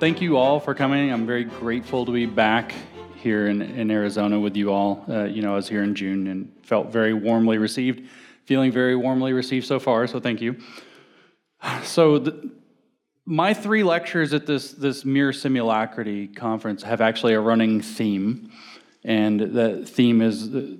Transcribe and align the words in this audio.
thank 0.00 0.22
you 0.22 0.38
all 0.38 0.58
for 0.58 0.74
coming. 0.74 1.12
I'm 1.12 1.26
very 1.26 1.44
grateful 1.44 2.06
to 2.06 2.12
be 2.12 2.24
back 2.24 2.74
here 3.16 3.48
in, 3.48 3.60
in 3.60 3.90
Arizona 3.90 4.40
with 4.40 4.56
you 4.56 4.72
all. 4.72 5.04
Uh, 5.06 5.24
you 5.24 5.42
know, 5.42 5.52
I 5.52 5.56
was 5.56 5.68
here 5.68 5.82
in 5.82 5.94
June 5.94 6.26
and 6.28 6.50
felt 6.62 6.90
very 6.90 7.12
warmly 7.12 7.58
received, 7.58 8.08
feeling 8.46 8.72
very 8.72 8.96
warmly 8.96 9.34
received 9.34 9.66
so 9.66 9.78
far, 9.78 10.06
so 10.06 10.18
thank 10.18 10.40
you. 10.40 10.56
So, 11.84 12.18
the, 12.18 12.50
my 13.26 13.52
three 13.52 13.82
lectures 13.82 14.32
at 14.32 14.46
this, 14.46 14.72
this 14.72 15.04
Mere 15.04 15.32
Simulacrity 15.32 16.34
conference 16.34 16.82
have 16.82 17.02
actually 17.02 17.34
a 17.34 17.40
running 17.40 17.82
theme, 17.82 18.50
and 19.04 19.38
the 19.38 19.84
theme 19.84 20.22
is 20.22 20.50
the, 20.50 20.78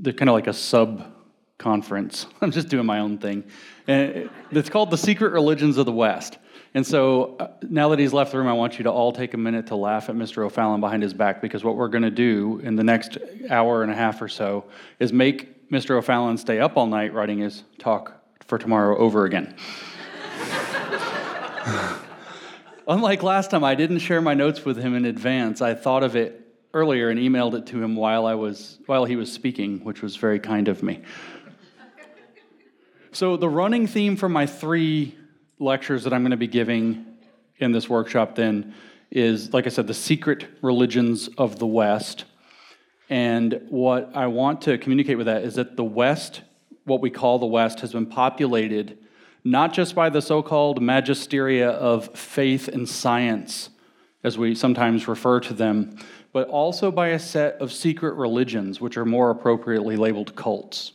the 0.00 0.14
kind 0.14 0.30
of 0.30 0.32
like 0.32 0.46
a 0.46 0.54
sub 0.54 1.12
conference. 1.58 2.24
I'm 2.40 2.50
just 2.50 2.68
doing 2.68 2.86
my 2.86 3.00
own 3.00 3.18
thing. 3.18 3.44
And 3.86 4.30
it's 4.50 4.70
called 4.70 4.90
The 4.90 4.96
Secret 4.96 5.32
Religions 5.32 5.76
of 5.76 5.84
the 5.84 5.92
West. 5.92 6.38
And 6.74 6.86
so 6.86 7.36
uh, 7.38 7.48
now 7.68 7.90
that 7.90 7.98
he's 7.98 8.14
left 8.14 8.32
the 8.32 8.38
room, 8.38 8.48
I 8.48 8.54
want 8.54 8.78
you 8.78 8.84
to 8.84 8.90
all 8.90 9.12
take 9.12 9.34
a 9.34 9.36
minute 9.36 9.66
to 9.66 9.76
laugh 9.76 10.08
at 10.08 10.14
Mr. 10.14 10.44
O'Fallon 10.44 10.80
behind 10.80 11.02
his 11.02 11.12
back 11.12 11.42
because 11.42 11.62
what 11.62 11.76
we're 11.76 11.88
going 11.88 12.02
to 12.02 12.10
do 12.10 12.60
in 12.62 12.76
the 12.76 12.84
next 12.84 13.18
hour 13.50 13.82
and 13.82 13.92
a 13.92 13.94
half 13.94 14.22
or 14.22 14.28
so 14.28 14.64
is 14.98 15.12
make 15.12 15.70
Mr. 15.70 15.96
O'Fallon 15.96 16.38
stay 16.38 16.60
up 16.60 16.76
all 16.76 16.86
night 16.86 17.12
writing 17.12 17.38
his 17.38 17.64
talk 17.78 18.22
for 18.46 18.56
tomorrow 18.56 18.96
over 18.96 19.26
again. 19.26 19.54
Unlike 22.88 23.22
last 23.22 23.50
time, 23.50 23.64
I 23.64 23.74
didn't 23.74 24.00
share 24.00 24.20
my 24.20 24.34
notes 24.34 24.64
with 24.64 24.78
him 24.78 24.94
in 24.94 25.04
advance. 25.04 25.60
I 25.60 25.74
thought 25.74 26.02
of 26.02 26.16
it 26.16 26.38
earlier 26.74 27.10
and 27.10 27.20
emailed 27.20 27.54
it 27.54 27.66
to 27.66 27.82
him 27.82 27.96
while 27.96 28.26
I 28.26 28.34
was 28.34 28.78
while 28.86 29.04
he 29.04 29.14
was 29.14 29.30
speaking, 29.30 29.84
which 29.84 30.02
was 30.02 30.16
very 30.16 30.40
kind 30.40 30.68
of 30.68 30.82
me. 30.82 31.02
so 33.12 33.36
the 33.36 33.48
running 33.48 33.86
theme 33.86 34.16
for 34.16 34.28
my 34.28 34.46
three 34.46 35.14
lectures 35.62 36.04
that 36.04 36.12
I'm 36.12 36.22
going 36.22 36.32
to 36.32 36.36
be 36.36 36.48
giving 36.48 37.06
in 37.58 37.72
this 37.72 37.88
workshop 37.88 38.34
then 38.34 38.74
is, 39.10 39.52
like 39.52 39.66
I 39.66 39.70
said, 39.70 39.86
the 39.86 39.94
secret 39.94 40.46
religions 40.62 41.28
of 41.38 41.58
the 41.58 41.66
West. 41.66 42.24
And 43.08 43.60
what 43.68 44.10
I 44.14 44.26
want 44.26 44.62
to 44.62 44.78
communicate 44.78 45.16
with 45.16 45.26
that 45.26 45.44
is 45.44 45.54
that 45.54 45.76
the 45.76 45.84
West, 45.84 46.42
what 46.84 47.00
we 47.00 47.10
call 47.10 47.38
the 47.38 47.46
West, 47.46 47.80
has 47.80 47.92
been 47.92 48.06
populated 48.06 48.98
not 49.44 49.72
just 49.72 49.94
by 49.94 50.08
the 50.08 50.22
so 50.22 50.42
called 50.42 50.80
magisteria 50.80 51.70
of 51.70 52.16
faith 52.16 52.68
and 52.68 52.88
science, 52.88 53.70
as 54.22 54.38
we 54.38 54.54
sometimes 54.54 55.08
refer 55.08 55.40
to 55.40 55.52
them, 55.52 55.96
but 56.32 56.48
also 56.48 56.90
by 56.90 57.08
a 57.08 57.18
set 57.18 57.54
of 57.60 57.72
secret 57.72 58.14
religions, 58.14 58.80
which 58.80 58.96
are 58.96 59.04
more 59.04 59.30
appropriately 59.30 59.96
labeled 59.96 60.34
cults. 60.36 60.92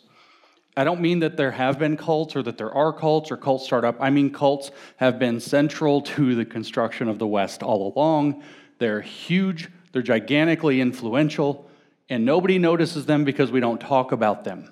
I 0.77 0.83
don't 0.83 1.01
mean 1.01 1.19
that 1.19 1.37
there 1.37 1.49
have 1.49 1.79
been 1.79 1.97
cults 1.97 2.35
or 2.35 2.43
that 2.43 2.59
there 2.59 2.71
are 2.71 2.93
cults 2.93 3.31
or 3.31 3.37
cults 3.37 3.65
start 3.65 3.83
up. 3.83 3.97
I 3.99 4.11
mean, 4.11 4.31
cults 4.31 4.69
have 4.97 5.17
been 5.17 5.39
central 5.39 6.01
to 6.03 6.35
the 6.35 6.45
construction 6.45 7.07
of 7.07 7.17
the 7.17 7.25
West 7.25 7.63
all 7.63 7.91
along. 7.95 8.43
They're 8.77 9.01
huge, 9.01 9.69
they're 9.91 10.03
gigantically 10.03 10.79
influential, 10.79 11.67
and 12.09 12.25
nobody 12.25 12.59
notices 12.59 13.07
them 13.07 13.23
because 13.23 13.51
we 13.51 13.59
don't 13.59 13.81
talk 13.81 14.11
about 14.11 14.43
them. 14.43 14.71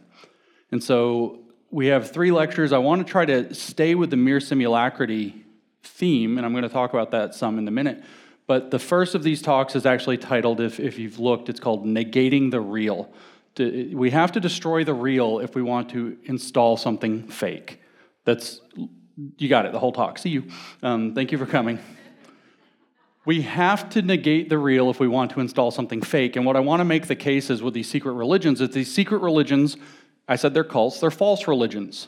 And 0.72 0.84
so 0.84 1.39
we 1.72 1.88
have 1.88 2.12
three 2.12 2.31
lectures. 2.31 2.72
I 2.72 2.78
want 2.78 3.06
to 3.06 3.12
try 3.12 3.25
to 3.25 3.52
stay 3.56 3.95
with 3.95 4.12
the 4.12 4.17
mere 4.17 4.38
simulacrity 4.38 5.42
theme, 5.81 6.38
and 6.38 6.45
I'm 6.45 6.53
going 6.53 6.64
to 6.64 6.69
talk 6.69 6.94
about 6.94 7.12
that 7.12 7.34
some 7.34 7.58
in 7.58 7.67
a 7.67 7.72
minute. 7.72 8.03
But 8.45 8.69
the 8.69 8.78
first 8.78 9.16
of 9.16 9.23
these 9.23 9.42
talks 9.42 9.75
is 9.75 9.88
actually 9.88 10.19
titled, 10.19 10.62
if, 10.62 10.80
if 10.80 11.00
you've 11.00 11.17
looked, 11.17 11.50
it's 11.50 11.59
called 11.59 11.84
Negating 11.84 12.52
the 12.52 12.62
Real 12.62 13.12
to, 13.56 13.95
we 13.95 14.11
have 14.11 14.31
to 14.34 14.39
destroy 14.39 14.84
the 14.84 14.94
real 14.94 15.39
if 15.39 15.56
we 15.56 15.61
want 15.61 15.89
to 15.89 16.17
install 16.25 16.78
something 16.78 17.28
fake. 17.28 17.81
That's, 18.24 18.62
you 19.38 19.50
got 19.50 19.66
it, 19.66 19.72
the 19.72 19.79
whole 19.79 19.91
talk. 19.91 20.18
See 20.18 20.29
you. 20.29 20.44
Um, 20.84 21.13
thank 21.16 21.31
you 21.31 21.38
for 21.38 21.46
coming. 21.46 21.79
We 23.25 23.41
have 23.41 23.90
to 23.91 24.02
negate 24.02 24.50
the 24.50 24.57
real 24.57 24.90
if 24.90 25.00
we 25.00 25.07
want 25.07 25.31
to 25.31 25.40
install 25.40 25.72
something 25.72 26.02
fake. 26.02 26.35
And 26.35 26.46
what 26.46 26.56
I 26.56 26.59
want 26.59 26.81
to 26.81 26.85
make 26.85 27.07
the 27.07 27.16
case 27.16 27.50
is 27.50 27.63
with 27.63 27.74
these 27.74 27.90
secret 27.90 28.13
religions 28.13 28.62
is 28.62 28.69
these 28.69 28.94
secret 28.94 29.19
religions, 29.19 29.78
I 30.28 30.35
said 30.35 30.53
they're 30.53 30.63
cults, 30.63 31.00
they're 31.00 31.09
false 31.09 31.47
religions. 31.47 32.08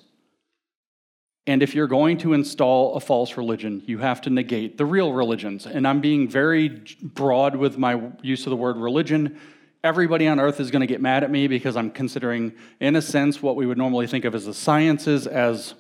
And 1.48 1.64
if 1.64 1.74
you're 1.74 1.88
going 1.88 2.18
to 2.20 2.34
install 2.34 2.96
a 2.96 3.00
false 3.00 3.38
religion, 3.38 3.82
you 3.86 4.00
have 4.00 4.22
to 4.22 4.30
negate 4.30 4.78
the 4.78 4.86
real 4.86 5.14
religions. 5.14 5.66
And 5.66 5.88
I'm 5.88 6.02
being 6.02 6.28
very 6.28 6.84
broad 7.02 7.56
with 7.56 7.78
my 7.78 8.02
use 8.22 8.46
of 8.46 8.50
the 8.50 8.58
word 8.58 8.76
religion 8.76 9.40
everybody 9.84 10.28
on 10.28 10.40
earth 10.40 10.60
is 10.60 10.72
going 10.72 10.82
to 10.82 10.88
get 10.88 11.02
mad 11.02 11.24
at 11.24 11.32
me 11.32 11.48
because 11.48 11.76
I'm 11.76 11.92
considering, 11.92 12.54
in 12.80 12.96
a 12.96 13.02
sense, 13.02 13.42
what 13.42 13.56
we 13.56 13.66
would 13.66 13.78
normally 13.78 14.08
think 14.08 14.26
of 14.26 14.34
as 14.34 14.46
the 14.46 14.54
sciences 14.54 15.28
as 15.28 15.74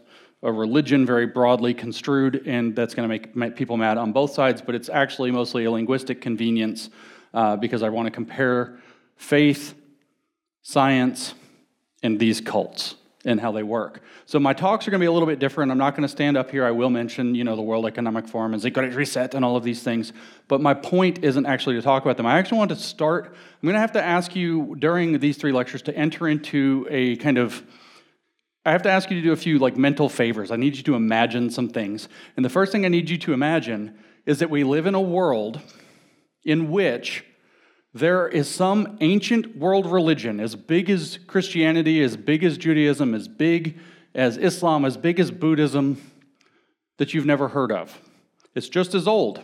a 0.43 0.51
religion 0.51 1.05
very 1.05 1.25
broadly 1.25 1.73
construed, 1.73 2.43
and 2.45 2.75
that's 2.75 2.93
going 2.93 3.09
to 3.09 3.29
make, 3.33 3.55
people 3.55 3.77
mad 3.77 3.97
on 3.97 4.11
both 4.11 4.33
sides, 4.33 4.61
but 4.61 4.75
it's 4.75 4.89
actually 4.89 5.31
mostly 5.31 5.65
a 5.65 5.71
linguistic 5.71 6.21
convenience 6.21 6.89
uh, 7.33 7.55
because 7.55 7.81
I 7.81 7.89
want 7.89 8.05
to 8.05 8.11
compare 8.11 8.77
faith, 9.15 9.73
science, 10.61 11.33
and 12.03 12.19
these 12.19 12.39
cults 12.39 12.96
and 13.27 13.39
how 13.39 13.51
they 13.51 13.61
work. 13.61 14.01
So 14.25 14.39
my 14.39 14.53
talks 14.53 14.87
are 14.87 14.91
going 14.91 14.99
to 14.99 15.03
be 15.03 15.07
a 15.07 15.11
little 15.11 15.27
bit 15.27 15.37
different. 15.37 15.71
I'm 15.71 15.77
not 15.77 15.91
going 15.91 16.03
to 16.03 16.07
stand 16.07 16.37
up 16.37 16.49
here. 16.49 16.65
I 16.65 16.71
will 16.71 16.89
mention, 16.89 17.35
you 17.35 17.43
know, 17.43 17.55
the 17.55 17.61
World 17.61 17.85
Economic 17.85 18.27
Forum 18.27 18.53
and 18.53 18.73
Great 18.73 18.93
Reset 18.93 19.35
and 19.35 19.43
all 19.43 19.55
of 19.57 19.63
these 19.63 19.83
things. 19.83 20.13
But 20.47 20.61
my 20.61 20.73
point 20.73 21.23
isn't 21.23 21.45
actually 21.45 21.75
to 21.75 21.81
talk 21.81 22.03
about 22.03 22.17
them. 22.17 22.25
I 22.25 22.39
actually 22.39 22.59
want 22.59 22.69
to 22.69 22.77
start. 22.77 23.25
I'm 23.25 23.67
going 23.67 23.75
to 23.75 23.81
have 23.81 23.91
to 23.91 24.03
ask 24.03 24.35
you 24.35 24.75
during 24.79 25.19
these 25.19 25.37
three 25.37 25.51
lectures 25.51 25.81
to 25.83 25.95
enter 25.95 26.27
into 26.27 26.87
a 26.89 27.17
kind 27.17 27.37
of 27.37 27.63
I 28.65 28.71
have 28.71 28.81
to 28.81 28.89
ask 28.89 29.09
you 29.09 29.15
to 29.15 29.23
do 29.23 29.31
a 29.31 29.37
few 29.37 29.59
like 29.59 29.77
mental 29.77 30.09
favors. 30.09 30.51
I 30.51 30.57
need 30.57 30.75
you 30.75 30.83
to 30.83 30.95
imagine 30.95 31.49
some 31.49 31.69
things. 31.69 32.09
And 32.35 32.43
the 32.43 32.49
first 32.49 32.73
thing 32.73 32.83
I 32.83 32.89
need 32.89 33.09
you 33.09 33.17
to 33.19 33.31
imagine 33.31 33.97
is 34.25 34.39
that 34.39 34.49
we 34.49 34.65
live 34.65 34.85
in 34.85 34.93
a 34.93 34.99
world 34.99 35.61
in 36.43 36.69
which 36.69 37.23
there 37.93 38.27
is 38.27 38.47
some 38.47 38.97
ancient 39.01 39.57
world 39.57 39.85
religion, 39.85 40.39
as 40.39 40.55
big 40.55 40.89
as 40.89 41.19
Christianity, 41.27 42.01
as 42.01 42.15
big 42.17 42.43
as 42.43 42.57
Judaism, 42.57 43.13
as 43.13 43.27
big 43.27 43.79
as 44.13 44.37
Islam, 44.37 44.85
as 44.85 44.97
big 44.97 45.19
as 45.19 45.31
Buddhism, 45.31 46.01
that 46.97 47.13
you've 47.13 47.25
never 47.25 47.47
heard 47.47 47.71
of. 47.71 47.99
It's 48.55 48.69
just 48.69 48.93
as 48.93 49.07
old. 49.07 49.41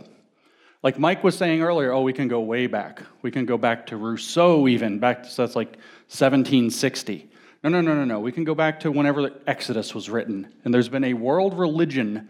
Like 0.81 0.99
Mike 0.99 1.23
was 1.23 1.37
saying 1.37 1.61
earlier, 1.61 1.93
oh, 1.93 2.01
we 2.01 2.11
can 2.11 2.27
go 2.27 2.41
way 2.41 2.67
back. 2.67 3.03
We 3.21 3.31
can 3.31 3.45
go 3.45 3.57
back 3.57 3.87
to 3.87 3.97
Rousseau, 3.97 4.67
even, 4.67 4.99
back 4.99 5.23
to 5.23 5.29
so 5.29 5.45
that's 5.45 5.55
like 5.55 5.77
1760. 6.09 7.29
No, 7.63 7.69
no, 7.69 7.79
no, 7.79 7.95
no, 7.95 8.03
no. 8.03 8.19
We 8.19 8.33
can 8.33 8.43
go 8.43 8.53
back 8.53 8.81
to 8.81 8.91
whenever 8.91 9.21
the 9.21 9.41
Exodus 9.47 9.95
was 9.95 10.09
written. 10.09 10.51
And 10.65 10.73
there's 10.73 10.89
been 10.89 11.05
a 11.05 11.13
world 11.13 11.57
religion 11.57 12.27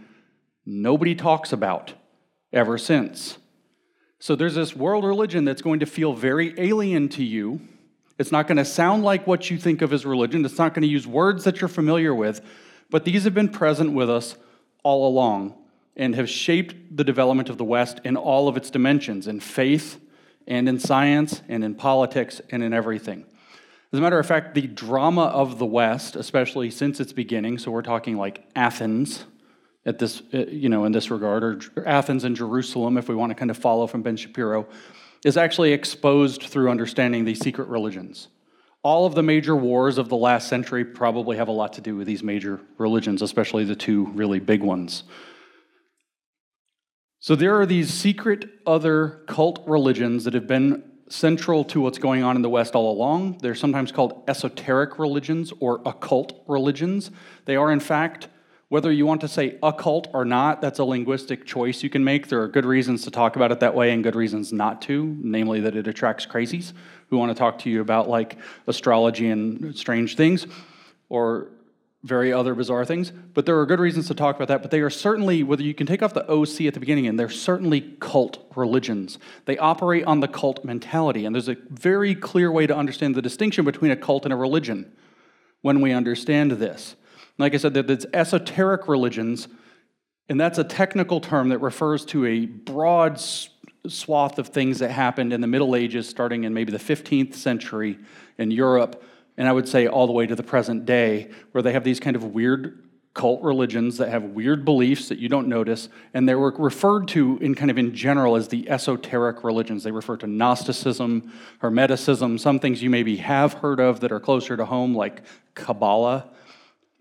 nobody 0.65 1.15
talks 1.15 1.51
about 1.51 1.93
ever 2.51 2.77
since. 2.77 3.37
So 4.23 4.37
there's 4.37 4.55
this 4.55 4.73
world 4.73 5.03
religion 5.03 5.43
that's 5.43 5.61
going 5.61 5.81
to 5.81 5.85
feel 5.85 6.13
very 6.13 6.57
alien 6.57 7.09
to 7.09 7.25
you. 7.25 7.59
It's 8.17 8.31
not 8.31 8.47
going 8.47 8.55
to 8.55 8.63
sound 8.63 9.03
like 9.03 9.27
what 9.27 9.51
you 9.51 9.57
think 9.57 9.81
of 9.81 9.91
as 9.91 10.05
religion. 10.05 10.45
It's 10.45 10.57
not 10.57 10.73
going 10.73 10.83
to 10.83 10.87
use 10.87 11.05
words 11.05 11.43
that 11.43 11.59
you're 11.59 11.67
familiar 11.67 12.15
with. 12.15 12.39
But 12.89 13.03
these 13.03 13.25
have 13.25 13.33
been 13.33 13.49
present 13.49 13.91
with 13.91 14.09
us 14.09 14.37
all 14.81 15.09
along 15.09 15.55
and 15.97 16.15
have 16.15 16.29
shaped 16.29 16.95
the 16.95 17.03
development 17.03 17.49
of 17.49 17.57
the 17.57 17.65
West 17.65 17.99
in 18.05 18.15
all 18.15 18.47
of 18.47 18.55
its 18.55 18.69
dimensions 18.69 19.27
in 19.27 19.41
faith 19.41 19.99
and 20.47 20.69
in 20.69 20.79
science 20.79 21.41
and 21.49 21.61
in 21.61 21.75
politics 21.75 22.39
and 22.49 22.63
in 22.63 22.71
everything. 22.71 23.25
As 23.91 23.99
a 23.99 24.01
matter 24.01 24.19
of 24.19 24.25
fact, 24.25 24.55
the 24.55 24.67
drama 24.67 25.23
of 25.23 25.59
the 25.59 25.65
West, 25.65 26.15
especially 26.15 26.71
since 26.71 27.01
its 27.01 27.11
beginning, 27.11 27.57
so 27.57 27.71
we're 27.71 27.81
talking 27.81 28.15
like 28.15 28.47
Athens, 28.55 29.25
at 29.85 29.99
this, 29.99 30.21
uh, 30.33 30.45
you 30.45 30.69
know, 30.69 30.85
in 30.85 30.91
this 30.91 31.11
regard, 31.11 31.43
or 31.75 31.87
Athens 31.87 32.23
and 32.23 32.35
Jerusalem, 32.35 32.97
if 32.97 33.09
we 33.09 33.15
want 33.15 33.31
to 33.31 33.35
kind 33.35 33.51
of 33.51 33.57
follow 33.57 33.87
from 33.87 34.01
Ben 34.01 34.15
Shapiro, 34.15 34.67
is 35.25 35.37
actually 35.37 35.73
exposed 35.73 36.43
through 36.43 36.69
understanding 36.69 37.25
these 37.25 37.39
secret 37.39 37.67
religions. 37.67 38.27
All 38.81 39.05
of 39.05 39.15
the 39.15 39.23
major 39.23 39.55
wars 39.55 39.97
of 39.97 40.09
the 40.09 40.17
last 40.17 40.49
century 40.49 40.83
probably 40.83 41.37
have 41.37 41.47
a 41.47 41.53
lot 41.53 41.73
to 41.73 41.81
do 41.81 41.95
with 41.95 42.07
these 42.07 42.23
major 42.23 42.59
religions, 42.77 43.21
especially 43.21 43.63
the 43.63 43.75
two 43.75 44.07
really 44.07 44.39
big 44.39 44.61
ones. 44.61 45.03
So 47.19 47.35
there 47.35 47.57
are 47.59 47.65
these 47.65 47.93
secret 47.93 48.49
other 48.67 49.23
cult 49.27 49.63
religions 49.65 50.25
that 50.25 50.33
have 50.33 50.47
been 50.47 50.83
central 51.07 51.63
to 51.65 51.79
what's 51.79 51.97
going 51.97 52.23
on 52.23 52.35
in 52.35 52.41
the 52.41 52.49
West 52.49 52.75
all 52.75 52.91
along. 52.91 53.37
They're 53.37 53.55
sometimes 53.55 53.93
called 53.93 54.23
esoteric 54.27 54.99
religions 54.99 55.53
or 55.61 55.81
occult 55.85 56.43
religions. 56.47 57.11
They 57.45 57.55
are, 57.55 57.71
in 57.71 57.79
fact, 57.79 58.27
whether 58.73 58.91
you 58.91 59.05
want 59.05 59.21
to 59.21 59.27
say 59.27 59.55
occult 59.61 60.07
or 60.15 60.25
not, 60.25 60.59
that's 60.59 60.79
a 60.79 60.83
linguistic 60.83 61.45
choice 61.45 61.83
you 61.83 61.91
can 61.91 62.03
make. 62.03 62.27
There 62.27 62.41
are 62.41 62.47
good 62.47 62.65
reasons 62.65 63.03
to 63.03 63.11
talk 63.11 63.35
about 63.35 63.51
it 63.51 63.59
that 63.59 63.75
way 63.75 63.91
and 63.91 64.03
good 64.03 64.15
reasons 64.15 64.51
not 64.51 64.81
to, 64.87 65.15
namely 65.21 65.59
that 65.59 65.75
it 65.75 65.87
attracts 65.87 66.25
crazies 66.25 66.73
who 67.11 67.19
want 67.19 67.29
to 67.29 67.35
talk 67.35 67.59
to 67.59 67.69
you 67.69 67.81
about 67.81 68.09
like 68.09 68.35
astrology 68.65 69.29
and 69.29 69.77
strange 69.77 70.15
things 70.15 70.47
or 71.07 71.49
very 72.01 72.33
other 72.33 72.55
bizarre 72.55 72.83
things. 72.83 73.11
But 73.35 73.45
there 73.45 73.59
are 73.59 73.67
good 73.67 73.79
reasons 73.79 74.07
to 74.07 74.15
talk 74.15 74.37
about 74.37 74.47
that. 74.47 74.63
But 74.63 74.71
they 74.71 74.79
are 74.79 74.89
certainly, 74.89 75.43
whether 75.43 75.61
you 75.61 75.75
can 75.75 75.85
take 75.85 76.01
off 76.01 76.15
the 76.15 76.27
OC 76.27 76.61
at 76.61 76.73
the 76.73 76.79
beginning, 76.79 77.05
and 77.05 77.19
they're 77.19 77.29
certainly 77.29 77.95
cult 77.99 78.43
religions. 78.55 79.19
They 79.45 79.59
operate 79.59 80.05
on 80.05 80.19
the 80.19 80.27
cult 80.27 80.65
mentality. 80.65 81.25
And 81.25 81.35
there's 81.35 81.47
a 81.47 81.57
very 81.69 82.15
clear 82.15 82.51
way 82.51 82.65
to 82.65 82.75
understand 82.75 83.13
the 83.13 83.21
distinction 83.21 83.65
between 83.65 83.91
a 83.91 83.95
cult 83.95 84.23
and 84.23 84.33
a 84.33 84.35
religion 84.35 84.91
when 85.61 85.79
we 85.79 85.91
understand 85.91 86.53
this. 86.53 86.95
Like 87.37 87.53
I 87.53 87.57
said, 87.57 87.73
there's 87.73 88.05
esoteric 88.13 88.87
religions 88.87 89.47
And 90.29 90.39
that's 90.39 90.57
a 90.57 90.63
technical 90.63 91.19
term 91.19 91.49
that 91.49 91.59
refers 91.59 92.05
to 92.05 92.25
a 92.25 92.45
broad 92.45 93.19
swath 93.87 94.39
of 94.39 94.47
things 94.47 94.79
that 94.79 94.89
happened 94.89 95.33
in 95.33 95.41
the 95.41 95.47
Middle 95.47 95.75
Ages, 95.75 96.07
starting 96.07 96.45
in 96.45 96.53
maybe 96.53 96.71
the 96.71 96.77
15th 96.77 97.35
century 97.35 97.99
in 98.37 98.49
Europe, 98.49 99.03
and 99.37 99.47
I 99.47 99.51
would 99.51 99.67
say 99.67 99.87
all 99.87 100.07
the 100.07 100.13
way 100.13 100.25
to 100.25 100.35
the 100.35 100.43
present 100.43 100.85
day, 100.85 101.29
where 101.51 101.61
they 101.61 101.73
have 101.73 101.83
these 101.83 101.99
kind 101.99 102.15
of 102.15 102.23
weird 102.23 102.79
cult 103.13 103.43
religions 103.43 103.97
that 103.97 104.09
have 104.09 104.23
weird 104.23 104.65
beliefs 104.65 105.09
that 105.09 105.19
you 105.19 105.27
don't 105.27 105.47
notice, 105.47 105.89
and 106.13 106.27
they 106.27 106.33
were 106.33 106.51
referred 106.57 107.07
to 107.09 107.37
in 107.39 107.53
kind 107.53 107.69
of 107.69 107.77
in 107.77 107.93
general 107.93 108.35
as 108.35 108.47
the 108.47 108.67
esoteric 108.69 109.43
religions. 109.43 109.83
They 109.83 109.91
refer 109.91 110.17
to 110.17 110.27
Gnosticism, 110.27 111.31
Hermeticism, 111.61 112.39
some 112.39 112.59
things 112.59 112.81
you 112.81 112.89
maybe 112.89 113.17
have 113.17 113.53
heard 113.53 113.79
of 113.79 113.99
that 113.99 114.11
are 114.11 114.19
closer 114.19 114.55
to 114.57 114.65
home, 114.65 114.95
like 114.95 115.21
Kabbalah, 115.53 116.29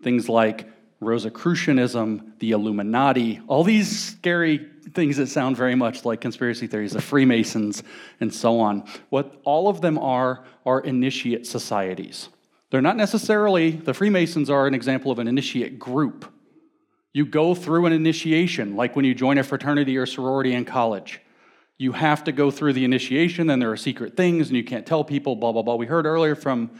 things 0.03 0.29
like 0.29 0.69
Rosicrucianism, 1.01 2.33
the 2.39 2.51
Illuminati, 2.51 3.41
all 3.47 3.63
these 3.63 3.99
scary 3.99 4.69
things 4.93 5.17
that 5.17 5.27
sound 5.27 5.57
very 5.57 5.75
much 5.75 6.05
like 6.05 6.21
conspiracy 6.21 6.67
theories, 6.67 6.93
the 6.93 7.01
Freemasons, 7.01 7.83
and 8.19 8.33
so 8.33 8.59
on. 8.59 8.85
What 9.09 9.39
all 9.43 9.67
of 9.67 9.81
them 9.81 9.97
are 9.97 10.45
are 10.65 10.79
initiate 10.81 11.45
societies. 11.45 12.29
They're 12.69 12.81
not 12.81 12.97
necessarily, 12.97 13.71
the 13.71 13.93
Freemasons 13.93 14.49
are 14.49 14.65
an 14.65 14.73
example 14.73 15.11
of 15.11 15.19
an 15.19 15.27
initiate 15.27 15.77
group. 15.77 16.31
You 17.13 17.25
go 17.25 17.53
through 17.53 17.85
an 17.85 17.93
initiation, 17.93 18.75
like 18.75 18.95
when 18.95 19.05
you 19.05 19.13
join 19.13 19.37
a 19.37 19.43
fraternity 19.43 19.97
or 19.97 20.05
sorority 20.05 20.53
in 20.53 20.65
college. 20.65 21.21
You 21.77 21.91
have 21.91 22.23
to 22.23 22.31
go 22.31 22.49
through 22.49 22.73
the 22.73 22.85
initiation, 22.85 23.47
then 23.47 23.59
there 23.59 23.71
are 23.71 23.77
secret 23.77 24.15
things, 24.17 24.47
and 24.47 24.57
you 24.57 24.63
can't 24.63 24.85
tell 24.85 25.03
people, 25.03 25.35
blah, 25.35 25.51
blah, 25.51 25.61
blah. 25.61 25.75
We 25.75 25.85
heard 25.85 26.05
earlier 26.05 26.35
from 26.35 26.71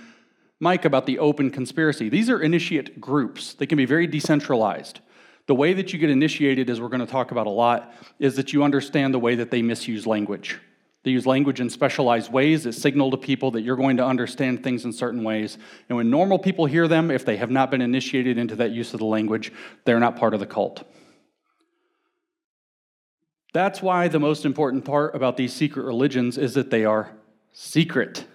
Mike 0.64 0.86
about 0.86 1.06
the 1.06 1.20
open 1.20 1.52
conspiracy. 1.52 2.10
These 2.10 2.30
are 2.30 2.42
initiate 2.42 3.00
groups, 3.00 3.54
they 3.54 3.68
can 3.68 3.78
be 3.78 3.86
very 3.86 4.08
decentralized. 4.08 5.02
The 5.46 5.56
way 5.56 5.74
that 5.74 5.92
you 5.92 6.00
get 6.00 6.10
initiated, 6.10 6.70
as 6.70 6.80
we're 6.80 6.88
going 6.88 7.06
to 7.06 7.06
talk 7.06 7.32
about 7.32 7.48
a 7.48 7.52
lot, 7.52 7.94
is 8.18 8.38
that 8.38 8.54
you 8.54 8.64
understand 8.64 9.14
the 9.14 9.20
way 9.20 9.36
that 9.36 9.52
they 9.52 9.62
misuse 9.62 10.08
language. 10.08 10.58
They 11.04 11.12
use 11.12 11.26
language 11.26 11.60
in 11.60 11.70
specialized 11.70 12.32
ways 12.32 12.64
that 12.64 12.74
signal 12.74 13.12
to 13.12 13.18
people 13.18 13.52
that 13.52 13.62
you're 13.62 13.76
going 13.76 13.98
to 13.98 14.06
understand 14.06 14.64
things 14.64 14.86
in 14.86 14.94
certain 14.94 15.22
ways. 15.22 15.58
And 15.90 15.98
when 15.98 16.10
normal 16.10 16.40
people 16.40 16.66
hear 16.66 16.88
them, 16.88 17.12
if 17.12 17.26
they 17.26 17.36
have 17.36 17.52
not 17.52 17.70
been 17.70 17.82
initiated 17.82 18.38
into 18.38 18.56
that 18.56 18.72
use 18.72 18.94
of 18.94 19.02
the 19.02 19.06
language, 19.06 19.52
they're 19.84 20.00
not 20.00 20.16
part 20.16 20.34
of 20.34 20.40
the 20.40 20.46
cult. 20.46 20.90
That's 23.54 23.82
why 23.82 24.08
the 24.08 24.20
most 24.20 24.46
important 24.46 24.86
part 24.86 25.14
about 25.14 25.36
these 25.36 25.54
secret 25.54 25.84
religions 25.84 26.38
is 26.38 26.54
that 26.54 26.72
they 26.72 26.86
are 26.86 27.12
secret 27.52 28.26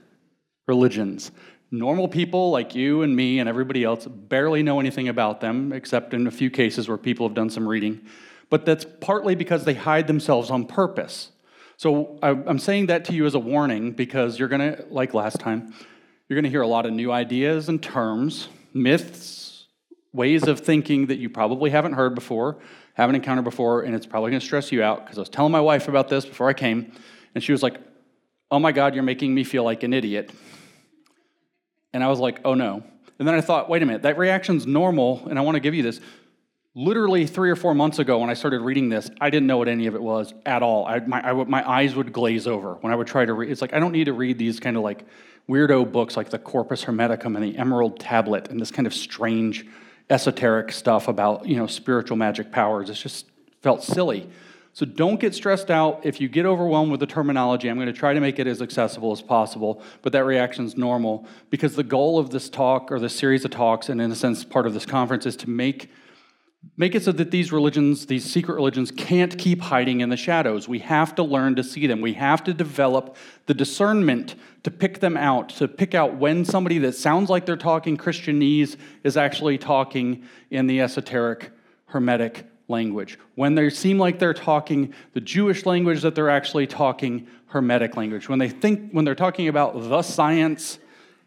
religions. 0.66 1.32
Normal 1.70 2.08
people 2.08 2.50
like 2.50 2.74
you 2.74 3.02
and 3.02 3.14
me 3.14 3.38
and 3.38 3.48
everybody 3.48 3.84
else 3.84 4.06
barely 4.06 4.62
know 4.62 4.80
anything 4.80 5.08
about 5.08 5.40
them, 5.40 5.72
except 5.72 6.14
in 6.14 6.26
a 6.26 6.30
few 6.30 6.50
cases 6.50 6.88
where 6.88 6.96
people 6.96 7.28
have 7.28 7.34
done 7.34 7.50
some 7.50 7.68
reading. 7.68 8.00
But 8.48 8.64
that's 8.64 8.86
partly 9.00 9.34
because 9.34 9.64
they 9.64 9.74
hide 9.74 10.06
themselves 10.06 10.50
on 10.50 10.64
purpose. 10.64 11.30
So 11.76 12.18
I'm 12.22 12.58
saying 12.58 12.86
that 12.86 13.04
to 13.04 13.12
you 13.12 13.26
as 13.26 13.34
a 13.34 13.38
warning 13.38 13.92
because 13.92 14.38
you're 14.38 14.48
going 14.48 14.74
to, 14.74 14.84
like 14.90 15.14
last 15.14 15.38
time, 15.38 15.74
you're 16.28 16.36
going 16.36 16.44
to 16.44 16.50
hear 16.50 16.62
a 16.62 16.66
lot 16.66 16.86
of 16.86 16.92
new 16.92 17.12
ideas 17.12 17.68
and 17.68 17.82
terms, 17.82 18.48
myths, 18.74 19.66
ways 20.12 20.44
of 20.44 20.60
thinking 20.60 21.06
that 21.06 21.18
you 21.18 21.28
probably 21.30 21.70
haven't 21.70 21.92
heard 21.92 22.14
before, 22.14 22.58
haven't 22.94 23.14
encountered 23.14 23.44
before, 23.44 23.82
and 23.82 23.94
it's 23.94 24.06
probably 24.06 24.30
going 24.30 24.40
to 24.40 24.46
stress 24.46 24.72
you 24.72 24.82
out 24.82 25.04
because 25.04 25.18
I 25.18 25.20
was 25.20 25.28
telling 25.28 25.52
my 25.52 25.60
wife 25.60 25.86
about 25.86 26.08
this 26.08 26.26
before 26.26 26.48
I 26.48 26.52
came, 26.52 26.92
and 27.34 27.44
she 27.44 27.52
was 27.52 27.62
like, 27.62 27.76
Oh 28.50 28.58
my 28.58 28.72
God, 28.72 28.94
you're 28.94 29.04
making 29.04 29.34
me 29.34 29.44
feel 29.44 29.62
like 29.62 29.82
an 29.82 29.92
idiot. 29.92 30.32
And 31.92 32.04
I 32.04 32.08
was 32.08 32.18
like, 32.18 32.40
oh 32.44 32.54
no. 32.54 32.82
And 33.18 33.26
then 33.26 33.34
I 33.34 33.40
thought, 33.40 33.68
wait 33.68 33.82
a 33.82 33.86
minute, 33.86 34.02
that 34.02 34.16
reaction's 34.16 34.66
normal, 34.66 35.26
and 35.28 35.38
I 35.38 35.42
want 35.42 35.56
to 35.56 35.60
give 35.60 35.74
you 35.74 35.82
this. 35.82 36.00
Literally 36.74 37.26
three 37.26 37.50
or 37.50 37.56
four 37.56 37.74
months 37.74 37.98
ago, 37.98 38.18
when 38.18 38.30
I 38.30 38.34
started 38.34 38.60
reading 38.60 38.88
this, 38.88 39.10
I 39.20 39.30
didn't 39.30 39.48
know 39.48 39.56
what 39.56 39.66
any 39.66 39.88
of 39.88 39.96
it 39.96 40.02
was 40.02 40.32
at 40.46 40.62
all. 40.62 40.86
I, 40.86 41.00
my, 41.00 41.28
I, 41.28 41.32
my 41.32 41.68
eyes 41.68 41.96
would 41.96 42.12
glaze 42.12 42.46
over 42.46 42.74
when 42.74 42.92
I 42.92 42.96
would 42.96 43.08
try 43.08 43.24
to 43.24 43.32
read. 43.32 43.50
It's 43.50 43.60
like 43.60 43.74
I 43.74 43.80
don't 43.80 43.90
need 43.90 44.04
to 44.04 44.12
read 44.12 44.38
these 44.38 44.60
kind 44.60 44.76
of 44.76 44.84
like 44.84 45.04
weirdo 45.48 45.90
books 45.90 46.16
like 46.16 46.30
the 46.30 46.38
Corpus 46.38 46.84
Hermeticum 46.84 47.34
and 47.34 47.42
the 47.42 47.56
Emerald 47.58 47.98
Tablet 47.98 48.48
and 48.48 48.60
this 48.60 48.70
kind 48.70 48.86
of 48.86 48.94
strange 48.94 49.66
esoteric 50.10 50.70
stuff 50.70 51.08
about 51.08 51.46
you 51.46 51.56
know 51.56 51.66
spiritual 51.66 52.16
magic 52.16 52.52
powers. 52.52 52.90
It 52.90 52.94
just 52.94 53.26
felt 53.60 53.82
silly. 53.82 54.28
So 54.78 54.86
don't 54.86 55.18
get 55.18 55.34
stressed 55.34 55.72
out 55.72 56.02
if 56.04 56.20
you 56.20 56.28
get 56.28 56.46
overwhelmed 56.46 56.92
with 56.92 57.00
the 57.00 57.06
terminology. 57.06 57.68
I'm 57.68 57.74
going 57.74 57.88
to 57.88 57.92
try 57.92 58.14
to 58.14 58.20
make 58.20 58.38
it 58.38 58.46
as 58.46 58.62
accessible 58.62 59.10
as 59.10 59.20
possible, 59.20 59.82
but 60.02 60.12
that 60.12 60.22
reaction 60.22 60.66
is 60.66 60.76
normal 60.76 61.26
because 61.50 61.74
the 61.74 61.82
goal 61.82 62.16
of 62.16 62.30
this 62.30 62.48
talk 62.48 62.92
or 62.92 63.00
this 63.00 63.12
series 63.12 63.44
of 63.44 63.50
talks, 63.50 63.88
and 63.88 64.00
in 64.00 64.12
a 64.12 64.14
sense, 64.14 64.44
part 64.44 64.68
of 64.68 64.74
this 64.74 64.86
conference, 64.86 65.26
is 65.26 65.34
to 65.38 65.50
make 65.50 65.90
Make 66.76 66.94
it 66.94 67.04
so 67.04 67.12
that 67.12 67.30
these 67.30 67.50
religions, 67.52 68.06
these 68.06 68.24
secret 68.24 68.54
religions, 68.54 68.90
can't 68.90 69.36
keep 69.38 69.60
hiding 69.60 70.00
in 70.00 70.10
the 70.10 70.16
shadows. 70.16 70.68
We 70.68 70.80
have 70.80 71.14
to 71.14 71.22
learn 71.22 71.54
to 71.54 71.64
see 71.64 71.86
them. 71.86 72.00
We 72.00 72.14
have 72.14 72.42
to 72.44 72.52
develop 72.52 73.16
the 73.46 73.54
discernment 73.54 74.34
to 74.64 74.70
pick 74.70 74.98
them 74.98 75.16
out, 75.16 75.50
to 75.50 75.68
pick 75.68 75.94
out 75.94 76.16
when 76.16 76.44
somebody 76.44 76.78
that 76.78 76.94
sounds 76.96 77.30
like 77.30 77.46
they're 77.46 77.56
talking 77.56 77.96
Christianese 77.96 78.76
is 79.04 79.16
actually 79.16 79.58
talking 79.58 80.24
in 80.50 80.66
the 80.66 80.80
esoteric, 80.80 81.52
hermetic 81.86 82.44
language. 82.68 83.18
When 83.34 83.54
they 83.54 83.70
seem 83.70 83.98
like 83.98 84.18
they're 84.18 84.34
talking 84.34 84.94
the 85.14 85.20
Jewish 85.20 85.66
language, 85.66 86.02
that 86.02 86.14
they're 86.14 86.30
actually 86.30 86.66
talking 86.66 87.26
Hermetic 87.46 87.96
language. 87.96 88.28
When 88.28 88.38
they 88.38 88.48
think, 88.48 88.92
when 88.92 89.04
they're 89.04 89.14
talking 89.14 89.48
about 89.48 89.74
the 89.74 90.02
science, 90.02 90.78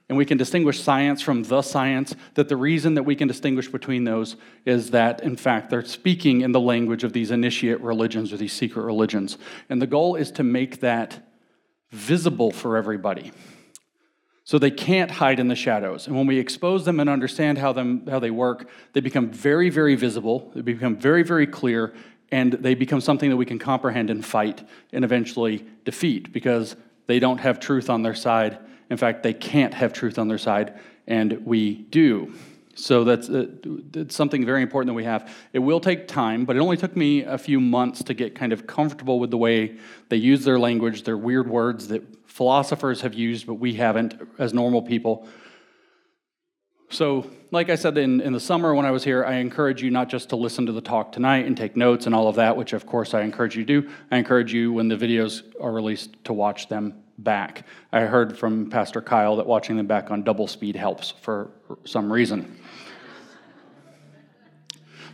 and 0.07 0.17
we 0.17 0.25
can 0.25 0.37
distinguish 0.37 0.81
science 0.81 1.21
from 1.21 1.43
the 1.43 1.61
science, 1.61 2.13
that 2.33 2.49
the 2.49 2.57
reason 2.57 2.95
that 2.95 3.03
we 3.03 3.15
can 3.15 3.29
distinguish 3.29 3.69
between 3.69 4.03
those 4.03 4.35
is 4.65 4.91
that, 4.91 5.23
in 5.23 5.37
fact, 5.37 5.69
they're 5.69 5.85
speaking 5.85 6.41
in 6.41 6.51
the 6.51 6.59
language 6.59 7.05
of 7.05 7.13
these 7.13 7.31
initiate 7.31 7.79
religions 7.79 8.33
or 8.33 8.37
these 8.37 8.51
secret 8.51 8.83
religions. 8.83 9.37
And 9.69 9.81
the 9.81 9.87
goal 9.87 10.15
is 10.15 10.29
to 10.31 10.43
make 10.43 10.81
that 10.81 11.27
visible 11.91 12.51
for 12.51 12.75
everybody. 12.75 13.31
So 14.43 14.57
they 14.57 14.71
can't 14.71 15.11
hide 15.11 15.39
in 15.39 15.47
the 15.47 15.55
shadows. 15.55 16.07
And 16.07 16.15
when 16.15 16.25
we 16.25 16.39
expose 16.39 16.83
them 16.85 16.99
and 16.99 17.09
understand 17.09 17.57
how, 17.57 17.73
them, 17.73 18.07
how 18.07 18.19
they 18.19 18.31
work, 18.31 18.69
they 18.93 18.99
become 18.99 19.29
very, 19.29 19.69
very 19.69 19.95
visible, 19.95 20.51
they 20.55 20.61
become 20.61 20.97
very, 20.97 21.23
very 21.23 21.45
clear, 21.45 21.93
and 22.31 22.53
they 22.53 22.73
become 22.73 23.01
something 23.01 23.29
that 23.29 23.37
we 23.37 23.45
can 23.45 23.59
comprehend 23.59 24.09
and 24.09 24.25
fight 24.25 24.67
and 24.93 25.03
eventually 25.03 25.65
defeat 25.85 26.31
because 26.33 26.75
they 27.07 27.19
don't 27.19 27.39
have 27.39 27.59
truth 27.59 27.89
on 27.89 28.01
their 28.01 28.15
side. 28.15 28.57
In 28.89 28.97
fact, 28.97 29.23
they 29.23 29.33
can't 29.33 29.73
have 29.73 29.93
truth 29.93 30.17
on 30.17 30.27
their 30.27 30.37
side, 30.37 30.79
and 31.07 31.45
we 31.45 31.75
do. 31.75 32.33
So 32.73 33.03
that's, 33.03 33.29
uh, 33.29 33.47
that's 33.91 34.15
something 34.15 34.45
very 34.45 34.61
important 34.61 34.87
that 34.87 34.93
we 34.93 35.03
have. 35.03 35.31
It 35.53 35.59
will 35.59 35.79
take 35.79 36.07
time, 36.07 36.45
but 36.45 36.55
it 36.55 36.59
only 36.59 36.77
took 36.77 36.95
me 36.95 37.23
a 37.23 37.37
few 37.37 37.59
months 37.59 38.01
to 38.03 38.13
get 38.13 38.33
kind 38.33 38.53
of 38.53 38.65
comfortable 38.65 39.19
with 39.19 39.29
the 39.29 39.37
way 39.37 39.77
they 40.09 40.17
use 40.17 40.45
their 40.45 40.57
language, 40.57 41.03
their 41.03 41.17
weird 41.17 41.49
words 41.49 41.89
that 41.89 42.01
philosophers 42.31 43.01
have 43.01 43.13
used, 43.13 43.45
but 43.45 43.55
we 43.55 43.73
haven't 43.73 44.15
as 44.39 44.53
normal 44.53 44.81
people. 44.81 45.27
So, 46.89 47.29
like 47.51 47.69
I 47.69 47.75
said 47.75 47.97
in, 47.97 48.21
in 48.21 48.33
the 48.33 48.39
summer 48.39 48.73
when 48.73 48.85
I 48.85 48.91
was 48.91 49.03
here, 49.03 49.23
I 49.25 49.35
encourage 49.35 49.81
you 49.81 49.91
not 49.91 50.09
just 50.09 50.29
to 50.29 50.35
listen 50.37 50.65
to 50.65 50.71
the 50.71 50.81
talk 50.81 51.11
tonight 51.11 51.45
and 51.45 51.55
take 51.55 51.75
notes 51.75 52.05
and 52.05 52.15
all 52.15 52.27
of 52.27 52.35
that, 52.35 52.55
which 52.55 52.73
of 52.73 52.85
course 52.85 53.13
I 53.13 53.21
encourage 53.21 53.55
you 53.55 53.65
to 53.65 53.81
do. 53.81 53.89
I 54.11 54.17
encourage 54.17 54.53
you, 54.53 54.71
when 54.71 54.87
the 54.87 54.95
videos 54.95 55.43
are 55.61 55.71
released, 55.71 56.23
to 56.25 56.33
watch 56.33 56.69
them 56.69 57.03
back. 57.17 57.65
I 57.91 58.01
heard 58.01 58.37
from 58.37 58.69
Pastor 58.69 59.01
Kyle 59.01 59.35
that 59.35 59.45
watching 59.45 59.75
them 59.75 59.87
back 59.87 60.09
on 60.09 60.23
double 60.23 60.47
speed 60.47 60.75
helps 60.75 61.11
for 61.11 61.51
some 61.85 62.11
reason. 62.11 62.57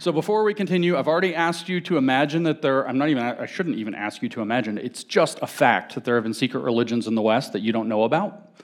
So 0.07 0.13
before 0.13 0.45
we 0.45 0.53
continue, 0.53 0.95
I've 0.95 1.09
already 1.09 1.35
asked 1.35 1.67
you 1.67 1.81
to 1.81 1.97
imagine 1.97 2.43
that 2.43 2.61
there, 2.61 2.87
I'm 2.87 2.97
not 2.97 3.09
even, 3.09 3.23
I 3.23 3.45
shouldn't 3.45 3.75
even 3.75 3.93
ask 3.93 4.21
you 4.21 4.29
to 4.29 4.41
imagine, 4.41 4.77
it's 4.77 5.03
just 5.03 5.37
a 5.41 5.47
fact 5.47 5.95
that 5.95 6.05
there 6.05 6.15
have 6.15 6.23
been 6.23 6.33
secret 6.33 6.61
religions 6.61 7.07
in 7.07 7.15
the 7.15 7.21
West 7.21 7.51
that 7.51 7.59
you 7.59 7.73
don't 7.73 7.89
know 7.89 8.03
about. 8.03 8.55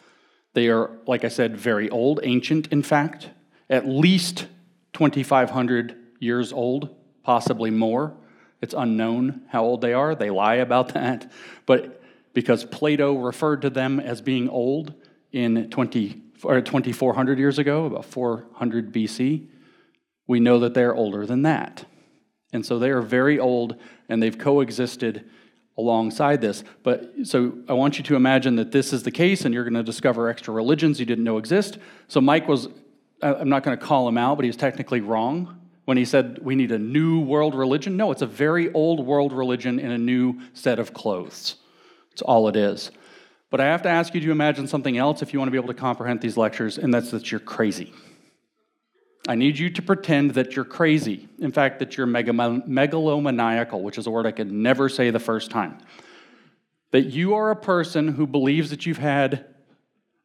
They 0.53 0.69
are, 0.69 0.91
like 1.05 1.25
I 1.25 1.27
said, 1.27 1.57
very 1.57 1.89
old, 1.89 2.21
ancient, 2.23 2.67
in 2.67 2.81
fact, 2.81 3.29
at 3.69 3.85
least 3.85 4.47
2,500 4.93 5.97
years 6.19 6.53
old, 6.53 6.95
possibly 7.23 7.71
more. 7.71 8.15
It's 8.61 8.73
unknown 8.73 9.41
how 9.49 9.65
old 9.65 9.81
they 9.81 9.91
are. 9.91 10.15
They 10.15 10.29
lie 10.29 10.55
about 10.55 10.93
that. 10.93 11.29
But 11.65 12.01
because 12.31 12.63
Plato 12.63 13.15
referred 13.15 13.63
to 13.63 13.69
them 13.69 13.99
as 13.99 14.21
being 14.21 14.47
old 14.47 14.93
in 15.33 15.69
20, 15.69 16.21
or 16.43 16.61
2,400 16.61 17.37
years 17.37 17.59
ago, 17.59 17.87
about 17.87 18.05
400 18.05 18.93
BC, 18.93 19.49
we 20.33 20.39
know 20.39 20.57
that 20.57 20.73
they're 20.73 20.95
older 20.95 21.27
than 21.27 21.43
that. 21.43 21.85
And 22.53 22.65
so 22.65 22.79
they 22.79 22.89
are 22.89 23.03
very 23.03 23.37
old 23.37 23.75
and 24.09 24.21
they've 24.21 24.35
coexisted 24.35 25.29
alongside 25.77 26.41
this. 26.41 26.63
But 26.81 27.11
so 27.23 27.55
I 27.69 27.73
want 27.73 27.99
you 27.99 28.03
to 28.05 28.15
imagine 28.15 28.55
that 28.55 28.71
this 28.71 28.93
is 28.93 29.03
the 29.03 29.11
case 29.11 29.45
and 29.45 29.53
you're 29.53 29.63
going 29.63 29.75
to 29.75 29.83
discover 29.83 30.29
extra 30.29 30.51
religions 30.51 30.99
you 30.99 31.05
didn't 31.05 31.23
know 31.23 31.37
exist. 31.37 31.77
So 32.07 32.19
Mike 32.19 32.47
was, 32.47 32.67
I'm 33.21 33.47
not 33.47 33.61
going 33.61 33.77
to 33.77 33.85
call 33.85 34.07
him 34.07 34.17
out, 34.17 34.37
but 34.37 34.43
he 34.43 34.49
was 34.49 34.57
technically 34.57 35.01
wrong 35.01 35.59
when 35.85 35.97
he 35.97 36.05
said 36.05 36.39
we 36.41 36.55
need 36.55 36.71
a 36.71 36.79
new 36.79 37.19
world 37.19 37.53
religion. 37.53 37.95
No, 37.95 38.11
it's 38.11 38.23
a 38.23 38.27
very 38.27 38.73
old 38.73 39.05
world 39.05 39.33
religion 39.33 39.79
in 39.79 39.91
a 39.91 39.99
new 39.99 40.41
set 40.53 40.79
of 40.79 40.95
clothes. 40.95 41.57
It's 42.11 42.23
all 42.23 42.47
it 42.47 42.55
is. 42.55 42.89
But 43.51 43.61
I 43.61 43.65
have 43.65 43.83
to 43.83 43.89
ask 43.89 44.15
you 44.15 44.21
to 44.21 44.31
imagine 44.31 44.65
something 44.65 44.97
else 44.97 45.21
if 45.21 45.31
you 45.31 45.37
want 45.37 45.49
to 45.49 45.51
be 45.51 45.59
able 45.59 45.71
to 45.75 45.79
comprehend 45.79 46.21
these 46.21 46.37
lectures, 46.37 46.79
and 46.79 46.91
that's 46.91 47.11
that 47.11 47.29
you're 47.29 47.39
crazy. 47.39 47.93
I 49.27 49.35
need 49.35 49.57
you 49.57 49.69
to 49.69 49.81
pretend 49.81 50.31
that 50.31 50.55
you're 50.55 50.65
crazy. 50.65 51.29
In 51.39 51.51
fact, 51.53 51.79
that 51.79 51.95
you're 51.95 52.07
megalomaniacal, 52.07 53.81
which 53.81 53.97
is 53.97 54.05
a 54.05 54.11
word 54.11 54.25
I 54.25 54.31
could 54.31 54.51
never 54.51 54.89
say 54.89 55.11
the 55.11 55.19
first 55.19 55.49
time. 55.49 55.77
That 56.91 57.03
you 57.03 57.35
are 57.35 57.49
a 57.49 57.55
person 57.55 58.09
who 58.09 58.27
believes 58.27 58.69
that 58.71 58.85
you've 58.85 58.97
had, 58.97 59.45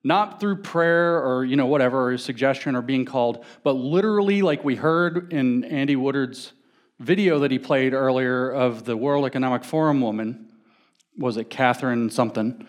not 0.03 0.41
through 0.41 0.63
prayer 0.63 1.23
or, 1.25 1.45
you 1.45 1.55
know, 1.55 1.67
whatever, 1.67 2.11
or 2.11 2.19
suggestion 2.19 2.75
or 2.75 2.83
being 2.83 3.05
called, 3.05 3.45
but 3.63 3.75
literally, 3.75 4.43
like 4.43 4.65
we 4.65 4.75
heard 4.75 5.33
in 5.33 5.63
Andy 5.65 5.95
Woodard's 5.95 6.53
video 6.99 7.39
that 7.39 7.53
he 7.53 7.59
played 7.61 7.95
earlier 7.95 8.51
of 8.51 8.85
the 8.85 8.97
World 8.97 9.25
Economic 9.27 9.63
Forum 9.63 10.01
woman, 10.01 10.51
was 11.17 11.37
it 11.37 11.51
Catherine 11.51 12.11
something? 12.11 12.67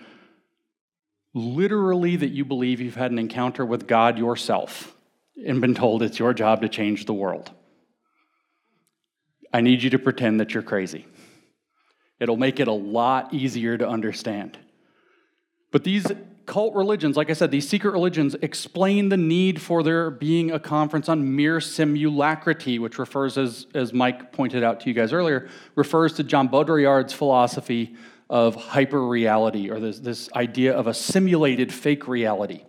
Literally, 1.33 2.15
that 2.17 2.29
you 2.29 2.45
believe 2.45 2.79
you've 2.81 2.95
had 2.95 3.11
an 3.11 3.17
encounter 3.17 3.65
with 3.65 3.87
God 3.87 4.19
yourself 4.19 4.95
and 5.45 5.61
been 5.61 5.75
told 5.75 6.03
it's 6.03 6.19
your 6.19 6.33
job 6.33 6.61
to 6.61 6.69
change 6.69 7.05
the 7.05 7.13
world. 7.13 7.51
I 9.53 9.61
need 9.61 9.81
you 9.81 9.89
to 9.91 9.99
pretend 9.99 10.39
that 10.39 10.53
you're 10.53 10.63
crazy. 10.63 11.07
It'll 12.19 12.37
make 12.37 12.59
it 12.59 12.67
a 12.67 12.73
lot 12.73 13.33
easier 13.33 13.77
to 13.77 13.87
understand. 13.87 14.57
But 15.71 15.83
these 15.83 16.07
cult 16.45 16.75
religions, 16.75 17.15
like 17.15 17.29
I 17.29 17.33
said, 17.33 17.51
these 17.51 17.69
secret 17.69 17.91
religions 17.91 18.35
explain 18.41 19.09
the 19.09 19.17
need 19.17 19.61
for 19.61 19.83
there 19.83 20.09
being 20.09 20.51
a 20.51 20.59
conference 20.59 21.07
on 21.07 21.35
mere 21.35 21.57
simulacrity, 21.57 22.79
which 22.79 22.99
refers, 22.99 23.37
as, 23.37 23.67
as 23.73 23.93
Mike 23.93 24.31
pointed 24.31 24.63
out 24.63 24.79
to 24.81 24.89
you 24.89 24.93
guys 24.93 25.13
earlier, 25.13 25.47
refers 25.75 26.13
to 26.13 26.23
John 26.23 26.49
Baudrillard's 26.49 27.13
philosophy 27.13 27.95
of 28.29 28.55
hyperreality, 28.55 29.71
or 29.71 29.79
this, 29.79 29.99
this 29.99 30.29
idea 30.33 30.73
of 30.73 30.87
a 30.87 30.93
simulated 30.93 31.73
fake 31.73 32.07
reality. 32.07 32.63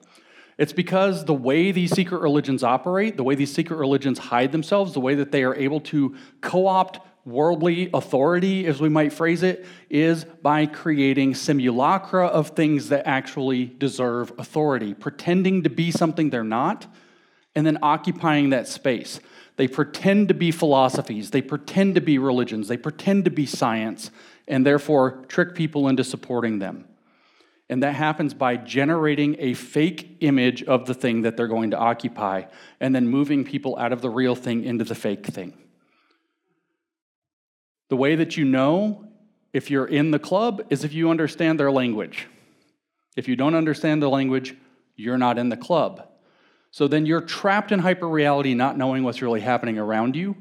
It's 0.60 0.74
because 0.74 1.24
the 1.24 1.32
way 1.32 1.72
these 1.72 1.90
secret 1.90 2.20
religions 2.20 2.62
operate, 2.62 3.16
the 3.16 3.24
way 3.24 3.34
these 3.34 3.50
secret 3.50 3.78
religions 3.78 4.18
hide 4.18 4.52
themselves, 4.52 4.92
the 4.92 5.00
way 5.00 5.14
that 5.14 5.32
they 5.32 5.42
are 5.42 5.54
able 5.54 5.80
to 5.80 6.14
co 6.42 6.66
opt 6.66 7.00
worldly 7.24 7.88
authority, 7.94 8.66
as 8.66 8.78
we 8.78 8.90
might 8.90 9.10
phrase 9.10 9.42
it, 9.42 9.64
is 9.88 10.24
by 10.42 10.66
creating 10.66 11.34
simulacra 11.34 12.26
of 12.26 12.50
things 12.50 12.90
that 12.90 13.06
actually 13.06 13.64
deserve 13.64 14.34
authority, 14.36 14.92
pretending 14.92 15.62
to 15.62 15.70
be 15.70 15.90
something 15.90 16.28
they're 16.28 16.44
not, 16.44 16.86
and 17.54 17.66
then 17.66 17.78
occupying 17.80 18.50
that 18.50 18.68
space. 18.68 19.18
They 19.56 19.66
pretend 19.66 20.28
to 20.28 20.34
be 20.34 20.50
philosophies, 20.50 21.30
they 21.30 21.40
pretend 21.40 21.94
to 21.94 22.02
be 22.02 22.18
religions, 22.18 22.68
they 22.68 22.76
pretend 22.76 23.24
to 23.24 23.30
be 23.30 23.46
science, 23.46 24.10
and 24.46 24.66
therefore 24.66 25.24
trick 25.26 25.54
people 25.54 25.88
into 25.88 26.04
supporting 26.04 26.58
them. 26.58 26.84
And 27.70 27.84
that 27.84 27.94
happens 27.94 28.34
by 28.34 28.56
generating 28.56 29.36
a 29.38 29.54
fake 29.54 30.16
image 30.18 30.64
of 30.64 30.86
the 30.86 30.92
thing 30.92 31.22
that 31.22 31.36
they're 31.36 31.46
going 31.46 31.70
to 31.70 31.78
occupy 31.78 32.46
and 32.80 32.92
then 32.92 33.06
moving 33.06 33.44
people 33.44 33.78
out 33.78 33.92
of 33.92 34.02
the 34.02 34.10
real 34.10 34.34
thing 34.34 34.64
into 34.64 34.84
the 34.84 34.96
fake 34.96 35.24
thing. 35.24 35.56
The 37.88 37.96
way 37.96 38.16
that 38.16 38.36
you 38.36 38.44
know 38.44 39.04
if 39.52 39.70
you're 39.70 39.86
in 39.86 40.10
the 40.10 40.18
club 40.18 40.66
is 40.68 40.82
if 40.82 40.92
you 40.92 41.10
understand 41.10 41.60
their 41.60 41.70
language. 41.70 42.26
If 43.16 43.28
you 43.28 43.36
don't 43.36 43.54
understand 43.54 44.02
the 44.02 44.10
language, 44.10 44.56
you're 44.96 45.18
not 45.18 45.38
in 45.38 45.48
the 45.48 45.56
club. 45.56 46.08
So 46.72 46.88
then 46.88 47.06
you're 47.06 47.20
trapped 47.20 47.70
in 47.70 47.80
hyperreality, 47.80 48.56
not 48.56 48.78
knowing 48.78 49.04
what's 49.04 49.22
really 49.22 49.40
happening 49.40 49.78
around 49.78 50.16
you. 50.16 50.36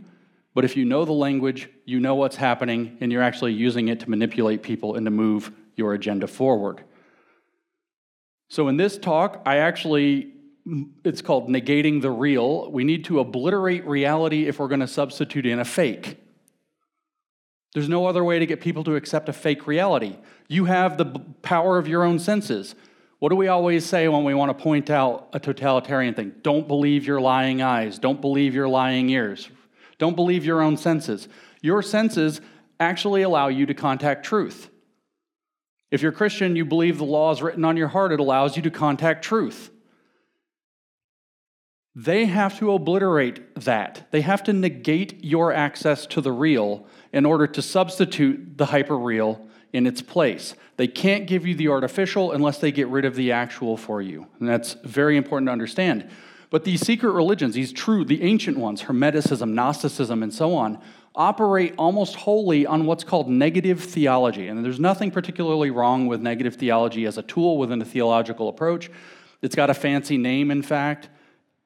But 0.56 0.66
if 0.66 0.76
you 0.76 0.84
know 0.84 1.06
the 1.06 1.12
language, 1.12 1.70
you 1.86 2.00
know 2.00 2.16
what's 2.16 2.38
happening, 2.38 2.98
and 3.02 3.12
you're 3.12 3.22
actually 3.22 3.54
using 3.54 3.90
it 3.90 4.00
to 4.00 4.10
manipulate 4.10 4.64
people 4.64 4.96
and 4.96 5.06
to 5.06 5.12
move 5.12 5.52
your 5.76 5.94
agenda 5.94 6.26
forward. 6.26 6.84
So 8.50 8.68
in 8.68 8.78
this 8.78 8.98
talk, 8.98 9.42
I 9.46 9.58
actually, 9.58 10.34
it's 11.04 11.22
called 11.22 11.50
negating 11.50 12.02
the 12.02 12.12
real. 12.12 12.72
We 12.72 12.84
need 12.84 13.06
to 13.06 13.20
obliterate 13.20 13.86
reality 13.86 14.48
if 14.48 14.60
we're 14.60 14.68
going 14.68 14.80
to 14.82 14.88
substitute 14.88 15.46
in 15.46 15.60
a 15.60 15.66
fake. 15.66 16.18
There's 17.74 17.88
no 17.88 18.08
other 18.08 18.24
way 18.24 18.40
to 18.40 18.48
get 18.48 18.62
people 18.62 18.84
to 18.86 18.96
accept 18.96 19.30
a 19.30 19.34
fake 19.34 19.68
reality. 19.68 20.18
You 20.48 20.66
have 20.66 20.98
the 20.98 21.06
power 21.44 21.78
of 21.78 21.88
your 21.88 22.04
own 22.04 22.18
senses. 22.18 22.74
What 23.20 23.30
do 23.30 23.36
we 23.36 23.48
always 23.48 23.86
say 23.86 24.08
when 24.08 24.24
we 24.24 24.34
want 24.34 24.58
to 24.58 24.64
point 24.64 24.90
out 24.90 25.30
a 25.34 25.40
totalitarian 25.40 26.16
thing? 26.16 26.34
Don't 26.42 26.68
believe 26.68 27.06
your 27.06 27.22
lying 27.22 27.62
eyes. 27.62 28.00
Don't 28.00 28.20
believe 28.20 28.56
your 28.56 28.68
lying 28.68 29.10
ears. 29.12 29.50
Don't 30.00 30.16
believe 30.16 30.44
your 30.44 30.62
own 30.62 30.78
senses. 30.78 31.28
Your 31.62 31.84
senses 31.84 32.42
actually 32.80 33.22
allow 33.22 33.50
you 33.50 33.68
to 33.68 33.74
contact 33.76 34.26
truth. 34.26 34.69
If 35.92 36.02
you're 36.02 36.12
Christian, 36.12 36.56
you 36.56 36.66
believe 36.66 36.98
the 36.98 37.04
law 37.04 37.32
is 37.32 37.42
written 37.42 37.66
on 37.66 37.78
your 37.78 37.88
heart, 37.88 38.12
it 38.12 38.20
allows 38.20 38.56
you 38.56 38.62
to 38.64 38.72
contact 38.72 39.24
truth. 39.24 39.72
They 41.96 42.26
have 42.26 42.58
to 42.60 42.72
obliterate 42.72 43.56
that. 43.56 44.08
They 44.12 44.22
have 44.22 44.44
to 44.44 44.54
negate 44.54 45.24
your 45.24 45.52
access 45.52 46.06
to 46.08 46.22
the 46.22 46.32
real 46.32 46.86
in 47.12 47.26
order 47.26 47.48
to 47.48 47.62
substitute 47.62 48.58
the 48.58 48.68
hyperreal 48.68 49.48
in 49.74 49.86
its 49.86 50.02
place. 50.02 50.56
They 50.78 50.88
can't 50.88 51.28
give 51.28 51.46
you 51.46 51.56
the 51.56 51.68
artificial 51.68 52.32
unless 52.32 52.60
they 52.60 52.72
get 52.72 52.88
rid 52.88 53.06
of 53.06 53.16
the 53.16 53.32
actual 53.32 53.76
for 53.76 54.02
you. 54.02 54.28
And 54.40 54.48
that's 54.48 54.74
very 54.84 55.18
important 55.18 55.48
to 55.48 55.52
understand. 55.52 56.10
But 56.50 56.64
these 56.64 56.82
secret 56.82 57.12
religions, 57.12 57.54
these 57.54 57.72
true, 57.72 58.04
the 58.04 58.24
ancient 58.24 58.58
ones, 58.58 58.84
Hermeticism, 58.84 59.50
Gnosticism, 59.50 60.24
and 60.24 60.34
so 60.34 60.56
on, 60.56 60.80
operate 61.16 61.74
almost 61.78 62.16
wholly 62.16 62.66
on 62.66 62.86
what's 62.86 63.04
called 63.04 63.30
negative 63.30 63.84
theology. 63.84 64.48
And 64.48 64.64
there's 64.64 64.80
nothing 64.80 65.12
particularly 65.12 65.70
wrong 65.70 66.08
with 66.08 66.22
negative 66.22 66.56
theology 66.56 67.06
as 67.06 67.18
a 67.18 67.24
tool 67.24 67.58
within 67.58 67.82
a 67.82 67.86
theological 67.86 68.50
approach. 68.50 68.90
It's 69.42 69.56
got 69.56 69.70
a 69.70 69.74
fancy 69.74 70.18
name, 70.18 70.50
in 70.50 70.62
fact. 70.62 71.10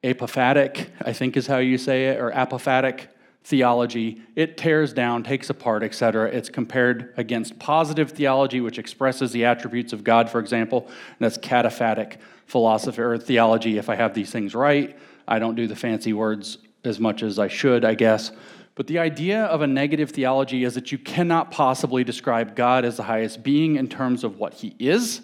Apophatic, 0.02 0.88
I 1.00 1.14
think 1.14 1.36
is 1.36 1.46
how 1.46 1.58
you 1.58 1.78
say 1.78 2.08
it, 2.08 2.20
or 2.20 2.30
apophatic 2.30 3.06
theology. 3.44 4.22
It 4.34 4.56
tears 4.56 4.92
down, 4.92 5.22
takes 5.22 5.50
apart, 5.50 5.82
etc. 5.82 6.28
It's 6.30 6.48
compared 6.48 7.12
against 7.16 7.58
positive 7.58 8.10
theology, 8.10 8.60
which 8.60 8.78
expresses 8.78 9.32
the 9.32 9.44
attributes 9.44 9.92
of 9.92 10.02
God, 10.02 10.30
for 10.30 10.40
example, 10.40 10.86
and 10.88 11.18
that's 11.20 11.38
cataphatic 11.38 12.16
philosophy 12.46 13.00
or 13.00 13.18
theology, 13.18 13.78
if 13.78 13.88
I 13.88 13.94
have 13.94 14.14
these 14.14 14.30
things 14.30 14.54
right. 14.54 14.98
I 15.28 15.38
don't 15.38 15.54
do 15.54 15.66
the 15.66 15.76
fancy 15.76 16.12
words 16.12 16.58
as 16.84 16.98
much 16.98 17.22
as 17.22 17.38
I 17.38 17.48
should, 17.48 17.84
I 17.84 17.94
guess. 17.94 18.32
But 18.74 18.86
the 18.86 18.98
idea 18.98 19.44
of 19.44 19.62
a 19.62 19.66
negative 19.66 20.10
theology 20.10 20.64
is 20.64 20.74
that 20.74 20.90
you 20.90 20.98
cannot 20.98 21.50
possibly 21.50 22.02
describe 22.02 22.56
God 22.56 22.84
as 22.84 22.96
the 22.96 23.04
highest 23.04 23.42
being 23.42 23.76
in 23.76 23.88
terms 23.88 24.24
of 24.24 24.38
what 24.38 24.54
he 24.54 24.74
is. 24.78 25.22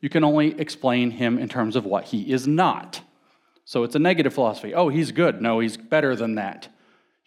You 0.00 0.08
can 0.08 0.24
only 0.24 0.58
explain 0.60 1.10
him 1.10 1.38
in 1.38 1.48
terms 1.48 1.76
of 1.76 1.84
what 1.84 2.04
he 2.04 2.30
is 2.32 2.46
not. 2.46 3.00
So 3.64 3.84
it's 3.84 3.94
a 3.94 4.00
negative 4.00 4.34
philosophy. 4.34 4.74
Oh, 4.74 4.88
he's 4.88 5.12
good. 5.12 5.40
No, 5.40 5.60
he's 5.60 5.76
better 5.76 6.16
than 6.16 6.34
that. 6.34 6.68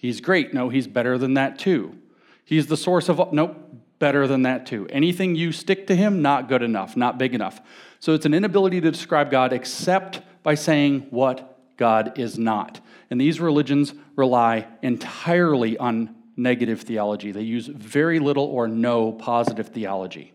He's 0.03 0.19
great. 0.19 0.53
No, 0.53 0.67
he's 0.67 0.85
better 0.85 1.17
than 1.17 1.35
that 1.35 1.57
too. 1.57 1.97
He's 2.43 2.67
the 2.67 2.75
source 2.75 3.07
of, 3.07 3.31
nope, 3.31 3.55
better 3.99 4.27
than 4.27 4.41
that 4.41 4.65
too. 4.65 4.85
Anything 4.89 5.33
you 5.33 5.53
stick 5.53 5.87
to 5.87 5.95
him, 5.95 6.21
not 6.21 6.49
good 6.49 6.61
enough, 6.61 6.97
not 6.97 7.17
big 7.17 7.33
enough. 7.33 7.61
So 8.01 8.13
it's 8.13 8.25
an 8.25 8.33
inability 8.33 8.81
to 8.81 8.91
describe 8.91 9.31
God 9.31 9.53
except 9.53 10.19
by 10.43 10.55
saying 10.55 11.07
what 11.09 11.57
God 11.77 12.19
is 12.19 12.37
not. 12.37 12.81
And 13.09 13.21
these 13.21 13.39
religions 13.39 13.93
rely 14.17 14.67
entirely 14.81 15.77
on 15.77 16.13
negative 16.35 16.81
theology. 16.81 17.31
They 17.31 17.43
use 17.43 17.67
very 17.67 18.19
little 18.19 18.43
or 18.43 18.67
no 18.67 19.13
positive 19.13 19.69
theology. 19.69 20.32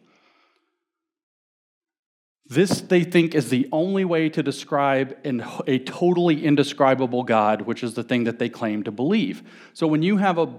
This, 2.49 2.81
they 2.81 3.05
think, 3.05 3.35
is 3.35 3.51
the 3.51 3.69
only 3.73 4.07
way 4.07 4.31
to 4.31 4.43
describe 4.43 5.17
a 5.67 5.79
totally 5.81 6.45
indescribable 6.45 7.23
God, 7.23 7.63
which 7.63 7.83
is 7.83 7.93
the 7.95 8.03
thing 8.03 8.25
that 8.25 8.39
they 8.39 8.49
claim 8.49 8.85
to 8.85 8.91
believe. 8.91 9.43
So 9.75 9.87
when 9.87 10.03
you 10.03 10.17
have 10.17 10.39
a 10.39 10.55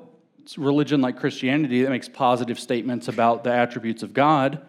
religion 0.57 1.01
like 1.01 1.19
Christianity 1.19 1.81
that 1.83 1.89
makes 1.89 2.07
positive 2.07 2.59
statements 2.59 3.07
about 3.07 3.43
the 3.43 3.51
attributes 3.51 4.03
of 4.03 4.13
God, 4.13 4.61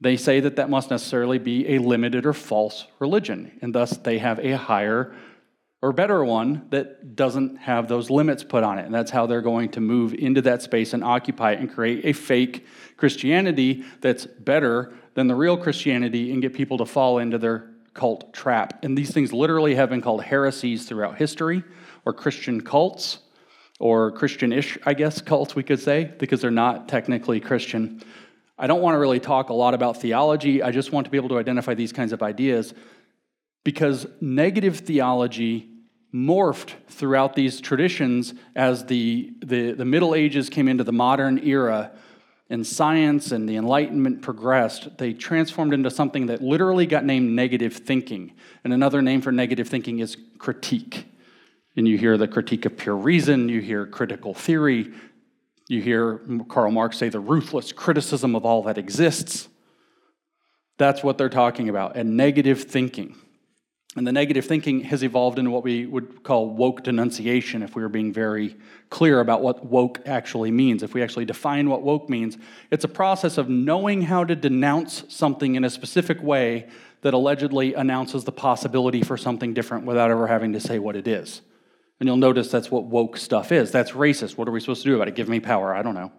they 0.00 0.16
say 0.16 0.40
that 0.40 0.56
that 0.56 0.70
must 0.70 0.90
necessarily 0.90 1.38
be 1.38 1.74
a 1.74 1.78
limited 1.78 2.24
or 2.24 2.32
false 2.32 2.86
religion, 2.98 3.58
and 3.60 3.74
thus 3.74 3.96
they 3.98 4.18
have 4.18 4.38
a 4.40 4.56
higher 4.56 5.14
or 5.82 5.92
better 5.92 6.24
one 6.24 6.66
that 6.70 7.16
doesn't 7.16 7.56
have 7.56 7.88
those 7.88 8.08
limits 8.08 8.44
put 8.44 8.62
on 8.62 8.78
it. 8.78 8.86
And 8.86 8.94
that's 8.94 9.10
how 9.10 9.26
they're 9.26 9.42
going 9.42 9.68
to 9.70 9.80
move 9.80 10.14
into 10.14 10.40
that 10.42 10.62
space 10.62 10.92
and 10.92 11.02
occupy 11.02 11.52
it 11.52 11.60
and 11.60 11.72
create 11.72 12.04
a 12.04 12.12
fake 12.12 12.66
Christianity 12.96 13.84
that's 14.00 14.24
better 14.24 14.94
than 15.14 15.26
the 15.26 15.34
real 15.34 15.56
Christianity 15.56 16.32
and 16.32 16.40
get 16.40 16.52
people 16.52 16.78
to 16.78 16.86
fall 16.86 17.18
into 17.18 17.38
their 17.38 17.70
cult 17.94 18.32
trap. 18.32 18.84
And 18.84 18.96
these 18.96 19.12
things 19.12 19.32
literally 19.32 19.74
have 19.74 19.90
been 19.90 20.00
called 20.00 20.22
heresies 20.22 20.86
throughout 20.86 21.18
history 21.18 21.62
or 22.04 22.12
Christian 22.12 22.60
cults 22.60 23.18
or 23.78 24.12
Christian 24.12 24.52
ish, 24.52 24.78
I 24.86 24.94
guess, 24.94 25.20
cults, 25.20 25.54
we 25.54 25.62
could 25.62 25.80
say, 25.80 26.12
because 26.18 26.40
they're 26.40 26.50
not 26.50 26.88
technically 26.88 27.40
Christian. 27.40 28.02
I 28.58 28.66
don't 28.66 28.80
want 28.80 28.94
to 28.94 28.98
really 28.98 29.20
talk 29.20 29.50
a 29.50 29.54
lot 29.54 29.74
about 29.74 30.00
theology. 30.00 30.62
I 30.62 30.70
just 30.70 30.92
want 30.92 31.04
to 31.06 31.10
be 31.10 31.16
able 31.16 31.30
to 31.30 31.38
identify 31.38 31.74
these 31.74 31.92
kinds 31.92 32.12
of 32.12 32.22
ideas 32.22 32.74
because 33.64 34.06
negative 34.20 34.78
theology 34.78 35.68
morphed 36.14 36.74
throughout 36.88 37.34
these 37.34 37.60
traditions 37.60 38.34
as 38.54 38.86
the, 38.86 39.32
the, 39.42 39.72
the, 39.72 39.84
Middle 39.84 40.14
Ages 40.14 40.50
came 40.50 40.68
into 40.68 40.84
the 40.84 40.92
modern 40.92 41.38
era 41.38 41.90
and 42.52 42.66
science 42.66 43.32
and 43.32 43.48
the 43.48 43.56
Enlightenment 43.56 44.20
progressed, 44.20 44.98
they 44.98 45.14
transformed 45.14 45.72
into 45.72 45.90
something 45.90 46.26
that 46.26 46.42
literally 46.42 46.84
got 46.84 47.02
named 47.02 47.34
negative 47.34 47.72
thinking. 47.72 48.34
And 48.62 48.74
another 48.74 49.00
name 49.00 49.22
for 49.22 49.32
negative 49.32 49.68
thinking 49.68 50.00
is 50.00 50.18
critique. 50.36 51.06
And 51.76 51.88
you 51.88 51.96
hear 51.96 52.18
the 52.18 52.28
critique 52.28 52.66
of 52.66 52.76
pure 52.76 52.94
reason, 52.94 53.48
you 53.48 53.62
hear 53.62 53.86
critical 53.86 54.34
theory, 54.34 54.92
you 55.68 55.80
hear 55.80 56.20
Karl 56.50 56.70
Marx 56.70 56.98
say 56.98 57.08
the 57.08 57.20
ruthless 57.20 57.72
criticism 57.72 58.36
of 58.36 58.44
all 58.44 58.62
that 58.64 58.76
exists. 58.76 59.48
That's 60.76 61.02
what 61.02 61.16
they're 61.16 61.30
talking 61.30 61.70
about, 61.70 61.96
and 61.96 62.18
negative 62.18 62.64
thinking. 62.64 63.16
And 63.94 64.06
the 64.06 64.12
negative 64.12 64.46
thinking 64.46 64.80
has 64.84 65.04
evolved 65.04 65.38
into 65.38 65.50
what 65.50 65.64
we 65.64 65.84
would 65.84 66.22
call 66.22 66.48
woke 66.48 66.82
denunciation, 66.82 67.62
if 67.62 67.76
we 67.76 67.82
were 67.82 67.90
being 67.90 68.10
very 68.10 68.56
clear 68.88 69.20
about 69.20 69.42
what 69.42 69.66
woke 69.66 70.00
actually 70.06 70.50
means. 70.50 70.82
If 70.82 70.94
we 70.94 71.02
actually 71.02 71.26
define 71.26 71.68
what 71.68 71.82
woke 71.82 72.08
means, 72.08 72.38
it's 72.70 72.84
a 72.84 72.88
process 72.88 73.36
of 73.36 73.50
knowing 73.50 74.02
how 74.02 74.24
to 74.24 74.34
denounce 74.34 75.04
something 75.08 75.56
in 75.56 75.64
a 75.64 75.70
specific 75.70 76.22
way 76.22 76.68
that 77.02 77.12
allegedly 77.12 77.74
announces 77.74 78.24
the 78.24 78.32
possibility 78.32 79.02
for 79.02 79.18
something 79.18 79.52
different 79.52 79.84
without 79.84 80.10
ever 80.10 80.26
having 80.26 80.54
to 80.54 80.60
say 80.60 80.78
what 80.78 80.96
it 80.96 81.06
is. 81.06 81.42
And 82.00 82.06
you'll 82.08 82.16
notice 82.16 82.50
that's 82.50 82.70
what 82.70 82.84
woke 82.84 83.18
stuff 83.18 83.52
is. 83.52 83.70
That's 83.70 83.90
racist. 83.90 84.38
What 84.38 84.48
are 84.48 84.52
we 84.52 84.60
supposed 84.60 84.82
to 84.84 84.88
do 84.88 84.94
about 84.94 85.08
it? 85.08 85.14
Give 85.14 85.28
me 85.28 85.38
power. 85.38 85.74
I 85.74 85.82
don't 85.82 85.94
know. 85.94 86.12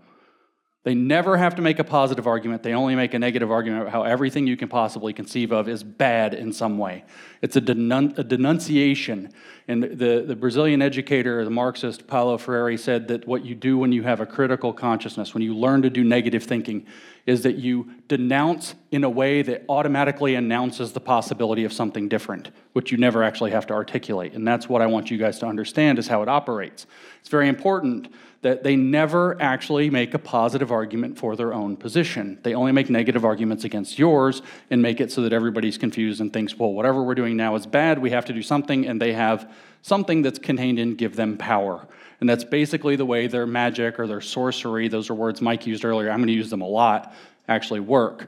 They 0.83 0.95
never 0.95 1.37
have 1.37 1.55
to 1.55 1.61
make 1.61 1.79
a 1.79 1.83
positive 1.85 2.27
argument. 2.27 2.61
They 2.61 2.73
only 2.73 2.93
make 2.93 3.13
a 3.13 3.19
negative 3.19 3.49
argument 3.49 3.83
about 3.83 3.93
how 3.93 4.03
everything 4.03 4.47
you 4.47 4.57
can 4.57 4.67
possibly 4.67 5.13
conceive 5.13 5.53
of 5.53 5.69
is 5.69 5.81
bad 5.81 6.33
in 6.33 6.51
some 6.51 6.77
way. 6.77 7.05
It's 7.41 7.55
a, 7.55 7.61
denun- 7.61 8.17
a, 8.17 8.23
denunciation. 8.23 9.31
And 9.69 9.83
the, 9.83 10.25
the 10.27 10.35
Brazilian 10.35 10.81
educator, 10.81 11.45
the 11.45 11.49
Marxist 11.49 12.05
Paulo 12.05 12.37
Freire, 12.37 12.77
said 12.77 13.07
that 13.07 13.25
what 13.25 13.45
you 13.45 13.55
do 13.55 13.77
when 13.77 13.93
you 13.93 14.03
have 14.03 14.19
a 14.19 14.25
critical 14.25 14.73
consciousness, 14.73 15.33
when 15.33 15.41
you 15.41 15.55
learn 15.55 15.83
to 15.83 15.89
do 15.89 16.03
negative 16.03 16.43
thinking, 16.43 16.85
is 17.25 17.43
that 17.43 17.55
you 17.55 17.89
denounce 18.09 18.75
in 18.91 19.05
a 19.05 19.09
way 19.09 19.41
that 19.41 19.63
automatically 19.69 20.35
announces 20.35 20.91
the 20.91 20.99
possibility 20.99 21.63
of 21.63 21.71
something 21.71 22.09
different, 22.09 22.51
which 22.73 22.91
you 22.91 22.97
never 22.97 23.23
actually 23.23 23.51
have 23.51 23.65
to 23.67 23.73
articulate. 23.73 24.33
And 24.33 24.45
that's 24.45 24.67
what 24.67 24.81
I 24.81 24.87
want 24.87 25.09
you 25.09 25.17
guys 25.17 25.39
to 25.39 25.45
understand 25.45 25.97
is 25.97 26.09
how 26.09 26.21
it 26.23 26.27
operates. 26.27 26.85
It's 27.21 27.29
very 27.29 27.47
important 27.47 28.13
that 28.43 28.63
they 28.63 28.75
never 28.75 29.41
actually 29.41 29.89
make 29.89 30.13
a 30.13 30.19
positive 30.19 30.71
argument 30.71 31.17
for 31.17 31.35
their 31.35 31.53
own 31.53 31.75
position. 31.75 32.37
They 32.43 32.53
only 32.53 32.73
make 32.73 32.89
negative 32.89 33.25
arguments 33.25 33.63
against 33.63 33.97
yours 33.97 34.41
and 34.69 34.81
make 34.81 35.01
it 35.01 35.11
so 35.11 35.21
that 35.21 35.33
everybody's 35.33 35.77
confused 35.77 36.21
and 36.21 36.31
thinks, 36.31 36.57
well, 36.57 36.71
whatever 36.73 37.01
we're 37.01 37.15
doing 37.15 37.37
now 37.37 37.55
is 37.55 37.65
bad, 37.65 37.99
we 37.99 38.11
have 38.11 38.25
to 38.25 38.33
do 38.33 38.41
something, 38.41 38.85
and 38.85 39.01
they 39.01 39.13
have 39.13 39.49
something 39.81 40.21
that's 40.21 40.39
contained 40.39 40.77
in 40.77 40.95
give 40.95 41.15
them 41.15 41.37
power. 41.37 41.87
And 42.19 42.29
that's 42.29 42.43
basically 42.43 42.95
the 42.95 43.05
way 43.05 43.27
their 43.27 43.47
magic 43.47 43.97
or 43.97 44.07
their 44.07 44.21
sorcery, 44.21 44.89
those 44.89 45.09
are 45.09 45.13
words 45.13 45.41
Mike 45.41 45.65
used 45.65 45.83
earlier, 45.83 46.11
I'm 46.11 46.25
to 46.25 46.31
use 46.31 46.49
them 46.49 46.61
a 46.61 46.67
lot, 46.67 47.15
actually 47.47 47.79
work. 47.79 48.27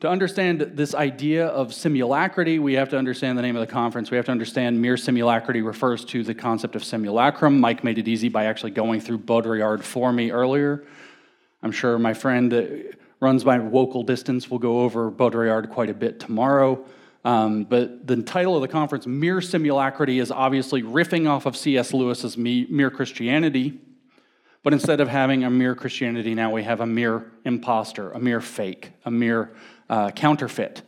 To 0.00 0.08
understand 0.08 0.62
this 0.62 0.94
idea 0.94 1.46
of 1.48 1.72
simulacrity, 1.72 2.58
we 2.58 2.72
have 2.72 2.88
to 2.88 2.96
understand 2.96 3.36
the 3.36 3.42
name 3.42 3.54
of 3.54 3.60
the 3.60 3.70
conference. 3.70 4.10
We 4.10 4.16
have 4.16 4.24
to 4.26 4.32
understand 4.32 4.80
mere 4.80 4.94
simulacrity 4.94 5.62
refers 5.62 6.06
to 6.06 6.24
the 6.24 6.34
concept 6.34 6.74
of 6.74 6.82
simulacrum. 6.82 7.60
Mike 7.60 7.84
made 7.84 7.98
it 7.98 8.08
easy 8.08 8.30
by 8.30 8.46
actually 8.46 8.70
going 8.70 9.02
through 9.02 9.18
Baudrillard 9.18 9.82
for 9.82 10.10
me 10.10 10.30
earlier. 10.30 10.84
I'm 11.62 11.70
sure 11.70 11.98
my 11.98 12.14
friend 12.14 12.50
that 12.50 12.96
runs 13.20 13.44
my 13.44 13.58
Wokal 13.58 14.06
Distance 14.06 14.50
will 14.50 14.58
go 14.58 14.80
over 14.80 15.10
Baudrillard 15.10 15.68
quite 15.68 15.90
a 15.90 15.94
bit 15.94 16.18
tomorrow. 16.18 16.82
Um, 17.22 17.64
but 17.64 18.06
the 18.06 18.22
title 18.22 18.56
of 18.56 18.62
the 18.62 18.68
conference, 18.68 19.06
Mere 19.06 19.40
Simulacrity, 19.40 20.18
is 20.18 20.30
obviously 20.30 20.82
riffing 20.82 21.28
off 21.28 21.44
of 21.44 21.58
C.S. 21.58 21.92
Lewis's 21.92 22.38
Mere 22.38 22.90
Christianity. 22.90 23.78
But 24.62 24.72
instead 24.72 25.00
of 25.00 25.08
having 25.08 25.44
a 25.44 25.50
mere 25.50 25.74
Christianity, 25.74 26.34
now 26.34 26.50
we 26.50 26.62
have 26.62 26.80
a 26.80 26.86
mere 26.86 27.30
impostor, 27.44 28.12
a 28.12 28.18
mere 28.18 28.40
fake, 28.40 28.92
a 29.04 29.10
mere 29.10 29.52
uh, 29.90 30.10
counterfeit. 30.12 30.82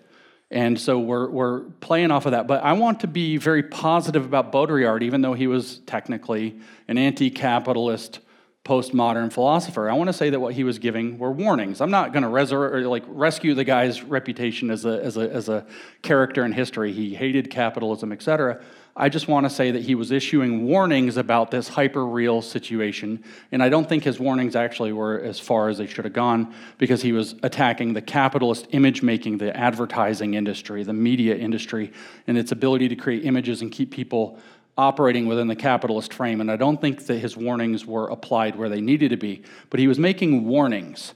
And 0.50 0.80
so 0.80 0.98
we're, 0.98 1.28
we're 1.28 1.60
playing 1.80 2.10
off 2.10 2.24
of 2.26 2.32
that. 2.32 2.46
But 2.46 2.62
I 2.62 2.74
want 2.74 3.00
to 3.00 3.06
be 3.06 3.36
very 3.36 3.62
positive 3.62 4.24
about 4.24 4.52
Baudrillard, 4.52 5.02
even 5.02 5.20
though 5.20 5.34
he 5.34 5.46
was 5.46 5.78
technically 5.80 6.60
an 6.88 6.98
anti 6.98 7.30
capitalist 7.30 8.20
postmodern 8.64 9.32
philosopher. 9.32 9.90
I 9.90 9.94
want 9.94 10.08
to 10.08 10.12
say 10.12 10.30
that 10.30 10.38
what 10.38 10.54
he 10.54 10.62
was 10.62 10.78
giving 10.78 11.18
were 11.18 11.32
warnings. 11.32 11.80
I'm 11.80 11.90
not 11.90 12.12
going 12.12 12.22
to 12.22 12.28
resur- 12.28 12.88
like 12.88 13.02
rescue 13.08 13.54
the 13.54 13.64
guy's 13.64 14.04
reputation 14.04 14.70
as 14.70 14.84
a, 14.84 15.02
as, 15.02 15.16
a, 15.16 15.28
as 15.32 15.48
a 15.48 15.66
character 16.02 16.44
in 16.44 16.52
history. 16.52 16.92
He 16.92 17.14
hated 17.14 17.50
capitalism, 17.50 18.12
etc. 18.12 18.62
I 18.94 19.08
just 19.08 19.26
want 19.26 19.44
to 19.46 19.50
say 19.50 19.70
that 19.70 19.82
he 19.82 19.94
was 19.94 20.10
issuing 20.10 20.66
warnings 20.66 21.16
about 21.16 21.50
this 21.50 21.66
hyper 21.66 22.06
real 22.06 22.42
situation. 22.42 23.24
And 23.50 23.62
I 23.62 23.70
don't 23.70 23.88
think 23.88 24.04
his 24.04 24.20
warnings 24.20 24.54
actually 24.54 24.92
were 24.92 25.18
as 25.20 25.40
far 25.40 25.70
as 25.70 25.78
they 25.78 25.86
should 25.86 26.04
have 26.04 26.12
gone 26.12 26.54
because 26.76 27.00
he 27.00 27.12
was 27.12 27.34
attacking 27.42 27.94
the 27.94 28.02
capitalist 28.02 28.66
image 28.72 29.02
making, 29.02 29.38
the 29.38 29.56
advertising 29.56 30.34
industry, 30.34 30.82
the 30.82 30.92
media 30.92 31.34
industry, 31.34 31.90
and 32.26 32.36
its 32.36 32.52
ability 32.52 32.88
to 32.88 32.96
create 32.96 33.24
images 33.24 33.62
and 33.62 33.72
keep 33.72 33.90
people 33.90 34.38
operating 34.76 35.26
within 35.26 35.48
the 35.48 35.56
capitalist 35.56 36.12
frame. 36.12 36.42
And 36.42 36.50
I 36.50 36.56
don't 36.56 36.80
think 36.80 37.06
that 37.06 37.18
his 37.18 37.34
warnings 37.34 37.86
were 37.86 38.08
applied 38.08 38.56
where 38.56 38.68
they 38.68 38.82
needed 38.82 39.08
to 39.10 39.16
be. 39.16 39.42
But 39.70 39.80
he 39.80 39.88
was 39.88 39.98
making 39.98 40.44
warnings 40.44 41.14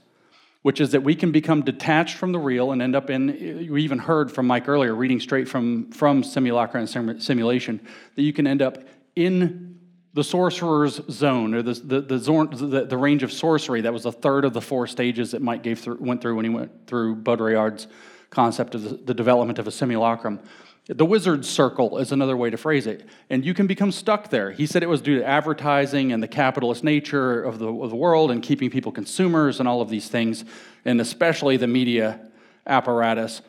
which 0.67 0.81
is 0.81 0.91
that 0.91 1.01
we 1.01 1.15
can 1.15 1.31
become 1.31 1.61
detached 1.61 2.17
from 2.17 2.33
the 2.33 2.39
real 2.39 2.73
and 2.73 2.81
end 2.81 2.93
up 2.93 3.09
in, 3.09 3.27
we 3.71 3.81
even 3.83 3.97
heard 3.97 4.29
from 4.29 4.45
Mike 4.45 4.67
earlier, 4.67 4.93
reading 4.93 5.17
straight 5.17 5.47
from, 5.47 5.89
from 5.93 6.21
simulacra 6.21 6.77
and 6.81 7.23
simulation, 7.23 7.79
that 8.17 8.21
you 8.21 8.33
can 8.33 8.45
end 8.45 8.61
up 8.61 8.77
in 9.15 9.79
the 10.13 10.25
sorcerer's 10.25 10.99
zone 11.09 11.53
or 11.53 11.61
the, 11.61 11.71
the, 11.71 12.01
the, 12.01 12.17
the, 12.17 12.85
the 12.85 12.97
range 12.97 13.23
of 13.23 13.31
sorcery. 13.31 13.79
That 13.79 13.93
was 13.93 14.05
a 14.05 14.11
third 14.11 14.43
of 14.43 14.51
the 14.51 14.59
four 14.59 14.87
stages 14.87 15.31
that 15.31 15.41
Mike 15.41 15.63
gave 15.63 15.79
through, 15.79 15.99
went 16.01 16.19
through 16.21 16.35
when 16.35 16.43
he 16.43 16.51
went 16.51 16.85
through 16.85 17.15
Baudrillard's 17.15 17.87
concept 18.29 18.75
of 18.75 18.83
the, 18.83 18.89
the 18.89 19.13
development 19.13 19.59
of 19.59 19.67
a 19.67 19.71
simulacrum. 19.71 20.41
The 20.89 21.05
wizard's 21.05 21.49
circle 21.49 21.97
is 21.97 22.13
another 22.13 22.37
way 22.37 22.49
to 22.49 22.55
phrase 22.55 22.87
it. 22.87 23.05
And 23.29 23.45
you 23.45 23.53
can 23.53 23.67
become 23.67 23.91
stuck 23.91 24.29
there. 24.29 24.51
He 24.51 24.65
said 24.65 24.83
it 24.83 24.89
was 24.89 25.01
due 25.01 25.19
to 25.19 25.25
advertising 25.25 26.13
and 26.13 26.23
the 26.23 26.29
capitalist 26.29 26.83
nature 26.83 27.41
of 27.41 27.59
the, 27.59 27.67
of 27.67 27.89
the 27.89 27.95
world 27.95 28.31
and 28.31 28.41
keeping 28.41 28.69
people 28.69 28.93
consumers 28.93 29.59
and 29.59 29.67
all 29.67 29.81
of 29.81 29.89
these 29.89 30.07
things, 30.07 30.45
and 30.85 31.01
especially 31.01 31.57
the 31.57 31.67
media 31.67 32.21
apparatus. 32.65 33.41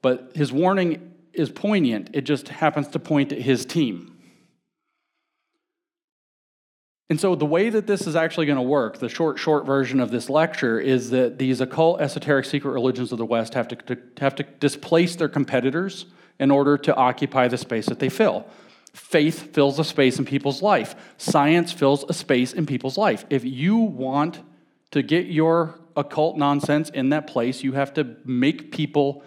But 0.00 0.32
his 0.34 0.52
warning 0.52 1.12
is 1.34 1.50
poignant, 1.50 2.10
it 2.14 2.22
just 2.22 2.48
happens 2.48 2.88
to 2.88 2.98
point 2.98 3.30
at 3.30 3.42
his 3.42 3.66
team. 3.66 4.12
And 7.08 7.20
so, 7.20 7.36
the 7.36 7.46
way 7.46 7.70
that 7.70 7.86
this 7.86 8.06
is 8.06 8.16
actually 8.16 8.46
going 8.46 8.56
to 8.56 8.62
work, 8.62 8.98
the 8.98 9.08
short, 9.08 9.38
short 9.38 9.64
version 9.64 10.00
of 10.00 10.10
this 10.10 10.28
lecture, 10.28 10.80
is 10.80 11.10
that 11.10 11.38
these 11.38 11.60
occult, 11.60 12.00
esoteric, 12.00 12.46
secret 12.46 12.72
religions 12.72 13.12
of 13.12 13.18
the 13.18 13.26
West 13.26 13.54
have 13.54 13.68
to, 13.68 13.76
to 13.76 13.98
have 14.18 14.34
to 14.36 14.42
displace 14.42 15.14
their 15.14 15.28
competitors 15.28 16.06
in 16.38 16.50
order 16.50 16.76
to 16.78 16.94
occupy 16.94 17.48
the 17.48 17.58
space 17.58 17.86
that 17.86 17.98
they 17.98 18.08
fill. 18.08 18.46
Faith 18.92 19.52
fills 19.52 19.78
a 19.78 19.84
space 19.84 20.18
in 20.18 20.24
people's 20.24 20.62
life, 20.62 20.94
science 21.18 21.72
fills 21.72 22.04
a 22.08 22.14
space 22.14 22.52
in 22.52 22.64
people's 22.64 22.96
life. 22.96 23.24
If 23.28 23.44
you 23.44 23.76
want 23.76 24.40
to 24.92 25.02
get 25.02 25.26
your 25.26 25.78
occult 25.96 26.36
nonsense 26.36 26.88
in 26.90 27.10
that 27.10 27.26
place, 27.26 27.62
you 27.62 27.72
have 27.72 27.92
to 27.94 28.16
make 28.24 28.72
people 28.72 29.22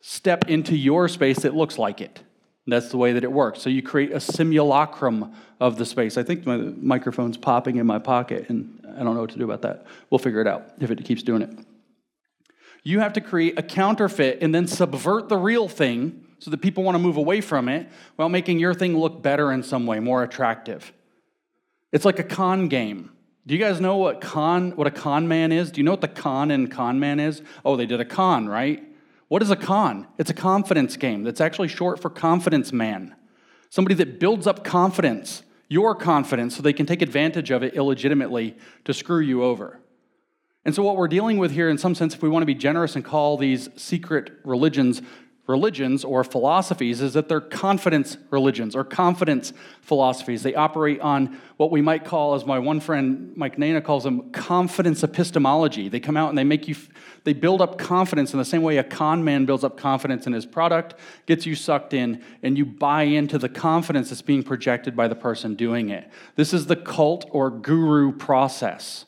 step 0.00 0.48
into 0.48 0.76
your 0.76 1.08
space 1.08 1.40
that 1.40 1.54
looks 1.54 1.78
like 1.78 2.00
it. 2.00 2.20
That's 2.66 2.90
the 2.90 2.98
way 2.98 3.14
that 3.14 3.24
it 3.24 3.32
works. 3.32 3.62
So 3.62 3.70
you 3.70 3.82
create 3.82 4.12
a 4.12 4.20
simulacrum 4.20 5.32
of 5.58 5.78
the 5.78 5.86
space. 5.86 6.18
I 6.18 6.22
think 6.22 6.44
my 6.44 6.58
microphone's 6.58 7.38
popping 7.38 7.76
in 7.76 7.86
my 7.86 7.98
pocket, 7.98 8.50
and 8.50 8.86
I 8.86 9.02
don't 9.02 9.14
know 9.14 9.22
what 9.22 9.30
to 9.30 9.38
do 9.38 9.44
about 9.44 9.62
that. 9.62 9.86
We'll 10.10 10.18
figure 10.18 10.42
it 10.42 10.46
out 10.46 10.64
if 10.78 10.90
it 10.90 11.02
keeps 11.04 11.22
doing 11.22 11.42
it. 11.42 11.58
You 12.82 13.00
have 13.00 13.12
to 13.14 13.20
create 13.20 13.58
a 13.58 13.62
counterfeit 13.62 14.38
and 14.42 14.54
then 14.54 14.66
subvert 14.66 15.28
the 15.28 15.36
real 15.36 15.68
thing 15.68 16.24
so 16.38 16.50
that 16.50 16.58
people 16.58 16.84
want 16.84 16.94
to 16.94 16.98
move 16.98 17.16
away 17.16 17.40
from 17.40 17.68
it 17.68 17.88
while 18.16 18.28
making 18.28 18.58
your 18.58 18.74
thing 18.74 18.96
look 18.96 19.22
better 19.22 19.52
in 19.52 19.62
some 19.62 19.86
way, 19.86 20.00
more 20.00 20.22
attractive. 20.22 20.92
It's 21.92 22.04
like 22.04 22.18
a 22.18 22.24
con 22.24 22.68
game. 22.68 23.10
Do 23.46 23.54
you 23.54 23.60
guys 23.60 23.80
know 23.80 23.96
what 23.96 24.20
con 24.20 24.72
what 24.72 24.86
a 24.86 24.90
con 24.90 25.26
man 25.26 25.52
is? 25.52 25.70
Do 25.70 25.80
you 25.80 25.84
know 25.84 25.92
what 25.92 26.02
the 26.02 26.08
con 26.08 26.50
in 26.50 26.68
con 26.68 27.00
man 27.00 27.18
is? 27.18 27.42
Oh, 27.64 27.76
they 27.76 27.86
did 27.86 28.00
a 28.00 28.04
con, 28.04 28.48
right? 28.48 28.82
What 29.28 29.42
is 29.42 29.50
a 29.50 29.56
con? 29.56 30.06
It's 30.18 30.30
a 30.30 30.34
confidence 30.34 30.96
game. 30.96 31.22
That's 31.22 31.40
actually 31.40 31.68
short 31.68 32.00
for 32.00 32.10
confidence 32.10 32.72
man. 32.72 33.14
Somebody 33.70 33.94
that 33.96 34.20
builds 34.20 34.46
up 34.46 34.64
confidence, 34.64 35.42
your 35.68 35.94
confidence, 35.94 36.56
so 36.56 36.62
they 36.62 36.72
can 36.72 36.86
take 36.86 37.02
advantage 37.02 37.50
of 37.50 37.62
it 37.62 37.74
illegitimately 37.74 38.56
to 38.84 38.94
screw 38.94 39.20
you 39.20 39.42
over. 39.42 39.80
And 40.68 40.74
so, 40.74 40.82
what 40.82 40.98
we're 40.98 41.08
dealing 41.08 41.38
with 41.38 41.50
here, 41.50 41.70
in 41.70 41.78
some 41.78 41.94
sense, 41.94 42.14
if 42.14 42.20
we 42.20 42.28
want 42.28 42.42
to 42.42 42.46
be 42.46 42.54
generous 42.54 42.94
and 42.94 43.02
call 43.02 43.38
these 43.38 43.70
secret 43.76 44.32
religions 44.44 45.00
religions 45.46 46.04
or 46.04 46.22
philosophies, 46.22 47.00
is 47.00 47.14
that 47.14 47.26
they're 47.26 47.40
confidence 47.40 48.18
religions 48.28 48.76
or 48.76 48.84
confidence 48.84 49.54
philosophies. 49.80 50.42
They 50.42 50.54
operate 50.54 51.00
on 51.00 51.40
what 51.56 51.70
we 51.70 51.80
might 51.80 52.04
call, 52.04 52.34
as 52.34 52.44
my 52.44 52.58
one 52.58 52.80
friend 52.80 53.32
Mike 53.34 53.56
Nayna 53.56 53.82
calls 53.82 54.04
them, 54.04 54.30
confidence 54.30 55.02
epistemology. 55.02 55.88
They 55.88 56.00
come 56.00 56.18
out 56.18 56.28
and 56.28 56.36
they 56.36 56.44
make 56.44 56.68
you, 56.68 56.76
they 57.24 57.32
build 57.32 57.62
up 57.62 57.78
confidence 57.78 58.34
in 58.34 58.38
the 58.38 58.44
same 58.44 58.60
way 58.60 58.76
a 58.76 58.84
con 58.84 59.24
man 59.24 59.46
builds 59.46 59.64
up 59.64 59.78
confidence 59.78 60.26
in 60.26 60.34
his 60.34 60.44
product, 60.44 60.96
gets 61.24 61.46
you 61.46 61.54
sucked 61.54 61.94
in, 61.94 62.22
and 62.42 62.58
you 62.58 62.66
buy 62.66 63.04
into 63.04 63.38
the 63.38 63.48
confidence 63.48 64.10
that's 64.10 64.20
being 64.20 64.42
projected 64.42 64.94
by 64.94 65.08
the 65.08 65.16
person 65.16 65.54
doing 65.54 65.88
it. 65.88 66.10
This 66.36 66.52
is 66.52 66.66
the 66.66 66.76
cult 66.76 67.24
or 67.30 67.50
guru 67.50 68.12
process. 68.12 69.06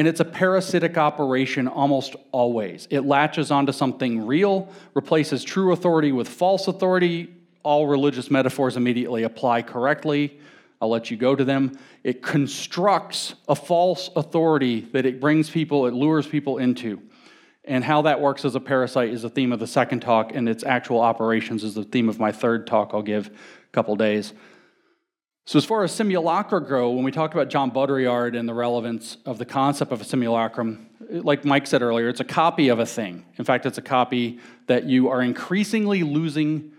And 0.00 0.08
it's 0.08 0.20
a 0.20 0.24
parasitic 0.24 0.96
operation 0.96 1.68
almost 1.68 2.16
always. 2.32 2.88
It 2.88 3.00
latches 3.00 3.50
onto 3.50 3.70
something 3.70 4.26
real, 4.26 4.72
replaces 4.94 5.44
true 5.44 5.74
authority 5.74 6.10
with 6.10 6.26
false 6.26 6.68
authority 6.68 7.28
all 7.62 7.86
religious 7.86 8.30
metaphors 8.30 8.78
immediately 8.78 9.24
apply 9.24 9.60
correctly. 9.60 10.40
I'll 10.80 10.88
let 10.88 11.10
you 11.10 11.18
go 11.18 11.36
to 11.36 11.44
them. 11.44 11.78
It 12.02 12.22
constructs 12.22 13.34
a 13.46 13.54
false 13.54 14.08
authority 14.16 14.88
that 14.94 15.04
it 15.04 15.20
brings 15.20 15.50
people, 15.50 15.86
it 15.86 15.92
lures 15.92 16.26
people 16.26 16.56
into. 16.56 17.02
And 17.66 17.84
how 17.84 18.00
that 18.00 18.22
works 18.22 18.46
as 18.46 18.54
a 18.54 18.60
parasite 18.60 19.10
is 19.10 19.20
the 19.20 19.28
theme 19.28 19.52
of 19.52 19.60
the 19.60 19.66
second 19.66 20.00
talk, 20.00 20.34
and 20.34 20.48
its 20.48 20.64
actual 20.64 21.02
operations 21.02 21.62
is 21.62 21.74
the 21.74 21.84
theme 21.84 22.08
of 22.08 22.18
my 22.18 22.32
third 22.32 22.66
talk 22.66 22.92
I'll 22.94 23.02
give 23.02 23.26
a 23.26 23.72
couple 23.72 23.94
days. 23.96 24.32
So, 25.50 25.56
as 25.56 25.64
far 25.64 25.82
as 25.82 25.90
simulacra 25.90 26.60
go, 26.60 26.92
when 26.92 27.02
we 27.02 27.10
talk 27.10 27.34
about 27.34 27.48
John 27.48 27.72
Baudrillard 27.72 28.38
and 28.38 28.48
the 28.48 28.54
relevance 28.54 29.16
of 29.26 29.38
the 29.38 29.44
concept 29.44 29.90
of 29.90 30.00
a 30.00 30.04
simulacrum, 30.04 30.86
like 31.10 31.44
Mike 31.44 31.66
said 31.66 31.82
earlier, 31.82 32.08
it's 32.08 32.20
a 32.20 32.24
copy 32.24 32.68
of 32.68 32.78
a 32.78 32.86
thing. 32.86 33.26
In 33.36 33.44
fact, 33.44 33.66
it's 33.66 33.76
a 33.76 33.82
copy 33.82 34.38
that 34.68 34.84
you 34.84 35.08
are 35.08 35.20
increasingly 35.20 36.04
losing 36.04 36.70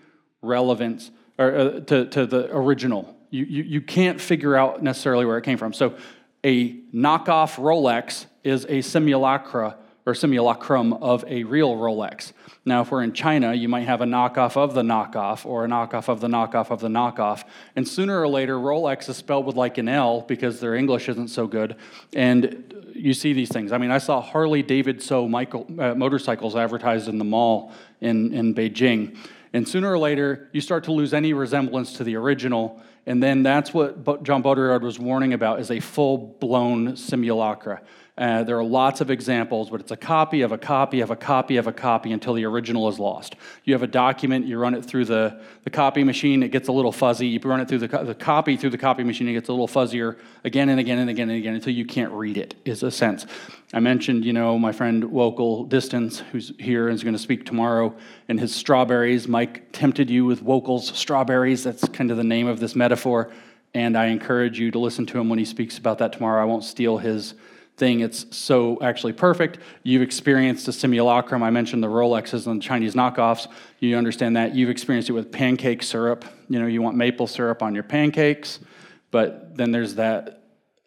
relevance 0.42 1.12
or, 1.38 1.54
uh, 1.54 1.80
to, 1.82 2.06
to 2.06 2.26
the 2.26 2.48
original. 2.56 3.14
You, 3.30 3.44
you, 3.44 3.64
you 3.64 3.82
can't 3.82 4.22
figure 4.22 4.56
out 4.56 4.82
necessarily 4.82 5.26
where 5.26 5.38
it 5.38 5.44
came 5.44 5.58
from. 5.58 5.74
So, 5.74 5.98
a 6.42 6.72
knockoff 6.94 7.58
Rolex 7.58 8.26
is 8.46 8.66
a 8.70 8.80
simulacra 8.80 9.76
or 10.06 10.16
simulacrum 10.16 10.94
of 10.94 11.24
a 11.28 11.44
real 11.44 11.76
Rolex. 11.76 12.34
Now, 12.66 12.82
if 12.82 12.92
we're 12.92 13.04
in 13.04 13.14
China, 13.14 13.54
you 13.54 13.68
might 13.68 13.86
have 13.88 14.02
a 14.02 14.06
knockoff 14.06 14.58
of 14.58 14.74
the 14.74 14.82
knockoff 14.82 15.46
or 15.46 15.66
a 15.66 15.68
knockoff 15.68 16.08
of 16.08 16.22
the 16.22 16.28
knockoff 16.28 16.72
of 16.72 16.80
the 16.80 16.88
knockoff. 16.88 17.44
And 17.76 17.88
sooner 17.88 18.20
or 18.20 18.28
later, 18.28 18.56
Rolex 18.56 19.10
is 19.10 19.18
spelled 19.18 19.46
with 19.46 19.56
like 19.56 19.78
an 19.78 19.88
L 19.88 20.22
because 20.22 20.60
their 20.60 20.76
English 20.76 21.10
isn't 21.10 21.30
so 21.30 21.48
good. 21.48 21.76
And 22.14 22.92
you 22.96 23.14
see 23.14 23.34
these 23.34 23.50
things. 23.50 23.72
I 23.72 23.78
mean, 23.78 23.92
I 23.92 23.98
saw 23.98 24.22
Harley 24.22 24.64
Davidson 24.64 25.34
uh, 25.34 25.96
motorcycles 25.96 26.56
advertised 26.56 27.08
in 27.08 27.18
the 27.18 27.26
mall 27.26 27.72
in, 28.00 28.34
in 28.34 28.54
Beijing. 28.54 29.18
And 29.54 29.68
sooner 29.68 29.92
or 29.92 29.98
later, 29.98 30.50
you 30.52 30.62
start 30.62 30.84
to 30.86 30.92
lose 30.92 31.14
any 31.14 31.34
resemblance 31.34 31.94
to 31.94 32.04
the 32.04 32.16
original. 32.16 32.82
And 33.06 33.22
then 33.22 33.44
that's 33.44 33.74
what 33.74 34.24
John 34.24 34.44
Baudrillard 34.44 34.82
was 34.82 35.00
warning 35.00 35.34
about 35.34 35.60
is 35.60 35.72
a 35.72 35.80
full 35.80 36.18
blown 36.18 36.96
simulacra. 36.96 37.82
Uh, 38.22 38.44
there 38.44 38.56
are 38.56 38.64
lots 38.64 39.02
of 39.02 39.10
examples, 39.10 39.72
but 39.72 39.80
it's 39.80 39.90
a 39.90 39.98
copy 39.98 40.44
of 40.44 40.52
a 40.52 40.58
copy 40.58 41.02
of 41.02 41.10
a 41.10 41.16
copy 41.16 41.58
of 41.58 41.66
a 41.66 41.74
copy 41.74 42.12
until 42.12 42.36
the 42.36 42.46
original 42.46 42.88
is 42.88 43.00
lost. 43.00 43.36
You 43.64 43.74
have 43.74 43.82
a 43.82 43.88
document, 43.88 44.46
you 44.46 44.60
run 44.60 44.76
it 44.76 44.86
through 44.86 45.06
the, 45.06 45.42
the 45.64 45.72
copy 45.72 46.04
machine, 46.04 46.44
it 46.44 46.52
gets 46.52 46.68
a 46.68 46.72
little 46.72 46.92
fuzzy. 46.92 47.26
You 47.28 47.40
run 47.40 47.62
it 47.62 47.68
through 47.68 47.80
the, 47.80 47.88
the 47.88 48.14
copy 48.14 48.58
through 48.58 48.70
the 48.70 48.78
copy 48.78 49.04
machine, 49.04 49.28
it 49.28 49.34
gets 49.34 49.50
a 49.50 49.52
little 49.52 49.68
fuzzier 49.68 50.20
again 50.44 50.70
and 50.70 50.80
again 50.80 51.00
and 51.00 51.10
again 51.10 51.30
and 51.32 51.38
again 51.40 51.56
until 51.56 51.74
you 51.74 51.84
can't 51.84 52.12
read 52.12 52.38
it, 52.38 52.54
is 52.64 52.84
a 52.84 52.92
sense. 52.92 53.26
I 53.74 53.80
mentioned, 53.80 54.24
you 54.24 54.34
know, 54.34 54.60
my 54.60 54.72
friend 54.72 55.04
Wokal 55.06 55.68
Distance, 55.68 56.20
who's 56.32 56.54
here 56.60 56.90
and 56.90 56.96
is 56.96 57.04
going 57.04 57.16
to 57.16 57.20
speak 57.20 57.44
tomorrow, 57.44 57.92
and 58.28 58.40
his 58.40 58.54
strawberries. 58.54 59.28
Mike 59.28 59.72
tempted 59.72 60.12
you 60.12 60.26
with 60.26 60.44
Wokal's 60.44 60.96
strawberries. 60.96 61.64
That's 61.64 61.88
kind 61.90 62.12
of 62.12 62.18
the 62.18 62.24
name 62.24 62.46
of 62.46 62.60
this 62.60 62.76
metaphor. 62.76 63.32
And 63.74 63.98
I 63.98 64.08
encourage 64.08 64.60
you 64.60 64.70
to 64.70 64.78
listen 64.78 65.08
to 65.08 65.20
him 65.20 65.28
when 65.28 65.40
he 65.40 65.46
speaks 65.46 65.80
about 65.80 65.98
that 66.00 66.14
tomorrow. 66.14 66.40
I 66.40 66.46
won't 66.46 66.66
steal 66.66 67.00
his 67.00 67.34
thing. 67.82 68.02
It's 68.02 68.28
so 68.30 68.78
actually 68.84 69.12
perfect. 69.12 69.58
You've 69.82 70.04
experienced 70.04 70.68
a 70.68 70.72
simulacrum. 70.72 71.42
I 71.42 71.50
mentioned 71.50 71.82
the 71.82 71.88
Rolexes 71.88 72.46
and 72.46 72.62
the 72.62 72.64
Chinese 72.64 72.94
knockoffs. 72.94 73.48
You 73.80 73.98
understand 73.98 74.36
that. 74.36 74.54
You've 74.54 74.70
experienced 74.70 75.10
it 75.10 75.14
with 75.14 75.32
pancake 75.32 75.82
syrup. 75.82 76.24
You 76.48 76.60
know, 76.60 76.68
you 76.68 76.84
want 76.84 76.96
maple 76.96 77.26
syrup 77.26 77.64
on 77.64 77.74
your 77.74 77.84
pancakes, 77.84 78.60
but 79.10 79.58
then 79.58 79.72
there's 79.72 79.96
that 79.96 80.41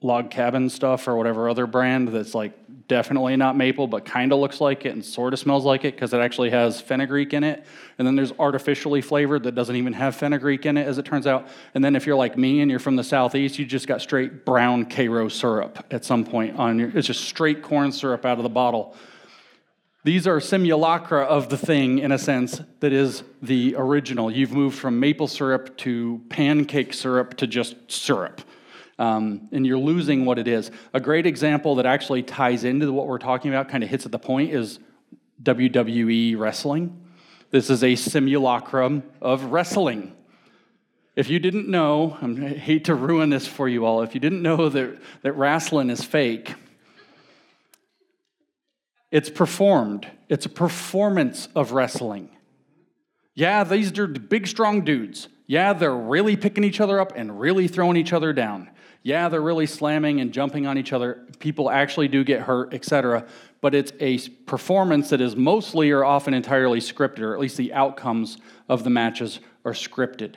log 0.05 0.31
cabin 0.31 0.69
stuff 0.69 1.09
or 1.09 1.17
whatever 1.17 1.49
other 1.49 1.67
brand 1.67 2.09
that's 2.09 2.35
like 2.35 2.53
definitely 2.89 3.37
not 3.37 3.57
maple, 3.57 3.87
but 3.87 4.05
kind 4.05 4.33
of 4.33 4.39
looks 4.39 4.61
like 4.61 4.85
it 4.85 4.91
and 4.91 5.03
sort 5.03 5.33
of 5.33 5.39
smells 5.39 5.65
like 5.65 5.87
it 5.87 5.95
because 5.95 6.13
it 6.13 6.19
actually 6.19 6.51
has 6.51 6.79
fenugreek 6.79 7.33
in 7.33 7.43
it. 7.43 7.65
And 7.97 8.07
then 8.07 8.15
there's 8.15 8.33
artificially 8.39 9.01
flavored 9.01 9.45
that 9.45 9.55
doesn't 9.55 9.75
even 9.75 9.95
have 9.95 10.15
fenugreek 10.15 10.67
in 10.67 10.77
it, 10.77 10.87
as 10.87 10.99
it 10.99 11.07
turns 11.07 11.27
out. 11.27 11.49
And 11.75 11.83
then 11.83 11.97
if 11.97 12.05
you're 12.05 12.17
like 12.17 12.37
me 12.37 12.61
and 12.61 12.71
you're 12.71 12.81
from 12.81 12.97
the 12.97 13.05
southeast, 13.05 13.59
you 13.59 13.65
just 13.65 13.87
got 13.87 14.03
straight 14.03 14.45
brown 14.45 14.85
Karo 14.85 15.29
syrup 15.29 15.87
at 15.91 16.05
some 16.05 16.25
point 16.25 16.59
on 16.59 16.79
your. 16.79 16.91
It's 16.91 17.07
just 17.07 17.25
straight 17.25 17.63
corn 17.63 17.91
syrup 17.91 18.27
out 18.27 18.37
of 18.37 18.43
the 18.43 18.51
bottle. 18.51 18.95
These 20.05 20.27
are 20.27 20.39
simulacra 20.39 21.23
of 21.23 21.49
the 21.49 21.57
thing, 21.57 21.99
in 22.01 22.13
a 22.13 22.19
sense, 22.19 22.61
that 22.81 22.93
is 22.93 23.23
the 23.41 23.75
original. 23.79 24.31
You've 24.31 24.53
moved 24.53 24.77
from 24.77 25.01
maple 25.01 25.29
syrup 25.29 25.79
to 25.79 26.21
pancake 26.29 26.93
syrup 26.93 27.39
to 27.39 27.47
just 27.47 27.91
syrup 27.91 28.43
um, 28.99 29.49
and 29.53 29.67
you're 29.67 29.79
losing 29.79 30.25
what 30.25 30.39
it 30.39 30.49
is. 30.49 30.71
A 30.93 31.01
great 31.01 31.27
example 31.27 31.77
that 31.77 31.87
actually 31.87 32.23
ties 32.23 32.65
into 32.65 32.93
what 32.93 33.07
we're 33.07 33.19
talking 33.19 33.51
about, 33.51 33.69
kind 33.69 33.83
of 33.83 33.91
hits 33.91 34.07
at 34.07 34.13
the 34.13 34.19
point, 34.19 34.53
is 34.53 34.79
WWE 35.43 36.39
wrestling. 36.39 37.01
This 37.51 37.71
is 37.71 37.83
a 37.83 37.97
simulacrum 37.97 39.03
of 39.21 39.45
wrestling. 39.47 40.15
If 41.17 41.29
you 41.29 41.39
didn't 41.39 41.69
know, 41.69 42.17
I 42.21 42.49
hate 42.49 42.87
to 42.87 42.95
ruin 42.95 43.31
this 43.31 43.47
for 43.47 43.69
you 43.69 43.85
all, 43.85 44.03
if 44.03 44.15
you 44.15 44.21
didn't 44.21 44.43
know 44.43 44.69
that, 44.69 44.99
that 45.23 45.33
wrestling 45.33 45.91
is 45.91 46.03
fake, 46.03 46.55
it's 49.11 49.31
performed. 49.31 50.09
It's 50.29 50.47
a 50.47 50.49
performance 50.49 51.49
of 51.55 51.71
wrestling. 51.71 52.31
Yeah, 53.35 53.63
these 53.63 53.97
are 53.99 54.09
big, 54.09 54.49
strong 54.49 54.85
dudes. 54.85 55.29
Yeah, 55.47 55.73
they're 55.73 55.95
really 55.95 56.37
picking 56.37 56.65
each 56.65 56.81
other 56.81 57.01
up 57.01 57.13
and 57.15 57.39
really 57.39 57.69
throwing 57.69 57.97
each 57.97 58.13
other 58.13 58.33
down 58.33 58.71
yeah, 59.05 59.29
they're 59.29 59.43
really 59.43 59.67
slamming 59.67 60.23
and 60.23 60.33
jumping 60.33 60.67
on 60.67 60.79
each 60.79 60.93
other. 60.95 61.27
People 61.39 61.71
actually 61.71 62.09
do 62.09 62.25
get 62.25 62.41
hurt, 62.41 62.73
etc. 62.73 63.27
But 63.61 63.75
it's 63.75 63.93
a 64.01 64.19
performance 64.47 65.11
that 65.11 65.21
is 65.21 65.37
mostly 65.37 65.91
or 65.91 66.07
often 66.07 66.33
entirely 66.33 66.81
scripted, 66.81 67.21
or 67.21 67.35
at 67.35 67.39
least 67.39 67.59
the 67.59 67.75
outcomes 67.75 68.39
of 68.67 68.83
the 68.83 68.89
matches 68.89 69.41
are 69.67 69.73
scripted. 69.73 70.37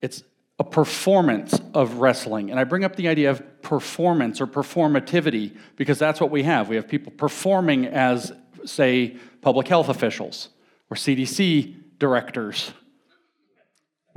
It's 0.00 0.24
a 0.58 0.64
performance 0.64 1.60
of 1.74 1.96
wrestling. 1.96 2.50
And 2.50 2.58
I 2.58 2.64
bring 2.64 2.84
up 2.84 2.96
the 2.96 3.06
idea 3.06 3.30
of 3.30 3.60
performance 3.60 4.40
or 4.40 4.46
performativity 4.46 5.54
because 5.76 5.98
that's 5.98 6.22
what 6.22 6.30
we 6.30 6.44
have. 6.44 6.70
We 6.70 6.76
have 6.76 6.88
people 6.88 7.12
performing 7.12 7.84
as, 7.84 8.32
say, 8.64 9.18
public 9.42 9.68
health 9.68 9.90
officials 9.90 10.48
or 10.90 10.96
CDC 10.96 11.76
directors 11.98 12.72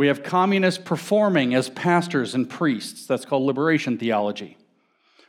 we 0.02 0.08
have 0.08 0.24
communists 0.24 0.82
performing 0.84 1.54
as 1.54 1.70
pastors 1.70 2.34
and 2.34 2.50
priests. 2.50 3.06
That's 3.06 3.24
called 3.24 3.44
liberation 3.44 4.00
theology. 4.00 4.58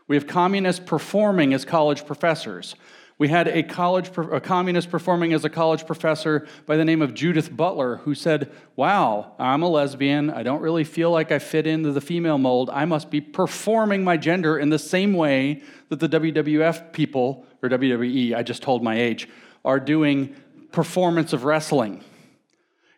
We 0.09 0.17
have 0.17 0.27
communists 0.27 0.83
performing 0.83 1.53
as 1.53 1.67
college 1.67 2.07
professors. 2.07 2.75
We 3.19 3.29
had 3.29 3.49
a 3.49 3.65
college 3.65 4.11
a 4.17 4.41
communist 4.41 4.91
performing 4.91 5.35
as 5.35 5.45
a 5.45 5.51
college 5.51 5.87
professor 5.87 6.47
by 6.65 6.79
the 6.79 6.87
name 6.87 7.03
of 7.03 7.13
Judith 7.13 7.55
Butler 7.55 7.97
who 7.97 8.15
said, 8.15 8.51
"Wow, 8.75 9.33
I'm 9.39 9.63
a 9.63 9.69
lesbian. 9.69 10.31
I 10.31 10.43
don't 10.43 10.63
really 10.63 10.85
feel 10.85 11.11
like 11.11 11.31
I 11.31 11.39
fit 11.39 11.67
into 11.67 11.93
the 11.93 12.01
female 12.01 12.39
mold. 12.39 12.71
I 12.71 12.87
must 12.87 13.11
be 13.11 13.21
performing 13.21 14.03
my 14.03 14.17
gender 14.17 14.59
in 14.59 14.71
the 14.71 14.79
same 14.79 15.13
way 15.13 15.61
that 15.91 16.01
the 16.01 16.09
WWF 16.09 16.95
people 16.95 17.45
or 17.63 17.69
WWE, 17.69 18.35
I 18.35 18.43
just 18.43 18.63
told 18.63 18.83
my 18.83 18.99
age, 18.99 19.29
are 19.67 19.79
doing 19.79 20.35
performance 20.71 21.35
of 21.35 21.45
wrestling." 21.45 22.03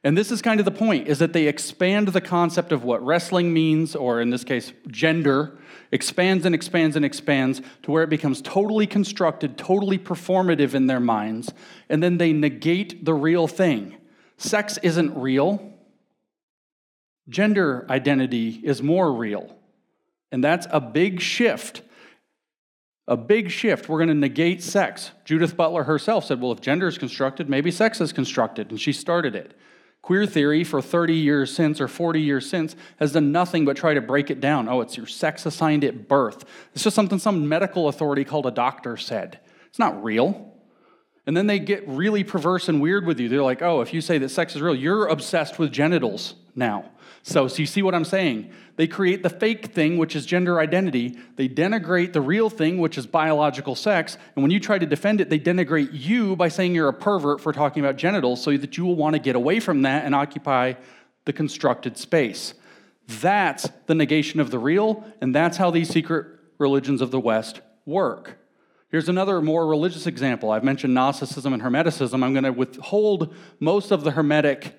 And 0.04 0.18
this 0.18 0.30
is 0.30 0.42
kind 0.42 0.60
of 0.60 0.66
the 0.66 0.70
point 0.70 1.08
is 1.08 1.18
that 1.20 1.32
they 1.32 1.48
expand 1.48 2.08
the 2.08 2.20
concept 2.20 2.72
of 2.72 2.84
what 2.84 3.04
wrestling 3.04 3.54
means 3.54 3.96
or 3.96 4.20
in 4.20 4.28
this 4.28 4.44
case 4.44 4.72
gender 4.88 5.56
expands 5.90 6.44
and 6.44 6.54
expands 6.54 6.94
and 6.94 7.04
expands 7.06 7.62
to 7.82 7.90
where 7.90 8.02
it 8.02 8.10
becomes 8.10 8.42
totally 8.42 8.86
constructed, 8.86 9.56
totally 9.56 9.98
performative 9.98 10.74
in 10.74 10.88
their 10.88 11.00
minds, 11.00 11.54
and 11.88 12.02
then 12.02 12.18
they 12.18 12.34
negate 12.34 13.04
the 13.04 13.14
real 13.14 13.48
thing. 13.48 13.96
Sex 14.36 14.78
isn't 14.82 15.16
real. 15.16 15.72
Gender 17.28 17.86
identity 17.88 18.60
is 18.62 18.82
more 18.82 19.10
real. 19.12 19.56
And 20.30 20.44
that's 20.44 20.66
a 20.70 20.80
big 20.80 21.20
shift. 21.20 21.80
A 23.06 23.16
big 23.16 23.50
shift. 23.50 23.88
We're 23.88 23.98
going 23.98 24.08
to 24.08 24.14
negate 24.14 24.62
sex. 24.62 25.12
Judith 25.24 25.56
Butler 25.56 25.84
herself 25.84 26.24
said, 26.24 26.40
Well, 26.40 26.52
if 26.52 26.60
gender 26.60 26.88
is 26.88 26.98
constructed, 26.98 27.48
maybe 27.48 27.70
sex 27.70 28.00
is 28.00 28.12
constructed. 28.12 28.70
And 28.70 28.80
she 28.80 28.92
started 28.92 29.34
it. 29.34 29.56
Queer 30.04 30.26
theory 30.26 30.64
for 30.64 30.82
30 30.82 31.14
years 31.14 31.56
since 31.56 31.80
or 31.80 31.88
40 31.88 32.20
years 32.20 32.46
since 32.46 32.76
has 32.98 33.12
done 33.12 33.32
nothing 33.32 33.64
but 33.64 33.74
try 33.74 33.94
to 33.94 34.02
break 34.02 34.30
it 34.30 34.38
down. 34.38 34.68
Oh, 34.68 34.82
it's 34.82 34.98
your 34.98 35.06
sex 35.06 35.46
assigned 35.46 35.82
at 35.82 36.08
birth. 36.08 36.44
It's 36.74 36.84
just 36.84 36.94
something 36.94 37.18
some 37.18 37.48
medical 37.48 37.88
authority 37.88 38.22
called 38.22 38.44
a 38.44 38.50
doctor 38.50 38.98
said. 38.98 39.40
It's 39.66 39.78
not 39.78 40.04
real. 40.04 40.52
And 41.26 41.34
then 41.34 41.46
they 41.46 41.58
get 41.58 41.88
really 41.88 42.22
perverse 42.22 42.68
and 42.68 42.82
weird 42.82 43.06
with 43.06 43.18
you. 43.18 43.30
They're 43.30 43.42
like, 43.42 43.62
oh, 43.62 43.80
if 43.80 43.94
you 43.94 44.02
say 44.02 44.18
that 44.18 44.28
sex 44.28 44.54
is 44.54 44.60
real, 44.60 44.74
you're 44.74 45.06
obsessed 45.06 45.58
with 45.58 45.72
genitals 45.72 46.34
now. 46.54 46.90
So, 47.26 47.48
so 47.48 47.60
you 47.60 47.66
see 47.66 47.80
what 47.80 47.94
I'm 47.94 48.04
saying? 48.04 48.52
They 48.76 48.86
create 48.86 49.22
the 49.22 49.30
fake 49.30 49.68
thing, 49.68 49.96
which 49.96 50.14
is 50.14 50.26
gender 50.26 50.60
identity. 50.60 51.16
They 51.36 51.48
denigrate 51.48 52.12
the 52.12 52.20
real 52.20 52.50
thing, 52.50 52.76
which 52.76 52.98
is 52.98 53.06
biological 53.06 53.74
sex. 53.74 54.18
And 54.36 54.42
when 54.42 54.50
you 54.50 54.60
try 54.60 54.78
to 54.78 54.84
defend 54.84 55.22
it, 55.22 55.30
they 55.30 55.38
denigrate 55.38 55.88
you 55.92 56.36
by 56.36 56.48
saying 56.48 56.74
you're 56.74 56.88
a 56.88 56.92
pervert 56.92 57.40
for 57.40 57.50
talking 57.50 57.82
about 57.82 57.96
genitals 57.96 58.42
so 58.42 58.54
that 58.54 58.76
you 58.76 58.84
will 58.84 58.94
want 58.94 59.14
to 59.14 59.18
get 59.18 59.36
away 59.36 59.58
from 59.58 59.82
that 59.82 60.04
and 60.04 60.14
occupy 60.14 60.74
the 61.24 61.32
constructed 61.32 61.96
space. 61.96 62.52
That's 63.08 63.70
the 63.86 63.94
negation 63.94 64.38
of 64.38 64.50
the 64.50 64.58
real, 64.58 65.02
and 65.22 65.34
that's 65.34 65.56
how 65.56 65.70
these 65.70 65.88
secret 65.88 66.26
religions 66.58 67.00
of 67.00 67.10
the 67.10 67.20
West 67.20 67.62
work. 67.86 68.36
Here's 68.90 69.08
another 69.08 69.40
more 69.40 69.66
religious 69.66 70.06
example. 70.06 70.50
I've 70.50 70.62
mentioned 70.62 70.92
Gnosticism 70.92 71.54
and 71.54 71.62
Hermeticism. 71.62 72.22
I'm 72.22 72.34
going 72.34 72.44
to 72.44 72.52
withhold 72.52 73.34
most 73.60 73.92
of 73.92 74.04
the 74.04 74.10
Hermetic 74.10 74.78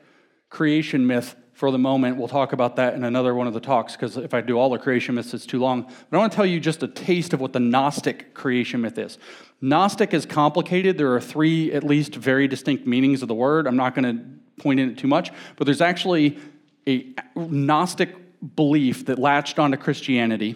creation 0.49 1.07
myth 1.07 1.35
for 1.55 1.71
the 1.71 1.79
moment. 1.79 2.17
We'll 2.17 2.27
talk 2.27 2.51
about 2.51 2.75
that 2.75 2.93
in 2.93 3.03
another 3.05 3.33
one 3.33 3.47
of 3.47 3.53
the 3.53 3.61
talks 3.61 3.93
because 3.93 4.17
if 4.17 4.33
I 4.33 4.41
do 4.41 4.59
all 4.59 4.69
the 4.69 4.77
creation 4.77 5.15
myths, 5.15 5.33
it's 5.33 5.45
too 5.45 5.59
long. 5.59 5.83
But 5.83 6.17
I 6.17 6.19
want 6.19 6.31
to 6.31 6.35
tell 6.35 6.45
you 6.45 6.59
just 6.59 6.83
a 6.83 6.87
taste 6.87 7.33
of 7.33 7.39
what 7.39 7.53
the 7.53 7.61
Gnostic 7.61 8.33
creation 8.33 8.81
myth 8.81 8.97
is. 8.97 9.17
Gnostic 9.61 10.13
is 10.13 10.25
complicated. 10.25 10.97
There 10.97 11.15
are 11.15 11.21
three, 11.21 11.71
at 11.71 11.83
least, 11.83 12.13
very 12.13 12.49
distinct 12.49 12.85
meanings 12.85 13.21
of 13.21 13.29
the 13.29 13.33
word. 13.33 13.67
I'm 13.67 13.77
not 13.77 13.95
going 13.95 14.17
to 14.17 14.61
point 14.61 14.81
in 14.81 14.89
it 14.91 14.97
too 14.97 15.07
much, 15.07 15.31
but 15.55 15.65
there's 15.65 15.81
actually 15.81 16.37
a 16.85 17.13
Gnostic 17.35 18.13
belief 18.55 19.05
that 19.05 19.17
latched 19.17 19.57
onto 19.57 19.77
Christianity, 19.77 20.55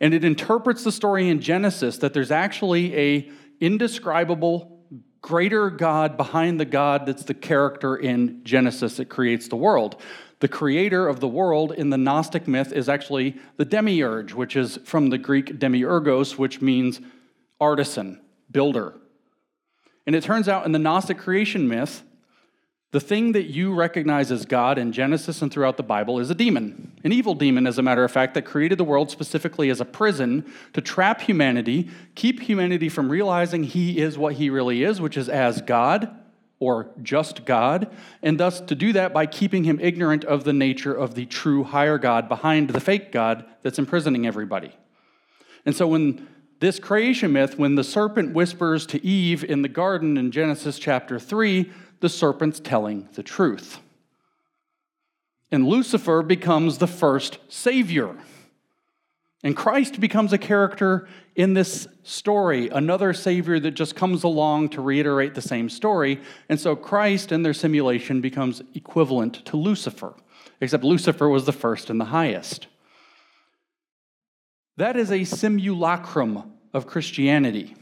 and 0.00 0.14
it 0.14 0.24
interprets 0.24 0.84
the 0.84 0.92
story 0.92 1.28
in 1.28 1.40
Genesis 1.40 1.98
that 1.98 2.14
there's 2.14 2.30
actually 2.30 2.96
a 2.96 3.30
indescribable 3.60 4.71
greater 5.22 5.70
God 5.70 6.16
behind 6.16 6.60
the 6.60 6.64
God 6.64 7.06
that's 7.06 7.24
the 7.24 7.34
character 7.34 7.96
in 7.96 8.42
Genesis 8.44 8.96
that 8.96 9.08
creates 9.08 9.48
the 9.48 9.56
world. 9.56 9.96
The 10.40 10.48
creator 10.48 11.06
of 11.06 11.20
the 11.20 11.28
world 11.28 11.70
in 11.70 11.90
the 11.90 11.96
Gnostic 11.96 12.48
myth 12.48 12.72
is 12.72 12.88
actually 12.88 13.36
the 13.56 13.64
demiurge, 13.64 14.34
which 14.34 14.56
is 14.56 14.78
from 14.84 15.10
the 15.10 15.18
Greek 15.18 15.60
demiurgos, 15.60 16.36
which 16.36 16.60
means 16.60 17.00
artisan, 17.60 18.20
builder. 18.50 18.94
And 20.04 20.16
it 20.16 20.24
turns 20.24 20.48
out 20.48 20.66
in 20.66 20.72
the 20.72 20.80
Gnostic 20.80 21.18
creation 21.18 21.68
myth, 21.68 22.02
the 22.92 23.00
thing 23.00 23.32
that 23.32 23.44
you 23.44 23.74
recognize 23.74 24.30
as 24.30 24.44
God 24.44 24.76
in 24.76 24.92
Genesis 24.92 25.40
and 25.40 25.50
throughout 25.50 25.78
the 25.78 25.82
Bible 25.82 26.20
is 26.20 26.28
a 26.28 26.34
demon, 26.34 26.92
an 27.02 27.10
evil 27.10 27.34
demon, 27.34 27.66
as 27.66 27.78
a 27.78 27.82
matter 27.82 28.04
of 28.04 28.12
fact, 28.12 28.34
that 28.34 28.42
created 28.42 28.76
the 28.76 28.84
world 28.84 29.10
specifically 29.10 29.70
as 29.70 29.80
a 29.80 29.84
prison 29.86 30.44
to 30.74 30.82
trap 30.82 31.22
humanity, 31.22 31.88
keep 32.14 32.40
humanity 32.40 32.90
from 32.90 33.08
realizing 33.08 33.64
he 33.64 33.98
is 33.98 34.18
what 34.18 34.34
he 34.34 34.50
really 34.50 34.84
is, 34.84 35.00
which 35.00 35.16
is 35.16 35.30
as 35.30 35.62
God 35.62 36.14
or 36.60 36.90
just 37.02 37.46
God, 37.46 37.90
and 38.22 38.38
thus 38.38 38.60
to 38.60 38.74
do 38.74 38.92
that 38.92 39.14
by 39.14 39.24
keeping 39.24 39.64
him 39.64 39.80
ignorant 39.80 40.24
of 40.26 40.44
the 40.44 40.52
nature 40.52 40.94
of 40.94 41.14
the 41.14 41.24
true 41.24 41.64
higher 41.64 41.96
God 41.96 42.28
behind 42.28 42.70
the 42.70 42.80
fake 42.80 43.10
God 43.10 43.44
that's 43.62 43.78
imprisoning 43.78 44.26
everybody. 44.26 44.70
And 45.64 45.74
so 45.74 45.88
when 45.88 46.28
this 46.60 46.78
creation 46.78 47.32
myth, 47.32 47.58
when 47.58 47.74
the 47.74 47.82
serpent 47.82 48.34
whispers 48.34 48.86
to 48.86 49.04
Eve 49.04 49.42
in 49.42 49.62
the 49.62 49.68
garden 49.68 50.16
in 50.16 50.30
Genesis 50.30 50.78
chapter 50.78 51.18
3, 51.18 51.72
the 52.02 52.08
serpent's 52.08 52.60
telling 52.60 53.08
the 53.14 53.22
truth. 53.22 53.78
And 55.50 55.66
Lucifer 55.66 56.22
becomes 56.22 56.78
the 56.78 56.86
first 56.86 57.38
savior. 57.48 58.16
And 59.44 59.56
Christ 59.56 60.00
becomes 60.00 60.32
a 60.32 60.38
character 60.38 61.08
in 61.36 61.54
this 61.54 61.86
story, 62.02 62.68
another 62.68 63.12
savior 63.12 63.60
that 63.60 63.72
just 63.72 63.94
comes 63.94 64.24
along 64.24 64.70
to 64.70 64.82
reiterate 64.82 65.34
the 65.34 65.42
same 65.42 65.68
story. 65.68 66.20
And 66.48 66.60
so 66.60 66.74
Christ 66.74 67.30
in 67.30 67.44
their 67.44 67.54
simulation 67.54 68.20
becomes 68.20 68.62
equivalent 68.74 69.44
to 69.46 69.56
Lucifer, 69.56 70.14
except 70.60 70.84
Lucifer 70.84 71.28
was 71.28 71.46
the 71.46 71.52
first 71.52 71.88
and 71.88 72.00
the 72.00 72.06
highest. 72.06 72.66
That 74.76 74.96
is 74.96 75.12
a 75.12 75.24
simulacrum 75.24 76.52
of 76.74 76.86
Christianity. 76.86 77.76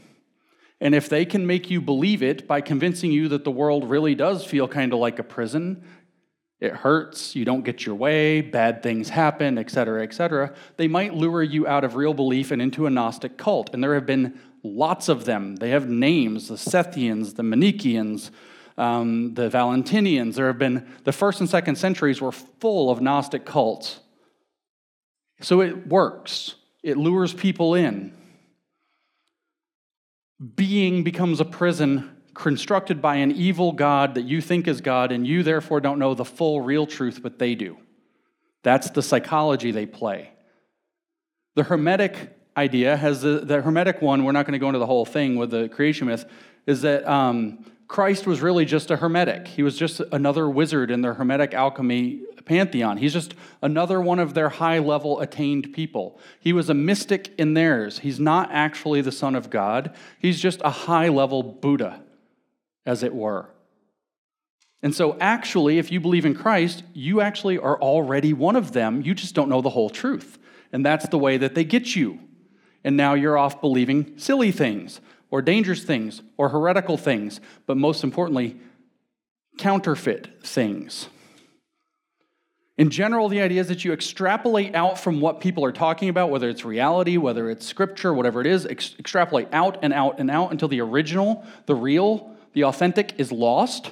And 0.81 0.95
if 0.95 1.07
they 1.07 1.25
can 1.25 1.45
make 1.45 1.69
you 1.69 1.79
believe 1.79 2.23
it 2.23 2.47
by 2.47 2.59
convincing 2.59 3.11
you 3.11 3.27
that 3.29 3.43
the 3.43 3.51
world 3.51 3.87
really 3.87 4.15
does 4.15 4.43
feel 4.43 4.67
kind 4.67 4.91
of 4.91 4.99
like 4.99 5.19
a 5.19 5.23
prison, 5.23 5.85
it 6.59 6.73
hurts, 6.73 7.35
you 7.35 7.45
don't 7.45 7.63
get 7.63 7.85
your 7.85 7.93
way, 7.93 8.41
bad 8.41 8.81
things 8.81 9.09
happen, 9.09 9.59
etc., 9.59 10.01
etc., 10.01 10.53
they 10.77 10.87
might 10.87 11.13
lure 11.13 11.43
you 11.43 11.67
out 11.67 11.83
of 11.83 11.95
real 11.95 12.15
belief 12.15 12.49
and 12.49 12.61
into 12.61 12.87
a 12.87 12.89
Gnostic 12.89 13.37
cult. 13.37 13.69
And 13.73 13.83
there 13.83 13.93
have 13.93 14.07
been 14.07 14.39
lots 14.63 15.07
of 15.07 15.25
them. 15.25 15.57
They 15.57 15.69
have 15.69 15.87
names 15.87 16.47
the 16.47 16.55
Sethians, 16.55 17.35
the 17.35 17.43
Manichaeans, 17.43 18.31
um, 18.75 19.35
the 19.35 19.49
Valentinians. 19.49 20.35
There 20.35 20.47
have 20.47 20.57
been, 20.57 20.87
the 21.03 21.11
first 21.11 21.39
and 21.41 21.49
second 21.49 21.75
centuries 21.75 22.21
were 22.21 22.31
full 22.31 22.89
of 22.89 23.01
Gnostic 23.01 23.45
cults. 23.45 23.99
So 25.41 25.61
it 25.61 25.87
works, 25.87 26.55
it 26.81 26.97
lures 26.97 27.33
people 27.33 27.75
in 27.75 28.15
being 30.55 31.03
becomes 31.03 31.39
a 31.39 31.45
prison 31.45 32.17
constructed 32.33 33.01
by 33.01 33.15
an 33.15 33.31
evil 33.31 33.73
God 33.73 34.15
that 34.15 34.23
you 34.23 34.41
think 34.41 34.67
is 34.67 34.81
God, 34.81 35.11
and 35.11 35.27
you 35.27 35.43
therefore 35.43 35.81
don't 35.81 35.99
know 35.99 36.13
the 36.13 36.25
full 36.25 36.61
real 36.61 36.87
truth, 36.87 37.19
but 37.21 37.37
they 37.39 37.55
do. 37.55 37.77
That's 38.63 38.89
the 38.89 39.01
psychology 39.01 39.71
they 39.71 39.85
play. 39.85 40.31
The 41.55 41.63
Hermetic 41.63 42.37
idea 42.55 42.97
has 42.97 43.21
the, 43.21 43.39
the 43.39 43.61
Hermetic 43.61 44.01
one, 44.01 44.23
we're 44.23 44.31
not 44.31 44.45
going 44.45 44.53
to 44.53 44.59
go 44.59 44.67
into 44.67 44.79
the 44.79 44.85
whole 44.85 45.05
thing 45.05 45.35
with 45.35 45.51
the 45.51 45.69
creation 45.69 46.07
myth, 46.07 46.25
is 46.65 46.81
that 46.81 47.07
um, 47.07 47.65
Christ 47.87 48.25
was 48.25 48.41
really 48.41 48.65
just 48.65 48.89
a 48.89 48.95
Hermetic. 48.97 49.47
He 49.47 49.63
was 49.63 49.77
just 49.77 49.99
another 50.11 50.49
wizard 50.49 50.91
in 50.91 51.01
their 51.01 51.13
Hermetic 51.13 51.53
alchemy 51.53 52.21
pantheon. 52.45 52.97
He's 52.97 53.13
just 53.13 53.33
another 53.61 54.01
one 54.01 54.19
of 54.19 54.33
their 54.33 54.49
high 54.49 54.79
level 54.79 55.19
attained 55.19 55.73
people. 55.73 56.19
He 56.39 56.53
was 56.53 56.69
a 56.69 56.73
mystic 56.73 57.33
in 57.37 57.53
theirs. 57.53 57.99
He's 57.99 58.19
not 58.19 58.49
actually 58.51 59.01
the 59.01 59.11
Son 59.11 59.35
of 59.35 59.49
God, 59.49 59.95
he's 60.19 60.39
just 60.39 60.61
a 60.63 60.69
high 60.69 61.09
level 61.09 61.43
Buddha, 61.43 62.01
as 62.85 63.03
it 63.03 63.13
were. 63.13 63.49
And 64.83 64.95
so, 64.95 65.15
actually, 65.19 65.77
if 65.77 65.91
you 65.91 65.99
believe 65.99 66.25
in 66.25 66.33
Christ, 66.33 66.83
you 66.93 67.21
actually 67.21 67.57
are 67.59 67.79
already 67.79 68.33
one 68.33 68.55
of 68.55 68.71
them. 68.71 69.03
You 69.03 69.13
just 69.13 69.35
don't 69.35 69.49
know 69.49 69.61
the 69.61 69.69
whole 69.69 69.91
truth. 69.91 70.39
And 70.71 70.85
that's 70.85 71.07
the 71.09 71.19
way 71.19 71.37
that 71.37 71.53
they 71.53 71.63
get 71.63 71.95
you. 71.95 72.19
And 72.83 72.97
now 72.97 73.13
you're 73.13 73.37
off 73.37 73.61
believing 73.61 74.17
silly 74.17 74.51
things, 74.51 74.99
or 75.29 75.41
dangerous 75.43 75.83
things, 75.83 76.23
or 76.37 76.49
heretical 76.49 76.97
things, 76.97 77.39
but 77.67 77.77
most 77.77 78.03
importantly, 78.03 78.59
counterfeit 79.59 80.43
things. 80.43 81.07
In 82.77 82.89
general, 82.89 83.27
the 83.27 83.41
idea 83.41 83.61
is 83.61 83.67
that 83.67 83.83
you 83.83 83.91
extrapolate 83.91 84.75
out 84.75 84.97
from 84.97 85.19
what 85.19 85.41
people 85.41 85.65
are 85.65 85.73
talking 85.73 86.09
about, 86.09 86.29
whether 86.29 86.49
it's 86.49 86.63
reality, 86.63 87.17
whether 87.17 87.49
it's 87.49 87.65
scripture, 87.65 88.13
whatever 88.13 88.41
it 88.41 88.47
is, 88.47 88.65
ex- 88.65 88.95
extrapolate 88.97 89.49
out 89.51 89.77
and 89.81 89.93
out 89.93 90.19
and 90.19 90.31
out 90.31 90.51
until 90.51 90.67
the 90.67 90.81
original, 90.81 91.45
the 91.65 91.75
real, 91.75 92.35
the 92.53 92.63
authentic 92.63 93.13
is 93.19 93.31
lost. 93.31 93.91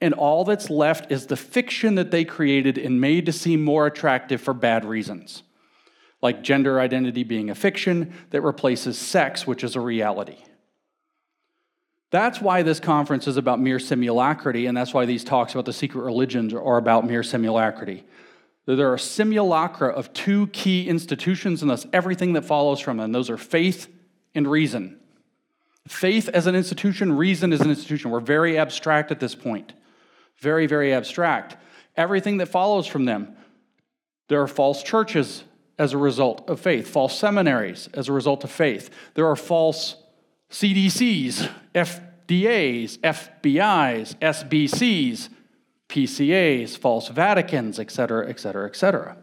And 0.00 0.14
all 0.14 0.44
that's 0.44 0.70
left 0.70 1.10
is 1.10 1.26
the 1.26 1.36
fiction 1.36 1.96
that 1.96 2.12
they 2.12 2.24
created 2.24 2.78
and 2.78 3.00
made 3.00 3.26
to 3.26 3.32
seem 3.32 3.64
more 3.64 3.86
attractive 3.86 4.40
for 4.40 4.54
bad 4.54 4.84
reasons, 4.84 5.42
like 6.22 6.42
gender 6.42 6.78
identity 6.78 7.24
being 7.24 7.50
a 7.50 7.54
fiction 7.56 8.14
that 8.30 8.42
replaces 8.42 8.96
sex, 8.96 9.46
which 9.46 9.64
is 9.64 9.74
a 9.74 9.80
reality. 9.80 10.38
That's 12.10 12.40
why 12.40 12.62
this 12.62 12.80
conference 12.80 13.26
is 13.26 13.36
about 13.36 13.60
mere 13.60 13.78
simulacrity, 13.78 14.66
and 14.66 14.76
that's 14.76 14.94
why 14.94 15.04
these 15.04 15.24
talks 15.24 15.52
about 15.52 15.66
the 15.66 15.72
secret 15.72 16.02
religions 16.02 16.54
are 16.54 16.78
about 16.78 17.06
mere 17.06 17.20
simulacrity. 17.20 18.04
There 18.64 18.92
are 18.92 18.98
simulacra 18.98 19.88
of 19.88 20.12
two 20.12 20.48
key 20.48 20.88
institutions, 20.88 21.62
and 21.62 21.70
thus 21.70 21.86
everything 21.92 22.34
that 22.34 22.44
follows 22.44 22.80
from 22.80 22.98
them. 22.98 23.12
Those 23.12 23.30
are 23.30 23.38
faith 23.38 23.88
and 24.34 24.46
reason. 24.46 24.98
Faith 25.86 26.28
as 26.28 26.46
an 26.46 26.54
institution, 26.54 27.16
reason 27.16 27.52
as 27.52 27.60
an 27.60 27.70
institution. 27.70 28.10
We're 28.10 28.20
very 28.20 28.58
abstract 28.58 29.10
at 29.10 29.20
this 29.20 29.34
point. 29.34 29.72
Very, 30.38 30.66
very 30.66 30.92
abstract. 30.92 31.56
Everything 31.96 32.36
that 32.38 32.46
follows 32.46 32.86
from 32.86 33.06
them. 33.06 33.36
There 34.28 34.42
are 34.42 34.48
false 34.48 34.82
churches 34.82 35.44
as 35.78 35.94
a 35.94 35.98
result 35.98 36.48
of 36.48 36.60
faith, 36.60 36.88
false 36.88 37.18
seminaries 37.18 37.88
as 37.94 38.08
a 38.08 38.12
result 38.12 38.44
of 38.44 38.50
faith. 38.50 38.90
There 39.14 39.26
are 39.26 39.36
false 39.36 39.96
CDCs, 40.50 41.50
FDAs, 41.78 42.98
FBIs, 42.98 44.16
SBCs, 44.18 45.28
PCAs, 45.88 46.76
false 46.76 47.08
Vaticans, 47.08 47.78
et 47.78 47.90
cetera, 47.90 48.28
et 48.28 48.38
cetera, 48.38 48.66
et 48.66 48.76
cetera. 48.76 49.16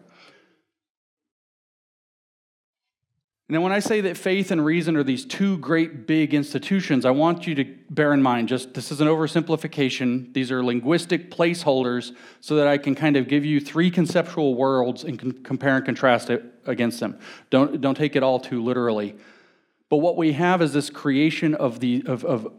Now, 3.48 3.62
when 3.62 3.72
I 3.72 3.78
say 3.78 4.02
that 4.02 4.18
faith 4.18 4.50
and 4.50 4.66
reason 4.66 4.96
are 4.98 5.04
these 5.04 5.24
two 5.24 5.60
great 5.60 6.08
big 6.08 6.34
institutions, 6.34 7.06
I 7.06 7.12
want 7.12 7.46
you 7.46 7.54
to 7.54 7.64
bear 7.92 8.12
in 8.12 8.24
mind 8.24 8.48
just 8.48 8.74
this 8.74 8.92
is 8.92 9.02
an 9.02 9.08
oversimplification. 9.08 10.34
These 10.34 10.52
are 10.52 10.64
linguistic 10.64 11.30
placeholders 11.30 12.16
so 12.42 12.56
that 12.56 12.66
I 12.66 12.80
can 12.80 12.96
kind 12.96 13.16
of 13.16 13.28
give 13.28 13.46
you 13.46 13.62
three 13.62 13.92
conceptual 13.92 14.56
worlds 14.56 15.04
and 15.04 15.44
compare 15.44 15.76
and 15.76 15.86
contrast 15.86 16.32
it 16.32 16.44
against 16.66 17.00
them. 17.00 17.20
Don't, 17.52 17.80
don't 17.82 17.96
take 17.96 18.16
it 18.16 18.24
all 18.24 18.40
too 18.40 18.64
literally. 18.64 19.16
But 19.90 19.98
what 19.98 20.18
we 20.18 20.34
have 20.34 20.62
is 20.62 20.74
this 20.74 20.90
creation 20.90 21.54
of 21.54 21.80
the, 21.80 22.04
of, 22.08 22.26
of 22.26 22.52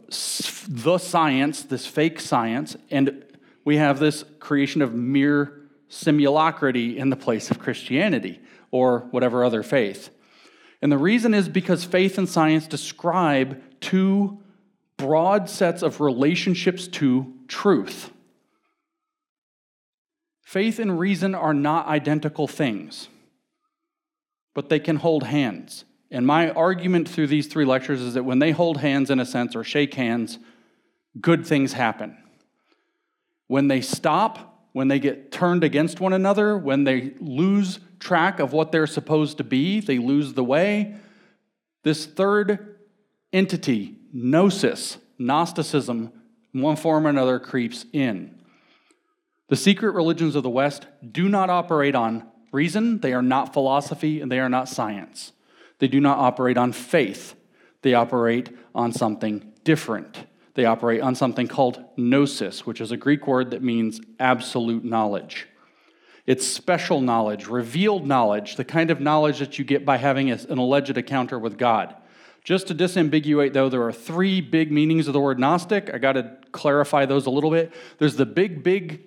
the 0.69 0.99
science, 0.99 1.63
this 1.65 1.87
fake 1.87 2.21
science, 2.21 2.77
and 2.91 3.25
we 3.65 3.79
have 3.79 3.99
this 3.99 4.25
creation 4.39 4.81
of 4.81 4.95
mere 4.95 5.61
simulacrity 5.91 6.97
in 6.97 7.11
the 7.11 7.17
place 7.17 7.51
of 7.51 7.59
Christianity 7.59 8.41
or 8.71 9.01
whatever 9.11 9.45
other 9.45 9.63
faith. 9.63 10.11
And 10.83 10.93
the 10.93 10.99
reason 10.99 11.35
is 11.35 11.49
because 11.49 11.85
faith 11.85 12.19
and 12.19 12.29
science 12.29 12.67
describe 12.67 13.61
two 13.81 14.39
broad 14.97 15.49
sets 15.49 15.83
of 15.83 16.01
relationships 16.01 16.87
to 16.89 17.35
truth. 17.49 18.11
Faith 20.43 20.79
and 20.79 20.99
reason 20.99 21.35
are 21.35 21.55
not 21.55 21.87
identical 21.87 22.47
things, 22.47 23.09
but 24.55 24.69
they 24.69 24.79
can 24.79 24.97
hold 24.97 25.25
hands. 25.25 25.85
And 26.17 26.27
my 26.27 26.49
argument 26.53 27.11
through 27.11 27.27
these 27.27 27.47
three 27.47 27.67
lectures 27.67 28.01
is 28.01 28.15
that 28.15 28.23
when 28.23 28.39
they 28.39 28.51
hold 28.51 28.79
hands, 28.79 29.11
in 29.11 29.21
a 29.21 29.27
sense, 29.27 29.55
or 29.55 29.63
shake 29.63 29.93
hands, 29.93 30.39
good 31.21 31.47
things 31.47 31.75
happen. 31.75 32.17
When 33.49 33.69
they 33.69 33.83
stop, 33.83 34.63
when 34.73 34.89
they 34.89 34.99
get 34.99 35.31
turned 35.31 35.63
against 35.63 36.01
one 36.01 36.15
another, 36.15 36.57
when 36.57 36.85
they 36.85 37.13
lose 37.21 37.81
track 38.01 38.41
of 38.41 38.55
what 38.55 38.73
they're 38.73 38.87
supposed 38.87 39.37
to 39.37 39.45
be, 39.45 39.81
they 39.81 39.99
lose 39.99 40.33
the 40.33 40.43
way. 40.43 40.95
This 41.83 42.07
third 42.07 42.79
entity, 43.31 43.97
gnosis, 44.11 44.97
Gnosticism, 45.19 46.13
in 46.55 46.63
one 46.63 46.77
form 46.77 47.07
or 47.07 47.11
another, 47.11 47.39
creeps 47.39 47.85
in. 47.93 48.41
The 49.51 49.57
secret 49.57 49.91
religions 49.91 50.35
of 50.35 50.45
the 50.45 50.49
West 50.49 50.87
do 51.13 51.29
not 51.29 51.51
operate 51.51 51.95
on 51.95 52.27
reason, 52.53 53.01
they 53.01 53.13
are 53.13 53.21
not 53.21 53.53
philosophy, 53.53 54.23
and 54.23 54.33
they 54.33 54.41
are 54.41 54.49
not 54.49 54.71
science. 54.71 55.33
They 55.79 55.89
do 55.89 56.01
not 56.01 56.19
operate 56.19 56.57
on 56.57 56.73
faith, 56.73 57.35
they 57.83 57.95
operate 57.95 58.51
on 58.75 58.93
something 58.93 59.53
different. 59.65 60.27
They 60.55 60.65
operate 60.65 61.03
on 61.03 61.15
something 61.15 61.49
called 61.49 61.85
gnosis, 61.99 62.65
which 62.65 62.81
is 62.81 62.91
a 62.91 62.97
Greek 62.97 63.27
word 63.27 63.51
that 63.51 63.63
means 63.63 64.01
absolute 64.19 64.85
knowledge. 64.85 65.47
It's 66.27 66.47
special 66.47 67.03
knowledge, 67.03 67.47
revealed 67.47 68.07
knowledge, 68.07 68.57
the 68.57 68.65
kind 68.65 68.91
of 68.91 68.99
knowledge 68.99 69.39
that 69.39 69.59
you 69.59 69.67
get 69.67 69.85
by 69.85 69.99
having 69.99 70.31
an 70.31 70.59
alleged 70.59 70.97
encounter 70.97 71.39
with 71.39 71.59
God. 71.59 71.95
Just 72.43 72.69
to 72.69 72.75
disambiguate, 72.75 73.53
though, 73.53 73.69
there 73.69 73.83
are 73.83 73.93
three 73.93 74.41
big 74.41 74.73
meanings 74.73 75.09
of 75.09 75.13
the 75.13 75.21
word 75.21 75.39
Gnostic. 75.39 75.91
I 75.93 75.99
got 75.99 76.13
to 76.13 76.37
clarify 76.53 77.05
those 77.05 77.27
a 77.27 77.31
little 77.31 77.51
bit. 77.51 77.73
There's 77.99 78.17
the 78.17 78.27
big, 78.27 78.63
big 78.63 79.03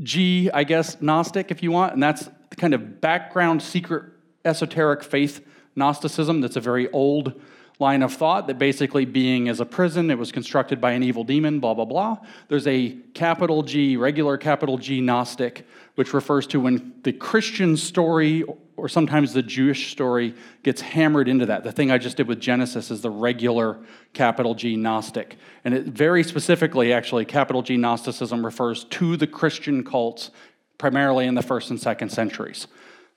G, 0.00 0.48
I 0.52 0.62
guess, 0.62 1.00
Gnostic, 1.02 1.50
if 1.50 1.62
you 1.62 1.72
want, 1.72 1.94
and 1.94 2.02
that's 2.02 2.28
the 2.50 2.56
kind 2.56 2.72
of 2.72 3.00
background, 3.00 3.62
secret, 3.62 4.04
esoteric 4.44 5.02
faith 5.02 5.44
Gnosticism 5.78 6.40
that's 6.40 6.56
a 6.56 6.60
very 6.60 6.90
old 6.90 7.40
line 7.80 8.02
of 8.02 8.12
thought 8.12 8.48
that 8.48 8.58
basically 8.58 9.04
being 9.04 9.46
is 9.46 9.60
a 9.60 9.64
prison, 9.64 10.10
it 10.10 10.18
was 10.18 10.32
constructed 10.32 10.80
by 10.80 10.92
an 10.92 11.02
evil 11.02 11.22
demon, 11.24 11.60
blah, 11.60 11.74
blah, 11.74 11.84
blah. 11.84 12.18
There's 12.48 12.66
a 12.66 12.96
capital 13.14 13.62
G, 13.62 13.96
regular 13.96 14.36
capital 14.36 14.78
G 14.78 15.00
Gnostic, 15.00 15.66
which 15.94 16.12
refers 16.12 16.46
to 16.48 16.60
when 16.60 16.94
the 17.04 17.12
Christian 17.12 17.76
story 17.76 18.44
or 18.76 18.88
sometimes 18.88 19.32
the 19.32 19.42
Jewish 19.42 19.90
story 19.90 20.34
gets 20.62 20.80
hammered 20.80 21.28
into 21.28 21.46
that. 21.46 21.64
The 21.64 21.72
thing 21.72 21.90
I 21.90 21.98
just 21.98 22.16
did 22.16 22.28
with 22.28 22.40
Genesis 22.40 22.92
is 22.92 23.00
the 23.02 23.10
regular 23.10 23.78
capital 24.12 24.54
G 24.54 24.76
Gnostic. 24.76 25.36
And 25.64 25.74
it 25.74 25.86
very 25.86 26.22
specifically, 26.22 26.92
actually, 26.92 27.24
capital 27.24 27.62
G 27.62 27.76
Gnosticism 27.76 28.44
refers 28.44 28.84
to 28.84 29.16
the 29.16 29.26
Christian 29.26 29.84
cults 29.84 30.30
primarily 30.78 31.26
in 31.26 31.34
the 31.34 31.42
first 31.42 31.70
and 31.70 31.80
second 31.80 32.10
centuries 32.10 32.68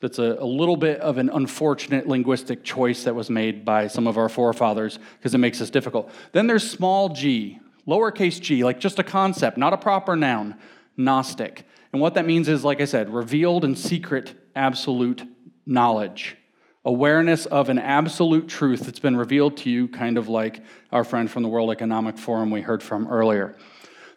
that's 0.01 0.19
a, 0.19 0.37
a, 0.39 0.45
little 0.45 0.75
bit 0.75 0.99
of 0.99 1.17
an 1.17 1.29
unfortunate 1.29 2.07
linguistic 2.07 2.63
choice 2.63 3.03
that 3.03 3.13
was 3.13 3.29
made 3.29 3.63
by 3.63 3.87
some 3.87 4.07
of 4.07 4.17
our 4.17 4.29
forefathers 4.29 4.99
because 5.17 5.33
it 5.35 5.37
makes 5.37 5.59
this 5.59 5.69
difficult. 5.69 6.11
Then 6.31 6.47
there's 6.47 6.69
small 6.69 7.09
g, 7.09 7.59
lowercase 7.87 8.41
g, 8.41 8.63
like 8.63 8.79
just 8.79 8.99
a 8.99 9.03
concept, 9.03 9.57
not 9.57 9.73
a 9.73 9.77
proper 9.77 10.15
noun, 10.15 10.55
Gnostic. 10.97 11.65
And 11.93 12.01
what 12.01 12.15
that 12.15 12.25
means 12.25 12.47
is, 12.47 12.63
like 12.63 12.81
I 12.81 12.85
said, 12.85 13.13
revealed 13.13 13.63
and 13.63 13.77
secret 13.77 14.33
absolute 14.55 15.23
knowledge, 15.65 16.35
awareness 16.83 17.45
of 17.45 17.69
an 17.69 17.79
absolute 17.79 18.47
truth 18.47 18.81
that's 18.81 18.99
been 18.99 19.15
revealed 19.15 19.57
to 19.57 19.69
you, 19.69 19.87
kind 19.87 20.17
of 20.17 20.27
like 20.27 20.61
our 20.91 21.03
friend 21.03 21.29
from 21.29 21.43
the 21.43 21.49
World 21.49 21.71
Economic 21.71 22.17
Forum 22.17 22.49
we 22.49 22.61
heard 22.61 22.81
from 22.81 23.07
earlier. 23.07 23.55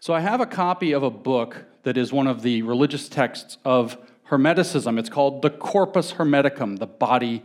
So 0.01 0.14
I 0.14 0.20
have 0.20 0.40
a 0.40 0.47
copy 0.47 0.92
of 0.92 1.03
a 1.03 1.11
book 1.11 1.64
that 1.83 1.97
is 1.97 2.12
one 2.12 2.27
of 2.27 2.42
the 2.42 2.62
religious 2.62 3.09
texts 3.09 3.59
of 3.64 3.97
Hermeticism. 4.31 4.99
It's 4.99 5.09
called 5.09 5.43
the 5.43 5.51
Corpus 5.51 6.13
Hermeticum, 6.13 6.79
the 6.79 6.87
body 6.87 7.43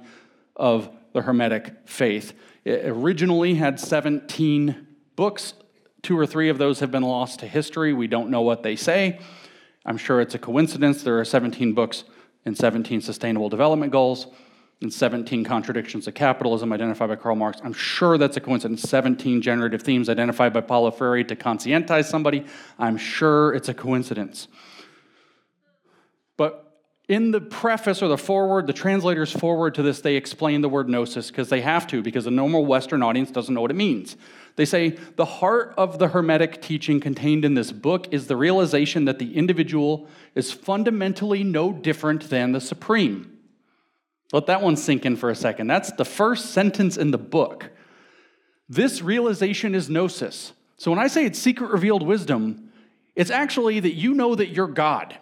of 0.56 0.89
the 1.13 1.22
Hermetic 1.22 1.74
faith. 1.86 2.34
It 2.63 2.86
originally 2.86 3.56
had 3.56 3.80
17 3.80 4.88
books. 5.15 5.54
Two 6.02 6.18
or 6.18 6.26
three 6.26 6.50
of 6.50 6.58
those 6.58 6.80
have 6.80 6.92
been 6.92 7.04
lost 7.04 7.39
to 7.39 7.48
history. 7.48 7.94
We 7.94 8.08
don't 8.08 8.30
know 8.30 8.42
what 8.42 8.63
they 8.63 8.76
say. 8.76 9.20
I'm 9.86 9.98
sure 9.98 10.22
it's 10.22 10.36
a 10.36 10.39
coincidence. 10.39 11.04
There 11.04 11.20
are 11.20 11.26
17 11.26 11.74
books 11.74 12.04
and 12.46 12.58
17 12.58 13.02
sustainable 13.02 13.50
development 13.50 13.92
goals 13.92 14.28
and 14.82 14.94
17 14.94 15.44
contradictions 15.44 16.08
of 16.08 16.13
capitalism 16.13 16.72
identified 16.72 17.10
by 17.10 17.15
Karl 17.18 17.36
Marx. 17.36 17.60
I'm 17.63 17.74
sure 17.74 18.18
that's 18.18 18.38
a 18.38 18.42
coincidence. 18.42 18.82
17 18.84 19.42
generative 19.42 19.82
themes 19.82 20.08
identified 20.08 20.54
by 20.54 20.62
Paulo 20.62 20.89
Freire 20.92 21.24
to 21.26 21.36
conscientize 21.36 22.06
somebody. 22.06 22.46
I'm 22.78 22.96
sure 22.96 23.54
it's 23.54 23.68
a 23.68 23.74
coincidence. 23.74 24.48
In 27.10 27.32
the 27.32 27.41
preface 27.41 28.04
or 28.04 28.08
the 28.08 28.19
forward, 28.19 28.67
the 28.67 28.74
translators 28.74 29.32
forward 29.32 29.74
to 29.74 29.82
this, 29.82 30.00
they 30.00 30.15
explain 30.15 30.62
the 30.62 30.69
word 30.69 30.88
gnosis 30.88 31.32
because 31.32 31.50
they 31.50 31.62
have 31.62 31.88
to, 31.88 32.04
because 32.04 32.28
a 32.28 32.32
normal 32.32 32.67
Western 32.67 33.02
audience 33.02 33.32
doesn't 33.32 33.56
know 33.56 33.62
what 33.62 33.72
it 33.72 33.76
means. 33.76 34.15
They 34.58 34.65
say 34.65 34.89
the 35.15 35.26
heart 35.26 35.74
of 35.76 35.98
the 35.98 36.10
Hermetic 36.10 36.62
teaching 36.62 37.00
contained 37.00 37.45
in 37.45 37.56
this 37.56 37.72
book 37.72 38.13
is 38.13 38.28
the 38.28 38.38
realization 38.38 39.06
that 39.06 39.17
the 39.17 39.36
individual 39.36 40.08
is 40.36 40.52
fundamentally 40.52 41.43
no 41.43 41.74
different 41.74 42.30
than 42.30 42.52
the 42.52 42.62
supreme. 42.62 43.39
Let 44.32 44.45
that 44.45 44.62
one 44.62 44.76
sink 44.76 45.04
in 45.04 45.15
for 45.15 45.32
a 45.32 45.36
second. 45.36 45.65
That's 45.65 45.91
the 45.93 46.06
first 46.06 46.52
sentence 46.52 46.95
in 46.95 47.10
the 47.10 47.17
book. 47.17 47.72
This 48.67 49.02
realization 49.02 49.74
is 49.74 49.89
gnosis. 49.89 50.54
So 50.78 50.91
when 50.91 51.00
I 51.00 51.08
say 51.08 51.26
it's 51.26 51.39
secret 51.39 51.72
revealed 51.72 52.04
wisdom, 52.04 52.69
it's 53.15 53.32
actually 53.32 53.80
that 53.80 53.95
you 53.95 54.13
know 54.13 54.36
that 54.36 54.50
you're 54.50 54.67
God. 54.67 55.17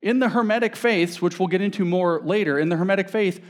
In 0.00 0.18
the 0.20 0.28
Hermetic 0.28 0.76
faiths, 0.76 1.20
which 1.20 1.38
we'll 1.38 1.48
get 1.48 1.60
into 1.60 1.84
more 1.84 2.20
later, 2.20 2.58
in 2.58 2.68
the 2.68 2.76
Hermetic 2.76 3.08
faith, 3.08 3.44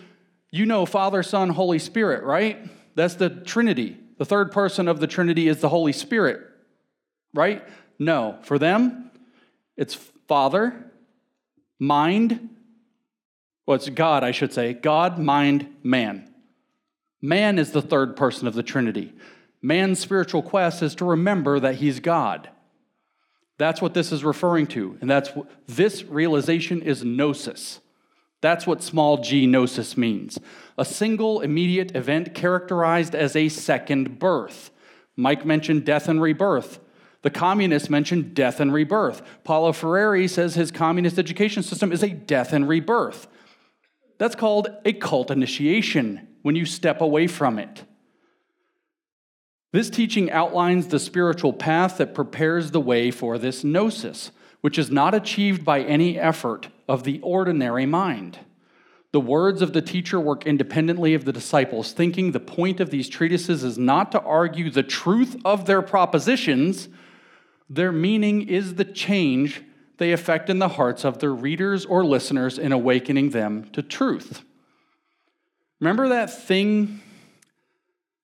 you 0.51 0.65
know 0.67 0.87
Father, 0.87 1.23
Son, 1.23 1.51
Holy 1.51 1.79
Spirit, 1.79 2.25
right? 2.25 2.59
That's 2.95 3.15
the 3.15 3.31
Trinity. 3.31 3.97
The 4.19 4.25
third 4.25 4.51
person 4.51 4.89
of 4.89 4.99
the 5.01 5.07
Trinity 5.07 5.49
is 5.49 5.61
the 5.61 5.69
Holy 5.69 5.93
Spirit, 5.93 6.41
right? 7.35 7.63
No. 7.99 8.39
For 8.43 8.59
them, 8.59 9.11
it's 9.77 9.95
Father, 10.27 10.91
mind, 11.79 12.51
well, 13.67 13.77
it's 13.77 13.89
God, 13.91 14.25
I 14.25 14.31
should 14.31 14.53
say. 14.53 14.73
God, 14.73 15.19
mind, 15.19 15.69
man. 15.83 16.33
Man 17.21 17.59
is 17.59 17.73
the 17.73 17.83
third 17.83 18.17
person 18.17 18.49
of 18.49 18.55
the 18.55 18.63
Trinity. 18.63 19.13
Man's 19.61 19.99
spiritual 19.99 20.43
quest 20.43 20.83
is 20.83 20.95
to 20.97 21.05
remember 21.05 21.61
that 21.61 21.75
he's 21.75 22.01
God. 22.01 22.49
That's 23.59 23.83
what 23.83 23.92
this 23.92 24.12
is 24.12 24.25
referring 24.25 24.68
to. 24.68 24.97
And 25.01 25.11
that's 25.11 25.31
this 25.66 26.05
realization 26.05 26.81
is 26.81 27.05
gnosis. 27.05 27.81
That's 28.40 28.66
what 28.66 28.83
small 28.83 29.18
g 29.18 29.47
gnosis 29.47 29.97
means. 29.97 30.38
A 30.79 30.85
single 30.85 31.40
immediate 31.40 31.94
event 31.97 32.35
characterized 32.35 33.14
as 33.14 33.35
a 33.35 33.49
second 33.49 34.21
birth. 34.21 34.71
Mike 35.16 35.44
mentioned 35.44 35.85
death 35.85 36.09
and 36.09 36.23
rebirth. 36.23 36.79
The 37.23 37.31
communists 37.31 37.90
mentioned 37.90 38.35
death 38.35 38.61
and 38.61 38.73
rebirth. 38.73 39.23
Paulo 39.42 39.73
Freire 39.73 40.29
says 40.29 40.55
his 40.55 40.71
communist 40.71 41.18
education 41.18 41.64
system 41.64 41.90
is 41.90 42.05
a 42.05 42.11
death 42.11 42.53
and 42.53 42.68
rebirth. 42.68 43.27
That's 44.18 44.37
called 44.37 44.68
a 44.85 44.92
cult 44.92 45.33
initiation 45.33 46.29
when 46.42 46.55
you 46.55 46.64
step 46.64 47.01
away 47.01 47.27
from 47.27 47.59
it. 47.59 47.85
This 49.79 49.91
teaching 49.91 50.29
outlines 50.33 50.88
the 50.88 50.99
spiritual 50.99 51.53
path 51.53 51.99
that 51.99 52.12
prepares 52.12 52.73
the 52.73 52.81
way 52.81 53.12
for 53.12 53.38
this 53.38 53.62
gnosis, 53.62 54.33
which 54.61 54.77
is 54.77 54.91
not 54.91 55.14
achieved 55.14 55.64
by 55.64 55.83
any 55.83 56.19
effort 56.19 56.67
of 56.88 57.05
the 57.05 57.21
ordinary 57.21 57.87
mind. 57.87 58.41
The 59.12 59.21
words 59.21 59.62
of 59.62 59.75
the 59.75 59.81
teacher 59.81 60.19
work 60.19 60.45
independently 60.45 61.14
of 61.14 61.27
the 61.27 61.33
disciples, 61.33 61.93
thinking 61.93 62.33
the 62.33 62.41
point 62.41 62.81
of 62.81 62.91
these 62.91 63.09
treatises 63.09 63.62
is 63.62 63.79
not 63.79 64.11
to 64.11 64.21
argue 64.21 64.69
the 64.69 64.83
truth 64.83 65.37
of 65.45 65.67
their 65.67 65.81
propositions, 65.81 66.88
their 67.71 67.93
meaning 67.93 68.49
is 68.49 68.75
the 68.75 68.85
change 68.85 69.62
they 69.99 70.11
effect 70.11 70.51
in 70.51 70.59
the 70.59 70.71
hearts 70.71 71.05
of 71.05 71.21
their 71.21 71.33
readers 71.33 71.87
or 71.87 72.05
listeners 72.05 72.59
in 72.59 72.73
awakening 72.73 73.31
them 73.31 73.70
to 73.70 73.83
truth. 73.83 74.43
Remember 75.79 76.09
that 76.09 76.37
thing 76.37 77.01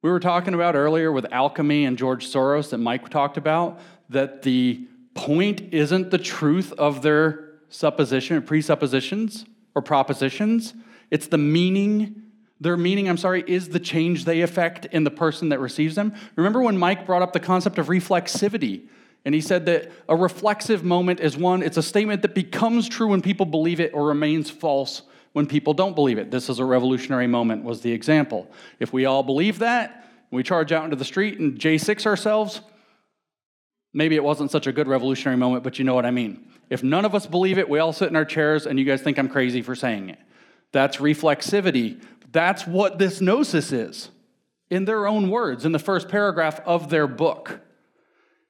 we 0.05 0.11
were 0.11 0.21
talking 0.21 0.53
about 0.53 0.75
earlier 0.75 1.11
with 1.11 1.25
alchemy 1.33 1.87
and 1.87 1.97
George 1.97 2.27
Soros 2.31 2.69
that 2.69 2.77
Mike 2.77 3.09
talked 3.09 3.39
about, 3.39 3.81
that 4.11 4.43
the 4.43 4.87
point 5.15 5.73
isn't 5.73 6.11
the 6.11 6.19
truth 6.19 6.75
of 6.75 7.01
their 7.01 7.53
supposition 7.71 8.37
or 8.37 8.43
presuppositions 8.43 9.47
or 9.75 9.81
propositions, 9.81 10.75
it's 11.11 11.29
the 11.29 11.39
meaning. 11.39 12.23
Their 12.61 12.77
meaning, 12.77 13.09
I'm 13.09 13.17
sorry, 13.17 13.45
is 13.47 13.71
the 13.71 13.81
change 13.81 14.27
they 14.27 14.43
affect 14.43 14.85
in 14.87 15.05
the 15.05 15.11
person 15.11 15.49
that 15.49 15.59
receives 15.59 15.95
them. 15.95 16.13
Remember 16.37 16.61
when 16.61 16.77
Mike 16.77 17.07
brought 17.07 17.23
up 17.23 17.33
the 17.33 17.41
concept 17.41 17.79
of 17.79 17.87
reflexivity? 17.87 18.87
And 19.25 19.35
he 19.35 19.41
said 19.41 19.65
that 19.67 19.91
a 20.07 20.15
reflexive 20.15 20.85
moment 20.85 21.21
is 21.21 21.35
one, 21.35 21.63
it's 21.63 21.79
a 21.79 21.83
statement 21.83 22.21
that 22.23 22.35
becomes 22.35 22.91
true 22.91 23.09
when 23.09 23.23
people 23.23 23.47
believe 23.47 23.81
it 23.81 23.95
or 23.95 24.07
remains 24.07 24.51
false 24.51 25.01
when 25.35 25.47
people 25.47 25.75
don't 25.75 25.95
believe 25.95 26.17
it. 26.17 26.31
This 26.31 26.49
is 26.49 26.61
a 26.61 26.65
revolutionary 26.65 27.27
moment, 27.27 27.65
was 27.65 27.83
the 27.83 27.93
example. 27.93 28.51
If 28.79 28.93
we 28.93 29.05
all 29.05 29.23
believe 29.23 29.59
that, 29.59 30.09
we 30.31 30.43
charge 30.43 30.73
out 30.73 30.85
into 30.85 30.97
the 30.97 31.05
street 31.05 31.39
and 31.39 31.59
J6 31.59 32.07
ourselves, 32.07 32.61
maybe 33.93 34.15
it 34.15 34.25
wasn't 34.25 34.53
such 34.53 34.69
a 34.69 34.73
good 34.73 34.87
revolutionary 34.89 35.37
moment, 35.37 35.65
but 35.65 35.79
you 35.79 35.85
know 35.85 35.95
what 35.95 36.07
I 36.07 36.13
mean. 36.13 36.49
If 36.71 36.85
none 36.85 37.05
of 37.05 37.17
us 37.17 37.27
believe 37.27 37.59
it, 37.59 37.69
we 37.69 37.81
all 37.81 37.93
sit 37.93 38.09
in 38.09 38.17
our 38.17 38.25
chairs 38.25 38.65
and 38.65 38.79
you 38.79 38.85
guys 38.85 39.03
think 39.03 39.19
I'm 39.19 39.29
crazy 39.29 39.61
for 39.61 39.75
saying 39.75 40.09
it. 40.09 40.19
That's 40.71 40.99
reflexivity. 40.99 42.01
That's 42.31 42.65
what 42.65 42.99
this 42.99 43.21
gnosis 43.21 43.73
is, 43.73 44.11
in 44.71 44.85
their 44.85 45.07
own 45.07 45.31
words, 45.31 45.65
in 45.65 45.73
the 45.73 45.79
first 45.81 46.09
paragraph 46.09 46.61
of 46.65 46.91
their 46.91 47.09
book. 47.09 47.61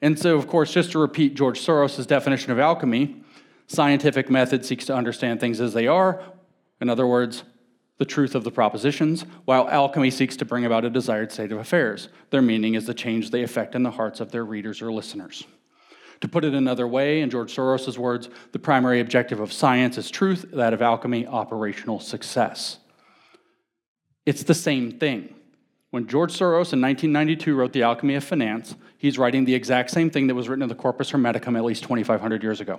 And 0.02 0.18
so, 0.18 0.36
of 0.36 0.46
course, 0.46 0.70
just 0.70 0.92
to 0.92 0.98
repeat 0.98 1.34
George 1.34 1.60
Soros' 1.64 2.06
definition 2.06 2.52
of 2.52 2.58
alchemy, 2.58 3.22
scientific 3.68 4.28
method 4.28 4.66
seeks 4.66 4.84
to 4.86 4.94
understand 4.94 5.40
things 5.40 5.62
as 5.62 5.72
they 5.72 5.86
are. 5.86 6.22
In 6.84 6.90
other 6.90 7.06
words, 7.06 7.44
the 7.96 8.04
truth 8.04 8.34
of 8.34 8.44
the 8.44 8.50
propositions, 8.50 9.24
while 9.46 9.70
alchemy 9.70 10.10
seeks 10.10 10.36
to 10.36 10.44
bring 10.44 10.66
about 10.66 10.84
a 10.84 10.90
desired 10.90 11.32
state 11.32 11.50
of 11.50 11.58
affairs. 11.58 12.10
Their 12.28 12.42
meaning 12.42 12.74
is 12.74 12.84
the 12.84 12.92
change 12.92 13.30
they 13.30 13.42
effect 13.42 13.74
in 13.74 13.82
the 13.82 13.92
hearts 13.92 14.20
of 14.20 14.30
their 14.30 14.44
readers 14.44 14.82
or 14.82 14.92
listeners. 14.92 15.44
To 16.20 16.28
put 16.28 16.44
it 16.44 16.52
another 16.52 16.86
way, 16.86 17.22
in 17.22 17.30
George 17.30 17.56
Soros' 17.56 17.96
words, 17.96 18.28
the 18.52 18.58
primary 18.58 19.00
objective 19.00 19.40
of 19.40 19.50
science 19.50 19.96
is 19.96 20.10
truth, 20.10 20.44
that 20.52 20.74
of 20.74 20.82
alchemy, 20.82 21.26
operational 21.26 22.00
success. 22.00 22.80
It's 24.26 24.42
the 24.42 24.52
same 24.52 24.98
thing. 24.98 25.34
When 25.88 26.06
George 26.06 26.34
Soros 26.34 26.74
in 26.74 26.82
1992 26.82 27.56
wrote 27.56 27.72
The 27.72 27.84
Alchemy 27.84 28.16
of 28.16 28.24
Finance, 28.24 28.74
he's 28.98 29.16
writing 29.16 29.46
the 29.46 29.54
exact 29.54 29.90
same 29.90 30.10
thing 30.10 30.26
that 30.26 30.34
was 30.34 30.50
written 30.50 30.64
in 30.64 30.68
the 30.68 30.74
Corpus 30.74 31.12
Hermeticum 31.12 31.56
at 31.56 31.64
least 31.64 31.84
2,500 31.84 32.42
years 32.42 32.60
ago. 32.60 32.78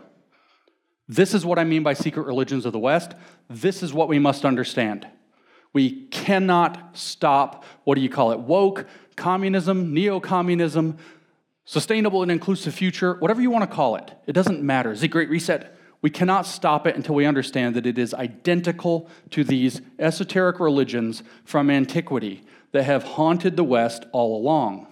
This 1.08 1.34
is 1.34 1.46
what 1.46 1.60
I 1.60 1.64
mean 1.64 1.84
by 1.84 1.94
secret 1.94 2.26
religions 2.26 2.66
of 2.66 2.74
the 2.74 2.80
West. 2.80 3.14
This 3.50 3.84
is 3.84 3.94
what 3.94 4.08
we 4.08 4.20
must 4.20 4.46
understand. 4.46 5.08
We 5.72 6.06
cannot 6.08 6.98
stop, 6.98 7.64
what 7.84 7.96
do 7.96 8.02
you 8.02 8.10
call 8.10 8.32
it, 8.32 8.40
woke, 8.40 8.88
communism, 9.16 9.94
neo 9.94 10.20
communism, 10.20 10.98
sustainable 11.66 12.22
and 12.22 12.32
inclusive 12.32 12.74
future, 12.74 13.16
whatever 13.16 13.42
you 13.42 13.50
want 13.50 13.70
to 13.70 13.76
call 13.76 13.96
it. 13.98 14.12
It 14.26 14.34
doesn't 14.34 14.62
matter. 14.62 14.92
Is 14.92 15.04
it 15.04 15.10
Great 15.10 15.30
Reset? 15.30 15.76
We 16.02 16.10
cannot 16.10 16.46
stop 16.46 16.86
it 16.86 16.96
until 16.96 17.16
we 17.16 17.26
understand 17.26 17.76
that 17.76 17.86
it 17.86 17.98
is 17.98 18.14
identical 18.14 19.10
to 19.32 19.44
these 19.44 19.82
esoteric 19.98 20.60
religions 20.60 21.24
from 21.44 21.70
antiquity 21.70 22.44
that 22.72 22.84
have 22.84 23.04
haunted 23.04 23.58
the 23.58 23.64
West 23.64 24.06
all 24.12 24.38
along. 24.38 24.88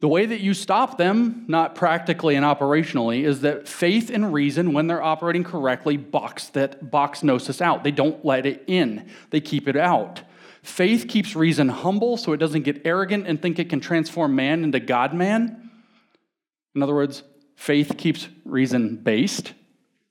The 0.00 0.08
way 0.08 0.24
that 0.24 0.40
you 0.40 0.54
stop 0.54 0.96
them, 0.96 1.44
not 1.46 1.74
practically 1.74 2.34
and 2.34 2.44
operationally, 2.44 3.24
is 3.24 3.42
that 3.42 3.68
faith 3.68 4.08
and 4.08 4.32
reason, 4.32 4.72
when 4.72 4.86
they're 4.86 5.02
operating 5.02 5.44
correctly, 5.44 5.98
box 5.98 6.48
that 6.48 6.90
box 6.90 7.22
gnosis 7.22 7.60
out. 7.60 7.84
They 7.84 7.90
don't 7.90 8.24
let 8.24 8.46
it 8.46 8.64
in, 8.66 9.08
they 9.28 9.40
keep 9.40 9.68
it 9.68 9.76
out. 9.76 10.22
Faith 10.62 11.06
keeps 11.08 11.36
reason 11.36 11.68
humble 11.68 12.16
so 12.16 12.32
it 12.32 12.36
doesn't 12.36 12.62
get 12.62 12.82
arrogant 12.84 13.26
and 13.26 13.40
think 13.40 13.58
it 13.58 13.70
can 13.70 13.80
transform 13.80 14.34
man 14.34 14.62
into 14.64 14.80
God 14.80 15.14
man. 15.14 15.70
In 16.74 16.82
other 16.82 16.94
words, 16.94 17.22
faith 17.56 17.96
keeps 17.96 18.28
reason 18.44 18.96
based. 18.96 19.54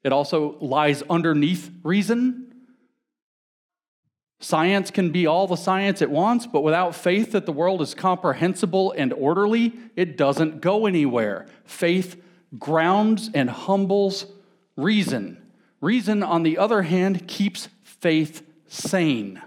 It 0.04 0.12
also 0.12 0.58
lies 0.60 1.04
underneath 1.04 1.70
reason 1.84 2.49
Science 4.42 4.90
can 4.90 5.12
be 5.12 5.28
all 5.28 5.48
the 5.48 5.58
science 5.58 6.02
it 6.02 6.10
wants, 6.10 6.48
but 6.48 6.62
without 6.62 6.96
faith 6.96 7.34
that 7.34 7.46
the 7.46 7.52
world 7.52 7.82
is 7.82 7.94
comprehensible 7.94 8.94
and 8.94 9.12
orderly, 9.14 9.74
it 9.98 10.16
doesn't 10.16 10.62
go 10.62 10.86
anywhere. 10.86 11.46
Faith 11.66 12.22
grounds 12.58 13.30
and 13.34 13.50
humbles 13.50 14.26
reason. 14.78 15.38
Reason, 15.82 16.24
on 16.24 16.44
the 16.44 16.58
other 16.58 16.84
hand, 16.84 17.28
keeps 17.28 17.68
faith 17.84 18.42
sane. 18.68 19.42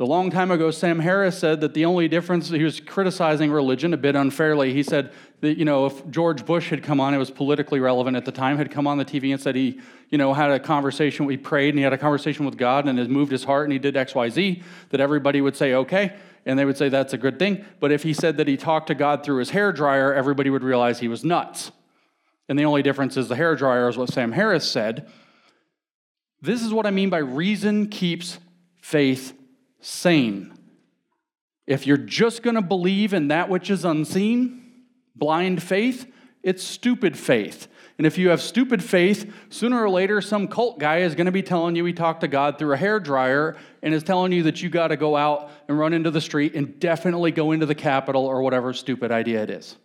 A 0.00 0.04
long 0.04 0.30
time 0.30 0.52
ago, 0.52 0.70
Sam 0.70 1.00
Harris 1.00 1.36
said 1.36 1.60
that 1.60 1.74
the 1.74 1.84
only 1.84 2.06
difference, 2.06 2.48
he 2.50 2.62
was 2.62 2.78
criticizing 2.78 3.50
religion 3.50 3.92
a 3.92 3.96
bit 3.96 4.14
unfairly. 4.14 4.72
He 4.72 4.84
said 4.84 5.12
that, 5.40 5.58
you 5.58 5.64
know, 5.64 5.86
if 5.86 6.08
George 6.08 6.46
Bush 6.46 6.70
had 6.70 6.84
come 6.84 7.00
on, 7.00 7.14
it 7.14 7.18
was 7.18 7.32
politically 7.32 7.80
relevant 7.80 8.16
at 8.16 8.24
the 8.24 8.30
time, 8.30 8.58
had 8.58 8.70
come 8.70 8.86
on 8.86 8.98
the 8.98 9.04
TV 9.04 9.32
and 9.32 9.40
said 9.40 9.56
he, 9.56 9.80
you 10.08 10.16
know, 10.16 10.32
had 10.34 10.52
a 10.52 10.60
conversation, 10.60 11.28
he 11.28 11.36
prayed 11.36 11.70
and 11.70 11.78
he 11.78 11.82
had 11.82 11.92
a 11.92 11.98
conversation 11.98 12.46
with 12.46 12.56
God 12.56 12.86
and 12.86 12.96
it 12.96 13.10
moved 13.10 13.32
his 13.32 13.42
heart 13.42 13.64
and 13.64 13.72
he 13.72 13.80
did 13.80 13.96
X, 13.96 14.14
Y, 14.14 14.28
Z, 14.28 14.62
that 14.90 15.00
everybody 15.00 15.40
would 15.40 15.56
say, 15.56 15.74
okay, 15.74 16.14
and 16.46 16.56
they 16.56 16.64
would 16.64 16.78
say 16.78 16.88
that's 16.88 17.12
a 17.12 17.18
good 17.18 17.40
thing. 17.40 17.64
But 17.80 17.90
if 17.90 18.04
he 18.04 18.14
said 18.14 18.36
that 18.36 18.46
he 18.46 18.56
talked 18.56 18.86
to 18.86 18.94
God 18.94 19.24
through 19.24 19.38
his 19.38 19.50
hair 19.50 19.72
dryer, 19.72 20.14
everybody 20.14 20.48
would 20.48 20.62
realize 20.62 21.00
he 21.00 21.08
was 21.08 21.24
nuts. 21.24 21.72
And 22.48 22.56
the 22.56 22.64
only 22.64 22.82
difference 22.82 23.16
is 23.16 23.26
the 23.26 23.34
hair 23.34 23.56
dryer 23.56 23.88
is 23.88 23.96
what 23.96 24.10
Sam 24.10 24.30
Harris 24.30 24.70
said. 24.70 25.10
This 26.40 26.62
is 26.62 26.72
what 26.72 26.86
I 26.86 26.92
mean 26.92 27.10
by 27.10 27.18
reason 27.18 27.88
keeps 27.88 28.38
faith 28.80 29.34
sane. 29.80 30.52
If 31.66 31.86
you're 31.86 31.96
just 31.96 32.42
going 32.42 32.56
to 32.56 32.62
believe 32.62 33.12
in 33.12 33.28
that 33.28 33.48
which 33.48 33.70
is 33.70 33.84
unseen, 33.84 34.86
blind 35.14 35.62
faith, 35.62 36.10
it's 36.42 36.62
stupid 36.62 37.16
faith. 37.16 37.68
And 37.98 38.06
if 38.06 38.16
you 38.16 38.28
have 38.30 38.40
stupid 38.40 38.82
faith, 38.82 39.30
sooner 39.50 39.82
or 39.82 39.90
later, 39.90 40.20
some 40.20 40.46
cult 40.46 40.78
guy 40.78 40.98
is 40.98 41.16
going 41.16 41.26
to 41.26 41.32
be 41.32 41.42
telling 41.42 41.74
you 41.74 41.84
he 41.84 41.92
talked 41.92 42.20
to 42.20 42.28
God 42.28 42.56
through 42.56 42.72
a 42.72 42.76
hair 42.76 43.00
dryer 43.00 43.56
and 43.82 43.92
is 43.92 44.04
telling 44.04 44.30
you 44.30 44.44
that 44.44 44.62
you 44.62 44.68
got 44.68 44.88
to 44.88 44.96
go 44.96 45.16
out 45.16 45.50
and 45.66 45.76
run 45.76 45.92
into 45.92 46.12
the 46.12 46.20
street 46.20 46.54
and 46.54 46.78
definitely 46.78 47.32
go 47.32 47.50
into 47.50 47.66
the 47.66 47.74
Capitol 47.74 48.24
or 48.24 48.40
whatever 48.40 48.72
stupid 48.72 49.10
idea 49.10 49.42
it 49.42 49.50
is. 49.50 49.76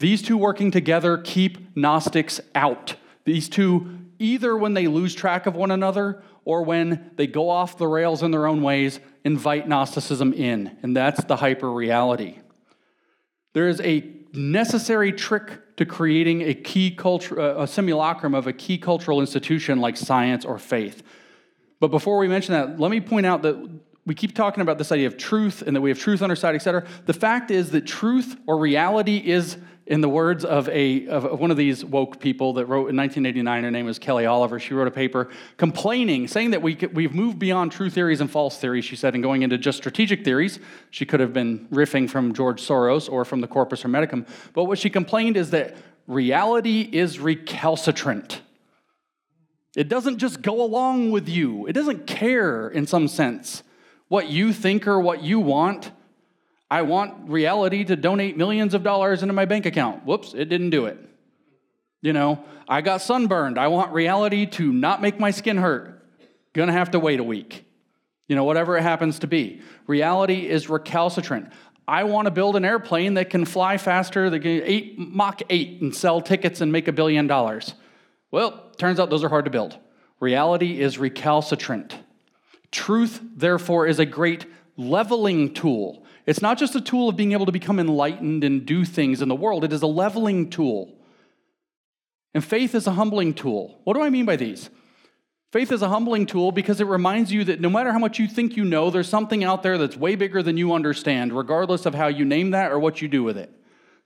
These 0.00 0.22
two 0.22 0.36
working 0.36 0.72
together 0.72 1.18
keep 1.18 1.76
Gnostics 1.76 2.40
out. 2.56 2.96
These 3.24 3.48
two, 3.48 4.00
either 4.18 4.56
when 4.56 4.74
they 4.74 4.88
lose 4.88 5.14
track 5.14 5.46
of 5.46 5.54
one 5.54 5.70
another 5.70 6.24
or 6.44 6.62
when 6.62 7.10
they 7.16 7.26
go 7.26 7.48
off 7.48 7.78
the 7.78 7.86
rails 7.86 8.22
in 8.22 8.30
their 8.30 8.46
own 8.46 8.62
ways, 8.62 9.00
invite 9.24 9.68
Gnosticism 9.68 10.32
in. 10.32 10.76
And 10.82 10.96
that's 10.96 11.22
the 11.24 11.36
hyper 11.36 11.70
reality. 11.70 12.38
There 13.52 13.68
is 13.68 13.80
a 13.80 14.04
necessary 14.32 15.12
trick 15.12 15.76
to 15.76 15.86
creating 15.86 16.42
a 16.42 16.54
key 16.54 16.90
culture, 16.90 17.40
uh, 17.40 17.62
a 17.62 17.66
simulacrum 17.66 18.34
of 18.34 18.46
a 18.46 18.52
key 18.52 18.78
cultural 18.78 19.20
institution 19.20 19.80
like 19.80 19.96
science 19.96 20.44
or 20.44 20.58
faith. 20.58 21.02
But 21.80 21.88
before 21.88 22.18
we 22.18 22.28
mention 22.28 22.54
that, 22.54 22.80
let 22.80 22.90
me 22.90 23.00
point 23.00 23.26
out 23.26 23.42
that 23.42 23.80
we 24.04 24.14
keep 24.14 24.34
talking 24.34 24.62
about 24.62 24.78
this 24.78 24.90
idea 24.90 25.06
of 25.06 25.16
truth 25.16 25.62
and 25.62 25.76
that 25.76 25.80
we 25.80 25.90
have 25.90 25.98
truth 25.98 26.22
on 26.22 26.30
our 26.30 26.36
side, 26.36 26.54
et 26.54 26.62
cetera. 26.62 26.84
The 27.06 27.12
fact 27.12 27.50
is 27.50 27.70
that 27.70 27.86
truth 27.86 28.36
or 28.46 28.56
reality 28.58 29.18
is 29.18 29.56
in 29.86 30.00
the 30.00 30.08
words 30.08 30.44
of, 30.44 30.68
a, 30.68 31.08
of 31.08 31.40
one 31.40 31.50
of 31.50 31.56
these 31.56 31.84
woke 31.84 32.20
people 32.20 32.52
that 32.54 32.66
wrote 32.66 32.88
in 32.88 32.96
1989, 32.96 33.64
her 33.64 33.70
name 33.70 33.86
was 33.86 33.98
Kelly 33.98 34.26
Oliver, 34.26 34.60
she 34.60 34.74
wrote 34.74 34.86
a 34.86 34.92
paper 34.92 35.28
complaining, 35.56 36.28
saying 36.28 36.52
that 36.52 36.62
we, 36.62 36.76
we've 36.92 37.14
moved 37.14 37.38
beyond 37.38 37.72
true 37.72 37.90
theories 37.90 38.20
and 38.20 38.30
false 38.30 38.58
theories, 38.58 38.84
she 38.84 38.94
said, 38.94 39.14
and 39.14 39.22
going 39.22 39.42
into 39.42 39.58
just 39.58 39.78
strategic 39.78 40.24
theories. 40.24 40.60
She 40.90 41.04
could 41.04 41.20
have 41.20 41.32
been 41.32 41.66
riffing 41.68 42.08
from 42.08 42.32
George 42.32 42.62
Soros 42.62 43.10
or 43.10 43.24
from 43.24 43.40
the 43.40 43.48
Corpus 43.48 43.82
Hermeticum. 43.82 44.28
But 44.52 44.64
what 44.64 44.78
she 44.78 44.88
complained 44.88 45.36
is 45.36 45.50
that 45.50 45.76
reality 46.06 46.88
is 46.92 47.18
recalcitrant. 47.18 48.40
It 49.74 49.88
doesn't 49.88 50.18
just 50.18 50.42
go 50.42 50.62
along 50.62 51.10
with 51.10 51.28
you, 51.28 51.66
it 51.66 51.72
doesn't 51.72 52.06
care 52.06 52.68
in 52.68 52.86
some 52.86 53.08
sense 53.08 53.62
what 54.08 54.28
you 54.28 54.52
think 54.52 54.86
or 54.86 55.00
what 55.00 55.22
you 55.22 55.40
want. 55.40 55.90
I 56.72 56.80
want 56.80 57.28
reality 57.28 57.84
to 57.84 57.96
donate 57.96 58.38
millions 58.38 58.72
of 58.72 58.82
dollars 58.82 59.20
into 59.20 59.34
my 59.34 59.44
bank 59.44 59.66
account. 59.66 60.06
Whoops, 60.06 60.32
it 60.32 60.46
didn't 60.46 60.70
do 60.70 60.86
it. 60.86 60.98
You 62.00 62.14
know, 62.14 62.42
I 62.66 62.80
got 62.80 63.02
sunburned. 63.02 63.58
I 63.58 63.68
want 63.68 63.92
reality 63.92 64.46
to 64.46 64.72
not 64.72 65.02
make 65.02 65.20
my 65.20 65.32
skin 65.32 65.58
hurt. 65.58 66.02
Gonna 66.54 66.72
have 66.72 66.92
to 66.92 66.98
wait 66.98 67.20
a 67.20 67.24
week. 67.24 67.66
You 68.26 68.36
know, 68.36 68.44
whatever 68.44 68.78
it 68.78 68.82
happens 68.84 69.18
to 69.18 69.26
be. 69.26 69.60
Reality 69.86 70.48
is 70.48 70.70
recalcitrant. 70.70 71.52
I 71.86 72.04
want 72.04 72.24
to 72.24 72.30
build 72.30 72.56
an 72.56 72.64
airplane 72.64 73.14
that 73.14 73.28
can 73.28 73.44
fly 73.44 73.76
faster, 73.76 74.30
that 74.30 74.40
can 74.40 74.62
eight, 74.64 74.98
Mach 74.98 75.42
8 75.50 75.82
and 75.82 75.94
sell 75.94 76.22
tickets 76.22 76.62
and 76.62 76.72
make 76.72 76.88
a 76.88 76.92
billion 76.92 77.26
dollars. 77.26 77.74
Well, 78.30 78.70
turns 78.78 78.98
out 78.98 79.10
those 79.10 79.24
are 79.24 79.28
hard 79.28 79.44
to 79.44 79.50
build. 79.50 79.76
Reality 80.20 80.80
is 80.80 80.96
recalcitrant. 80.96 81.98
Truth, 82.70 83.20
therefore, 83.36 83.86
is 83.86 83.98
a 83.98 84.06
great 84.06 84.46
leveling 84.78 85.52
tool 85.52 86.01
it's 86.26 86.42
not 86.42 86.58
just 86.58 86.74
a 86.74 86.80
tool 86.80 87.08
of 87.08 87.16
being 87.16 87.32
able 87.32 87.46
to 87.46 87.52
become 87.52 87.78
enlightened 87.78 88.44
and 88.44 88.64
do 88.64 88.84
things 88.84 89.22
in 89.22 89.28
the 89.28 89.34
world, 89.34 89.64
it 89.64 89.72
is 89.72 89.82
a 89.82 89.86
leveling 89.86 90.50
tool. 90.50 90.96
And 92.34 92.44
faith 92.44 92.74
is 92.74 92.86
a 92.86 92.92
humbling 92.92 93.34
tool. 93.34 93.80
What 93.84 93.94
do 93.94 94.02
I 94.02 94.10
mean 94.10 94.24
by 94.24 94.36
these? 94.36 94.70
Faith 95.50 95.70
is 95.70 95.82
a 95.82 95.88
humbling 95.88 96.24
tool 96.24 96.50
because 96.50 96.80
it 96.80 96.86
reminds 96.86 97.30
you 97.30 97.44
that 97.44 97.60
no 97.60 97.68
matter 97.68 97.92
how 97.92 97.98
much 97.98 98.18
you 98.18 98.26
think 98.26 98.56
you 98.56 98.64
know, 98.64 98.88
there's 98.88 99.08
something 99.08 99.44
out 99.44 99.62
there 99.62 99.76
that's 99.76 99.96
way 99.96 100.16
bigger 100.16 100.42
than 100.42 100.56
you 100.56 100.72
understand, 100.72 101.36
regardless 101.36 101.84
of 101.84 101.94
how 101.94 102.06
you 102.06 102.24
name 102.24 102.52
that 102.52 102.72
or 102.72 102.78
what 102.78 103.02
you 103.02 103.08
do 103.08 103.22
with 103.22 103.36
it. 103.36 103.52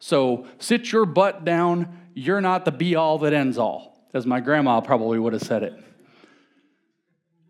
So 0.00 0.48
sit 0.58 0.90
your 0.90 1.06
butt 1.06 1.44
down. 1.44 2.00
You're 2.14 2.40
not 2.40 2.64
the 2.64 2.72
be 2.72 2.96
all 2.96 3.18
that 3.18 3.32
ends 3.32 3.58
all, 3.58 4.08
as 4.12 4.26
my 4.26 4.40
grandma 4.40 4.80
probably 4.80 5.20
would 5.20 5.34
have 5.34 5.42
said 5.42 5.62
it. 5.62 5.74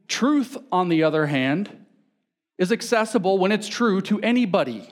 Truth, 0.09 0.59
on 0.71 0.91
the 0.91 1.03
other 1.03 1.27
hand, 1.27 1.86
is 2.59 2.73
accessible 2.73 3.39
when 3.39 3.53
it's 3.53 3.69
true 3.69 4.01
to 4.03 4.21
anybody. 4.21 4.89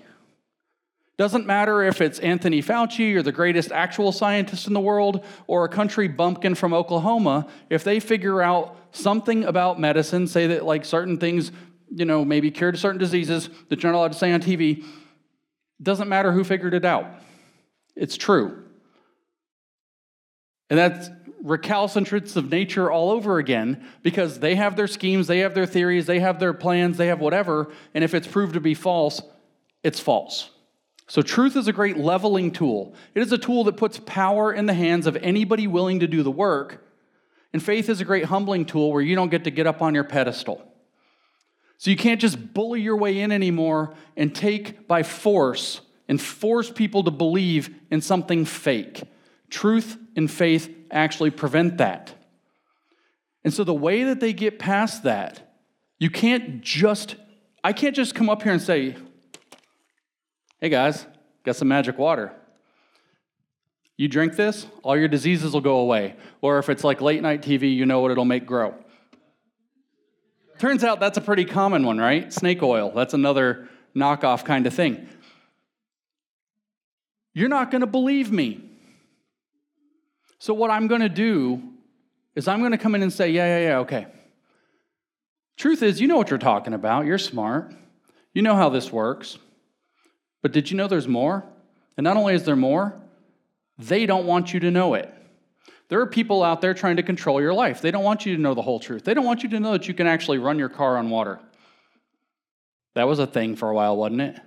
Doesn't 1.17 1.47
matter 1.47 1.83
if 1.83 2.01
it's 2.01 2.19
Anthony 2.19 2.61
Fauci 2.61 3.15
or 3.15 3.23
the 3.23 3.31
greatest 3.31 3.71
actual 3.71 4.11
scientist 4.11 4.67
in 4.67 4.75
the 4.75 4.81
world 4.81 5.25
or 5.47 5.65
a 5.65 5.69
country 5.69 6.09
bumpkin 6.09 6.57
from 6.57 6.75
Oklahoma, 6.75 7.47
if 7.71 7.85
they 7.85 8.01
figure 8.01 8.43
out 8.43 8.77
something 8.91 9.45
about 9.45 9.79
medicine, 9.79 10.27
say 10.27 10.49
that 10.49 10.65
like 10.65 10.85
certain 10.85 11.19
things, 11.19 11.53
you 11.95 12.05
know, 12.05 12.25
maybe 12.25 12.51
cured 12.51 12.79
certain 12.79 12.99
diseases 12.99 13.49
that 13.69 13.83
you're 13.83 13.93
not 13.93 13.99
allowed 13.99 14.13
to 14.13 14.19
say 14.19 14.33
on 14.33 14.41
TV, 14.41 14.85
doesn't 15.81 16.09
matter 16.09 16.33
who 16.33 16.43
figured 16.43 16.75
it 16.75 16.85
out. 16.85 17.07
It's 17.95 18.17
true. 18.17 18.65
And 20.69 20.79
that's 20.79 21.11
recalcitrants 21.45 22.37
of 22.37 22.51
nature 22.51 22.91
all 22.91 23.11
over 23.11 23.39
again 23.39 23.87
because 24.03 24.41
they 24.41 24.55
have 24.55 24.77
their 24.77 24.87
schemes, 24.87 25.27
they 25.27 25.41
have 25.41 25.55
their 25.55 25.67
theories, 25.67 26.07
they 26.07 26.21
have 26.21 26.41
their 26.41 26.55
plans, 26.55 26.97
they 26.97 27.09
have 27.09 27.21
whatever. 27.21 27.71
And 27.93 28.03
if 28.03 28.15
it's 28.15 28.27
proved 28.27 28.55
to 28.55 28.61
be 28.61 28.75
false, 28.75 29.21
it's 29.83 30.01
false. 30.01 30.51
So, 31.07 31.21
truth 31.21 31.55
is 31.55 31.69
a 31.69 31.73
great 31.73 31.99
leveling 31.99 32.51
tool. 32.51 32.95
It 33.15 33.21
is 33.21 33.31
a 33.31 33.37
tool 33.37 33.65
that 33.65 33.77
puts 33.77 34.01
power 34.07 34.53
in 34.53 34.65
the 34.65 34.73
hands 34.73 35.07
of 35.07 35.17
anybody 35.17 35.67
willing 35.67 36.01
to 36.01 36.07
do 36.07 36.23
the 36.23 36.31
work. 36.31 36.87
And 37.53 37.63
faith 37.63 37.91
is 37.91 38.01
a 38.01 38.05
great 38.05 38.25
humbling 38.25 38.65
tool 38.65 38.91
where 38.91 39.03
you 39.03 39.15
don't 39.15 39.31
get 39.31 39.45
to 39.45 39.51
get 39.51 39.67
up 39.67 39.83
on 39.83 39.95
your 39.95 40.05
pedestal. 40.05 40.67
So, 41.77 41.91
you 41.91 41.97
can't 41.99 42.23
just 42.23 42.55
bully 42.55 42.81
your 42.81 42.97
way 42.97 43.21
in 43.21 43.33
anymore 43.33 43.95
and 44.17 44.35
take 44.35 44.89
by 44.89 45.03
force 45.03 45.83
and 46.09 46.19
force 46.19 46.71
people 46.71 47.05
to 47.05 47.11
believe 47.11 47.75
in 47.91 48.01
something 48.01 48.47
fake. 48.47 49.03
Truth 49.51 49.99
and 50.17 50.31
faith 50.31 50.75
actually 50.95 51.31
prevent 51.31 51.79
that. 51.79 52.15
And 53.45 53.53
so, 53.53 53.65
the 53.65 53.75
way 53.75 54.05
that 54.05 54.21
they 54.21 54.33
get 54.33 54.59
past 54.59 55.03
that, 55.03 55.55
you 55.99 56.09
can't 56.09 56.63
just, 56.63 57.17
I 57.63 57.75
can't 57.75 57.95
just 57.95 58.15
come 58.15 58.31
up 58.31 58.43
here 58.43 58.53
and 58.53 58.63
say, 58.63 58.97
hey 60.61 60.71
guys, 60.71 61.07
got 61.45 61.57
some 61.57 61.69
magic 61.69 61.99
water. 61.99 62.33
You 63.97 64.09
drink 64.09 64.35
this, 64.35 64.67
all 64.83 64.97
your 64.97 65.09
diseases 65.09 65.53
will 65.53 65.61
go 65.61 65.79
away. 65.79 66.17
Or 66.41 66.59
if 66.59 66.69
it's 66.69 66.83
like 66.83 67.01
late 67.01 67.23
night 67.23 67.43
TV, 67.43 67.75
you 67.75 67.87
know 67.87 68.01
what 68.01 68.11
it'll 68.11 68.25
make 68.25 68.47
grow. 68.47 68.75
Turns 70.59 70.83
out 70.83 71.01
that's 71.01 71.19
a 71.19 71.21
pretty 71.21 71.45
common 71.45 71.85
one, 71.85 71.99
right? 71.99 72.33
Snake 72.33 72.63
oil. 72.63 72.93
That's 72.95 73.15
another 73.15 73.69
knockoff 73.95 74.45
kind 74.45 74.67
of 74.67 74.75
thing. 74.75 75.09
You're 77.35 77.49
not 77.49 77.71
going 77.71 77.81
to 77.81 77.87
believe 77.87 78.33
me. 78.33 78.71
So, 80.45 80.53
what 80.53 80.71
I'm 80.71 80.89
going 80.89 81.01
to 81.01 81.09
do 81.09 81.63
is 82.35 82.49
I'm 82.49 82.59
going 82.59 82.73
to 82.73 82.77
come 82.77 82.95
in 82.95 83.03
and 83.03 83.11
say, 83.11 83.31
yeah, 83.31 83.47
yeah, 83.47 83.67
yeah, 83.69 83.79
okay. 83.79 84.07
Truth 85.57 85.83
is, 85.83 86.03
you 86.03 86.07
know 86.07 86.19
what 86.19 86.29
you're 86.29 86.39
talking 86.39 86.75
about. 86.75 87.07
You're 87.07 87.17
smart. 87.17 87.73
You 88.35 88.43
know 88.43 88.55
how 88.55 88.69
this 88.69 88.93
works. 88.93 89.39
But 90.43 90.53
did 90.53 90.71
you 90.71 90.77
know 90.77 90.87
there's 90.87 91.09
more? 91.09 91.47
And 91.97 92.05
not 92.05 92.19
only 92.19 92.35
is 92.35 92.45
there 92.45 92.57
more, 92.57 92.95
they 93.79 94.05
don't 94.05 94.27
want 94.27 94.53
you 94.53 94.61
to 94.61 94.71
know 94.71 94.93
it. 94.93 95.11
There 95.89 96.03
are 96.03 96.07
people 96.07 96.45
out 96.45 96.61
there 96.61 96.75
trying 96.75 96.97
to 96.97 97.03
control 97.03 97.41
your 97.41 97.55
life. 97.55 97.81
They 97.81 97.91
don't 97.91 98.05
want 98.05 98.27
you 98.27 98.37
to 98.37 98.43
know 98.43 98.53
the 98.53 98.61
whole 98.61 98.81
truth. 98.81 99.03
They 99.03 99.15
don't 99.15 99.25
want 99.25 99.45
you 99.45 99.49
to 99.49 99.61
know 99.61 99.73
that 99.73 99.89
you 99.89 99.95
can 99.95 100.07
actually 100.07 100.37
run 100.37 100.59
your 100.59 100.69
car 100.69 100.99
on 100.99 101.09
water. 101.09 101.41
That 102.97 103.09
was 103.09 103.19
a 103.19 103.27
thing 103.27 103.57
for 103.57 103.71
a 103.71 103.75
while, 103.75 103.97
wasn't 103.97 104.21
it? 104.21 104.41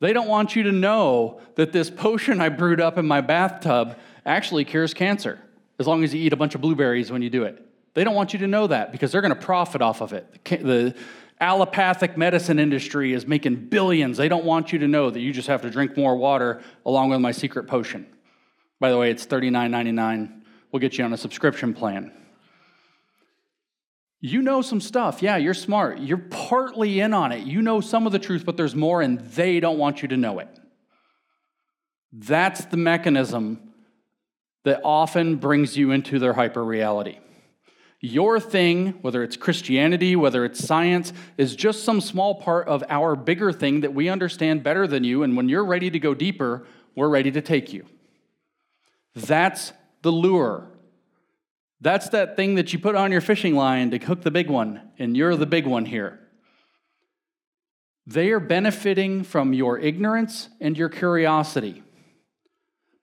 They 0.00 0.14
don't 0.14 0.26
want 0.26 0.56
you 0.56 0.62
to 0.62 0.72
know 0.72 1.42
that 1.56 1.72
this 1.72 1.90
potion 1.90 2.40
I 2.40 2.48
brewed 2.48 2.80
up 2.80 2.96
in 2.96 3.06
my 3.06 3.20
bathtub 3.20 3.98
actually 4.24 4.64
cures 4.64 4.94
cancer, 4.94 5.38
as 5.78 5.86
long 5.86 6.04
as 6.04 6.14
you 6.14 6.20
eat 6.20 6.32
a 6.32 6.36
bunch 6.36 6.54
of 6.54 6.60
blueberries 6.60 7.10
when 7.10 7.22
you 7.22 7.30
do 7.30 7.44
it. 7.44 7.64
They 7.94 8.04
don't 8.04 8.14
want 8.14 8.32
you 8.32 8.38
to 8.40 8.46
know 8.46 8.66
that 8.68 8.92
because 8.92 9.12
they're 9.12 9.20
going 9.20 9.34
to 9.34 9.40
profit 9.40 9.82
off 9.82 10.00
of 10.00 10.12
it. 10.12 10.44
The, 10.44 10.94
allopathic 11.42 12.16
medicine 12.16 12.60
industry 12.60 13.12
is 13.12 13.26
making 13.26 13.56
billions. 13.56 14.16
They 14.16 14.28
don't 14.28 14.44
want 14.44 14.72
you 14.72 14.78
to 14.78 14.88
know 14.88 15.10
that 15.10 15.20
you 15.20 15.32
just 15.32 15.48
have 15.48 15.62
to 15.62 15.70
drink 15.70 15.96
more 15.96 16.16
water 16.16 16.62
along 16.86 17.10
with 17.10 17.20
my 17.20 17.32
secret 17.32 17.64
potion. 17.64 18.06
By 18.78 18.90
the 18.90 18.96
way, 18.96 19.10
it's 19.10 19.26
$39.99. 19.26 20.42
We'll 20.70 20.80
get 20.80 20.96
you 20.96 21.04
on 21.04 21.12
a 21.12 21.16
subscription 21.16 21.74
plan. 21.74 22.12
You 24.20 24.40
know 24.40 24.62
some 24.62 24.80
stuff. 24.80 25.20
Yeah, 25.20 25.36
you're 25.36 25.52
smart. 25.52 25.98
You're 25.98 26.16
partly 26.16 27.00
in 27.00 27.12
on 27.12 27.32
it. 27.32 27.44
You 27.44 27.60
know 27.60 27.80
some 27.80 28.06
of 28.06 28.12
the 28.12 28.20
truth, 28.20 28.46
but 28.46 28.56
there's 28.56 28.76
more, 28.76 29.02
and 29.02 29.18
they 29.18 29.58
don't 29.58 29.78
want 29.78 30.00
you 30.00 30.08
to 30.08 30.16
know 30.16 30.38
it. 30.38 30.48
That's 32.12 32.64
the 32.66 32.76
mechanism 32.76 33.71
that 34.64 34.80
often 34.84 35.36
brings 35.36 35.76
you 35.76 35.90
into 35.90 36.18
their 36.18 36.34
hyper 36.34 36.64
reality. 36.64 37.18
Your 38.00 38.40
thing, 38.40 38.98
whether 39.02 39.22
it's 39.22 39.36
Christianity, 39.36 40.16
whether 40.16 40.44
it's 40.44 40.64
science, 40.64 41.12
is 41.38 41.54
just 41.54 41.84
some 41.84 42.00
small 42.00 42.34
part 42.34 42.66
of 42.66 42.82
our 42.88 43.14
bigger 43.14 43.52
thing 43.52 43.82
that 43.82 43.94
we 43.94 44.08
understand 44.08 44.64
better 44.64 44.88
than 44.88 45.04
you. 45.04 45.22
And 45.22 45.36
when 45.36 45.48
you're 45.48 45.64
ready 45.64 45.88
to 45.88 45.98
go 46.00 46.12
deeper, 46.12 46.66
we're 46.96 47.08
ready 47.08 47.30
to 47.30 47.40
take 47.40 47.72
you. 47.72 47.86
That's 49.14 49.72
the 50.02 50.10
lure. 50.10 50.68
That's 51.80 52.08
that 52.10 52.36
thing 52.36 52.56
that 52.56 52.72
you 52.72 52.78
put 52.78 52.96
on 52.96 53.12
your 53.12 53.20
fishing 53.20 53.54
line 53.54 53.90
to 53.92 53.98
hook 53.98 54.22
the 54.22 54.30
big 54.30 54.50
one, 54.50 54.80
and 54.98 55.16
you're 55.16 55.36
the 55.36 55.46
big 55.46 55.66
one 55.66 55.84
here. 55.84 56.18
They 58.06 58.30
are 58.30 58.40
benefiting 58.40 59.22
from 59.22 59.52
your 59.52 59.78
ignorance 59.78 60.48
and 60.60 60.76
your 60.76 60.88
curiosity. 60.88 61.81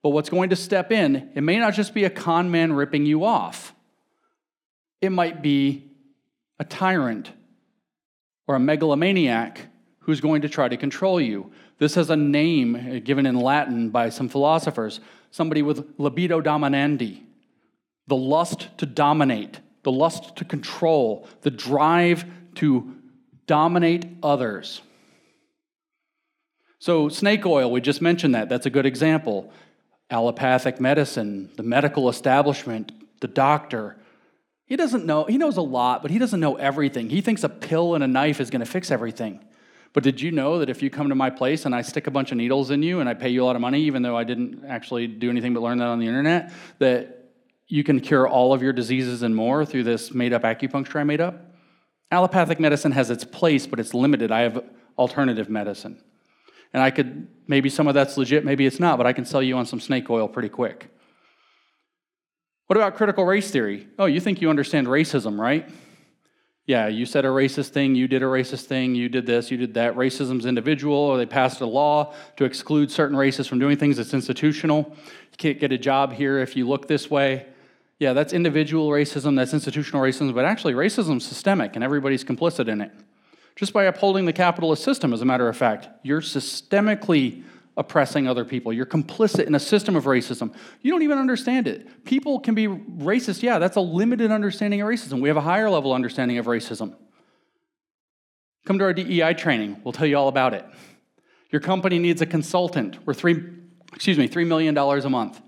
But 0.02 0.10
what's 0.10 0.30
going 0.30 0.50
to 0.50 0.56
step 0.56 0.90
in, 0.92 1.30
it 1.34 1.42
may 1.42 1.58
not 1.58 1.74
just 1.74 1.92
be 1.92 2.04
a 2.04 2.10
con 2.10 2.50
man 2.50 2.72
ripping 2.72 3.06
you 3.06 3.24
off. 3.24 3.74
It 5.00 5.10
might 5.10 5.42
be 5.42 5.90
a 6.58 6.64
tyrant 6.64 7.30
or 8.46 8.54
a 8.54 8.60
megalomaniac 8.60 9.66
who's 10.00 10.20
going 10.20 10.42
to 10.42 10.48
try 10.48 10.68
to 10.68 10.76
control 10.76 11.20
you. 11.20 11.52
This 11.78 11.94
has 11.94 12.10
a 12.10 12.16
name 12.16 13.00
given 13.04 13.26
in 13.26 13.36
Latin 13.36 13.90
by 13.90 14.08
some 14.08 14.28
philosophers 14.28 15.00
somebody 15.30 15.62
with 15.62 15.86
libido 15.98 16.40
dominandi, 16.40 17.22
the 18.06 18.16
lust 18.16 18.68
to 18.78 18.86
dominate, 18.86 19.60
the 19.82 19.92
lust 19.92 20.36
to 20.36 20.44
control, 20.44 21.26
the 21.42 21.50
drive 21.50 22.24
to 22.56 22.96
dominate 23.46 24.06
others. 24.22 24.82
So, 26.78 27.08
snake 27.08 27.44
oil, 27.44 27.70
we 27.70 27.80
just 27.80 28.00
mentioned 28.00 28.34
that. 28.34 28.48
That's 28.48 28.66
a 28.66 28.70
good 28.70 28.86
example. 28.86 29.52
Allopathic 30.10 30.80
medicine, 30.80 31.50
the 31.56 31.62
medical 31.62 32.08
establishment, 32.08 32.92
the 33.20 33.28
doctor, 33.28 33.96
he 34.66 34.76
doesn't 34.76 35.04
know, 35.04 35.24
he 35.24 35.36
knows 35.36 35.56
a 35.56 35.62
lot, 35.62 36.00
but 36.00 36.10
he 36.10 36.18
doesn't 36.18 36.38
know 36.38 36.54
everything. 36.56 37.10
He 37.10 37.20
thinks 37.20 37.42
a 37.42 37.48
pill 37.48 37.96
and 37.96 38.04
a 38.04 38.06
knife 38.06 38.40
is 38.40 38.50
going 38.50 38.60
to 38.60 38.70
fix 38.70 38.90
everything. 38.90 39.40
But 39.92 40.04
did 40.04 40.20
you 40.20 40.30
know 40.30 40.60
that 40.60 40.70
if 40.70 40.82
you 40.82 40.90
come 40.90 41.08
to 41.08 41.16
my 41.16 41.30
place 41.30 41.64
and 41.64 41.74
I 41.74 41.82
stick 41.82 42.06
a 42.06 42.10
bunch 42.12 42.30
of 42.30 42.36
needles 42.36 42.70
in 42.70 42.82
you 42.82 43.00
and 43.00 43.08
I 43.08 43.14
pay 43.14 43.28
you 43.30 43.42
a 43.42 43.46
lot 43.46 43.56
of 43.56 43.62
money, 43.62 43.80
even 43.82 44.02
though 44.02 44.16
I 44.16 44.22
didn't 44.22 44.64
actually 44.64 45.08
do 45.08 45.28
anything 45.28 45.54
but 45.54 45.60
learn 45.60 45.78
that 45.78 45.88
on 45.88 45.98
the 45.98 46.06
internet, 46.06 46.52
that 46.78 47.32
you 47.66 47.82
can 47.82 47.98
cure 47.98 48.28
all 48.28 48.52
of 48.52 48.62
your 48.62 48.72
diseases 48.72 49.22
and 49.22 49.34
more 49.34 49.64
through 49.64 49.84
this 49.84 50.14
made 50.14 50.32
up 50.32 50.42
acupuncture 50.42 51.00
I 51.00 51.04
made 51.04 51.20
up? 51.20 51.52
Allopathic 52.12 52.60
medicine 52.60 52.92
has 52.92 53.10
its 53.10 53.24
place, 53.24 53.66
but 53.66 53.80
it's 53.80 53.92
limited. 53.92 54.30
I 54.30 54.42
have 54.42 54.64
alternative 54.96 55.48
medicine. 55.48 56.00
And 56.72 56.82
I 56.82 56.90
could, 56.90 57.28
maybe 57.46 57.68
some 57.68 57.88
of 57.88 57.94
that's 57.94 58.16
legit, 58.16 58.44
maybe 58.44 58.66
it's 58.66 58.80
not, 58.80 58.96
but 58.96 59.06
I 59.06 59.12
can 59.12 59.24
sell 59.24 59.42
you 59.42 59.56
on 59.56 59.66
some 59.66 59.80
snake 59.80 60.08
oil 60.08 60.28
pretty 60.28 60.48
quick. 60.48 60.88
What 62.66 62.76
about 62.76 62.94
critical 62.94 63.24
race 63.24 63.50
theory? 63.50 63.88
Oh, 63.98 64.06
you 64.06 64.20
think 64.20 64.40
you 64.40 64.48
understand 64.48 64.86
racism, 64.86 65.40
right? 65.40 65.68
Yeah, 66.66 66.86
you 66.86 67.04
said 67.04 67.24
a 67.24 67.28
racist 67.28 67.70
thing, 67.70 67.96
you 67.96 68.06
did 68.06 68.22
a 68.22 68.26
racist 68.26 68.66
thing, 68.66 68.94
you 68.94 69.08
did 69.08 69.26
this, 69.26 69.50
you 69.50 69.56
did 69.56 69.74
that. 69.74 69.96
Racism's 69.96 70.46
individual, 70.46 70.94
or 70.94 71.16
they 71.16 71.26
passed 71.26 71.60
a 71.60 71.66
law 71.66 72.14
to 72.36 72.44
exclude 72.44 72.92
certain 72.92 73.16
races 73.16 73.48
from 73.48 73.58
doing 73.58 73.76
things. 73.76 73.98
It's 73.98 74.14
institutional. 74.14 74.86
You 74.88 75.36
can't 75.36 75.58
get 75.58 75.72
a 75.72 75.78
job 75.78 76.12
here 76.12 76.38
if 76.38 76.54
you 76.54 76.68
look 76.68 76.86
this 76.86 77.10
way. 77.10 77.46
Yeah, 77.98 78.12
that's 78.12 78.32
individual 78.32 78.88
racism, 78.88 79.34
that's 79.34 79.52
institutional 79.52 80.00
racism, 80.00 80.32
but 80.32 80.44
actually, 80.44 80.74
racism's 80.74 81.26
systemic 81.26 81.74
and 81.74 81.82
everybody's 81.82 82.22
complicit 82.22 82.68
in 82.68 82.80
it. 82.82 82.92
Just 83.60 83.74
by 83.74 83.84
upholding 83.84 84.24
the 84.24 84.32
capitalist 84.32 84.82
system, 84.82 85.12
as 85.12 85.20
a 85.20 85.26
matter 85.26 85.46
of 85.46 85.54
fact, 85.54 85.90
you're 86.02 86.22
systemically 86.22 87.44
oppressing 87.76 88.26
other 88.26 88.42
people. 88.42 88.72
You're 88.72 88.86
complicit 88.86 89.46
in 89.46 89.54
a 89.54 89.60
system 89.60 89.96
of 89.96 90.04
racism. 90.04 90.54
You 90.80 90.90
don't 90.90 91.02
even 91.02 91.18
understand 91.18 91.68
it. 91.68 92.06
People 92.06 92.40
can 92.40 92.54
be 92.54 92.68
racist. 92.68 93.42
Yeah, 93.42 93.58
that's 93.58 93.76
a 93.76 93.82
limited 93.82 94.30
understanding 94.30 94.80
of 94.80 94.88
racism. 94.88 95.20
We 95.20 95.28
have 95.28 95.36
a 95.36 95.42
higher 95.42 95.68
level 95.68 95.92
understanding 95.92 96.38
of 96.38 96.46
racism. 96.46 96.94
Come 98.64 98.78
to 98.78 98.84
our 98.84 98.94
DEI 98.94 99.34
training. 99.34 99.82
We'll 99.84 99.92
tell 99.92 100.06
you 100.06 100.16
all 100.16 100.28
about 100.28 100.54
it. 100.54 100.64
Your 101.50 101.60
company 101.60 101.98
needs 101.98 102.22
a 102.22 102.26
consultant. 102.26 103.06
We're 103.06 103.12
three, 103.12 103.44
excuse 103.92 104.16
me, 104.16 104.26
$3 104.26 104.46
million 104.46 104.74
a 104.74 105.10
month. 105.10 105.38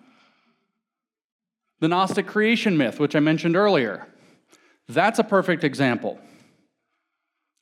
The 1.80 1.88
Gnostic 1.88 2.26
creation 2.26 2.76
myth, 2.76 3.00
which 3.00 3.16
I 3.16 3.20
mentioned 3.20 3.56
earlier, 3.56 4.06
that's 4.86 5.18
a 5.18 5.24
perfect 5.24 5.64
example. 5.64 6.20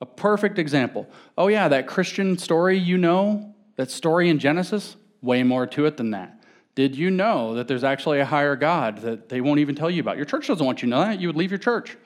A 0.01 0.07
perfect 0.07 0.59
example. 0.59 1.09
Oh, 1.37 1.49
yeah, 1.49 1.69
that 1.69 1.87
Christian 1.87 2.39
story 2.39 2.79
you 2.79 2.97
know 2.97 3.55
that 3.81 3.91
story 3.91 4.29
in 4.29 4.39
Genesis, 4.39 4.97
way 5.23 5.43
more 5.43 5.67
to 5.67 5.87
it 5.87 5.97
than 5.97 6.11
that. 6.11 6.43
Did 6.75 6.97
you 6.97 7.11
know 7.11 7.55
that 7.55 7.67
there's 7.67 7.83
actually 7.83 8.21
a 8.21 8.27
higher 8.27 8.55
God 8.55 8.99
that 8.99 9.31
they 9.31 9.41
won't 9.41 9.59
even 9.59 9.75
tell 9.75 9.91
you 9.91 10.03
about? 10.03 10.19
Your 10.19 10.27
church 10.27 10.49
doesn't 10.49 10.65
want 10.65 10.83
you 10.83 10.87
to 10.87 10.91
know 10.91 11.01
that. 11.01 11.19
You 11.19 11.29
would 11.29 11.37
leave 11.37 11.51
your 11.51 11.59
church. 11.59 11.97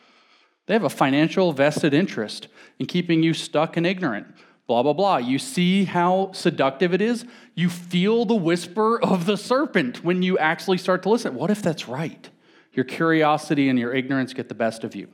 They 0.67 0.75
have 0.75 0.85
a 0.85 0.89
financial 0.89 1.53
vested 1.53 1.93
interest 1.93 2.47
in 2.79 2.87
keeping 2.87 3.25
you 3.25 3.35
stuck 3.35 3.77
and 3.77 3.85
ignorant. 3.85 4.29
Blah, 4.69 4.85
blah, 4.85 4.93
blah. 4.93 5.17
You 5.17 5.41
see 5.41 5.85
how 5.85 6.31
seductive 6.33 6.95
it 6.95 7.03
is? 7.03 7.27
You 7.57 7.69
feel 7.69 8.25
the 8.25 8.37
whisper 8.37 9.03
of 9.03 9.27
the 9.27 9.37
serpent 9.37 10.05
when 10.05 10.23
you 10.23 10.39
actually 10.39 10.79
start 10.79 11.03
to 11.03 11.11
listen. 11.11 11.35
What 11.35 11.51
if 11.51 11.61
that's 11.61 11.89
right? 11.89 12.31
Your 12.73 12.85
curiosity 12.85 13.69
and 13.69 13.79
your 13.81 13.93
ignorance 13.93 14.33
get 14.33 14.49
the 14.49 14.55
best 14.55 14.85
of 14.85 14.95
you. 14.95 15.09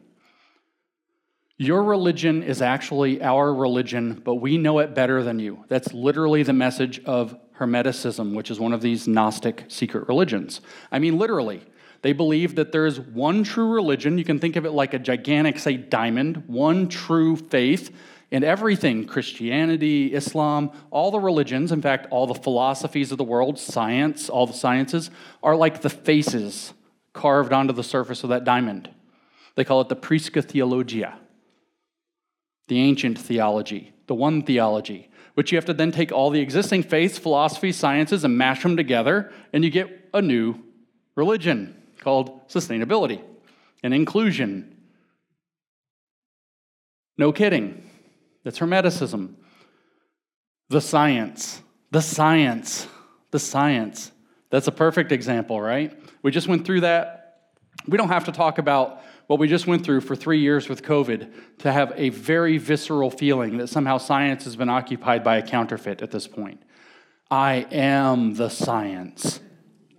Your 1.61 1.83
religion 1.83 2.43
is 2.43 2.63
actually 2.63 3.23
our 3.23 3.53
religion, 3.53 4.23
but 4.25 4.37
we 4.37 4.57
know 4.57 4.79
it 4.79 4.95
better 4.95 5.23
than 5.23 5.39
you. 5.39 5.63
That's 5.69 5.93
literally 5.93 6.43
the 6.43 6.55
message 6.55 7.05
of 7.05 7.39
Hermeticism, 7.59 8.35
which 8.35 8.51
is 8.51 8.59
one 8.59 8.73
of 8.73 8.81
these 8.81 9.07
Gnostic 9.07 9.67
secret 9.69 10.09
religions. 10.09 10.63
I 10.91 10.99
mean, 10.99 11.19
literally. 11.19 11.61
They 12.01 12.15
believe 12.15 12.55
that 12.55 12.73
there 12.73 12.87
is 12.87 12.99
one 12.99 13.45
true 13.45 13.75
religion. 13.75 14.17
You 14.17 14.25
can 14.25 14.39
think 14.39 14.57
of 14.57 14.65
it 14.65 14.71
like 14.71 14.95
a 14.95 14.99
gigantic, 14.99 15.59
say, 15.59 15.77
diamond, 15.77 16.45
one 16.47 16.89
true 16.89 17.37
faith, 17.37 17.95
And 18.33 18.45
everything 18.45 19.07
Christianity, 19.07 20.15
Islam, 20.15 20.71
all 20.91 21.11
the 21.11 21.19
religions, 21.19 21.73
in 21.73 21.83
fact, 21.83 22.07
all 22.11 22.27
the 22.27 22.35
philosophies 22.35 23.11
of 23.11 23.19
the 23.19 23.25
world, 23.25 23.59
science, 23.59 24.29
all 24.29 24.47
the 24.47 24.53
sciences, 24.53 25.11
are 25.43 25.57
like 25.57 25.81
the 25.81 25.91
faces 25.91 26.73
carved 27.13 27.53
onto 27.53 27.73
the 27.73 27.83
surface 27.83 28.23
of 28.23 28.31
that 28.31 28.45
diamond. 28.45 28.89
They 29.57 29.65
call 29.65 29.81
it 29.81 29.89
the 29.89 29.97
Prisca 29.97 30.43
Theologia, 30.43 31.19
the 32.71 32.79
ancient 32.79 33.19
theology, 33.19 33.93
the 34.07 34.15
one 34.15 34.43
theology, 34.43 35.11
which 35.35 35.51
you 35.51 35.59
have 35.59 35.65
to 35.65 35.75
then 35.75 35.91
take 35.91 36.13
all 36.13 36.31
the 36.31 36.41
existing 36.41 36.85
faiths, 36.85 37.19
philosophies, 37.19 37.77
sciences, 37.77 38.23
and 38.23 38.39
mash 38.39 38.63
them 38.63 38.77
together, 38.77 39.33
and 39.53 39.65
you 39.65 39.71
get 39.71 40.09
a 40.15 40.23
new 40.23 40.55
religion 41.17 41.77
called 41.99 42.49
sustainability 42.49 43.21
and 43.83 43.93
inclusion. 43.93 44.77
No 47.19 47.33
kidding. 47.33 47.91
That's 48.45 48.61
Hermeticism. 48.61 49.35
The 50.69 50.81
science, 50.81 51.61
the 51.91 52.01
science, 52.01 52.87
the 53.33 53.41
science. 53.41 54.13
That's 54.51 54.69
a 54.69 54.73
perfect 54.73 55.11
example, 55.11 55.61
right? 55.61 55.93
We 56.23 56.31
just 56.31 56.47
went 56.47 56.65
through 56.65 56.83
that. 56.83 57.49
We 57.89 57.99
don't 57.99 58.11
have 58.11 58.27
to 58.27 58.33
talk 58.33 58.59
about 58.59 59.03
what 59.31 59.39
we 59.39 59.47
just 59.47 59.69
went 59.69 59.85
through 59.85 60.01
for 60.01 60.17
three 60.17 60.41
years 60.41 60.69
with 60.69 60.83
COVID 60.83 61.31
to 61.59 61.71
have 61.71 61.93
a 61.95 62.09
very 62.09 62.59
visceral 62.59 63.13
feeling 63.13 63.59
that 63.59 63.69
somehow 63.69 63.97
science 63.97 64.43
has 64.43 64.57
been 64.57 64.69
occupied 64.69 65.23
by 65.23 65.37
a 65.37 65.43
counterfeit 65.47 66.03
at 66.03 66.11
this 66.11 66.27
point. 66.27 66.61
I 67.31 67.65
am 67.71 68.35
the 68.35 68.49
science. 68.49 69.39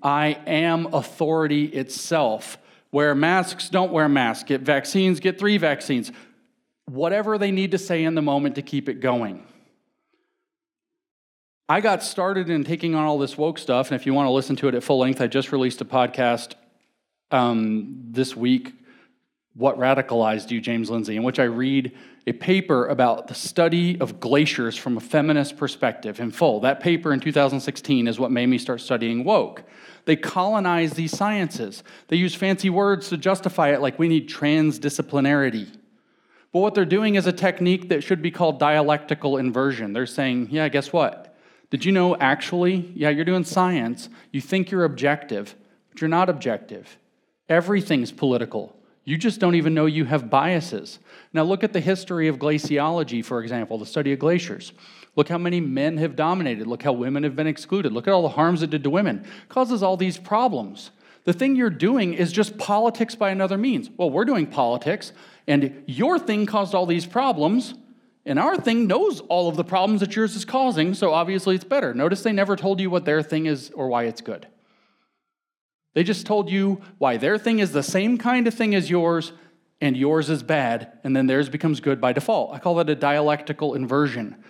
I 0.03 0.37
am 0.45 0.93
authority 0.93 1.63
itself. 1.63 2.57
Wear 2.91 3.15
masks, 3.15 3.69
don't 3.69 3.93
wear 3.93 4.09
masks. 4.09 4.43
Get 4.43 4.63
vaccines, 4.63 5.21
get 5.21 5.39
three 5.39 5.57
vaccines. 5.57 6.11
Whatever 6.87 7.37
they 7.37 7.51
need 7.51 7.71
to 7.71 7.77
say 7.77 8.03
in 8.03 8.15
the 8.15 8.21
moment 8.21 8.55
to 8.55 8.61
keep 8.61 8.89
it 8.89 8.95
going. 8.95 9.47
I 11.69 11.79
got 11.79 12.03
started 12.03 12.49
in 12.49 12.65
taking 12.65 12.95
on 12.95 13.05
all 13.05 13.17
this 13.17 13.37
woke 13.37 13.59
stuff, 13.59 13.91
and 13.91 13.95
if 13.97 14.05
you 14.05 14.13
want 14.13 14.25
to 14.27 14.31
listen 14.31 14.57
to 14.57 14.67
it 14.67 14.75
at 14.75 14.83
full 14.83 14.99
length, 14.99 15.21
I 15.21 15.27
just 15.27 15.53
released 15.53 15.79
a 15.79 15.85
podcast 15.85 16.55
um, 17.31 18.07
this 18.09 18.35
week, 18.35 18.73
What 19.53 19.77
Radicalized 19.77 20.49
You, 20.49 20.61
James 20.61 20.89
Lindsay, 20.89 21.17
in 21.17 21.23
which 21.23 21.39
I 21.39 21.43
read 21.43 21.91
a 22.25 22.31
paper 22.31 22.87
about 22.87 23.27
the 23.27 23.33
study 23.33 23.99
of 23.99 24.19
glaciers 24.19 24.77
from 24.77 24.95
a 24.95 25.01
feminist 25.01 25.57
perspective 25.57 26.19
in 26.19 26.31
full. 26.31 26.59
That 26.61 26.79
paper 26.79 27.11
in 27.11 27.19
2016 27.19 28.07
is 28.07 28.19
what 28.19 28.31
made 28.31 28.47
me 28.47 28.57
start 28.57 28.79
studying 28.79 29.23
woke. 29.23 29.63
They 30.05 30.15
colonize 30.15 30.93
these 30.93 31.15
sciences. 31.15 31.83
They 32.07 32.15
use 32.15 32.35
fancy 32.35 32.69
words 32.69 33.09
to 33.09 33.17
justify 33.17 33.69
it, 33.69 33.81
like 33.81 33.99
we 33.99 34.07
need 34.07 34.29
transdisciplinarity. 34.29 35.75
But 36.51 36.59
what 36.59 36.75
they're 36.75 36.85
doing 36.85 37.15
is 37.15 37.27
a 37.27 37.31
technique 37.31 37.89
that 37.89 38.03
should 38.03 38.21
be 38.21 38.31
called 38.31 38.59
dialectical 38.59 39.37
inversion. 39.37 39.93
They're 39.93 40.05
saying, 40.05 40.49
yeah, 40.51 40.69
guess 40.69 40.93
what? 40.93 41.35
Did 41.69 41.85
you 41.85 41.91
know 41.91 42.15
actually, 42.17 42.91
yeah, 42.95 43.09
you're 43.09 43.25
doing 43.25 43.45
science, 43.45 44.09
you 44.31 44.41
think 44.41 44.69
you're 44.69 44.83
objective, 44.83 45.55
but 45.89 46.01
you're 46.01 46.09
not 46.09 46.29
objective. 46.29 46.97
Everything's 47.47 48.11
political. 48.11 48.75
You 49.03 49.17
just 49.17 49.39
don't 49.39 49.55
even 49.55 49.73
know 49.73 49.87
you 49.87 50.05
have 50.05 50.29
biases. 50.29 50.99
Now, 51.33 51.43
look 51.43 51.63
at 51.63 51.73
the 51.73 51.79
history 51.79 52.27
of 52.27 52.37
glaciology, 52.37 53.25
for 53.25 53.41
example, 53.41 53.77
the 53.77 53.85
study 53.85 54.13
of 54.13 54.19
glaciers. 54.19 54.73
Look 55.15 55.27
how 55.27 55.37
many 55.37 55.59
men 55.59 55.97
have 55.97 56.15
dominated. 56.15 56.67
Look 56.67 56.83
how 56.83 56.93
women 56.93 57.23
have 57.23 57.35
been 57.35 57.47
excluded. 57.47 57.91
Look 57.91 58.07
at 58.07 58.13
all 58.13 58.21
the 58.21 58.29
harms 58.29 58.61
it 58.61 58.69
did 58.69 58.83
to 58.83 58.89
women. 58.89 59.25
It 59.25 59.49
causes 59.49 59.81
all 59.81 59.97
these 59.97 60.17
problems. 60.17 60.91
The 61.23 61.33
thing 61.33 61.55
you're 61.55 61.69
doing 61.69 62.13
is 62.13 62.31
just 62.31 62.57
politics 62.57 63.15
by 63.15 63.31
another 63.31 63.57
means. 63.57 63.89
Well, 63.97 64.09
we're 64.09 64.25
doing 64.25 64.47
politics, 64.47 65.13
and 65.47 65.83
your 65.85 66.17
thing 66.17 66.45
caused 66.45 66.73
all 66.73 66.85
these 66.85 67.05
problems, 67.05 67.73
and 68.25 68.39
our 68.39 68.57
thing 68.57 68.87
knows 68.87 69.21
all 69.21 69.49
of 69.49 69.55
the 69.55 69.63
problems 69.63 70.01
that 70.01 70.15
yours 70.15 70.35
is 70.35 70.45
causing, 70.45 70.93
so 70.93 71.11
obviously 71.11 71.55
it's 71.55 71.63
better. 71.63 71.93
Notice 71.93 72.23
they 72.23 72.31
never 72.31 72.55
told 72.55 72.79
you 72.79 72.89
what 72.89 73.05
their 73.05 73.21
thing 73.21 73.47
is 73.47 73.71
or 73.71 73.87
why 73.87 74.03
it's 74.03 74.21
good. 74.21 74.47
They 75.93 76.03
just 76.03 76.25
told 76.25 76.49
you 76.49 76.81
why 76.97 77.17
their 77.17 77.37
thing 77.37 77.59
is 77.59 77.71
the 77.71 77.83
same 77.83 78.17
kind 78.17 78.47
of 78.47 78.53
thing 78.53 78.75
as 78.75 78.89
yours, 78.89 79.33
and 79.81 79.97
yours 79.97 80.29
is 80.29 80.43
bad, 80.43 80.99
and 81.03 81.15
then 81.15 81.27
theirs 81.27 81.49
becomes 81.49 81.79
good 81.79 81.99
by 81.99 82.13
default. 82.13 82.53
I 82.53 82.59
call 82.59 82.75
that 82.75 82.89
a 82.89 82.95
dialectical 82.95 83.73
inversion. 83.73 84.43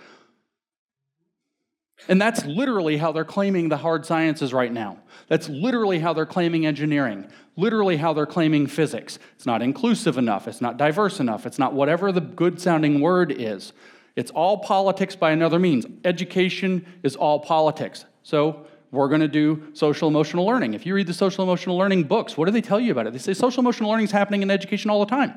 And 2.07 2.19
that's 2.19 2.45
literally 2.45 2.97
how 2.97 3.11
they're 3.11 3.23
claiming 3.23 3.69
the 3.69 3.77
hard 3.77 4.05
sciences 4.05 4.53
right 4.53 4.71
now. 4.71 4.99
That's 5.27 5.47
literally 5.47 5.99
how 5.99 6.13
they're 6.13 6.25
claiming 6.25 6.65
engineering, 6.65 7.27
literally 7.55 7.97
how 7.97 8.13
they're 8.13 8.25
claiming 8.25 8.67
physics. 8.67 9.19
It's 9.35 9.45
not 9.45 9.61
inclusive 9.61 10.17
enough, 10.17 10.47
it's 10.47 10.61
not 10.61 10.77
diverse 10.77 11.19
enough, 11.19 11.45
it's 11.45 11.59
not 11.59 11.73
whatever 11.73 12.11
the 12.11 12.21
good 12.21 12.59
sounding 12.59 13.01
word 13.01 13.31
is. 13.31 13.71
It's 14.15 14.31
all 14.31 14.57
politics 14.57 15.15
by 15.15 15.31
another 15.31 15.59
means. 15.59 15.85
Education 16.03 16.85
is 17.03 17.15
all 17.15 17.39
politics. 17.39 18.05
So 18.23 18.65
we're 18.91 19.07
going 19.07 19.21
to 19.21 19.27
do 19.27 19.63
social 19.73 20.07
emotional 20.07 20.45
learning. 20.45 20.73
If 20.73 20.85
you 20.85 20.93
read 20.93 21.07
the 21.07 21.13
social 21.13 21.43
emotional 21.43 21.77
learning 21.77 22.03
books, 22.03 22.37
what 22.37 22.45
do 22.45 22.51
they 22.51 22.61
tell 22.61 22.79
you 22.79 22.91
about 22.91 23.07
it? 23.07 23.13
They 23.13 23.19
say 23.19 23.33
social 23.33 23.61
emotional 23.61 23.89
learning 23.89 24.05
is 24.05 24.11
happening 24.11 24.41
in 24.41 24.51
education 24.51 24.89
all 24.89 24.99
the 24.99 25.09
time. 25.09 25.33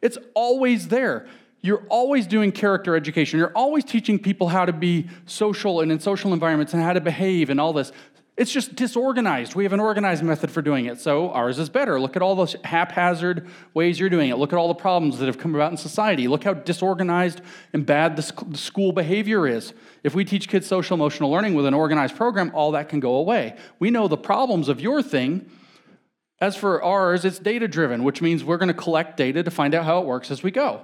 It's 0.00 0.18
always 0.34 0.88
there. 0.88 1.28
You're 1.60 1.84
always 1.88 2.26
doing 2.26 2.50
character 2.50 2.96
education. 2.96 3.38
You're 3.38 3.52
always 3.54 3.84
teaching 3.84 4.18
people 4.18 4.48
how 4.48 4.64
to 4.64 4.72
be 4.72 5.08
social 5.26 5.80
and 5.80 5.92
in 5.92 6.00
social 6.00 6.32
environments 6.32 6.74
and 6.74 6.82
how 6.82 6.92
to 6.92 7.00
behave 7.00 7.50
and 7.50 7.60
all 7.60 7.72
this. 7.72 7.92
It's 8.36 8.50
just 8.50 8.74
disorganized. 8.74 9.54
We 9.54 9.62
have 9.64 9.72
an 9.72 9.78
organized 9.78 10.24
method 10.24 10.50
for 10.50 10.62
doing 10.62 10.86
it, 10.86 10.98
so 10.98 11.30
ours 11.30 11.58
is 11.58 11.68
better. 11.68 12.00
Look 12.00 12.16
at 12.16 12.22
all 12.22 12.34
those 12.34 12.56
haphazard 12.64 13.46
ways 13.74 14.00
you're 14.00 14.08
doing 14.08 14.30
it. 14.30 14.38
Look 14.38 14.52
at 14.52 14.58
all 14.58 14.68
the 14.68 14.74
problems 14.74 15.18
that 15.18 15.26
have 15.26 15.38
come 15.38 15.54
about 15.54 15.70
in 15.70 15.76
society. 15.76 16.26
Look 16.26 16.42
how 16.42 16.54
disorganized 16.54 17.42
and 17.72 17.86
bad 17.86 18.16
the 18.16 18.22
school 18.56 18.92
behavior 18.92 19.46
is. 19.46 19.74
If 20.02 20.14
we 20.14 20.24
teach 20.24 20.48
kids 20.48 20.66
social 20.66 20.94
emotional 20.94 21.30
learning 21.30 21.54
with 21.54 21.66
an 21.66 21.74
organized 21.74 22.16
program, 22.16 22.50
all 22.54 22.72
that 22.72 22.88
can 22.88 23.00
go 23.00 23.14
away. 23.14 23.56
We 23.78 23.90
know 23.90 24.08
the 24.08 24.16
problems 24.16 24.68
of 24.68 24.80
your 24.80 25.02
thing. 25.02 25.48
As 26.40 26.56
for 26.56 26.82
ours, 26.82 27.24
it's 27.24 27.38
data 27.38 27.68
driven, 27.68 28.02
which 28.02 28.20
means 28.20 28.42
we're 28.42 28.56
going 28.56 28.68
to 28.68 28.74
collect 28.74 29.16
data 29.16 29.44
to 29.44 29.50
find 29.50 29.74
out 29.74 29.84
how 29.84 30.00
it 30.00 30.06
works 30.06 30.30
as 30.30 30.42
we 30.42 30.50
go. 30.50 30.82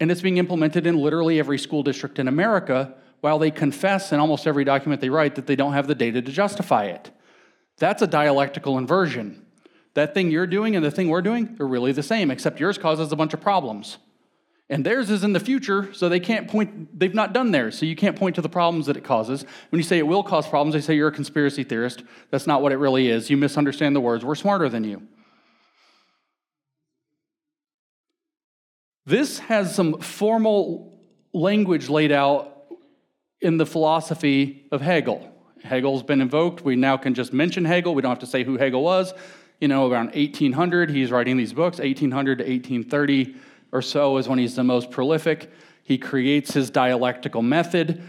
And 0.00 0.10
it's 0.10 0.20
being 0.20 0.38
implemented 0.38 0.86
in 0.86 0.96
literally 0.96 1.38
every 1.38 1.58
school 1.58 1.82
district 1.84 2.18
in 2.18 2.26
America 2.26 2.94
while 3.20 3.38
they 3.38 3.50
confess 3.50 4.12
in 4.12 4.18
almost 4.18 4.46
every 4.46 4.64
document 4.64 5.00
they 5.00 5.10
write 5.10 5.36
that 5.36 5.46
they 5.46 5.54
don't 5.54 5.74
have 5.74 5.86
the 5.86 5.94
data 5.94 6.22
to 6.22 6.32
justify 6.32 6.86
it. 6.86 7.10
That's 7.78 8.02
a 8.02 8.06
dialectical 8.06 8.78
inversion. 8.78 9.46
That 9.94 10.14
thing 10.14 10.30
you're 10.30 10.46
doing 10.46 10.74
and 10.74 10.84
the 10.84 10.90
thing 10.90 11.08
we're 11.08 11.22
doing 11.22 11.56
are 11.60 11.66
really 11.66 11.92
the 11.92 12.02
same, 12.02 12.30
except 12.30 12.58
yours 12.58 12.78
causes 12.78 13.12
a 13.12 13.16
bunch 13.16 13.34
of 13.34 13.40
problems. 13.40 13.98
And 14.70 14.86
theirs 14.86 15.10
is 15.10 15.24
in 15.24 15.32
the 15.32 15.40
future, 15.40 15.92
so 15.92 16.08
they 16.08 16.20
can't 16.20 16.46
point, 16.46 16.96
they've 16.96 17.12
not 17.12 17.32
done 17.32 17.50
theirs, 17.50 17.76
so 17.76 17.84
you 17.84 17.96
can't 17.96 18.14
point 18.14 18.36
to 18.36 18.40
the 18.40 18.48
problems 18.48 18.86
that 18.86 18.96
it 18.96 19.02
causes. 19.02 19.44
When 19.70 19.80
you 19.80 19.82
say 19.82 19.98
it 19.98 20.06
will 20.06 20.22
cause 20.22 20.46
problems, 20.46 20.74
they 20.74 20.80
say 20.80 20.94
you're 20.94 21.08
a 21.08 21.12
conspiracy 21.12 21.64
theorist. 21.64 22.04
That's 22.30 22.46
not 22.46 22.62
what 22.62 22.70
it 22.70 22.76
really 22.76 23.08
is. 23.08 23.28
You 23.28 23.36
misunderstand 23.36 23.96
the 23.96 24.00
words. 24.00 24.24
We're 24.24 24.36
smarter 24.36 24.68
than 24.68 24.84
you. 24.84 25.02
This 29.06 29.40
has 29.40 29.74
some 29.74 30.00
formal 30.00 31.00
language 31.32 31.88
laid 31.88 32.12
out 32.12 32.66
in 33.40 33.56
the 33.56 33.66
philosophy 33.66 34.68
of 34.70 34.80
Hegel. 34.80 35.34
Hegel's 35.64 36.04
been 36.04 36.20
invoked. 36.20 36.64
We 36.64 36.76
now 36.76 36.96
can 36.96 37.14
just 37.14 37.32
mention 37.32 37.64
Hegel. 37.64 37.96
We 37.96 38.02
don't 38.02 38.10
have 38.10 38.20
to 38.20 38.26
say 38.26 38.44
who 38.44 38.56
Hegel 38.56 38.84
was. 38.84 39.12
You 39.60 39.66
know, 39.66 39.90
around 39.90 40.14
1800, 40.14 40.90
he's 40.90 41.10
writing 41.10 41.36
these 41.36 41.52
books. 41.52 41.78
1800 41.78 42.38
to 42.38 42.44
1830 42.44 43.34
or 43.72 43.82
so 43.82 44.16
is 44.16 44.28
when 44.28 44.38
he's 44.38 44.56
the 44.56 44.64
most 44.64 44.90
prolific. 44.90 45.50
He 45.82 45.98
creates 45.98 46.54
his 46.54 46.70
dialectical 46.70 47.42
method. 47.42 48.02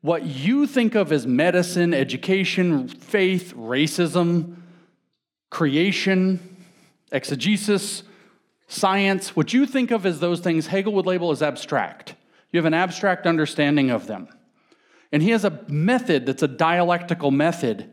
What 0.00 0.24
you 0.24 0.66
think 0.66 0.94
of 0.94 1.12
as 1.12 1.26
medicine, 1.26 1.94
education, 1.94 2.88
faith, 2.88 3.54
racism, 3.56 4.56
creation, 5.50 6.66
exegesis, 7.12 8.02
Science, 8.66 9.36
what 9.36 9.52
you 9.52 9.66
think 9.66 9.90
of 9.90 10.06
as 10.06 10.20
those 10.20 10.40
things, 10.40 10.66
Hegel 10.66 10.92
would 10.94 11.06
label 11.06 11.30
as 11.30 11.42
abstract. 11.42 12.14
You 12.50 12.58
have 12.58 12.64
an 12.64 12.74
abstract 12.74 13.26
understanding 13.26 13.90
of 13.90 14.06
them. 14.06 14.28
And 15.12 15.22
he 15.22 15.30
has 15.30 15.44
a 15.44 15.60
method 15.68 16.26
that's 16.26 16.42
a 16.42 16.48
dialectical 16.48 17.30
method, 17.30 17.90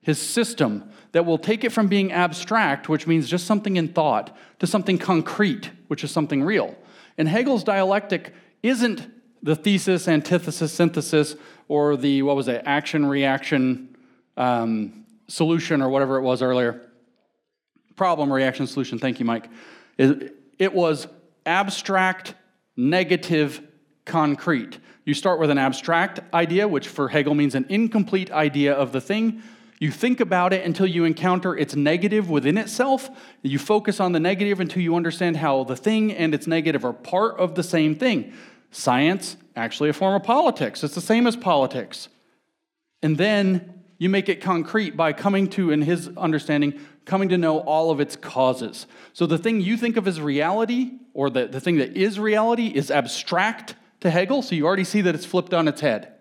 his 0.00 0.20
system, 0.20 0.90
that 1.12 1.24
will 1.24 1.38
take 1.38 1.62
it 1.62 1.70
from 1.70 1.86
being 1.86 2.10
abstract, 2.10 2.88
which 2.88 3.06
means 3.06 3.28
just 3.28 3.46
something 3.46 3.76
in 3.76 3.88
thought, 3.88 4.36
to 4.58 4.66
something 4.66 4.98
concrete, 4.98 5.70
which 5.88 6.04
is 6.04 6.10
something 6.10 6.42
real. 6.42 6.76
And 7.18 7.28
Hegel's 7.28 7.64
dialectic 7.64 8.32
isn't 8.62 9.06
the 9.42 9.54
thesis, 9.54 10.08
antithesis, 10.08 10.72
synthesis, 10.72 11.36
or 11.68 11.96
the, 11.96 12.22
what 12.22 12.36
was 12.36 12.48
it, 12.48 12.62
action, 12.64 13.06
reaction, 13.06 13.96
um, 14.36 15.04
solution, 15.28 15.82
or 15.82 15.88
whatever 15.88 16.16
it 16.16 16.22
was 16.22 16.42
earlier. 16.42 16.80
Problem, 17.96 18.32
reaction, 18.32 18.66
solution. 18.66 18.98
Thank 18.98 19.20
you, 19.20 19.26
Mike. 19.26 19.48
It 19.98 20.74
was 20.74 21.06
abstract, 21.46 22.34
negative, 22.76 23.60
concrete. 24.04 24.78
You 25.04 25.14
start 25.14 25.38
with 25.38 25.50
an 25.50 25.58
abstract 25.58 26.20
idea, 26.32 26.66
which 26.66 26.88
for 26.88 27.08
Hegel 27.08 27.34
means 27.34 27.54
an 27.54 27.66
incomplete 27.68 28.30
idea 28.30 28.72
of 28.72 28.92
the 28.92 29.00
thing. 29.00 29.42
You 29.84 29.90
think 29.90 30.20
about 30.20 30.54
it 30.54 30.64
until 30.64 30.86
you 30.86 31.04
encounter 31.04 31.54
its 31.54 31.76
negative 31.76 32.30
within 32.30 32.56
itself. 32.56 33.10
You 33.42 33.58
focus 33.58 34.00
on 34.00 34.12
the 34.12 34.18
negative 34.18 34.58
until 34.58 34.80
you 34.80 34.96
understand 34.96 35.36
how 35.36 35.64
the 35.64 35.76
thing 35.76 36.10
and 36.10 36.34
its 36.34 36.46
negative 36.46 36.86
are 36.86 36.94
part 36.94 37.36
of 37.36 37.54
the 37.54 37.62
same 37.62 37.94
thing. 37.94 38.32
Science, 38.70 39.36
actually 39.54 39.90
a 39.90 39.92
form 39.92 40.14
of 40.14 40.22
politics. 40.22 40.82
It's 40.82 40.94
the 40.94 41.02
same 41.02 41.26
as 41.26 41.36
politics. 41.36 42.08
And 43.02 43.18
then 43.18 43.82
you 43.98 44.08
make 44.08 44.30
it 44.30 44.40
concrete 44.40 44.96
by 44.96 45.12
coming 45.12 45.50
to, 45.50 45.70
in 45.70 45.82
his 45.82 46.08
understanding, 46.16 46.80
coming 47.04 47.28
to 47.28 47.36
know 47.36 47.58
all 47.58 47.90
of 47.90 48.00
its 48.00 48.16
causes. 48.16 48.86
So 49.12 49.26
the 49.26 49.36
thing 49.36 49.60
you 49.60 49.76
think 49.76 49.98
of 49.98 50.08
as 50.08 50.18
reality, 50.18 50.92
or 51.12 51.28
the, 51.28 51.46
the 51.46 51.60
thing 51.60 51.76
that 51.76 51.94
is 51.94 52.18
reality, 52.18 52.68
is 52.68 52.90
abstract 52.90 53.74
to 54.00 54.08
Hegel. 54.08 54.40
So 54.40 54.54
you 54.54 54.64
already 54.64 54.84
see 54.84 55.02
that 55.02 55.14
it's 55.14 55.26
flipped 55.26 55.52
on 55.52 55.68
its 55.68 55.82
head. 55.82 56.13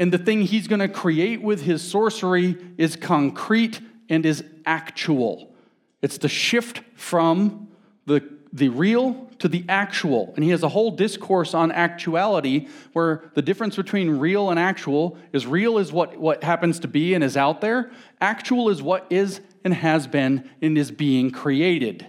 And 0.00 0.10
the 0.10 0.18
thing 0.18 0.40
he's 0.40 0.66
going 0.66 0.80
to 0.80 0.88
create 0.88 1.42
with 1.42 1.60
his 1.62 1.82
sorcery 1.82 2.56
is 2.78 2.96
concrete 2.96 3.80
and 4.08 4.24
is 4.24 4.42
actual. 4.64 5.54
It's 6.00 6.16
the 6.16 6.28
shift 6.28 6.80
from 6.94 7.68
the, 8.06 8.26
the 8.50 8.70
real 8.70 9.28
to 9.40 9.46
the 9.46 9.62
actual. 9.68 10.32
And 10.36 10.42
he 10.42 10.52
has 10.52 10.62
a 10.62 10.70
whole 10.70 10.90
discourse 10.90 11.52
on 11.52 11.70
actuality 11.70 12.68
where 12.94 13.30
the 13.34 13.42
difference 13.42 13.76
between 13.76 14.08
real 14.08 14.48
and 14.48 14.58
actual 14.58 15.18
is 15.34 15.46
real 15.46 15.76
is 15.76 15.92
what, 15.92 16.16
what 16.16 16.42
happens 16.42 16.80
to 16.80 16.88
be 16.88 17.12
and 17.12 17.22
is 17.22 17.36
out 17.36 17.60
there, 17.60 17.90
actual 18.22 18.70
is 18.70 18.80
what 18.80 19.06
is 19.10 19.42
and 19.64 19.74
has 19.74 20.06
been 20.06 20.48
and 20.62 20.78
is 20.78 20.90
being 20.90 21.30
created. 21.30 22.06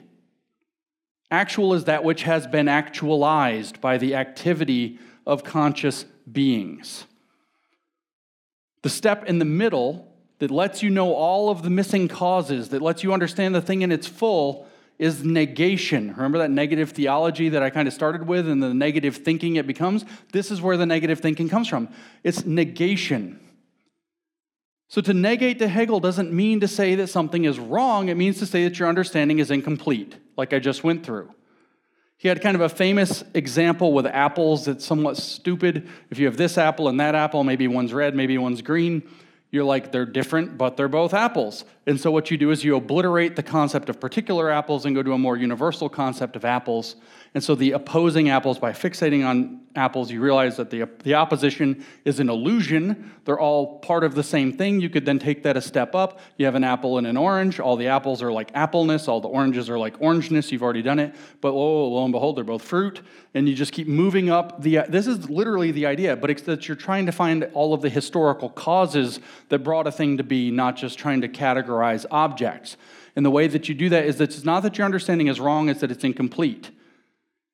Actual 1.29 1.73
is 1.73 1.83
that 1.83 2.05
which 2.05 2.23
has 2.23 2.47
been 2.47 2.69
actualized 2.69 3.81
by 3.81 3.97
the 3.97 4.15
activity 4.15 4.97
of 5.27 5.43
conscious 5.43 6.05
beings. 6.31 7.05
The 8.84 8.89
step 8.89 9.25
in 9.25 9.39
the 9.39 9.45
middle 9.45 10.07
that 10.39 10.51
lets 10.51 10.82
you 10.82 10.89
know 10.89 11.13
all 11.13 11.49
of 11.49 11.61
the 11.61 11.69
missing 11.69 12.07
causes, 12.07 12.69
that 12.69 12.82
lets 12.82 13.03
you 13.03 13.13
understand 13.13 13.53
the 13.53 13.61
thing 13.61 13.84
in 13.84 13.91
its 13.91 14.07
full, 14.07 14.67
is 14.97 15.23
negation. 15.23 16.13
Remember 16.15 16.38
that 16.39 16.51
negative 16.51 16.91
theology 16.91 17.49
that 17.49 17.63
I 17.63 17.69
kind 17.69 17.88
of 17.88 17.93
started 17.93 18.27
with 18.27 18.47
and 18.47 18.61
the 18.61 18.73
negative 18.73 19.17
thinking 19.17 19.55
it 19.55 19.65
becomes? 19.65 20.05
This 20.32 20.51
is 20.51 20.61
where 20.61 20.77
the 20.77 20.86
negative 20.86 21.19
thinking 21.19 21.49
comes 21.49 21.67
from. 21.67 21.89
It's 22.23 22.45
negation. 22.45 23.39
So 24.89 25.01
to 25.01 25.13
negate 25.13 25.59
to 25.59 25.67
Hegel 25.67 25.99
doesn't 25.99 26.34
mean 26.34 26.59
to 26.59 26.67
say 26.67 26.95
that 26.95 27.07
something 27.07 27.45
is 27.45 27.57
wrong, 27.59 28.09
it 28.09 28.17
means 28.17 28.39
to 28.39 28.45
say 28.45 28.63
that 28.65 28.77
your 28.77 28.89
understanding 28.89 29.39
is 29.39 29.49
incomplete, 29.49 30.15
like 30.38 30.53
I 30.53 30.59
just 30.59 30.84
went 30.84 31.05
through. 31.05 31.34
He 32.22 32.28
had 32.28 32.39
kind 32.39 32.53
of 32.53 32.61
a 32.61 32.69
famous 32.69 33.24
example 33.34 33.93
with 33.93 34.05
apples 34.05 34.65
that's 34.65 34.86
somewhat 34.86 35.17
stupid. 35.17 35.89
If 36.11 36.19
you 36.19 36.28
have 36.28 36.38
this 36.38 36.55
apple 36.55 36.88
and 36.88 36.99
that 36.99 37.15
apple, 37.15 37.43
maybe 37.43 37.67
one's 37.67 37.95
red, 37.95 38.13
maybe 38.13 38.38
one's 38.38 38.61
green 38.61 39.01
you're 39.51 39.65
like, 39.65 39.91
they're 39.91 40.05
different, 40.05 40.57
but 40.57 40.78
they're 40.78 40.88
both 40.88 41.13
apples. 41.13 41.65
And 41.86 41.99
so 41.99 42.09
what 42.09 42.32
you 42.32 42.38
do 42.38 42.51
is 42.51 42.63
you 42.63 42.78
obliterate 42.78 43.36
the 43.36 43.43
concept 43.43 43.89
of 43.89 43.99
particular 43.99 44.49
apples 44.49 44.86
and 44.86 44.95
go 44.95 45.03
to 45.03 45.11
a 45.11 45.17
more 45.17 45.36
universal 45.36 45.89
concept 45.89 46.38
of 46.38 46.45
apples. 46.45 46.95
And 47.34 47.41
so 47.41 47.55
the 47.55 47.71
opposing 47.71 48.29
apples, 48.29 48.59
by 48.59 48.73
fixating 48.73 49.25
on 49.25 49.61
apples, 49.73 50.11
you 50.11 50.19
realize 50.19 50.57
that 50.57 50.69
the, 50.69 50.89
the 51.03 51.13
opposition 51.13 51.86
is 52.03 52.19
an 52.19 52.29
illusion. 52.29 53.09
They're 53.23 53.39
all 53.39 53.79
part 53.79 54.03
of 54.03 54.15
the 54.15 54.23
same 54.23 54.51
thing. 54.51 54.82
You 54.82 54.89
could 54.89 55.05
then 55.05 55.17
take 55.17 55.43
that 55.43 55.55
a 55.55 55.61
step 55.61 55.95
up. 55.95 56.19
You 56.36 56.43
have 56.43 56.55
an 56.55 56.65
apple 56.65 56.97
and 56.97 57.07
an 57.07 57.15
orange. 57.15 57.61
All 57.61 57.77
the 57.77 57.88
apples 57.88 58.21
are 58.21 58.34
like 58.34 58.51
appleness, 58.53 59.07
all 59.07 59.21
the 59.21 59.29
oranges 59.29 59.69
are 59.69 59.79
like 59.79 59.97
orangeness. 59.99 60.51
You've 60.51 60.61
already 60.61 60.82
done 60.82 60.99
it. 60.99 61.15
But 61.39 61.53
oh, 61.53 61.88
lo 61.88 62.03
and 62.03 62.11
behold, 62.11 62.36
they're 62.36 62.43
both 62.43 62.63
fruit. 62.63 63.01
And 63.34 63.47
you 63.47 63.55
just 63.55 63.71
keep 63.71 63.88
moving 63.88 64.29
up. 64.29 64.61
The, 64.61 64.82
this 64.89 65.07
is 65.07 65.29
literally 65.29 65.71
the 65.71 65.86
idea, 65.86 66.17
but 66.17 66.29
it's 66.29 66.41
that 66.41 66.67
you're 66.67 66.75
trying 66.75 67.05
to 67.05 67.13
find 67.13 67.45
all 67.53 67.73
of 67.73 67.82
the 67.82 67.89
historical 67.89 68.49
causes 68.49 69.21
that 69.47 69.59
brought 69.59 69.88
a 69.88 69.91
thing 69.91 70.17
to 70.17 70.23
be, 70.23 70.51
not 70.51 70.75
just 70.75 70.99
trying 70.99 71.21
to 71.21 71.29
categorize 71.29 72.05
objects. 72.11 72.75
And 73.15 73.25
the 73.25 73.32
way 73.32 73.47
that 73.47 73.69
you 73.69 73.75
do 73.75 73.88
that 73.88 74.03
is 74.03 74.17
that 74.17 74.36
it's 74.36 74.43
not 74.43 74.63
that 74.63 74.77
your 74.77 74.84
understanding 74.84 75.27
is 75.27 75.39
wrong, 75.39 75.69
it's 75.69 75.79
that 75.79 75.91
it's 75.91 76.03
incomplete. 76.03 76.71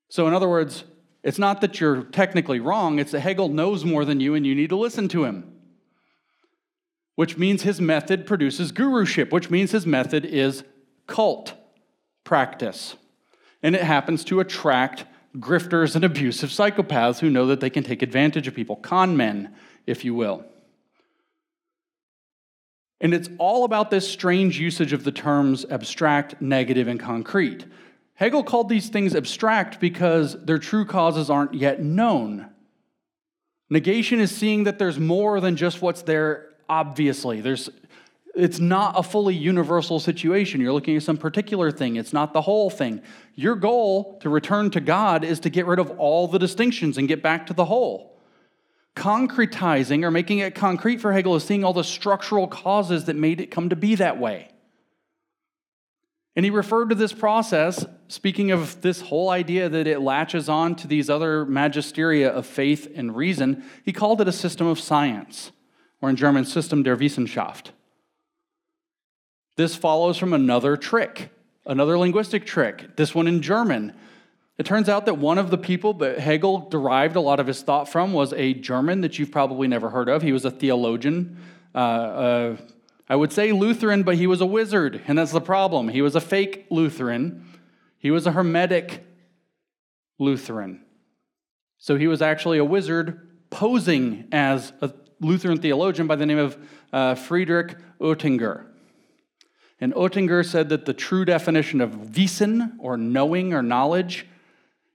So, 0.09 0.27
in 0.27 0.33
other 0.33 0.47
words, 0.47 0.83
it's 1.23 1.39
not 1.39 1.61
that 1.61 1.79
you're 1.79 2.03
technically 2.03 2.59
wrong, 2.59 2.99
it's 2.99 3.11
that 3.11 3.21
Hegel 3.21 3.49
knows 3.49 3.83
more 3.83 4.05
than 4.05 4.19
you 4.19 4.33
and 4.35 4.45
you 4.45 4.55
need 4.55 4.69
to 4.69 4.77
listen 4.77 5.07
to 5.09 5.25
him. 5.25 5.53
Which 7.15 7.37
means 7.37 7.63
his 7.63 7.81
method 7.81 8.25
produces 8.25 8.71
guruship, 8.71 9.31
which 9.31 9.49
means 9.49 9.71
his 9.71 9.85
method 9.85 10.23
is 10.23 10.63
cult 11.07 11.53
practice. 12.23 12.95
And 13.63 13.75
it 13.75 13.81
happens 13.81 14.23
to 14.25 14.39
attract 14.39 15.05
grifters 15.35 15.95
and 15.95 16.05
abusive 16.05 16.49
psychopaths 16.49 17.19
who 17.19 17.29
know 17.29 17.47
that 17.47 17.59
they 17.59 17.69
can 17.69 17.83
take 17.83 18.01
advantage 18.01 18.47
of 18.47 18.55
people, 18.55 18.75
con 18.75 19.17
men, 19.17 19.53
if 19.85 20.05
you 20.05 20.13
will. 20.13 20.45
And 22.99 23.13
it's 23.13 23.29
all 23.37 23.63
about 23.63 23.91
this 23.91 24.07
strange 24.07 24.59
usage 24.59 24.93
of 24.93 25.03
the 25.03 25.11
terms 25.11 25.65
abstract, 25.69 26.41
negative, 26.41 26.87
and 26.87 26.99
concrete. 26.99 27.65
Hegel 28.17 28.43
called 28.43 28.67
these 28.67 28.89
things 28.89 29.15
abstract 29.15 29.79
because 29.79 30.43
their 30.43 30.57
true 30.57 30.85
causes 30.85 31.29
aren't 31.29 31.53
yet 31.53 31.83
known. 31.83 32.49
Negation 33.69 34.19
is 34.19 34.35
seeing 34.35 34.63
that 34.63 34.79
there's 34.79 34.97
more 34.97 35.39
than 35.39 35.55
just 35.55 35.83
what's 35.83 36.01
there 36.01 36.47
obviously. 36.67 37.41
There's, 37.41 37.69
it's 38.35 38.59
not 38.59 38.97
a 38.97 39.03
fully 39.03 39.35
universal 39.35 39.99
situation. 39.99 40.61
You're 40.61 40.73
looking 40.73 40.97
at 40.97 41.03
some 41.03 41.17
particular 41.17 41.71
thing, 41.71 41.95
it's 41.95 42.11
not 42.11 42.33
the 42.33 42.41
whole 42.41 42.71
thing. 42.71 43.01
Your 43.35 43.55
goal 43.55 44.17
to 44.21 44.29
return 44.29 44.71
to 44.71 44.81
God 44.81 45.23
is 45.23 45.39
to 45.41 45.51
get 45.51 45.67
rid 45.67 45.77
of 45.77 45.91
all 45.99 46.27
the 46.27 46.39
distinctions 46.39 46.97
and 46.97 47.07
get 47.07 47.21
back 47.21 47.45
to 47.47 47.53
the 47.53 47.65
whole. 47.65 48.17
Concretizing 48.95 50.03
or 50.03 50.09
making 50.09 50.39
it 50.39 50.55
concrete 50.55 50.99
for 50.99 51.13
Hegel 51.13 51.35
is 51.35 51.43
seeing 51.43 51.63
all 51.63 51.73
the 51.73 51.83
structural 51.83 52.47
causes 52.47 53.05
that 53.05 53.15
made 53.15 53.39
it 53.39 53.51
come 53.51 53.69
to 53.69 53.75
be 53.75 53.93
that 53.93 54.19
way. 54.19 54.49
And 56.37 56.45
he 56.45 56.51
referred 56.51 56.89
to 56.89 56.95
this 56.95 57.13
process, 57.13 57.83
speaking 58.09 58.51
of 58.51 58.79
this 58.81 59.01
whole 59.01 59.31
idea 59.31 59.69
that 59.69 59.87
it 59.87 60.01
latches 60.01 60.47
on 60.47 60.75
to 60.75 60.87
these 60.87 61.09
other 61.09 61.47
magisteria 61.47 62.29
of 62.29 62.45
faith 62.45 62.87
and 62.93 63.15
reason, 63.15 63.63
he 63.83 63.91
called 63.91 64.21
it 64.21 64.27
a 64.27 64.31
system 64.31 64.67
of 64.67 64.79
science, 64.79 65.51
or 65.99 66.11
in 66.11 66.15
German, 66.15 66.45
System 66.45 66.83
der 66.83 66.95
Wissenschaft. 66.95 67.71
This 69.55 69.75
follows 69.75 70.19
from 70.19 70.31
another 70.31 70.77
trick, 70.77 71.31
another 71.65 71.97
linguistic 71.97 72.45
trick, 72.45 72.95
this 72.97 73.15
one 73.15 73.25
in 73.25 73.41
German. 73.41 73.95
It 74.59 74.67
turns 74.67 74.89
out 74.89 75.07
that 75.07 75.17
one 75.17 75.39
of 75.39 75.49
the 75.49 75.57
people 75.57 75.93
that 75.95 76.19
Hegel 76.19 76.69
derived 76.69 77.15
a 77.15 77.19
lot 77.19 77.39
of 77.39 77.47
his 77.47 77.63
thought 77.63 77.89
from 77.89 78.13
was 78.13 78.31
a 78.33 78.53
German 78.53 79.01
that 79.01 79.17
you've 79.17 79.31
probably 79.31 79.67
never 79.67 79.89
heard 79.89 80.07
of. 80.07 80.21
He 80.21 80.33
was 80.33 80.45
a 80.45 80.51
theologian, 80.51 81.35
uh, 81.73 81.77
uh, 81.77 82.57
I 83.09 83.15
would 83.15 83.31
say 83.31 83.51
Lutheran, 83.51 84.03
but 84.03 84.15
he 84.15 84.27
was 84.27 84.41
a 84.41 84.45
wizard, 84.45 85.01
and 85.07 85.17
that's 85.17 85.31
the 85.31 85.41
problem. 85.41 85.87
He 85.87 86.01
was 86.01 86.15
a 86.15 86.21
fake 86.21 86.67
Lutheran, 86.69 87.45
he 87.97 88.11
was 88.11 88.27
a 88.27 88.31
Hermetic 88.31 89.05
Lutheran. 90.19 90.83
So 91.77 91.95
he 91.95 92.07
was 92.07 92.21
actually 92.21 92.57
a 92.57 92.65
wizard 92.65 93.29
posing 93.49 94.27
as 94.31 94.73
a 94.81 94.91
Lutheran 95.19 95.59
theologian 95.59 96.07
by 96.07 96.15
the 96.15 96.25
name 96.25 96.37
of 96.37 96.57
uh, 96.91 97.15
Friedrich 97.15 97.75
Oetinger. 97.99 98.65
And 99.79 99.93
Oetinger 99.93 100.45
said 100.45 100.69
that 100.69 100.85
the 100.85 100.93
true 100.93 101.23
definition 101.23 101.81
of 101.81 101.91
Wissen, 102.15 102.75
or 102.79 102.97
knowing 102.97 103.53
or 103.53 103.61
knowledge, 103.61 104.25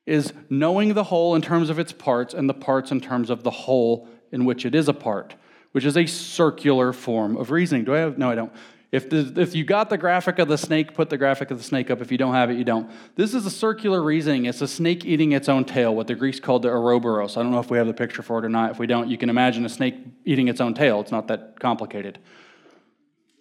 is 0.07 0.33
knowing 0.51 0.95
the 0.95 1.05
whole 1.05 1.35
in 1.35 1.43
terms 1.43 1.71
of 1.71 1.79
its 1.79 1.93
parts 1.93 2.35
and 2.35 2.49
the 2.49 2.55
parts 2.55 2.91
in 2.91 3.01
terms 3.01 3.31
of 3.31 3.45
the 3.45 3.51
whole 3.51 4.09
in 4.33 4.45
which 4.45 4.67
it 4.67 4.75
is 4.75 4.89
a 4.89 4.95
part 4.95 5.35
which 5.73 5.85
is 5.85 5.97
a 5.97 6.07
circular 6.07 6.93
form 6.93 7.37
of 7.37 7.51
reasoning. 7.51 7.85
Do 7.85 7.95
I 7.95 7.99
have? 7.99 8.19
No, 8.19 8.31
I 8.31 8.35
don't. 8.35 8.53
If, 8.93 9.09
the, 9.09 9.33
if 9.41 9.55
you 9.55 9.65
got 9.65 9.89
the 9.89 9.97
graphic 9.97 10.39
of 10.39 10.49
the 10.49 10.59
snake, 10.59 10.93
put 10.93 11.09
the 11.09 11.17
graphic 11.17 11.51
of 11.51 11.57
the 11.57 11.65
snake 11.65 11.91
up. 11.91 12.03
If 12.03 12.13
you 12.13 12.19
don't 12.19 12.35
have 12.35 12.51
it, 12.51 12.59
you 12.59 12.65
don't. 12.65 12.91
This 13.17 13.33
is 13.33 13.47
a 13.47 13.51
circular 13.51 14.03
reasoning. 14.03 14.45
It's 14.45 14.61
a 14.61 14.69
snake 14.69 15.07
eating 15.07 15.33
its 15.33 15.49
own 15.49 15.65
tail, 15.65 15.95
what 15.95 16.09
the 16.09 16.15
Greeks 16.15 16.39
called 16.39 16.61
the 16.61 16.69
Ouroboros. 16.69 17.39
I 17.39 17.43
don't 17.43 17.53
know 17.53 17.59
if 17.59 17.71
we 17.71 17.79
have 17.79 17.87
the 17.87 17.95
picture 17.95 18.21
for 18.21 18.39
it 18.39 18.45
or 18.45 18.51
not. 18.51 18.73
If 18.73 18.79
we 18.79 18.87
don't, 18.87 19.09
you 19.09 19.17
can 19.17 19.31
imagine 19.31 19.65
a 19.65 19.71
snake 19.71 19.95
eating 20.27 20.49
its 20.49 20.61
own 20.61 20.75
tail. 20.75 21.01
It's 21.01 21.11
not 21.11 21.29
that 21.29 21.59
complicated. 21.59 22.19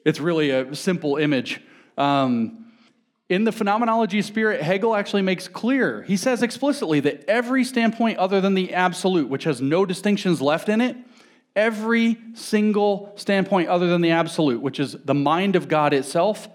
It's 0.06 0.22
really 0.22 0.52
a 0.52 0.74
simple 0.74 1.18
image. 1.18 1.60
Um, 1.98 2.72
in 3.28 3.44
the 3.44 3.52
phenomenology 3.52 4.20
of 4.20 4.26
spirit, 4.26 4.62
Hegel 4.62 4.96
actually 4.96 5.22
makes 5.22 5.50
clear, 5.50 6.04
he 6.04 6.16
says 6.16 6.44
explicitly 6.44 7.02
that 7.02 7.26
every 7.30 7.66
standpoint 7.66 8.20
other 8.20 8.40
than 8.40 8.54
the 8.54 8.74
absolute, 8.74 9.28
which 9.28 9.44
has 9.44 9.62
no 9.62 9.86
distinctions 9.86 10.42
left 10.42 10.70
in 10.70 10.80
it, 10.80 10.96
every 11.56 12.18
single 12.34 13.14
standpoint 13.16 13.70
other 13.70 13.88
than 13.88 14.02
the 14.02 14.12
absolute, 14.12 14.62
which 14.62 14.80
is 14.80 14.94
the 14.94 15.14
mind 15.14 15.56
of 15.56 15.68
God 15.68 15.94
itself, 15.94 16.48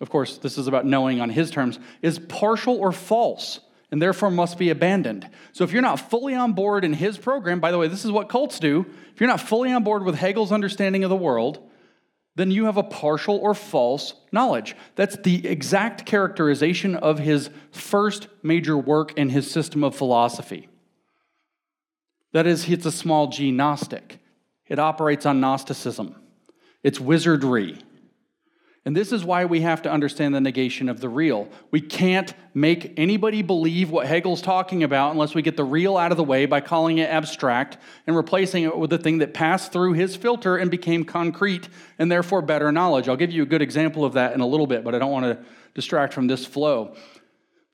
of 0.00 0.08
course, 0.08 0.38
this 0.38 0.56
is 0.56 0.66
about 0.66 0.86
knowing 0.86 1.20
on 1.20 1.30
his 1.30 1.50
terms, 1.50 1.78
is 2.00 2.18
partial 2.18 2.76
or 2.76 2.92
false 2.92 3.60
and 3.90 4.00
therefore 4.00 4.30
must 4.30 4.56
be 4.56 4.70
abandoned. 4.70 5.28
So 5.52 5.64
if 5.64 5.72
you're 5.72 5.82
not 5.82 6.10
fully 6.10 6.34
on 6.34 6.52
board 6.52 6.84
in 6.84 6.92
his 6.92 7.18
program, 7.18 7.60
by 7.60 7.70
the 7.70 7.78
way, 7.78 7.88
this 7.88 8.04
is 8.04 8.10
what 8.10 8.28
cults 8.28 8.58
do. 8.58 8.86
If 9.12 9.20
you're 9.20 9.28
not 9.28 9.40
fully 9.40 9.72
on 9.72 9.84
board 9.84 10.04
with 10.04 10.14
Hegel's 10.14 10.52
understanding 10.52 11.04
of 11.04 11.10
the 11.10 11.16
world, 11.16 11.68
then 12.36 12.50
you 12.50 12.64
have 12.64 12.78
a 12.78 12.82
partial 12.82 13.36
or 13.36 13.52
false 13.52 14.14
knowledge. 14.32 14.74
That's 14.94 15.16
the 15.16 15.46
exact 15.46 16.06
characterization 16.06 16.96
of 16.96 17.18
his 17.18 17.50
first 17.70 18.28
major 18.42 18.78
work 18.78 19.12
in 19.18 19.28
his 19.28 19.50
system 19.50 19.84
of 19.84 19.94
philosophy. 19.94 20.69
That 22.32 22.46
is, 22.46 22.68
it's 22.68 22.86
a 22.86 22.92
small 22.92 23.28
g 23.28 23.50
Gnostic. 23.50 24.18
It 24.66 24.78
operates 24.78 25.26
on 25.26 25.40
Gnosticism, 25.40 26.14
it's 26.82 27.00
wizardry. 27.00 27.78
And 28.86 28.96
this 28.96 29.12
is 29.12 29.26
why 29.26 29.44
we 29.44 29.60
have 29.60 29.82
to 29.82 29.92
understand 29.92 30.34
the 30.34 30.40
negation 30.40 30.88
of 30.88 31.00
the 31.00 31.08
real. 31.10 31.50
We 31.70 31.82
can't 31.82 32.32
make 32.54 32.94
anybody 32.96 33.42
believe 33.42 33.90
what 33.90 34.06
Hegel's 34.06 34.40
talking 34.40 34.82
about 34.82 35.12
unless 35.12 35.34
we 35.34 35.42
get 35.42 35.58
the 35.58 35.64
real 35.64 35.98
out 35.98 36.12
of 36.12 36.16
the 36.16 36.24
way 36.24 36.46
by 36.46 36.62
calling 36.62 36.96
it 36.96 37.10
abstract 37.10 37.76
and 38.06 38.16
replacing 38.16 38.64
it 38.64 38.76
with 38.76 38.88
the 38.88 38.96
thing 38.96 39.18
that 39.18 39.34
passed 39.34 39.70
through 39.70 39.92
his 39.92 40.16
filter 40.16 40.56
and 40.56 40.70
became 40.70 41.04
concrete 41.04 41.68
and 41.98 42.10
therefore 42.10 42.40
better 42.40 42.72
knowledge. 42.72 43.06
I'll 43.06 43.16
give 43.16 43.30
you 43.30 43.42
a 43.42 43.46
good 43.46 43.60
example 43.60 44.02
of 44.02 44.14
that 44.14 44.32
in 44.32 44.40
a 44.40 44.46
little 44.46 44.66
bit, 44.66 44.82
but 44.82 44.94
I 44.94 44.98
don't 44.98 45.12
want 45.12 45.26
to 45.26 45.44
distract 45.74 46.14
from 46.14 46.26
this 46.26 46.46
flow. 46.46 46.94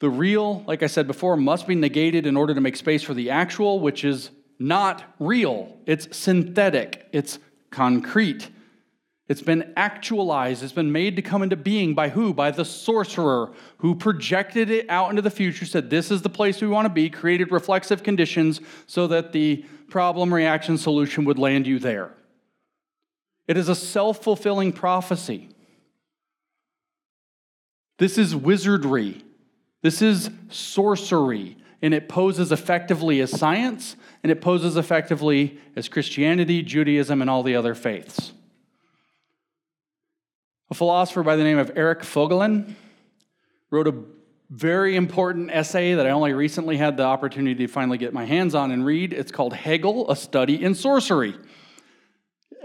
The 0.00 0.10
real, 0.10 0.64
like 0.66 0.82
I 0.82 0.88
said 0.88 1.06
before, 1.06 1.36
must 1.36 1.68
be 1.68 1.76
negated 1.76 2.26
in 2.26 2.36
order 2.36 2.52
to 2.52 2.60
make 2.60 2.74
space 2.74 3.04
for 3.04 3.14
the 3.14 3.30
actual, 3.30 3.78
which 3.78 4.04
is 4.04 4.30
not 4.58 5.04
real. 5.18 5.76
It's 5.86 6.16
synthetic, 6.16 7.06
it's 7.12 7.38
concrete. 7.70 8.50
It's 9.28 9.42
been 9.42 9.72
actualized, 9.76 10.62
it's 10.62 10.72
been 10.72 10.92
made 10.92 11.16
to 11.16 11.22
come 11.22 11.42
into 11.42 11.56
being 11.56 11.94
by 11.94 12.10
who? 12.10 12.32
By 12.32 12.52
the 12.52 12.64
sorcerer 12.64 13.52
who 13.78 13.96
projected 13.96 14.70
it 14.70 14.88
out 14.88 15.10
into 15.10 15.20
the 15.20 15.30
future, 15.30 15.66
said, 15.66 15.90
This 15.90 16.12
is 16.12 16.22
the 16.22 16.28
place 16.28 16.62
we 16.62 16.68
want 16.68 16.86
to 16.86 16.90
be, 16.90 17.10
created 17.10 17.50
reflexive 17.50 18.04
conditions 18.04 18.60
so 18.86 19.08
that 19.08 19.32
the 19.32 19.64
problem, 19.88 20.32
reaction, 20.32 20.78
solution 20.78 21.24
would 21.24 21.38
land 21.38 21.66
you 21.66 21.80
there. 21.80 22.14
It 23.48 23.56
is 23.56 23.68
a 23.68 23.74
self 23.74 24.22
fulfilling 24.22 24.72
prophecy. 24.72 25.48
This 27.98 28.18
is 28.18 28.36
wizardry. 28.36 29.24
This 29.82 30.02
is 30.02 30.30
sorcery. 30.50 31.56
And 31.82 31.94
it 31.94 32.08
poses 32.08 32.52
effectively 32.52 33.20
as 33.20 33.30
science, 33.30 33.96
and 34.26 34.32
it 34.32 34.40
poses 34.40 34.76
effectively 34.76 35.56
as 35.76 35.88
Christianity, 35.88 36.60
Judaism, 36.60 37.20
and 37.20 37.30
all 37.30 37.44
the 37.44 37.54
other 37.54 37.76
faiths. 37.76 38.32
A 40.68 40.74
philosopher 40.74 41.22
by 41.22 41.36
the 41.36 41.44
name 41.44 41.58
of 41.58 41.70
Eric 41.76 42.00
Voegelin 42.00 42.74
wrote 43.70 43.86
a 43.86 43.94
very 44.50 44.96
important 44.96 45.52
essay 45.52 45.94
that 45.94 46.08
I 46.08 46.10
only 46.10 46.32
recently 46.32 46.76
had 46.76 46.96
the 46.96 47.04
opportunity 47.04 47.64
to 47.64 47.72
finally 47.72 47.98
get 47.98 48.12
my 48.12 48.24
hands 48.24 48.56
on 48.56 48.72
and 48.72 48.84
read. 48.84 49.12
It's 49.12 49.30
called 49.30 49.52
Hegel, 49.52 50.10
A 50.10 50.16
Study 50.16 50.60
in 50.60 50.74
Sorcery. 50.74 51.36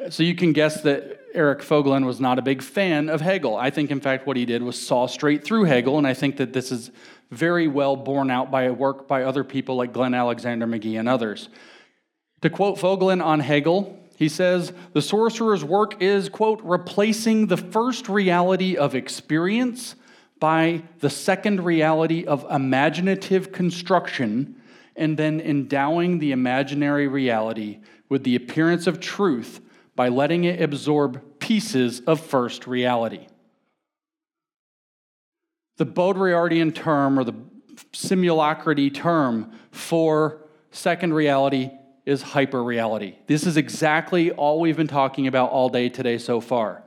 So 0.10 0.24
you 0.24 0.34
can 0.34 0.54
guess 0.54 0.82
that 0.82 1.22
Eric 1.36 1.60
Voegelin 1.60 2.08
was 2.08 2.20
not 2.20 2.40
a 2.40 2.42
big 2.42 2.64
fan 2.64 3.08
of 3.08 3.22
Hegel. 3.22 3.56
I 3.56 3.70
think, 3.70 3.92
in 3.92 4.02
fact, 4.02 4.26
what 4.26 4.36
he 4.36 4.48
did 4.48 4.64
was 4.64 4.82
saw 4.82 5.06
straight 5.06 5.44
through 5.44 5.66
Hegel, 5.66 6.00
and 6.00 6.08
I 6.08 6.16
think 6.16 6.38
that 6.38 6.54
this 6.54 6.72
is 6.72 6.90
very 7.32 7.68
well 7.68 7.96
borne 7.96 8.30
out 8.30 8.52
by 8.52 8.70
work 8.70 9.08
by 9.08 9.24
other 9.24 9.44
people 9.44 9.76
like 9.76 9.94
Glenn 9.94 10.14
Alexander 10.14 10.68
Magee 10.68 10.98
and 10.98 11.10
others. 11.10 11.50
To 12.42 12.50
quote 12.50 12.78
Voegelin 12.78 13.24
on 13.24 13.40
Hegel, 13.40 13.98
he 14.18 14.30
says, 14.30 14.74
the 14.94 15.02
sorcerer's 15.02 15.64
work 15.64 16.02
is, 16.02 16.30
quote, 16.30 16.62
replacing 16.64 17.48
the 17.48 17.58
first 17.58 18.08
reality 18.08 18.76
of 18.76 18.94
experience 18.94 19.96
by 20.40 20.84
the 21.00 21.10
second 21.10 21.64
reality 21.64 22.26
of 22.26 22.46
imaginative 22.52 23.52
construction, 23.52 24.56
and 24.96 25.18
then 25.18 25.40
endowing 25.40 26.20
the 26.20 26.32
imaginary 26.32 27.08
reality 27.08 27.80
with 28.10 28.24
the 28.24 28.36
appearance 28.36 28.88
of 28.88 29.00
truth 29.00 29.62
by 29.96 30.10
letting 30.10 30.44
it 30.44 30.62
absorb 30.62 31.40
pieces 31.40 32.02
of 32.02 32.20
first 32.20 32.68
reality. 32.68 33.28
The 35.82 35.88
Baudrillardian 35.88 36.76
term, 36.76 37.18
or 37.18 37.24
the 37.24 37.34
simulacrity 37.92 38.94
term 38.94 39.52
for 39.72 40.46
second 40.70 41.12
reality, 41.12 41.72
is 42.06 42.22
hyperreality. 42.22 43.16
This 43.26 43.48
is 43.48 43.58
exactly 43.58 44.30
all 44.30 44.60
we've 44.60 44.78
been 44.78 44.86
talking 44.86 45.26
about 45.26 45.50
all 45.50 45.70
day 45.70 45.90
today 45.90 46.20
so 46.20 46.40
far. 46.40 46.84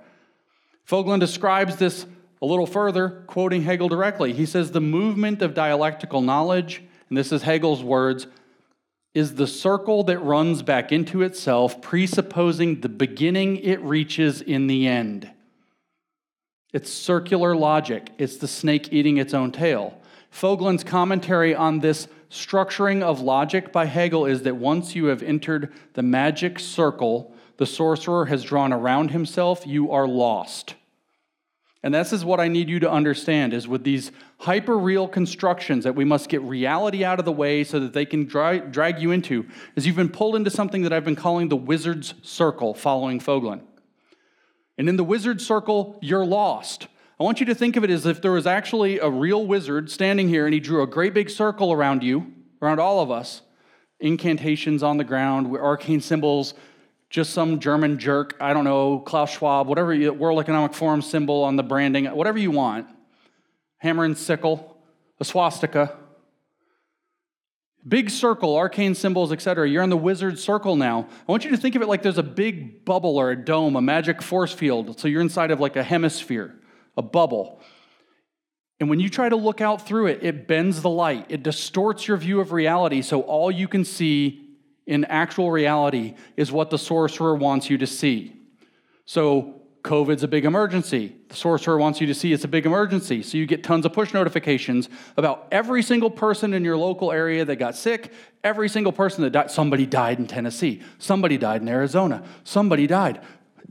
Voegelin 0.88 1.18
describes 1.18 1.74
this 1.74 2.07
a 2.40 2.47
little 2.47 2.68
further, 2.68 3.24
quoting 3.26 3.62
Hegel 3.62 3.88
directly. 3.88 4.32
He 4.32 4.47
says, 4.47 4.70
The 4.70 4.80
movement 4.80 5.42
of 5.42 5.55
dialectical 5.55 6.20
knowledge, 6.20 6.80
and 7.09 7.18
this 7.18 7.32
is 7.32 7.42
Hegel's 7.42 7.82
words, 7.82 8.28
is 9.12 9.34
the 9.34 9.49
circle 9.49 10.05
that 10.05 10.20
runs 10.20 10.62
back 10.62 10.92
into 10.92 11.22
itself, 11.22 11.82
presupposing 11.82 12.80
the 12.80 12.88
beginning 12.88 13.57
it 13.57 13.80
reaches 13.80 14.40
in 14.40 14.68
the 14.68 14.86
end. 14.86 15.32
It's 16.75 16.93
circular 16.93 17.57
logic, 17.57 18.11
it's 18.18 18.37
the 18.37 18.49
snake 18.49 18.93
eating 18.93 19.16
its 19.16 19.33
own 19.33 19.53
tail. 19.53 19.99
Voegelin's 20.33 20.85
commentary 20.85 21.55
on 21.55 21.79
this 21.79 22.09
structuring 22.29 23.01
of 23.01 23.20
logic 23.20 23.72
by 23.72 23.87
Hegel 23.87 24.27
is 24.27 24.43
that 24.43 24.57
once 24.57 24.95
you 24.95 25.07
have 25.07 25.22
entered 25.22 25.72
the 25.95 26.03
magic 26.03 26.59
circle 26.59 27.35
the 27.57 27.66
sorcerer 27.66 28.27
has 28.27 28.43
drawn 28.43 28.72
around 28.72 29.12
himself, 29.12 29.66
you 29.66 29.93
are 29.93 30.09
lost. 30.09 30.75
And 31.83 31.95
this 31.95 32.12
is 32.12 32.25
what 32.25 32.41
I 32.41 32.49
need 32.49 32.68
you 32.68 32.81
to 32.81 32.91
understand 32.91 33.53
is 33.53 33.68
with 33.68 33.85
these 33.85 34.11
hyper 34.39 34.77
real 34.77 35.07
constructions 35.07 35.85
that 35.85 35.95
we 35.95 36.05
must 36.05 36.29
get 36.29 36.43
reality 36.43 37.05
out 37.05 37.18
of 37.18 37.25
the 37.25 37.33
way 37.33 37.62
so 37.62 37.79
that 37.79 37.93
they 37.93 38.07
can 38.07 38.25
dra- 38.25 38.59
drag 38.59 39.01
you 39.01 39.11
into, 39.11 39.47
is 39.77 39.87
you've 39.87 39.95
been 39.95 40.09
pulled 40.09 40.35
into 40.35 40.51
something 40.51 40.83
that 40.83 40.93
I've 40.93 41.05
been 41.05 41.14
calling 41.14 41.49
the 41.49 41.57
wizard's 41.57 42.14
circle 42.22 42.75
following 42.75 43.20
Voegelin. 43.20 43.61
And 44.77 44.89
in 44.89 44.97
the 44.97 45.05
wizard 45.05 45.41
circle, 45.41 45.99
you're 46.03 46.25
lost. 46.25 46.89
I 47.18 47.22
want 47.22 47.39
you 47.39 47.47
to 47.47 47.55
think 47.55 47.77
of 47.77 47.85
it 47.85 47.91
as 47.91 48.07
if 48.07 48.20
there 48.20 48.33
was 48.33 48.47
actually 48.47 48.99
a 48.99 49.09
real 49.09 49.47
wizard 49.47 49.91
standing 49.91 50.29
here 50.29 50.47
and 50.47 50.55
he 50.55 50.61
drew 50.61 50.83
a 50.83 50.87
great 50.87 51.14
big 51.14 51.31
circle 51.31 51.72
around 51.72 52.03
you, 52.03 52.33
around 52.61 52.81
all 52.81 53.01
of 53.01 53.11
us, 53.11 53.43
incantations 54.01 54.83
on 54.83 54.97
the 54.97 55.05
ground, 55.05 55.55
arcane 55.57 56.01
symbols, 56.01 56.55
just 57.11 57.33
some 57.33 57.61
German 57.61 57.99
jerk, 58.01 58.37
I 58.41 58.53
don't 58.53 58.64
know, 58.64 58.99
Klaus 58.99 59.31
Schwab, 59.31 59.68
whatever, 59.68 59.95
you, 59.95 60.12
World 60.12 60.41
Economic 60.41 60.75
Forum 60.75 61.01
symbol 61.01 61.45
on 61.45 61.55
the 61.55 61.62
branding, 61.62 62.07
whatever 62.07 62.39
you 62.39 62.51
want, 62.51 62.89
hammer 63.79 64.05
and 64.05 64.18
sickle, 64.18 64.77
a 65.20 65.25
swastika, 65.25 65.97
big 67.87 68.11
circle, 68.11 68.57
arcane 68.57 68.95
symbols, 68.95 69.32
etc. 69.32 69.68
You're 69.68 69.82
in 69.82 69.91
the 69.91 69.97
wizard 69.97 70.39
circle 70.39 70.76
now. 70.76 71.09
I 71.28 71.32
want 71.32 71.45
you 71.45 71.51
to 71.51 71.57
think 71.57 71.74
of 71.74 71.82
it 71.82 71.89
like 71.89 72.03
there's 72.03 72.18
a 72.18 72.22
big 72.22 72.85
bubble 72.85 73.16
or 73.16 73.30
a 73.30 73.37
dome, 73.37 73.76
a 73.76 73.82
magic 73.82 74.22
force 74.22 74.53
field. 74.53 74.99
So 74.99 75.09
you're 75.09 75.20
inside 75.20 75.51
of 75.51 75.61
like 75.61 75.76
a 75.76 75.82
hemisphere 75.82 76.55
a 76.97 77.03
bubble. 77.03 77.61
And 78.80 78.89
when 78.89 79.01
you 79.01 79.09
try 79.09 79.28
to 79.28 79.37
look 79.37 79.61
out 79.61 79.87
through 79.87 80.09
it, 80.09 80.22
it 80.22 80.49
bends 80.49 80.82
the 80.82 80.91
light, 80.91 81.26
it 81.28 81.43
distorts 81.43 82.09
your 82.09 82.16
view 82.16 82.41
of 82.41 82.53
reality, 82.53 83.03
so 83.03 83.22
all 83.22 83.51
you 83.51 83.68
can 83.68 83.85
see 83.85 84.57
in 84.87 85.05
actual 85.07 85.51
reality 85.51 86.14
is 86.37 86.53
what 86.53 86.70
the 86.70 86.78
sorcerer 86.78 87.35
wants 87.35 87.70
you 87.70 87.78
to 87.78 87.87
see. 87.87 88.32
So, 89.07 89.62
COVID's 89.85 90.22
a 90.22 90.28
big 90.28 90.47
emergency. 90.47 91.14
The 91.28 91.37
sorcerer 91.37 91.76
wants 91.76 92.01
you 92.01 92.07
to 92.07 92.14
see 92.14 92.32
it's 92.32 92.45
a 92.45 92.49
big 92.49 92.64
emergency. 92.64 93.22
So, 93.22 93.37
you 93.37 93.45
get 93.45 93.62
tons 93.62 93.85
of 93.85 93.93
push 93.93 94.14
notifications 94.14 94.89
about 95.18 95.47
every 95.53 95.82
single 95.82 96.11
person 96.11 96.55
in 96.55 96.64
your 96.64 96.78
local 96.78 97.12
area 97.12 97.45
that 97.45 97.57
got 97.57 97.76
sick, 97.76 98.11
every 98.43 98.70
single 98.70 98.93
person 98.93 99.22
that 99.24 99.30
died. 99.30 99.51
Somebody 99.51 99.85
died 99.85 100.18
in 100.18 100.26
Tennessee, 100.26 100.82
somebody 100.99 101.37
died 101.37 101.61
in 101.61 101.68
Arizona, 101.68 102.24
somebody 102.45 102.87
died. 102.87 103.20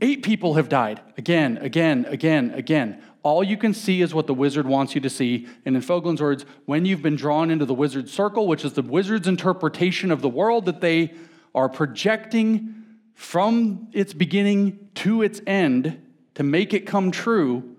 Eight 0.00 0.22
people 0.22 0.54
have 0.54 0.68
died 0.68 1.00
again, 1.18 1.58
again, 1.58 2.06
again, 2.08 2.52
again 2.52 3.02
all 3.24 3.42
you 3.42 3.56
can 3.56 3.72
see 3.72 4.02
is 4.02 4.14
what 4.14 4.26
the 4.26 4.34
wizard 4.34 4.66
wants 4.66 4.94
you 4.94 5.00
to 5.00 5.08
see. 5.08 5.48
And 5.64 5.74
in 5.74 5.80
Voegelin's 5.80 6.20
words, 6.20 6.44
when 6.66 6.84
you've 6.84 7.00
been 7.00 7.16
drawn 7.16 7.50
into 7.50 7.64
the 7.64 7.72
wizard's 7.72 8.12
circle, 8.12 8.46
which 8.46 8.66
is 8.66 8.74
the 8.74 8.82
wizard's 8.82 9.26
interpretation 9.26 10.10
of 10.10 10.20
the 10.20 10.28
world 10.28 10.66
that 10.66 10.82
they 10.82 11.14
are 11.54 11.70
projecting 11.70 12.84
from 13.14 13.88
its 13.92 14.12
beginning 14.12 14.90
to 14.96 15.22
its 15.22 15.40
end 15.46 16.03
to 16.34 16.42
make 16.42 16.74
it 16.74 16.86
come 16.86 17.10
true, 17.10 17.76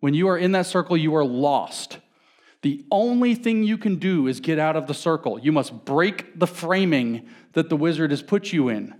when 0.00 0.14
you 0.14 0.28
are 0.28 0.38
in 0.38 0.52
that 0.52 0.66
circle, 0.66 0.96
you 0.96 1.14
are 1.14 1.24
lost. 1.24 1.98
The 2.62 2.84
only 2.90 3.34
thing 3.34 3.62
you 3.62 3.78
can 3.78 3.96
do 3.96 4.26
is 4.26 4.40
get 4.40 4.58
out 4.58 4.76
of 4.76 4.86
the 4.86 4.94
circle. 4.94 5.38
You 5.38 5.52
must 5.52 5.84
break 5.84 6.38
the 6.38 6.46
framing 6.46 7.28
that 7.52 7.68
the 7.68 7.76
wizard 7.76 8.10
has 8.10 8.22
put 8.22 8.52
you 8.52 8.68
in. 8.68 8.94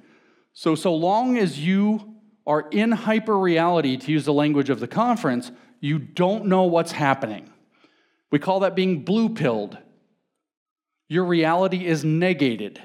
So, 0.53 0.75
so 0.75 0.95
long 0.95 1.39
as 1.39 1.59
you 1.59 2.15
are 2.47 2.69
in 2.71 2.91
hyper 2.93 3.39
reality, 3.39 3.97
to 3.97 4.13
use 4.13 4.25
the 4.25 4.33
language 4.33 4.71
of 4.71 4.81
the 4.81 4.89
conference, 4.89 5.53
you 5.81 5.99
don't 5.99 6.47
know 6.47 6.65
what's 6.65 6.93
happening. 6.93 7.51
We 8.31 8.39
call 8.39 8.61
that 8.61 8.75
being 8.75 9.05
blue 9.05 9.31
pilled. 9.31 9.77
Your 11.09 11.25
reality 11.25 11.87
is 11.87 12.05
negated. 12.05 12.81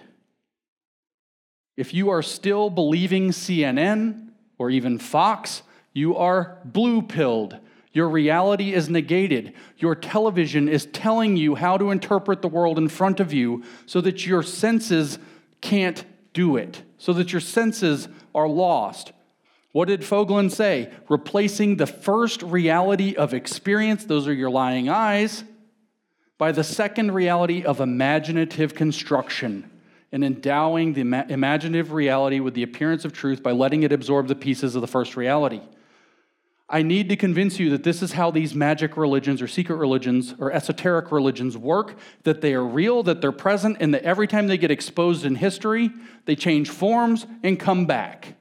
If 1.77 1.93
you 1.93 2.09
are 2.09 2.21
still 2.21 2.69
believing 2.69 3.29
CNN 3.29 4.29
or 4.57 4.69
even 4.69 4.97
Fox, 4.97 5.61
you 5.95 6.17
are 6.17 6.59
blue 6.65 7.01
pilled. 7.01 7.57
Your 7.93 8.09
reality 8.09 8.73
is 8.73 8.89
negated. 8.89 9.53
Your 9.77 9.95
television 9.95 10.67
is 10.67 10.85
telling 10.87 11.37
you 11.37 11.55
how 11.55 11.77
to 11.77 11.89
interpret 11.89 12.41
the 12.41 12.49
world 12.49 12.77
in 12.77 12.89
front 12.89 13.21
of 13.21 13.31
you 13.31 13.63
so 13.85 14.01
that 14.01 14.27
your 14.27 14.43
senses 14.43 15.17
can't 15.61 16.03
do 16.33 16.57
it, 16.57 16.83
so 16.97 17.13
that 17.13 17.31
your 17.31 17.39
senses 17.39 18.09
are 18.35 18.49
lost. 18.49 19.13
What 19.71 19.87
did 19.87 20.01
Voegelin 20.01 20.51
say? 20.51 20.91
Replacing 21.07 21.77
the 21.77 21.87
first 21.87 22.43
reality 22.43 23.15
of 23.15 23.33
experience, 23.33 24.03
those 24.03 24.27
are 24.27 24.33
your 24.33 24.49
lying 24.49 24.89
eyes, 24.89 25.45
by 26.37 26.51
the 26.51 26.63
second 26.63 27.13
reality 27.13 27.63
of 27.63 27.79
imaginative 27.79 28.75
construction 28.75 29.71
and 30.11 30.25
endowing 30.25 30.91
the 30.93 31.01
ima- 31.01 31.25
imaginative 31.29 31.93
reality 31.93 32.41
with 32.41 32.53
the 32.53 32.63
appearance 32.63 33.05
of 33.05 33.13
truth 33.13 33.41
by 33.41 33.51
letting 33.51 33.83
it 33.83 33.93
absorb 33.93 34.27
the 34.27 34.35
pieces 34.35 34.75
of 34.75 34.81
the 34.81 34.87
first 34.87 35.15
reality. 35.15 35.61
I 36.67 36.81
need 36.81 37.09
to 37.09 37.15
convince 37.15 37.59
you 37.59 37.69
that 37.71 37.83
this 37.83 38.01
is 38.01 38.13
how 38.13 38.31
these 38.31 38.55
magic 38.55 38.97
religions 38.97 39.41
or 39.41 39.47
secret 39.47 39.75
religions 39.75 40.33
or 40.39 40.51
esoteric 40.51 41.11
religions 41.11 41.55
work, 41.55 41.97
that 42.23 42.41
they 42.41 42.55
are 42.55 42.65
real, 42.65 43.03
that 43.03 43.21
they're 43.21 43.31
present, 43.31 43.77
and 43.79 43.93
that 43.93 44.03
every 44.03 44.27
time 44.27 44.47
they 44.47 44.57
get 44.57 44.71
exposed 44.71 45.25
in 45.25 45.35
history, 45.35 45.91
they 46.25 46.35
change 46.35 46.69
forms 46.69 47.27
and 47.43 47.59
come 47.59 47.85
back. 47.85 48.35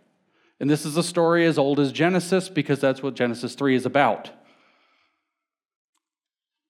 And 0.58 0.70
this 0.70 0.86
is 0.86 0.96
a 0.96 1.02
story 1.02 1.44
as 1.44 1.58
old 1.58 1.78
as 1.78 1.92
Genesis 1.92 2.48
because 2.48 2.80
that's 2.80 3.02
what 3.02 3.14
Genesis 3.14 3.54
3 3.54 3.76
is 3.76 3.84
about. 3.84 4.30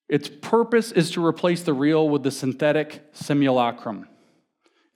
Its 0.09 0.28
purpose 0.28 0.90
is 0.90 1.12
to 1.12 1.24
replace 1.24 1.62
the 1.62 1.72
real 1.72 2.09
with 2.09 2.24
the 2.24 2.30
synthetic 2.32 3.05
simulacrum 3.12 4.09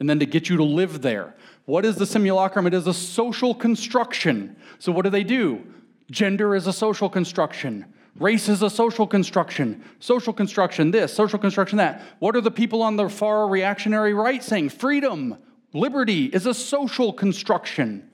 and 0.01 0.11
then 0.11 0.19
to 0.19 0.27
get 0.27 0.49
you 0.49 0.57
to 0.57 0.65
live 0.65 1.03
there. 1.03 1.37
What 1.65 1.85
is 1.85 1.97
the 1.97 2.07
simulacrum? 2.07 2.67
It 2.67 2.75
is 2.75 2.87
a 2.87 2.95
social 2.95 3.55
construction. 3.55 4.57
So, 4.79 4.91
what 4.91 5.03
do 5.03 5.11
they 5.11 5.25
do? 5.25 5.65
Gender 6.11 6.55
is 6.55 6.67
a 6.67 6.73
social 6.73 7.09
construction. 7.09 7.85
Race 8.17 8.49
is 8.49 8.63
a 8.63 8.71
social 8.71 9.07
construction. 9.07 9.85
Social 10.01 10.33
construction 10.33 10.91
this, 10.91 11.13
social 11.13 11.39
construction 11.39 11.79
that. 11.79 12.03
What 12.19 12.35
are 12.35 12.41
the 12.41 12.51
people 12.51 12.83
on 12.83 12.97
the 12.97 13.09
far 13.09 13.47
reactionary 13.49 14.15
right 14.15 14.43
saying? 14.43 14.71
Freedom, 14.71 15.39
liberty 15.73 16.27
is 16.27 16.47
a 16.47 16.55
social 16.55 17.13
construction. 17.13 18.11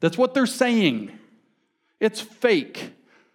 That's 0.00 0.16
what 0.16 0.34
they're 0.34 0.46
saying. 0.46 1.12
It's 2.00 2.20
fake. 2.20 2.92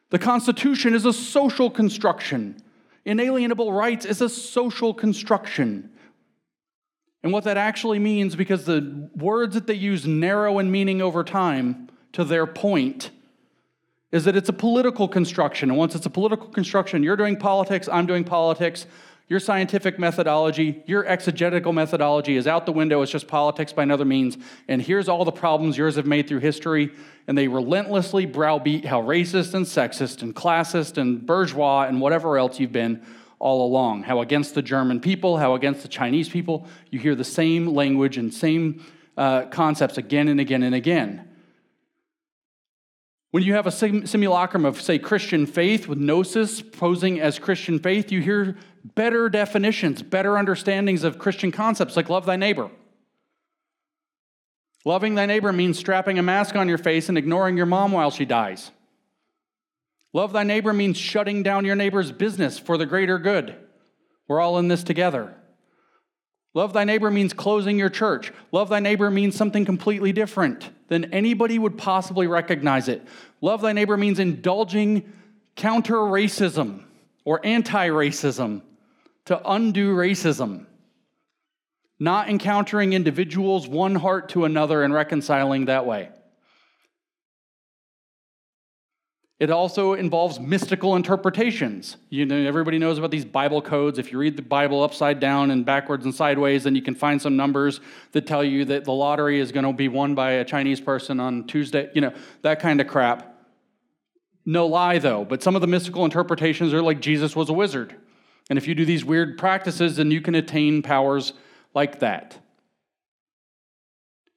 The 0.10 0.20
Constitution 0.20 0.94
is 0.94 1.06
a 1.06 1.14
social 1.14 1.70
construction. 1.70 2.62
Inalienable 3.06 3.72
rights 3.72 4.06
is 4.06 4.22
a 4.22 4.30
social 4.30 4.94
construction. 4.94 5.92
And 7.22 7.32
what 7.32 7.44
that 7.44 7.58
actually 7.58 8.00
means, 8.00 8.36
because 8.36 8.66
the 8.66 9.10
words 9.16 9.54
that 9.56 9.68
they 9.68 9.74
use 9.74 10.08
narrow 10.08 10.58
in 10.60 10.72
meaning 10.72 11.02
over 11.02 11.24
time 11.24 11.90
to 12.14 12.24
their 12.24 12.48
point, 12.48 13.12
is 14.12 14.26
that 14.26 14.36
it's 14.36 14.50
a 14.50 14.54
political 14.54 15.08
construction. 15.08 15.70
And 15.70 15.78
once 15.78 15.96
it's 15.96 16.06
a 16.06 16.10
political 16.10 16.48
construction, 16.48 17.04
you're 17.04 17.16
doing 17.16 17.38
politics, 17.38 17.88
I'm 17.92 18.06
doing 18.06 18.24
politics. 18.24 18.88
Your 19.28 19.40
scientific 19.40 20.00
methodology, 20.00 20.82
your 20.88 21.06
exegetical 21.06 21.72
methodology 21.72 22.36
is 22.36 22.48
out 22.48 22.66
the 22.66 22.72
window. 22.72 23.04
It's 23.04 23.12
just 23.12 23.28
politics 23.28 23.72
by 23.72 23.84
another 23.84 24.04
means. 24.04 24.40
And 24.68 24.82
here's 24.82 25.08
all 25.08 25.24
the 25.24 25.32
problems 25.32 25.78
yours 25.78 25.98
have 25.98 26.08
made 26.08 26.28
through 26.28 26.40
history. 26.40 26.90
And 27.28 27.38
they 27.38 27.48
relentlessly 27.48 28.26
browbeat 28.26 28.86
how 28.86 29.04
racist 29.04 29.54
and 29.54 29.68
sexist 29.68 30.24
and 30.24 30.36
classist 30.36 30.98
and 30.98 31.24
bourgeois 31.24 31.86
and 31.88 32.02
whatever 32.02 32.40
else 32.40 32.60
you've 32.60 32.72
been 32.72 33.06
all 33.38 33.68
along. 33.68 34.02
How 34.02 34.22
against 34.22 34.56
the 34.56 34.64
German 34.64 35.00
people, 35.00 35.38
how 35.38 35.54
against 35.54 35.84
the 35.84 35.90
Chinese 35.90 36.28
people. 36.28 36.68
You 36.90 36.98
hear 36.98 37.14
the 37.14 37.24
same 37.24 37.68
language 37.68 38.18
and 38.18 38.34
same 38.34 38.84
uh, 39.16 39.44
concepts 39.46 40.00
again 40.00 40.28
and 40.28 40.40
again 40.40 40.64
and 40.64 40.74
again. 40.74 41.29
When 43.32 43.44
you 43.44 43.54
have 43.54 43.68
a 43.68 43.72
simulacrum 43.72 44.66
of, 44.66 44.82
say, 44.82 44.98
Christian 44.98 45.46
faith 45.46 45.88
with 45.88 46.00
gnosis 46.00 46.62
posing 46.62 47.20
as 47.20 47.38
Christian 47.38 47.78
faith, 47.78 48.12
you 48.12 48.22
hear 48.22 48.58
better 48.96 49.30
definitions, 49.30 50.02
better 50.02 50.38
understandings 50.38 51.04
of 51.04 51.20
Christian 51.20 51.52
concepts 51.52 51.96
like 51.96 52.10
love 52.10 52.26
thy 52.26 52.38
neighbor. 52.38 52.72
Loving 54.84 55.14
thy 55.14 55.28
neighbor 55.28 55.54
means 55.54 55.78
strapping 55.78 56.18
a 56.18 56.24
mask 56.24 56.56
on 56.56 56.68
your 56.68 56.78
face 56.80 57.10
and 57.10 57.18
ignoring 57.18 57.56
your 57.56 57.68
mom 57.68 57.92
while 57.92 58.10
she 58.10 58.26
dies. 58.26 58.72
Love 60.12 60.34
thy 60.34 60.44
neighbor 60.44 60.74
means 60.74 60.98
shutting 60.98 61.44
down 61.44 61.66
your 61.66 61.76
neighbor's 61.76 62.12
business 62.12 62.58
for 62.58 62.78
the 62.78 62.86
greater 62.88 63.20
good. 63.20 63.56
We're 64.28 64.40
all 64.40 64.58
in 64.58 64.70
this 64.70 64.84
together. 64.84 65.36
Love 66.60 66.74
thy 66.74 66.84
neighbor 66.84 67.10
means 67.10 67.32
closing 67.32 67.80
your 67.80 67.88
church. 67.88 68.34
Love 68.52 68.68
thy 68.68 68.82
neighbor 68.82 69.10
means 69.10 69.34
something 69.34 69.64
completely 69.64 70.12
different 70.12 70.70
than 70.90 71.06
anybody 71.14 71.58
would 71.58 71.78
possibly 71.78 72.28
recognize 72.28 72.90
it. 72.90 73.02
Love 73.40 73.62
thy 73.62 73.72
neighbor 73.72 73.96
means 73.96 74.20
indulging 74.20 75.10
counter 75.56 75.96
racism 75.96 76.84
or 77.24 77.40
anti 77.46 77.88
racism 77.88 78.62
to 79.24 79.42
undo 79.50 79.96
racism, 79.96 80.66
not 81.98 82.28
encountering 82.28 82.92
individuals 82.92 83.66
one 83.66 83.96
heart 83.96 84.28
to 84.28 84.44
another 84.44 84.84
and 84.84 84.94
reconciling 84.94 85.64
that 85.64 85.86
way. 85.86 86.10
It 89.40 89.50
also 89.50 89.94
involves 89.94 90.38
mystical 90.38 90.98
interpretations. 90.98 91.96
You 92.10 92.26
know, 92.26 92.36
everybody 92.36 92.78
knows 92.78 92.98
about 92.98 93.12
these 93.12 93.24
Bible 93.24 93.62
codes. 93.62 93.98
If 93.98 94.12
you 94.12 94.18
read 94.18 94.36
the 94.36 94.42
Bible 94.42 94.84
upside 94.84 95.22
down 95.22 95.50
and 95.50 95.66
backwards 95.66 96.04
and 96.04 96.14
sideways, 96.14 96.66
then 96.66 96.76
you 96.76 96.82
can 96.82 96.94
find 96.94 97.22
some 97.22 97.38
numbers 97.38 97.80
that 98.12 98.28
tell 98.28 98.44
you 98.44 98.66
that 98.66 98.84
the 98.84 98.92
lottery 98.92 99.40
is 99.40 99.54
going 99.54 99.64
to 99.64 99.72
be 99.72 99.88
won 99.88 100.14
by 100.14 100.32
a 100.32 100.44
Chinese 100.46 100.82
person 100.82 101.22
on 101.22 101.48
Tuesday, 101.48 101.90
you 101.96 102.02
know, 102.02 102.14
that 102.42 102.60
kind 102.60 102.82
of 102.82 102.88
crap. 102.88 103.34
No 104.46 104.68
lie, 104.68 105.00
though, 105.00 105.24
but 105.24 105.42
some 105.42 105.56
of 105.56 105.62
the 105.62 105.68
mystical 105.68 106.04
interpretations 106.04 106.74
are 106.74 106.82
like 106.82 107.00
Jesus 107.00 107.34
was 107.34 107.48
a 107.48 107.54
wizard. 107.54 107.96
And 108.50 108.58
if 108.58 108.68
you 108.68 108.76
do 108.76 108.84
these 108.84 109.06
weird 109.06 109.38
practices, 109.38 109.96
then 109.96 110.12
you 110.12 110.20
can 110.20 110.36
attain 110.36 110.82
powers 110.82 111.32
like 111.74 112.00
that. 112.00 112.38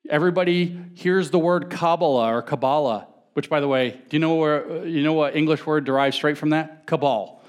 Everybody 0.09 0.79
hears 0.95 1.31
the 1.31 1.39
word 1.39 1.71
Kabbalah 1.71 2.35
or 2.35 2.43
Kabbalah, 2.43 3.09
which, 3.35 3.49
by 3.49 3.61
the 3.61 3.69
way, 3.69 3.91
do 3.91 4.17
you 4.17 4.19
know 4.19 4.35
where 4.35 4.87
you 4.87 5.03
know 5.03 5.15
what 5.15 5.37
English 5.37 5.67
word 5.67 5.85
derives 5.85 6.17
straight 6.17 6.39
from 6.39 6.51
that? 6.51 6.87
Cabal. 6.87 7.41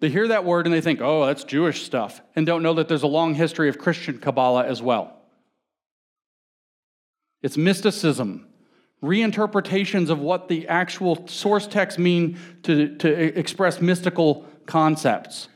They 0.00 0.10
hear 0.10 0.28
that 0.28 0.44
word 0.44 0.66
and 0.66 0.74
they 0.74 0.80
think, 0.80 1.00
oh, 1.00 1.24
that's 1.26 1.44
Jewish 1.44 1.82
stuff, 1.82 2.20
and 2.36 2.44
don't 2.44 2.62
know 2.62 2.74
that 2.74 2.88
there's 2.88 3.04
a 3.04 3.08
long 3.08 3.34
history 3.34 3.68
of 3.68 3.78
Christian 3.78 4.18
Kabbalah 4.18 4.66
as 4.66 4.82
well. 4.82 5.16
It's 7.42 7.56
mysticism, 7.56 8.48
reinterpretations 9.02 10.10
of 10.10 10.18
what 10.18 10.48
the 10.48 10.66
actual 10.68 11.26
source 11.26 11.66
texts 11.66 11.98
mean 11.98 12.38
to, 12.64 12.96
to 12.96 13.38
express 13.38 13.80
mystical 13.80 14.46
concepts. 14.66 15.48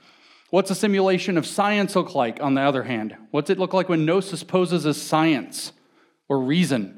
What's 0.50 0.70
a 0.70 0.74
simulation 0.74 1.36
of 1.36 1.46
science 1.46 1.94
look 1.94 2.14
like, 2.14 2.42
on 2.42 2.54
the 2.54 2.62
other 2.62 2.84
hand? 2.84 3.16
What's 3.30 3.50
it 3.50 3.58
look 3.58 3.74
like 3.74 3.88
when 3.88 4.06
gnosis 4.06 4.44
poses 4.44 4.86
as 4.86 5.00
science 5.00 5.72
or 6.28 6.40
reason? 6.40 6.97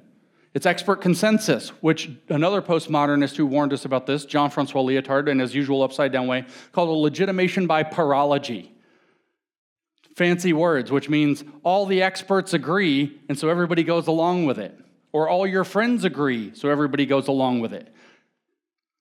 It's 0.53 0.67
expert 0.67 0.97
consensus, 0.97 1.69
which 1.81 2.11
another 2.29 2.61
postmodernist 2.61 3.37
who 3.37 3.47
warned 3.47 3.73
us 3.73 3.85
about 3.85 4.07
this, 4.07 4.25
Jean 4.25 4.51
Francois 4.51 4.83
Lyotard, 4.83 5.29
in 5.29 5.39
his 5.39 5.55
usual 5.55 5.83
upside 5.83 6.11
down 6.11 6.27
way, 6.27 6.45
called 6.73 6.89
a 6.89 6.93
legitimation 6.93 7.69
by 7.69 7.85
paralogy. 7.85 8.73
Fancy 10.17 10.53
words, 10.53 10.91
which 10.91 11.09
means 11.09 11.45
all 11.63 11.87
the 11.87 12.03
experts 12.03 12.53
agree, 12.53 13.21
and 13.29 13.39
so 13.39 13.49
everybody 13.49 13.85
goes 13.85 14.09
along 14.09 14.45
with 14.45 14.59
it. 14.59 14.77
Or 15.13 15.29
all 15.29 15.47
your 15.47 15.65
friends 15.65 16.05
agree, 16.05 16.53
so 16.55 16.69
everybody 16.69 17.07
goes 17.07 17.29
along 17.29 17.61
with 17.61 17.73
it. 17.73 17.95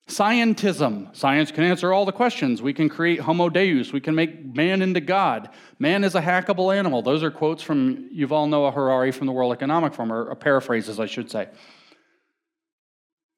Scientism. 0.09 1.15
Science 1.15 1.51
can 1.51 1.63
answer 1.63 1.93
all 1.93 2.03
the 2.03 2.11
questions. 2.11 2.61
We 2.61 2.73
can 2.73 2.89
create 2.89 3.19
Homo 3.19 3.47
Deus. 3.47 3.93
We 3.93 4.01
can 4.01 4.15
make 4.15 4.55
man 4.55 4.81
into 4.81 4.99
God. 4.99 5.49
Man 5.77 6.03
is 6.03 6.15
a 6.15 6.21
hackable 6.21 6.75
animal. 6.75 7.01
Those 7.01 7.21
are 7.21 7.29
quotes 7.29 7.61
from 7.61 8.09
Yuval 8.09 8.49
Noah 8.49 8.71
Harari 8.71 9.11
from 9.11 9.27
the 9.27 9.33
World 9.33 9.53
Economic 9.53 9.93
Forum, 9.93 10.11
or 10.11 10.33
paraphrases, 10.35 10.99
I 10.99 11.05
should 11.05 11.29
say. 11.29 11.47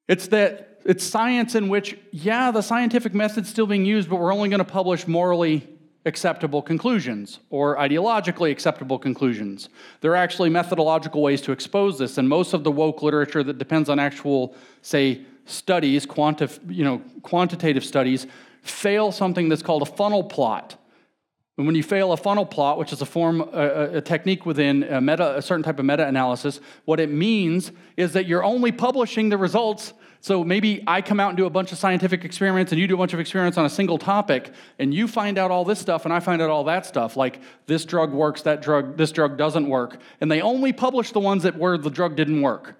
It's 0.08 0.28
that 0.28 0.80
it's 0.84 1.04
science 1.04 1.54
in 1.54 1.68
which, 1.68 1.96
yeah, 2.10 2.50
the 2.50 2.62
scientific 2.62 3.14
method's 3.14 3.48
still 3.48 3.66
being 3.66 3.84
used, 3.84 4.08
but 4.08 4.16
we're 4.16 4.32
only 4.32 4.48
going 4.48 4.58
to 4.58 4.64
publish 4.64 5.06
morally 5.06 5.68
acceptable 6.04 6.62
conclusions 6.62 7.38
or 7.50 7.76
ideologically 7.76 8.50
acceptable 8.50 8.98
conclusions. 8.98 9.68
There 10.00 10.10
are 10.12 10.16
actually 10.16 10.50
methodological 10.50 11.22
ways 11.22 11.40
to 11.42 11.52
expose 11.52 11.98
this, 11.98 12.18
and 12.18 12.28
most 12.28 12.54
of 12.54 12.64
the 12.64 12.72
woke 12.72 13.02
literature 13.02 13.44
that 13.44 13.58
depends 13.58 13.88
on 13.88 13.98
actual, 13.98 14.56
say, 14.80 15.24
studies, 15.44 16.06
quantif- 16.06 16.60
you 16.68 16.84
know, 16.84 17.02
quantitative 17.22 17.84
studies, 17.84 18.26
fail 18.62 19.12
something 19.12 19.48
that's 19.48 19.62
called 19.62 19.82
a 19.82 19.86
funnel 19.86 20.24
plot. 20.24 20.76
And 21.58 21.66
when 21.66 21.74
you 21.74 21.82
fail 21.82 22.12
a 22.12 22.16
funnel 22.16 22.46
plot, 22.46 22.78
which 22.78 22.92
is 22.92 23.02
a 23.02 23.06
form, 23.06 23.40
a, 23.40 23.98
a 23.98 24.00
technique 24.00 24.46
within 24.46 24.84
a, 24.84 25.00
meta, 25.00 25.36
a 25.36 25.42
certain 25.42 25.62
type 25.62 25.78
of 25.78 25.84
meta-analysis, 25.84 26.60
what 26.86 26.98
it 26.98 27.10
means 27.10 27.72
is 27.96 28.14
that 28.14 28.26
you're 28.26 28.42
only 28.42 28.72
publishing 28.72 29.28
the 29.28 29.36
results. 29.36 29.92
So 30.20 30.44
maybe 30.44 30.82
I 30.86 31.02
come 31.02 31.20
out 31.20 31.28
and 31.28 31.36
do 31.36 31.44
a 31.44 31.50
bunch 31.50 31.70
of 31.72 31.78
scientific 31.78 32.24
experiments, 32.24 32.72
and 32.72 32.80
you 32.80 32.86
do 32.86 32.94
a 32.94 32.98
bunch 32.98 33.12
of 33.12 33.20
experiments 33.20 33.58
on 33.58 33.66
a 33.66 33.70
single 33.70 33.98
topic, 33.98 34.50
and 34.78 34.94
you 34.94 35.06
find 35.06 35.36
out 35.36 35.50
all 35.50 35.64
this 35.64 35.78
stuff, 35.78 36.04
and 36.04 36.14
I 36.14 36.20
find 36.20 36.40
out 36.40 36.48
all 36.48 36.64
that 36.64 36.86
stuff, 36.86 37.16
like 37.16 37.40
this 37.66 37.84
drug 37.84 38.12
works, 38.12 38.42
that 38.42 38.62
drug, 38.62 38.96
this 38.96 39.12
drug 39.12 39.36
doesn't 39.36 39.68
work, 39.68 40.00
and 40.20 40.30
they 40.30 40.40
only 40.40 40.72
publish 40.72 41.12
the 41.12 41.20
ones 41.20 41.42
that 41.42 41.56
where 41.58 41.76
the 41.76 41.90
drug 41.90 42.16
didn't 42.16 42.40
work. 42.40 42.78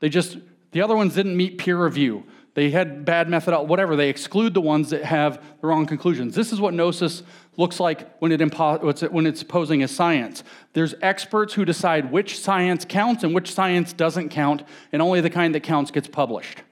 They 0.00 0.08
just 0.08 0.38
the 0.74 0.82
other 0.82 0.96
ones 0.96 1.14
didn't 1.14 1.36
meet 1.36 1.56
peer 1.56 1.80
review. 1.80 2.24
They 2.54 2.70
had 2.70 3.04
bad 3.04 3.28
methodology, 3.28 3.68
whatever. 3.68 3.94
They 3.94 4.08
exclude 4.08 4.54
the 4.54 4.60
ones 4.60 4.90
that 4.90 5.04
have 5.04 5.40
the 5.60 5.68
wrong 5.68 5.86
conclusions. 5.86 6.34
This 6.34 6.52
is 6.52 6.60
what 6.60 6.74
gnosis 6.74 7.22
looks 7.56 7.78
like 7.78 8.18
when, 8.18 8.32
it 8.32 8.40
impo- 8.40 9.12
when 9.12 9.24
it's 9.24 9.44
posing 9.44 9.84
as 9.84 9.92
science. 9.92 10.42
There's 10.72 10.96
experts 11.00 11.54
who 11.54 11.64
decide 11.64 12.10
which 12.10 12.40
science 12.40 12.84
counts 12.84 13.22
and 13.22 13.32
which 13.32 13.52
science 13.52 13.92
doesn't 13.92 14.30
count, 14.30 14.64
and 14.90 15.00
only 15.00 15.20
the 15.20 15.30
kind 15.30 15.54
that 15.54 15.62
counts 15.62 15.92
gets 15.92 16.08
published. 16.08 16.62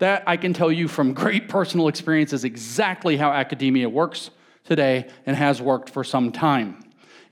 That 0.00 0.22
I 0.26 0.36
can 0.36 0.52
tell 0.52 0.70
you 0.70 0.86
from 0.86 1.14
great 1.14 1.48
personal 1.48 1.88
experience 1.88 2.34
is 2.34 2.44
exactly 2.44 3.16
how 3.16 3.32
academia 3.32 3.88
works 3.88 4.30
today 4.64 5.08
and 5.24 5.34
has 5.34 5.62
worked 5.62 5.88
for 5.88 6.04
some 6.04 6.30
time. 6.30 6.82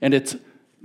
And 0.01 0.15
it's 0.15 0.35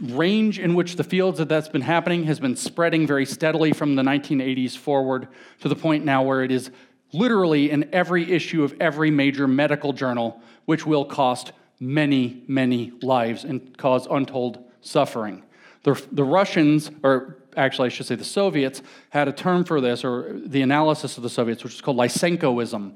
range 0.00 0.58
in 0.58 0.74
which 0.74 0.96
the 0.96 1.04
fields 1.04 1.38
that 1.38 1.48
that's 1.48 1.68
been 1.68 1.82
happening 1.82 2.24
has 2.24 2.40
been 2.40 2.56
spreading 2.56 3.06
very 3.06 3.26
steadily 3.26 3.72
from 3.72 3.94
the 3.94 4.02
1980s 4.02 4.76
forward 4.76 5.28
to 5.60 5.68
the 5.68 5.76
point 5.76 6.04
now 6.04 6.22
where 6.22 6.42
it 6.42 6.50
is 6.50 6.70
literally 7.12 7.70
in 7.70 7.88
every 7.94 8.30
issue 8.32 8.64
of 8.64 8.74
every 8.80 9.10
major 9.10 9.46
medical 9.46 9.92
journal, 9.92 10.40
which 10.64 10.84
will 10.84 11.04
cost 11.04 11.52
many, 11.78 12.42
many 12.48 12.92
lives 13.02 13.44
and 13.44 13.76
cause 13.78 14.06
untold 14.10 14.62
suffering. 14.80 15.42
The, 15.84 16.00
the 16.10 16.24
Russians, 16.24 16.90
or 17.02 17.38
actually, 17.56 17.86
I 17.86 17.88
should 17.90 18.06
say 18.06 18.16
the 18.16 18.24
Soviets, 18.24 18.82
had 19.10 19.28
a 19.28 19.32
term 19.32 19.64
for 19.64 19.80
this, 19.80 20.04
or 20.04 20.40
the 20.44 20.62
analysis 20.62 21.16
of 21.16 21.22
the 21.22 21.30
Soviets, 21.30 21.62
which 21.62 21.74
is 21.74 21.80
called 21.80 21.96
Lysenkoism. 21.98 22.94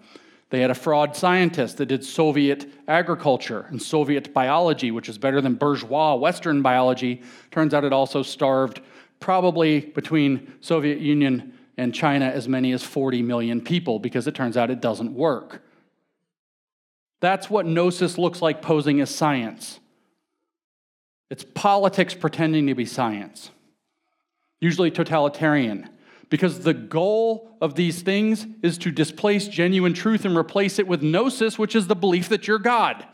They 0.51 0.61
had 0.61 0.71
a 0.71 0.75
fraud 0.75 1.15
scientist 1.15 1.77
that 1.77 1.87
did 1.87 2.05
Soviet 2.05 2.67
agriculture 2.89 3.67
and 3.69 3.81
Soviet 3.81 4.33
biology, 4.33 4.91
which 4.91 5.09
is 5.09 5.19
better 5.19 5.41
than 5.41 5.55
bourgeois 5.55 6.15
Western 6.15 6.63
biology. 6.63 7.23
Turns 7.51 7.75
out 7.75 7.85
it 7.85 7.93
also 7.93 8.23
starved 8.23 8.81
probably 9.21 9.81
between 9.81 10.55
Soviet 10.61 11.01
Union 11.01 11.53
and 11.77 11.95
China 11.95 12.27
as 12.27 12.49
many 12.49 12.73
as 12.73 12.83
40 12.83 13.23
million 13.23 13.61
people 13.61 13.99
because 13.99 14.27
it 14.27 14.35
turns 14.35 14.57
out 14.57 14.71
it 14.71 14.81
doesn't 14.81 15.13
work. 15.13 15.63
That's 17.21 17.51
what 17.51 17.67
gnosis 17.67 18.17
looks 18.17 18.41
like 18.41 18.63
posing 18.63 19.01
as 19.01 19.15
science. 19.15 19.81
It's 21.31 21.45
politics 21.45 22.15
pretending 22.15 22.69
to 22.69 22.75
be 22.75 22.87
science, 22.87 23.51
usually 24.61 24.91
totalitarian, 24.91 25.91
because 26.29 26.61
the 26.61 26.75
goal 26.75 27.57
of 27.61 27.75
these 27.75 28.03
things 28.03 28.47
is 28.63 28.79
to 28.79 28.91
displace 28.91 29.49
genuine 29.49 29.95
truth 29.95 30.25
and 30.25 30.37
replace 30.37 30.79
it 30.79 30.87
with 30.87 31.03
gnosis, 31.03 31.59
which 31.59 31.75
is 31.75 31.87
the 31.87 31.97
belief 31.97 32.29
that 32.29 32.47
you're 32.47 32.59
God. 32.59 33.05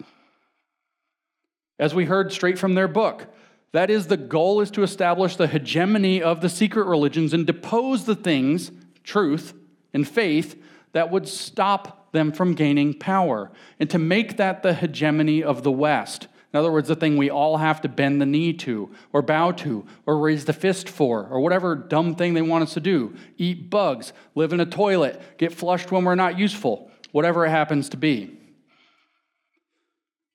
As 1.78 1.94
we 1.94 2.04
heard 2.04 2.32
straight 2.32 2.58
from 2.58 2.74
their 2.74 2.88
book, 2.88 3.26
that 3.72 3.90
is, 3.90 4.06
the 4.06 4.16
goal 4.16 4.60
is 4.60 4.70
to 4.72 4.82
establish 4.84 5.36
the 5.36 5.48
hegemony 5.48 6.22
of 6.22 6.40
the 6.40 6.48
secret 6.48 6.86
religions 6.86 7.32
and 7.32 7.46
depose 7.46 8.04
the 8.04 8.14
things, 8.14 8.70
truth 9.02 9.52
and 9.92 10.06
faith, 10.06 10.60
that 10.92 11.10
would 11.10 11.26
stop 11.26 12.12
them 12.12 12.30
from 12.30 12.54
gaining 12.54 12.94
power, 12.94 13.50
and 13.80 13.90
to 13.90 13.98
make 13.98 14.36
that 14.36 14.62
the 14.62 14.74
hegemony 14.74 15.42
of 15.42 15.64
the 15.64 15.72
West. 15.72 16.28
In 16.54 16.58
other 16.58 16.70
words, 16.70 16.86
the 16.86 16.94
thing 16.94 17.16
we 17.16 17.30
all 17.30 17.56
have 17.56 17.80
to 17.80 17.88
bend 17.88 18.20
the 18.20 18.26
knee 18.26 18.52
to, 18.52 18.88
or 19.12 19.22
bow 19.22 19.50
to, 19.50 19.84
or 20.06 20.20
raise 20.20 20.44
the 20.44 20.52
fist 20.52 20.88
for, 20.88 21.26
or 21.26 21.40
whatever 21.40 21.74
dumb 21.74 22.14
thing 22.14 22.34
they 22.34 22.42
want 22.42 22.62
us 22.62 22.74
to 22.74 22.80
do. 22.80 23.12
Eat 23.36 23.70
bugs, 23.70 24.12
live 24.36 24.52
in 24.52 24.60
a 24.60 24.66
toilet, 24.66 25.20
get 25.36 25.52
flushed 25.52 25.90
when 25.90 26.04
we're 26.04 26.14
not 26.14 26.38
useful, 26.38 26.92
whatever 27.10 27.44
it 27.44 27.50
happens 27.50 27.88
to 27.88 27.96
be. 27.96 28.38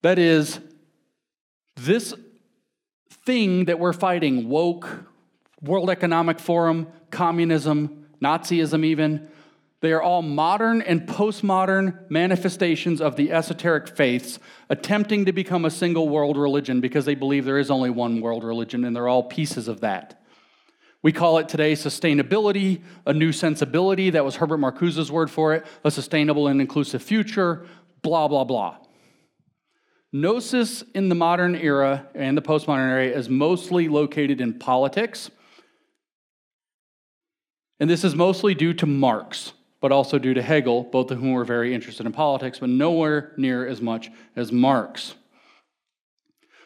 That 0.01 0.19
is, 0.19 0.59
this 1.77 2.13
thing 3.25 3.65
that 3.65 3.79
we're 3.79 3.93
fighting 3.93 4.49
woke, 4.49 5.05
World 5.61 5.89
Economic 5.89 6.41
Forum, 6.41 6.87
communism, 7.11 8.07
Nazism, 8.21 8.83
even 8.83 9.29
they 9.81 9.93
are 9.93 10.01
all 10.01 10.21
modern 10.21 10.81
and 10.81 11.07
postmodern 11.07 12.09
manifestations 12.09 12.99
of 12.99 13.15
the 13.15 13.31
esoteric 13.31 13.87
faiths 13.87 14.37
attempting 14.69 15.25
to 15.25 15.31
become 15.31 15.63
a 15.63 15.69
single 15.69 16.09
world 16.09 16.37
religion 16.37 16.81
because 16.81 17.05
they 17.05 17.15
believe 17.15 17.45
there 17.45 17.57
is 17.57 17.71
only 17.71 17.89
one 17.89 18.19
world 18.19 18.43
religion 18.43 18.83
and 18.83 18.95
they're 18.95 19.07
all 19.07 19.23
pieces 19.23 19.69
of 19.69 19.79
that. 19.81 20.21
We 21.01 21.13
call 21.13 21.37
it 21.37 21.47
today 21.47 21.73
sustainability, 21.73 22.81
a 23.05 23.13
new 23.13 23.31
sensibility. 23.31 24.09
That 24.09 24.25
was 24.25 24.35
Herbert 24.35 24.57
Marcuse's 24.57 25.09
word 25.09 25.31
for 25.31 25.53
it, 25.53 25.65
a 25.85 25.91
sustainable 25.91 26.47
and 26.47 26.59
inclusive 26.59 27.01
future, 27.01 27.65
blah, 28.01 28.27
blah, 28.27 28.43
blah. 28.43 28.77
Gnosis 30.11 30.83
in 30.93 31.07
the 31.07 31.15
modern 31.15 31.55
era 31.55 32.07
and 32.15 32.35
the 32.35 32.41
postmodern 32.41 32.89
era 32.89 33.05
is 33.05 33.29
mostly 33.29 33.87
located 33.87 34.41
in 34.41 34.59
politics. 34.59 35.31
And 37.79 37.89
this 37.89 38.03
is 38.03 38.13
mostly 38.13 38.53
due 38.53 38.73
to 38.73 38.85
Marx 38.85 39.53
but 39.81 39.91
also 39.91 40.19
due 40.19 40.33
to 40.33 40.41
Hegel, 40.41 40.83
both 40.83 41.11
of 41.11 41.19
whom 41.19 41.33
were 41.33 41.45
very 41.45 41.73
interested 41.73 42.05
in 42.05 42.11
politics, 42.11 42.59
but 42.59 42.69
nowhere 42.69 43.33
near 43.37 43.65
as 43.65 43.81
much 43.81 44.11
as 44.35 44.51
Marx. 44.51 45.15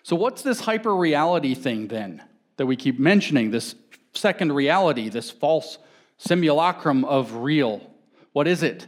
So, 0.01 0.15
what's 0.15 0.41
this 0.41 0.61
hyper 0.61 0.95
reality 0.95 1.53
thing 1.53 1.87
then 1.87 2.23
that 2.57 2.65
we 2.65 2.75
keep 2.75 2.99
mentioning? 2.99 3.51
This 3.51 3.75
second 4.13 4.51
reality, 4.51 5.09
this 5.09 5.31
false 5.31 5.77
simulacrum 6.17 7.05
of 7.05 7.35
real? 7.37 7.89
What 8.31 8.47
is 8.47 8.63
it? 8.63 8.87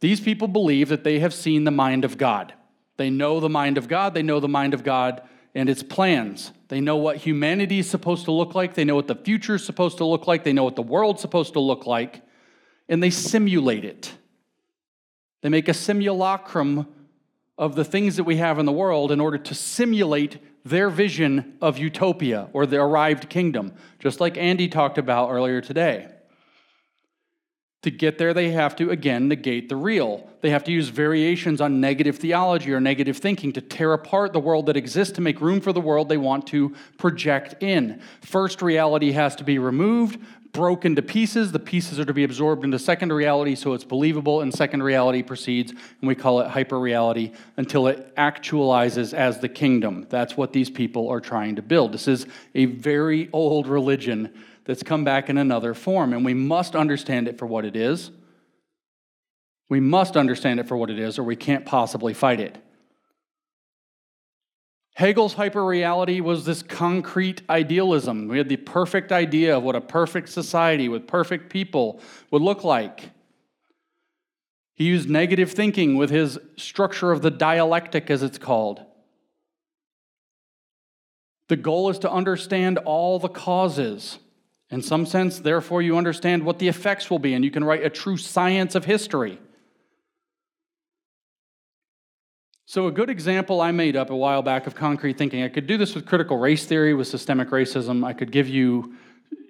These 0.00 0.20
people 0.20 0.48
believe 0.48 0.88
that 0.88 1.04
they 1.04 1.20
have 1.20 1.32
seen 1.32 1.64
the 1.64 1.70
mind 1.70 2.04
of 2.04 2.18
God. 2.18 2.52
They 2.96 3.10
know 3.10 3.40
the 3.40 3.48
mind 3.48 3.78
of 3.78 3.88
God, 3.88 4.14
they 4.14 4.22
know 4.22 4.40
the 4.40 4.48
mind 4.48 4.74
of 4.74 4.84
God 4.84 5.22
and 5.54 5.68
its 5.68 5.82
plans. 5.82 6.50
They 6.68 6.80
know 6.80 6.96
what 6.96 7.18
humanity 7.18 7.80
is 7.80 7.90
supposed 7.90 8.24
to 8.24 8.32
look 8.32 8.54
like, 8.54 8.74
they 8.74 8.84
know 8.84 8.94
what 8.94 9.06
the 9.06 9.14
future 9.14 9.54
is 9.54 9.64
supposed 9.64 9.98
to 9.98 10.04
look 10.04 10.26
like, 10.26 10.44
they 10.44 10.52
know 10.52 10.64
what 10.64 10.76
the 10.76 10.82
world's 10.82 11.20
supposed 11.20 11.54
to 11.54 11.60
look 11.60 11.86
like 11.86 12.22
and 12.88 13.02
they 13.02 13.10
simulate 13.10 13.84
it. 13.84 14.12
They 15.42 15.48
make 15.48 15.68
a 15.68 15.74
simulacrum 15.74 16.86
of 17.58 17.74
the 17.74 17.84
things 17.84 18.16
that 18.16 18.24
we 18.24 18.36
have 18.36 18.58
in 18.58 18.66
the 18.66 18.72
world 18.72 19.12
in 19.12 19.20
order 19.20 19.38
to 19.38 19.54
simulate 19.54 20.38
their 20.64 20.90
vision 20.90 21.56
of 21.60 21.78
utopia 21.78 22.48
or 22.52 22.66
the 22.66 22.80
arrived 22.80 23.28
kingdom, 23.28 23.74
just 23.98 24.20
like 24.20 24.36
Andy 24.36 24.68
talked 24.68 24.98
about 24.98 25.30
earlier 25.30 25.60
today. 25.60 26.08
To 27.82 27.90
get 27.90 28.16
there, 28.16 28.32
they 28.32 28.50
have 28.50 28.76
to, 28.76 28.90
again, 28.90 29.26
negate 29.26 29.68
the 29.68 29.74
real. 29.74 30.30
They 30.40 30.50
have 30.50 30.62
to 30.64 30.72
use 30.72 30.88
variations 30.88 31.60
on 31.60 31.80
negative 31.80 32.16
theology 32.16 32.72
or 32.72 32.80
negative 32.80 33.16
thinking 33.16 33.52
to 33.54 33.60
tear 33.60 33.92
apart 33.92 34.32
the 34.32 34.38
world 34.38 34.66
that 34.66 34.76
exists 34.76 35.14
to 35.14 35.20
make 35.20 35.40
room 35.40 35.60
for 35.60 35.72
the 35.72 35.80
world 35.80 36.08
they 36.08 36.16
want 36.16 36.46
to 36.48 36.76
project 36.96 37.60
in. 37.60 38.00
First 38.20 38.62
reality 38.62 39.10
has 39.12 39.34
to 39.36 39.44
be 39.44 39.58
removed, 39.58 40.20
broken 40.52 40.94
to 40.96 41.02
pieces. 41.02 41.52
The 41.52 41.58
pieces 41.58 41.98
are 41.98 42.04
to 42.04 42.12
be 42.12 42.24
absorbed 42.24 42.64
into 42.64 42.78
second 42.78 43.12
reality 43.12 43.54
so 43.54 43.72
it's 43.72 43.84
believable, 43.84 44.42
and 44.42 44.52
second 44.52 44.82
reality 44.82 45.22
proceeds, 45.22 45.72
and 45.72 46.08
we 46.08 46.14
call 46.14 46.40
it 46.40 46.48
hyper 46.48 46.78
reality 46.78 47.32
until 47.56 47.86
it 47.86 48.14
actualizes 48.16 49.14
as 49.14 49.40
the 49.40 49.48
kingdom. 49.48 50.06
That's 50.10 50.36
what 50.36 50.52
these 50.52 50.70
people 50.70 51.08
are 51.08 51.20
trying 51.20 51.56
to 51.56 51.62
build. 51.62 51.92
This 51.92 52.06
is 52.06 52.26
a 52.54 52.66
very 52.66 53.30
old 53.32 53.66
religion 53.66 54.32
that's 54.64 54.82
come 54.82 55.04
back 55.04 55.28
in 55.28 55.38
another 55.38 55.74
form, 55.74 56.12
and 56.12 56.24
we 56.24 56.34
must 56.34 56.76
understand 56.76 57.28
it 57.28 57.38
for 57.38 57.46
what 57.46 57.64
it 57.64 57.74
is. 57.74 58.10
We 59.68 59.80
must 59.80 60.16
understand 60.16 60.60
it 60.60 60.68
for 60.68 60.76
what 60.76 60.90
it 60.90 60.98
is, 60.98 61.18
or 61.18 61.22
we 61.22 61.36
can't 61.36 61.64
possibly 61.64 62.14
fight 62.14 62.40
it. 62.40 62.58
Hegel's 64.94 65.34
hyperreality 65.34 66.20
was 66.20 66.44
this 66.44 66.62
concrete 66.62 67.42
idealism. 67.48 68.28
We 68.28 68.38
had 68.38 68.48
the 68.48 68.56
perfect 68.56 69.10
idea 69.10 69.56
of 69.56 69.62
what 69.62 69.74
a 69.74 69.80
perfect 69.80 70.28
society 70.28 70.88
with 70.88 71.06
perfect 71.06 71.50
people 71.50 72.00
would 72.30 72.42
look 72.42 72.62
like. 72.62 73.10
He 74.74 74.84
used 74.84 75.08
negative 75.08 75.52
thinking 75.52 75.96
with 75.96 76.10
his 76.10 76.38
structure 76.56 77.10
of 77.10 77.22
the 77.22 77.30
dialectic, 77.30 78.10
as 78.10 78.22
it's 78.22 78.38
called. 78.38 78.84
The 81.48 81.56
goal 81.56 81.88
is 81.88 81.98
to 82.00 82.10
understand 82.10 82.78
all 82.78 83.18
the 83.18 83.28
causes. 83.28 84.18
In 84.70 84.82
some 84.82 85.04
sense, 85.06 85.38
therefore, 85.38 85.82
you 85.82 85.96
understand 85.96 86.44
what 86.44 86.58
the 86.58 86.68
effects 86.68 87.10
will 87.10 87.18
be, 87.18 87.34
and 87.34 87.44
you 87.44 87.50
can 87.50 87.64
write 87.64 87.84
a 87.84 87.90
true 87.90 88.16
science 88.16 88.74
of 88.74 88.84
history. 88.84 89.38
So, 92.72 92.86
a 92.86 92.90
good 92.90 93.10
example 93.10 93.60
I 93.60 93.70
made 93.70 93.96
up 93.96 94.08
a 94.08 94.16
while 94.16 94.40
back 94.40 94.66
of 94.66 94.74
concrete 94.74 95.18
thinking, 95.18 95.42
I 95.42 95.50
could 95.50 95.66
do 95.66 95.76
this 95.76 95.94
with 95.94 96.06
critical 96.06 96.38
race 96.38 96.64
theory, 96.64 96.94
with 96.94 97.06
systemic 97.06 97.50
racism. 97.50 98.02
I 98.02 98.14
could 98.14 98.32
give 98.32 98.48
you, 98.48 98.94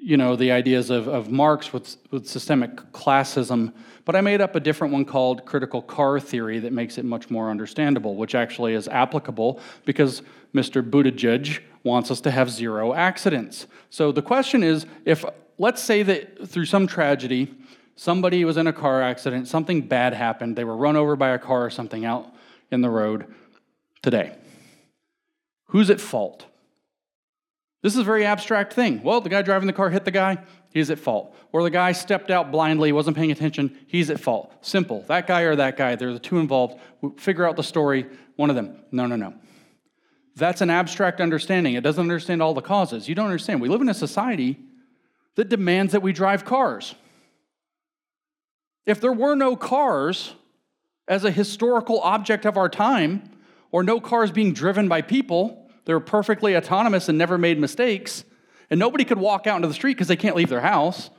you 0.01 0.17
know, 0.17 0.35
the 0.35 0.51
ideas 0.51 0.91
of, 0.91 1.07
of 1.07 1.31
Marx 1.31 1.73
with, 1.73 1.99
with 2.11 2.27
systemic 2.27 2.75
classism. 2.91 3.75
But 4.05 4.17
I 4.17 4.23
made 4.23 4.41
up 4.41 4.57
a 4.57 4.61
different 4.61 4.93
one 4.93 5.05
called 5.05 5.47
critical 5.47 5.83
car 5.83 6.19
theory 6.19 6.59
that 6.59 6.73
makes 6.73 6.99
it 6.99 7.05
much 7.05 7.31
more 7.31 7.49
understandable, 7.49 8.17
which 8.17 8.35
actually 8.35 8.75
is 8.75 8.89
applicable 8.89 9.61
because 9.85 10.23
Mr. 10.53 10.83
Buttigieg 10.83 11.61
wants 11.85 12.11
us 12.11 12.21
to 12.23 12.31
have 12.33 12.51
zero 12.51 12.93
accidents. 12.93 13.69
So 13.91 14.11
the 14.11 14.23
question 14.23 14.65
is 14.65 14.85
if, 15.05 15.25
let's 15.59 15.81
say 15.81 16.03
that 16.03 16.49
through 16.49 16.67
some 16.67 16.89
tragedy, 16.89 17.55
somebody 17.95 18.45
was 18.45 18.57
in 18.57 18.67
a 18.67 18.73
car 18.73 19.01
accident, 19.01 19.47
something 19.47 19.83
bad 19.83 20.13
happened, 20.13 20.57
they 20.57 20.65
were 20.65 20.77
run 20.77 20.97
over 20.97 21.15
by 21.15 21.29
a 21.29 21.39
car 21.39 21.65
or 21.65 21.71
something 21.71 22.05
out 22.05 22.35
in 22.73 22.81
the 22.81 22.91
road 22.91 23.27
today. 24.03 24.37
Who's 25.67 25.91
at 25.91 26.01
fault? 26.01 26.47
This 27.83 27.95
is 27.95 27.99
a 27.99 28.05
very 28.05 28.25
abstract 28.25 28.73
thing. 28.73 29.03
Well, 29.03 29.21
the 29.21 29.29
guy 29.29 29.43
driving 29.43 29.67
the 29.67 29.73
car 29.73 29.91
hit 29.91 30.05
the 30.05 30.11
guy, 30.11 30.39
he's 30.71 30.91
at 30.91 30.99
fault. 30.99 31.35
Or 31.51 31.63
the 31.63 31.71
guy 31.71 31.93
stepped 31.93 32.31
out 32.31 32.53
blindly, 32.53 32.93
wasn't 32.93 33.17
paying 33.17 33.33
attention, 33.33 33.77
he's 33.87 34.09
at 34.09 34.21
fault. 34.21 34.53
Simple. 34.61 35.03
That 35.09 35.27
guy 35.27 35.43
or 35.43 35.57
that 35.57 35.77
guy, 35.77 35.97
they're 35.97 36.13
the 36.13 36.19
two 36.19 36.39
involved. 36.39 36.81
We 37.01 37.11
figure 37.17 37.47
out 37.47 37.57
the 37.57 37.63
story, 37.63 38.07
one 38.37 38.51
of 38.51 38.57
them. 38.57 38.77
No, 38.93 39.07
no, 39.07 39.17
no. 39.17 39.35
That's 40.37 40.61
an 40.61 40.71
abstract 40.71 41.21
understanding. 41.21 41.75
It 41.75 41.83
doesn't 41.83 42.01
understand 42.01 42.41
all 42.41 42.55
the 42.55 42.63
causes. 42.63 43.09
You 43.09 43.15
don't 43.15 43.27
understand. 43.27 43.61
We 43.61 43.69
live 43.69 43.83
in 43.83 43.89
a 43.89 43.95
society 43.95 44.59
that 45.35 45.49
demands 45.49 45.93
that 45.93 46.03
we 46.03 46.13
drive 46.13 46.45
cars. 46.45 46.95
If 48.87 49.01
there 49.01 49.13
were 49.13 49.35
no 49.35 49.57
cars, 49.57 50.35
as 51.09 51.25
a 51.25 51.31
historical 51.31 52.01
object 52.01 52.45
of 52.45 52.57
our 52.57 52.69
time, 52.69 53.29
or 53.71 53.83
no 53.83 54.01
cars 54.01 54.31
being 54.31 54.53
driven 54.53 54.89
by 54.89 55.03
people. 55.03 55.71
They're 55.85 55.99
perfectly 56.01 56.57
autonomous 56.57 57.09
and 57.09 57.19
never 57.19 57.37
made 57.39 57.59
mistakes. 57.59 58.25
And 58.71 58.79
nobody 58.79 59.05
could 59.05 59.19
walk 59.19 59.47
out 59.47 59.57
into 59.57 59.69
the 59.69 59.75
street 59.75 59.95
because 59.95 60.09
they 60.09 60.17
can't 60.17 60.37
leave 60.37 60.49
their 60.49 60.61
house. 60.61 61.11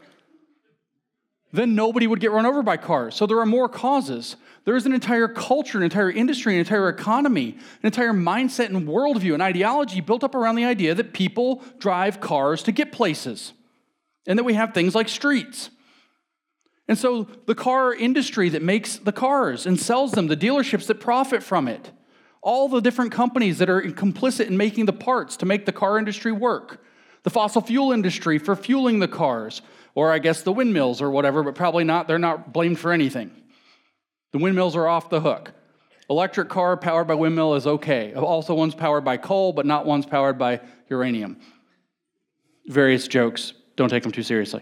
then 1.53 1.75
nobody 1.75 2.07
would 2.07 2.19
get 2.19 2.31
run 2.31 2.47
over 2.47 2.63
by 2.63 2.75
cars. 2.75 3.15
So 3.15 3.27
there 3.27 3.39
are 3.39 3.45
more 3.45 3.69
causes. 3.69 4.35
There 4.65 4.75
is 4.75 4.87
an 4.87 4.93
entire 4.93 5.27
culture, 5.27 5.77
an 5.77 5.83
entire 5.83 6.09
industry, 6.09 6.53
an 6.53 6.59
entire 6.59 6.89
economy, 6.89 7.49
an 7.51 7.85
entire 7.85 8.11
mindset 8.11 8.65
and 8.65 8.87
worldview, 8.87 9.35
an 9.35 9.41
ideology 9.41 10.01
built 10.01 10.23
up 10.23 10.33
around 10.33 10.55
the 10.55 10.65
idea 10.65 10.95
that 10.95 11.13
people 11.13 11.63
drive 11.77 12.19
cars 12.19 12.63
to 12.63 12.71
get 12.71 12.91
places 12.91 13.53
and 14.25 14.39
that 14.39 14.43
we 14.43 14.55
have 14.55 14.73
things 14.73 14.95
like 14.95 15.07
streets. 15.07 15.69
And 16.87 16.97
so 16.97 17.27
the 17.45 17.55
car 17.55 17.93
industry 17.93 18.49
that 18.49 18.61
makes 18.61 18.97
the 18.97 19.11
cars 19.11 19.65
and 19.65 19.79
sells 19.79 20.11
them, 20.11 20.27
the 20.27 20.37
dealerships 20.37 20.87
that 20.87 20.99
profit 20.99 21.41
from 21.41 21.67
it, 21.67 21.91
all 22.41 22.67
the 22.67 22.81
different 22.81 23.11
companies 23.11 23.59
that 23.59 23.69
are 23.69 23.81
complicit 23.81 24.47
in 24.47 24.57
making 24.57 24.85
the 24.85 24.93
parts 24.93 25.37
to 25.37 25.45
make 25.45 25.65
the 25.65 25.71
car 25.71 25.97
industry 25.97 26.31
work, 26.31 26.83
the 27.23 27.29
fossil 27.29 27.61
fuel 27.61 27.93
industry 27.93 28.37
for 28.37 28.55
fueling 28.55 28.99
the 28.99 29.07
cars, 29.07 29.61
or 29.95 30.11
I 30.11 30.19
guess 30.19 30.41
the 30.41 30.51
windmills 30.51 31.01
or 31.01 31.09
whatever, 31.09 31.41
but 31.41 31.55
probably 31.55 31.85
not, 31.85 32.07
they're 32.07 32.19
not 32.19 32.51
blamed 32.51 32.79
for 32.79 32.91
anything. 32.91 33.31
The 34.33 34.39
windmills 34.39 34.75
are 34.75 34.87
off 34.87 35.09
the 35.09 35.21
hook. 35.21 35.53
Electric 36.09 36.49
car 36.49 36.75
powered 36.75 37.07
by 37.07 37.13
windmill 37.13 37.55
is 37.55 37.65
okay. 37.65 38.13
Also, 38.13 38.53
one's 38.53 38.75
powered 38.75 39.05
by 39.05 39.15
coal, 39.15 39.53
but 39.53 39.65
not 39.65 39.85
one's 39.85 40.05
powered 40.05 40.37
by 40.37 40.59
uranium. 40.89 41.39
Various 42.67 43.07
jokes, 43.07 43.53
don't 43.77 43.89
take 43.89 44.03
them 44.03 44.11
too 44.11 44.23
seriously. 44.23 44.61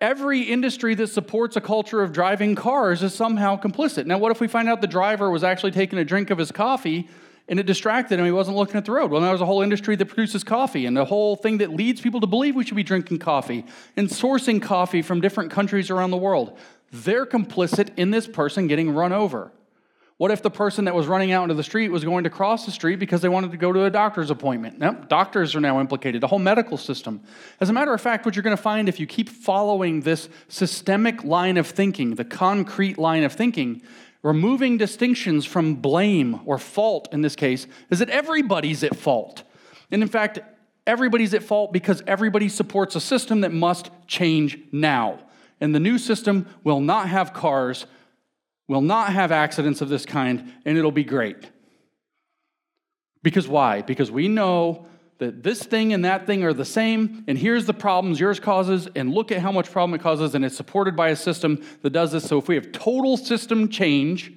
Every 0.00 0.42
industry 0.42 0.94
that 0.96 1.06
supports 1.08 1.56
a 1.56 1.60
culture 1.60 2.02
of 2.02 2.12
driving 2.12 2.54
cars 2.54 3.02
is 3.02 3.14
somehow 3.14 3.58
complicit. 3.58 4.04
Now, 4.06 4.18
what 4.18 4.30
if 4.30 4.40
we 4.40 4.48
find 4.48 4.68
out 4.68 4.80
the 4.80 4.86
driver 4.86 5.30
was 5.30 5.42
actually 5.42 5.70
taking 5.72 5.98
a 5.98 6.04
drink 6.04 6.30
of 6.30 6.38
his 6.38 6.52
coffee 6.52 7.08
and 7.48 7.60
it 7.60 7.66
distracted 7.66 8.18
him. 8.18 8.24
He 8.24 8.32
wasn't 8.32 8.56
looking 8.56 8.76
at 8.76 8.84
the 8.84 8.92
road. 8.92 9.10
Well, 9.10 9.20
now 9.20 9.28
there's 9.28 9.40
a 9.40 9.46
whole 9.46 9.62
industry 9.62 9.96
that 9.96 10.06
produces 10.06 10.42
coffee 10.42 10.86
and 10.86 10.98
a 10.98 11.04
whole 11.04 11.36
thing 11.36 11.58
that 11.58 11.72
leads 11.72 12.00
people 12.00 12.20
to 12.20 12.26
believe 12.26 12.56
we 12.56 12.64
should 12.64 12.76
be 12.76 12.82
drinking 12.82 13.18
coffee 13.18 13.64
and 13.96 14.08
sourcing 14.08 14.60
coffee 14.60 15.02
from 15.02 15.20
different 15.20 15.50
countries 15.50 15.90
around 15.90 16.10
the 16.10 16.16
world. 16.16 16.58
They're 16.92 17.26
complicit 17.26 17.90
in 17.96 18.10
this 18.10 18.26
person 18.26 18.66
getting 18.66 18.90
run 18.90 19.12
over. 19.12 19.52
What 20.18 20.30
if 20.30 20.40
the 20.40 20.50
person 20.50 20.86
that 20.86 20.94
was 20.94 21.06
running 21.06 21.32
out 21.32 21.42
into 21.42 21.54
the 21.54 21.62
street 21.62 21.90
was 21.90 22.02
going 22.02 22.24
to 22.24 22.30
cross 22.30 22.64
the 22.64 22.72
street 22.72 22.98
because 22.98 23.20
they 23.20 23.28
wanted 23.28 23.50
to 23.50 23.58
go 23.58 23.70
to 23.70 23.84
a 23.84 23.90
doctor's 23.90 24.30
appointment? 24.30 24.78
Doctors 25.08 25.54
are 25.54 25.60
now 25.60 25.78
implicated, 25.78 26.22
the 26.22 26.26
whole 26.26 26.38
medical 26.38 26.78
system. 26.78 27.20
As 27.60 27.68
a 27.68 27.74
matter 27.74 27.92
of 27.92 28.00
fact, 28.00 28.24
what 28.24 28.34
you're 28.34 28.42
going 28.42 28.56
to 28.56 28.62
find 28.62 28.88
if 28.88 28.98
you 28.98 29.06
keep 29.06 29.28
following 29.28 30.00
this 30.00 30.30
systemic 30.48 31.22
line 31.22 31.58
of 31.58 31.66
thinking, 31.66 32.14
the 32.14 32.24
concrete 32.24 32.96
line 32.96 33.24
of 33.24 33.34
thinking, 33.34 33.82
removing 34.22 34.78
distinctions 34.78 35.44
from 35.44 35.74
blame 35.74 36.40
or 36.46 36.56
fault 36.56 37.08
in 37.12 37.20
this 37.20 37.36
case, 37.36 37.66
is 37.90 37.98
that 37.98 38.08
everybody's 38.08 38.82
at 38.82 38.96
fault. 38.96 39.42
And 39.90 40.02
in 40.02 40.08
fact, 40.08 40.38
everybody's 40.86 41.34
at 41.34 41.42
fault 41.42 41.74
because 41.74 42.02
everybody 42.06 42.48
supports 42.48 42.96
a 42.96 43.00
system 43.02 43.42
that 43.42 43.52
must 43.52 43.90
change 44.06 44.58
now. 44.72 45.18
And 45.60 45.74
the 45.74 45.80
new 45.80 45.98
system 45.98 46.46
will 46.64 46.80
not 46.80 47.10
have 47.10 47.34
cars, 47.34 47.84
will 48.68 48.80
not 48.80 49.12
have 49.12 49.32
accidents 49.32 49.80
of 49.80 49.88
this 49.88 50.04
kind, 50.04 50.52
and 50.64 50.76
it'll 50.76 50.90
be 50.90 51.04
great. 51.04 51.50
Because 53.22 53.48
why? 53.48 53.82
Because 53.82 54.10
we 54.10 54.28
know 54.28 54.86
that 55.18 55.42
this 55.42 55.62
thing 55.62 55.92
and 55.92 56.04
that 56.04 56.26
thing 56.26 56.44
are 56.44 56.52
the 56.52 56.64
same, 56.64 57.24
and 57.26 57.38
here's 57.38 57.64
the 57.64 57.74
problems 57.74 58.20
yours 58.20 58.38
causes, 58.38 58.88
and 58.94 59.12
look 59.12 59.32
at 59.32 59.40
how 59.40 59.50
much 59.50 59.70
problem 59.70 59.98
it 59.98 60.02
causes, 60.02 60.34
and 60.34 60.44
it's 60.44 60.56
supported 60.56 60.94
by 60.94 61.08
a 61.08 61.16
system 61.16 61.62
that 61.82 61.90
does 61.90 62.12
this. 62.12 62.24
So 62.24 62.38
if 62.38 62.48
we 62.48 62.54
have 62.56 62.72
total 62.72 63.16
system 63.16 63.68
change, 63.68 64.32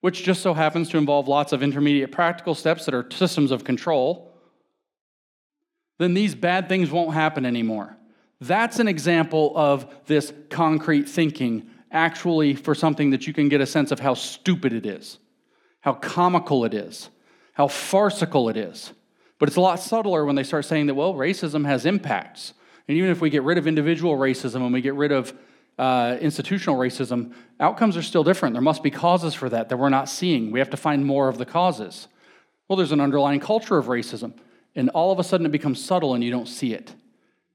which 0.00 0.22
just 0.22 0.42
so 0.42 0.54
happens 0.54 0.88
to 0.90 0.98
involve 0.98 1.26
lots 1.26 1.52
of 1.52 1.62
intermediate 1.62 2.12
practical 2.12 2.54
steps 2.54 2.84
that 2.84 2.94
are 2.94 3.06
systems 3.10 3.50
of 3.50 3.64
control, 3.64 4.32
then 5.98 6.14
these 6.14 6.34
bad 6.34 6.68
things 6.68 6.90
won't 6.90 7.14
happen 7.14 7.44
anymore. 7.44 7.96
That's 8.40 8.78
an 8.78 8.86
example 8.86 9.52
of 9.56 9.86
this 10.06 10.32
concrete 10.50 11.08
thinking, 11.08 11.70
actually, 11.90 12.54
for 12.54 12.74
something 12.74 13.10
that 13.10 13.26
you 13.26 13.32
can 13.32 13.48
get 13.48 13.60
a 13.60 13.66
sense 13.66 13.90
of 13.90 14.00
how 14.00 14.14
stupid 14.14 14.72
it 14.72 14.86
is, 14.86 15.18
how 15.80 15.94
comical 15.94 16.64
it 16.64 16.74
is, 16.74 17.10
how 17.52 17.68
farcical 17.68 18.48
it 18.48 18.56
is. 18.56 18.92
But 19.38 19.48
it's 19.48 19.56
a 19.56 19.60
lot 19.60 19.80
subtler 19.80 20.24
when 20.24 20.36
they 20.36 20.42
start 20.42 20.64
saying 20.64 20.86
that, 20.86 20.94
well, 20.94 21.14
racism 21.14 21.66
has 21.66 21.86
impacts. 21.86 22.54
And 22.88 22.96
even 22.96 23.10
if 23.10 23.20
we 23.20 23.30
get 23.30 23.42
rid 23.42 23.58
of 23.58 23.66
individual 23.66 24.16
racism 24.16 24.56
and 24.56 24.72
we 24.72 24.80
get 24.80 24.94
rid 24.94 25.12
of 25.12 25.32
uh, 25.78 26.16
institutional 26.20 26.76
racism, 26.76 27.32
outcomes 27.60 27.96
are 27.96 28.02
still 28.02 28.24
different. 28.24 28.54
There 28.54 28.62
must 28.62 28.82
be 28.82 28.90
causes 28.90 29.34
for 29.34 29.48
that 29.50 29.68
that 29.68 29.76
we're 29.76 29.88
not 29.88 30.08
seeing. 30.08 30.50
We 30.50 30.58
have 30.58 30.70
to 30.70 30.76
find 30.76 31.04
more 31.04 31.28
of 31.28 31.38
the 31.38 31.44
causes. 31.44 32.08
Well, 32.68 32.76
there's 32.76 32.92
an 32.92 33.00
underlying 33.00 33.40
culture 33.40 33.76
of 33.76 33.86
racism, 33.86 34.34
and 34.74 34.88
all 34.90 35.12
of 35.12 35.18
a 35.18 35.24
sudden 35.24 35.46
it 35.46 35.52
becomes 35.52 35.84
subtle 35.84 36.14
and 36.14 36.24
you 36.24 36.30
don't 36.30 36.48
see 36.48 36.72
it. 36.72 36.94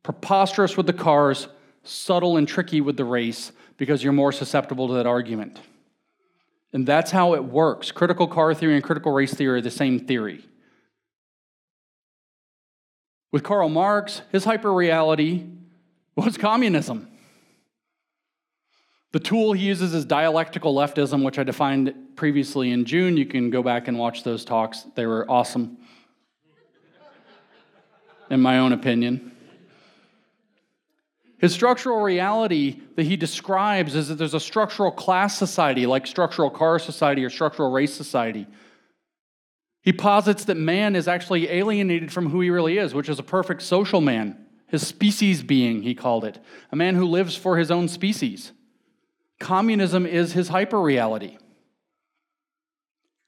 Preposterous 0.03 0.77
with 0.77 0.87
the 0.87 0.93
cars, 0.93 1.47
subtle 1.83 2.37
and 2.37 2.47
tricky 2.47 2.81
with 2.81 2.97
the 2.97 3.05
race 3.05 3.51
because 3.81 4.03
you're 4.03 4.13
more 4.13 4.31
susceptible 4.31 4.87
to 4.87 4.93
that 4.93 5.07
argument. 5.07 5.59
And 6.71 6.85
that's 6.85 7.09
how 7.09 7.33
it 7.33 7.43
works. 7.43 7.89
Critical 7.91 8.27
car 8.27 8.53
theory 8.53 8.75
and 8.75 8.83
critical 8.83 9.11
race 9.11 9.33
theory 9.33 9.57
are 9.57 9.61
the 9.61 9.71
same 9.71 9.97
theory. 9.97 10.45
With 13.31 13.41
Karl 13.41 13.69
Marx, 13.69 14.21
his 14.31 14.45
hyperreality 14.45 15.57
was 16.15 16.37
communism. 16.37 17.07
The 19.13 19.19
tool 19.19 19.53
he 19.53 19.65
uses 19.65 19.95
is 19.95 20.05
dialectical 20.05 20.75
leftism, 20.75 21.25
which 21.25 21.39
I 21.39 21.43
defined 21.43 21.91
previously 22.15 22.69
in 22.69 22.85
June. 22.85 23.17
You 23.17 23.25
can 23.25 23.49
go 23.49 23.63
back 23.63 23.87
and 23.87 23.97
watch 23.97 24.21
those 24.21 24.45
talks, 24.45 24.85
they 24.93 25.07
were 25.07 25.25
awesome, 25.27 25.79
in 28.29 28.39
my 28.39 28.59
own 28.59 28.73
opinion. 28.73 29.31
His 31.41 31.53
structural 31.53 32.01
reality 32.01 32.79
that 32.95 33.07
he 33.07 33.17
describes 33.17 33.95
is 33.95 34.09
that 34.09 34.15
there's 34.15 34.35
a 34.35 34.39
structural 34.39 34.91
class 34.91 35.35
society, 35.35 35.87
like 35.87 36.05
structural 36.05 36.51
car 36.51 36.77
society 36.77 37.25
or 37.25 37.31
structural 37.31 37.71
race 37.71 37.95
society. 37.95 38.45
He 39.81 39.91
posits 39.91 40.45
that 40.45 40.55
man 40.55 40.95
is 40.95 41.07
actually 41.07 41.49
alienated 41.49 42.11
from 42.11 42.29
who 42.29 42.41
he 42.41 42.51
really 42.51 42.77
is, 42.77 42.93
which 42.93 43.09
is 43.09 43.17
a 43.17 43.23
perfect 43.23 43.63
social 43.63 44.01
man, 44.01 44.37
his 44.67 44.85
species 44.85 45.41
being, 45.41 45.81
he 45.81 45.95
called 45.95 46.25
it, 46.25 46.37
a 46.71 46.75
man 46.75 46.93
who 46.93 47.05
lives 47.05 47.35
for 47.35 47.57
his 47.57 47.71
own 47.71 47.87
species. 47.87 48.51
Communism 49.39 50.05
is 50.05 50.33
his 50.33 50.51
hyperreality. 50.51 51.39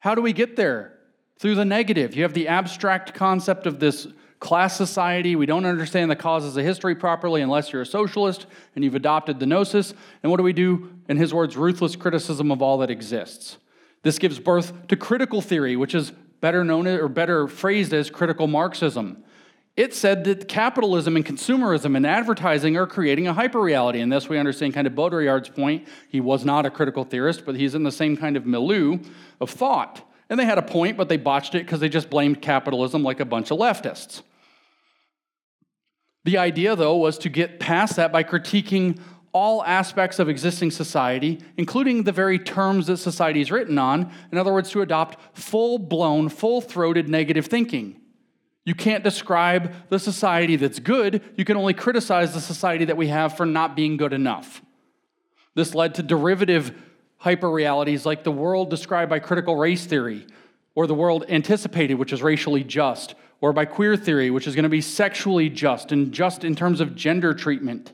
How 0.02 0.14
do 0.14 0.22
we 0.22 0.34
get 0.34 0.56
there? 0.56 1.00
Through 1.40 1.56
the 1.56 1.66
negative. 1.66 2.16
You 2.16 2.22
have 2.22 2.36
the 2.36 2.48
abstract 2.48 3.16
concept 3.16 3.66
of 3.66 3.80
this 3.80 4.06
class 4.44 4.76
society. 4.76 5.38
We 5.38 5.46
don't 5.46 5.66
understand 5.66 6.12
the 6.12 6.18
causes 6.18 6.58
of 6.58 6.66
history 6.66 6.96
properly 6.96 7.42
unless 7.42 7.72
you're 7.72 7.84
a 7.84 7.86
socialist 7.86 8.46
and 8.76 8.84
you've 8.84 8.94
adopted 8.94 9.40
the 9.40 9.46
gnosis. 9.46 9.94
And 10.22 10.30
what 10.30 10.38
do 10.38 10.44
we 10.44 10.52
do? 10.52 10.92
In 11.08 11.16
his 11.16 11.34
words, 11.34 11.56
ruthless 11.56 11.96
criticism 11.96 12.52
of 12.52 12.62
all 12.62 12.78
that 12.80 12.92
exists. 12.92 13.58
This 14.02 14.20
gives 14.20 14.40
birth 14.40 14.88
to 14.88 14.98
critical 14.98 15.42
theory, 15.42 15.78
which 15.78 15.96
is 15.96 16.12
better 16.42 16.66
known 16.66 16.88
or 16.88 17.08
better 17.08 17.48
phrased 17.48 17.94
as 17.94 18.10
critical 18.10 18.48
Marxism. 18.48 19.24
It 19.78 19.94
said 19.94 20.26
that 20.26 20.50
capitalism 20.50 21.16
and 21.16 21.26
consumerism 21.26 21.96
and 21.96 22.06
advertising 22.06 22.76
are 22.76 22.86
creating 22.86 23.28
a 23.28 23.34
hyperreality. 23.34 24.04
And 24.04 24.12
thus 24.12 24.28
we 24.28 24.38
understand 24.38 24.74
kind 24.74 24.86
of 24.86 24.94
Baudrillard's 24.94 25.50
point. 25.50 25.88
He 26.10 26.20
was 26.20 26.44
not 26.44 26.66
a 26.66 26.70
critical 26.70 27.06
theorist, 27.06 27.46
but 27.46 27.56
he's 27.56 27.76
in 27.76 27.84
the 27.84 27.94
same 27.94 28.18
kind 28.18 28.36
of 28.36 28.46
milieu 28.46 29.00
of 29.40 29.50
thought. 29.50 30.02
And 30.30 30.38
they 30.38 30.46
had 30.46 30.58
a 30.58 30.64
point, 30.64 30.98
but 30.98 31.08
they 31.08 31.18
botched 31.18 31.56
it 31.56 31.66
because 31.66 31.80
they 31.80 31.88
just 31.88 32.10
blamed 32.10 32.42
capitalism 32.42 33.04
like 33.04 33.22
a 33.22 33.26
bunch 33.26 33.50
of 33.50 33.58
leftists. 33.58 34.22
The 36.24 36.38
idea, 36.38 36.76
though, 36.76 36.96
was 36.98 37.18
to 37.20 37.30
get 37.30 37.60
past 37.60 37.96
that 37.98 38.12
by 38.12 38.24
critiquing 38.24 39.00
all 39.34 39.64
aspects 39.64 40.20
of 40.20 40.30
existing 40.30 40.72
society, 40.72 41.42
including 41.58 42.04
the 42.04 42.12
very 42.12 42.38
terms 42.38 42.88
that 42.88 42.98
society 42.98 43.42
is 43.42 43.52
written 43.52 43.80
on. 43.80 44.12
In 44.32 44.38
other 44.38 44.54
words, 44.54 44.70
to 44.72 44.82
adopt 44.82 45.38
full 45.38 45.80
blown, 45.80 46.30
full 46.30 46.62
throated 46.62 47.10
negative 47.10 47.48
thinking. 47.48 48.00
You 48.64 48.76
can't 48.76 49.04
describe 49.04 49.74
the 49.90 50.00
society 50.00 50.56
that's 50.56 50.80
good, 50.80 51.22
you 51.36 51.44
can 51.44 51.58
only 51.58 51.74
criticize 51.74 52.34
the 52.34 52.40
society 52.40 52.86
that 52.86 52.96
we 52.96 53.08
have 53.08 53.36
for 53.36 53.46
not 53.46 53.76
being 53.76 53.98
good 53.98 54.14
enough. 54.14 54.62
This 55.56 55.76
led 55.76 55.96
to 55.96 56.04
derivative 56.04 56.72
hyperrealities 57.22 58.06
like 58.06 58.24
the 58.24 58.32
world 58.32 58.70
described 58.70 59.10
by 59.10 59.20
critical 59.20 59.58
race 59.58 59.86
theory, 59.86 60.26
or 60.76 60.88
the 60.88 60.94
world 60.94 61.26
anticipated, 61.28 61.96
which 61.96 62.14
is 62.14 62.22
racially 62.22 62.64
just, 62.64 63.16
or 63.44 63.52
by 63.52 63.66
queer 63.66 63.98
theory, 63.98 64.32
which 64.32 64.48
is 64.48 64.56
going 64.56 64.64
to 64.64 64.70
be 64.70 64.80
sexually 64.80 65.50
just 65.50 65.92
and 65.92 66.14
just 66.14 66.46
in 66.46 66.56
terms 66.56 66.80
of 66.80 66.96
gender 66.96 67.34
treatment. 67.34 67.92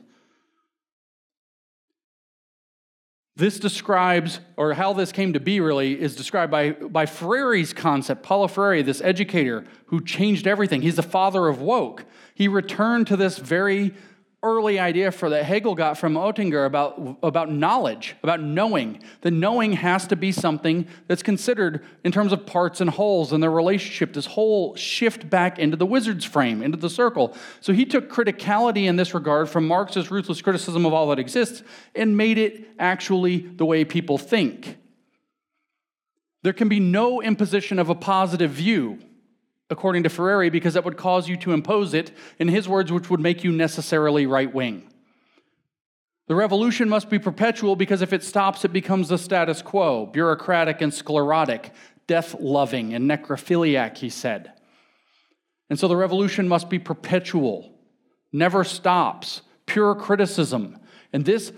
This 3.34 3.58
describes, 3.58 4.38
or 4.56 4.74
how 4.74 4.92
this 4.92 5.10
came 5.10 5.32
to 5.32 5.40
be 5.40 5.58
really, 5.58 6.00
is 6.00 6.14
described 6.14 6.52
by, 6.52 6.70
by 6.70 7.04
Freire's 7.04 7.72
concept. 7.72 8.22
Paulo 8.22 8.46
Freire, 8.46 8.84
this 8.84 9.00
educator 9.00 9.64
who 9.86 10.04
changed 10.04 10.46
everything. 10.46 10.82
He's 10.82 10.94
the 10.94 11.02
father 11.02 11.48
of 11.48 11.60
woke. 11.60 12.04
He 12.32 12.46
returned 12.46 13.08
to 13.08 13.16
this 13.16 13.38
very 13.38 13.92
early 14.42 14.78
idea 14.78 15.12
for 15.12 15.28
that 15.30 15.44
Hegel 15.44 15.74
got 15.74 15.98
from 15.98 16.14
Oetinger 16.14 16.64
about, 16.64 17.18
about 17.22 17.50
knowledge, 17.50 18.16
about 18.22 18.40
knowing. 18.40 19.02
The 19.20 19.30
knowing 19.30 19.74
has 19.74 20.06
to 20.06 20.16
be 20.16 20.32
something 20.32 20.86
that's 21.08 21.22
considered 21.22 21.84
in 22.04 22.12
terms 22.12 22.32
of 22.32 22.46
parts 22.46 22.80
and 22.80 22.88
wholes 22.88 23.32
and 23.32 23.42
their 23.42 23.50
relationship, 23.50 24.14
this 24.14 24.24
whole 24.24 24.74
shift 24.76 25.28
back 25.28 25.58
into 25.58 25.76
the 25.76 25.84
wizard's 25.84 26.24
frame, 26.24 26.62
into 26.62 26.78
the 26.78 26.88
circle. 26.88 27.36
So 27.60 27.74
he 27.74 27.84
took 27.84 28.10
criticality 28.10 28.84
in 28.84 28.96
this 28.96 29.12
regard 29.12 29.50
from 29.50 29.68
Marx's 29.68 30.10
ruthless 30.10 30.40
criticism 30.40 30.86
of 30.86 30.94
all 30.94 31.08
that 31.10 31.18
exists 31.18 31.62
and 31.94 32.16
made 32.16 32.38
it 32.38 32.66
actually 32.78 33.38
the 33.38 33.66
way 33.66 33.84
people 33.84 34.16
think. 34.16 34.78
There 36.42 36.54
can 36.54 36.70
be 36.70 36.80
no 36.80 37.20
imposition 37.20 37.78
of 37.78 37.90
a 37.90 37.94
positive 37.94 38.52
view 38.52 39.00
according 39.70 40.02
to 40.02 40.08
Freire, 40.08 40.50
because 40.50 40.74
that 40.74 40.84
would 40.84 40.96
cause 40.96 41.28
you 41.28 41.36
to 41.38 41.52
impose 41.52 41.94
it, 41.94 42.10
in 42.38 42.48
his 42.48 42.68
words, 42.68 42.90
which 42.92 43.08
would 43.08 43.20
make 43.20 43.44
you 43.44 43.52
necessarily 43.52 44.26
right 44.26 44.52
wing. 44.52 44.90
The 46.26 46.34
revolution 46.34 46.88
must 46.88 47.10
be 47.10 47.18
perpetual 47.18 47.74
because 47.74 48.02
if 48.02 48.12
it 48.12 48.22
stops, 48.22 48.64
it 48.64 48.72
becomes 48.72 49.08
the 49.08 49.18
status 49.18 49.62
quo, 49.62 50.06
bureaucratic 50.06 50.80
and 50.80 50.94
sclerotic, 50.94 51.72
death 52.06 52.34
loving 52.38 52.94
and 52.94 53.10
necrophiliac, 53.10 53.96
he 53.96 54.10
said. 54.10 54.52
And 55.68 55.78
so 55.78 55.88
the 55.88 55.96
revolution 55.96 56.48
must 56.48 56.68
be 56.68 56.78
perpetual, 56.78 57.72
never 58.32 58.64
stops, 58.64 59.42
pure 59.66 59.94
criticism. 59.94 60.78
And 61.12 61.24
this 61.24 61.52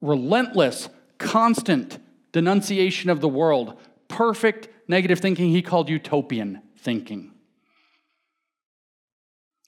relentless, 0.00 0.88
constant 1.18 1.98
denunciation 2.32 3.10
of 3.10 3.20
the 3.20 3.28
world, 3.28 3.78
perfect 4.08 4.68
negative 4.88 5.20
thinking, 5.20 5.50
he 5.50 5.62
called 5.62 5.88
utopian 5.88 6.62
thinking. 6.78 7.31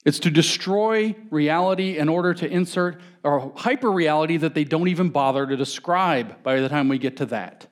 It's 0.04 0.18
to 0.20 0.30
destroy 0.30 1.16
reality 1.30 1.96
in 1.96 2.08
order 2.08 2.34
to 2.34 2.48
insert 2.48 3.00
a 3.24 3.48
hyper 3.56 3.90
reality 3.90 4.36
that 4.36 4.54
they 4.54 4.64
don't 4.64 4.88
even 4.88 5.08
bother 5.08 5.46
to 5.46 5.56
describe 5.56 6.42
by 6.42 6.60
the 6.60 6.68
time 6.68 6.88
we 6.88 6.98
get 6.98 7.16
to 7.18 7.26
that. 7.26 7.66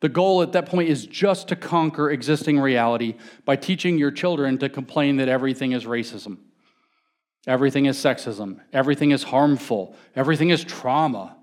The 0.00 0.10
goal 0.10 0.42
at 0.42 0.52
that 0.52 0.66
point 0.66 0.90
is 0.90 1.06
just 1.06 1.48
to 1.48 1.56
conquer 1.56 2.10
existing 2.10 2.60
reality 2.60 3.16
by 3.46 3.56
teaching 3.56 3.96
your 3.96 4.10
children 4.10 4.58
to 4.58 4.68
complain 4.68 5.16
that 5.16 5.28
everything 5.28 5.72
is 5.72 5.84
racism, 5.84 6.36
everything 7.46 7.86
is 7.86 7.96
sexism, 7.96 8.60
everything 8.74 9.12
is 9.12 9.22
harmful, 9.22 9.96
everything 10.14 10.50
is 10.50 10.62
trauma. 10.62 11.36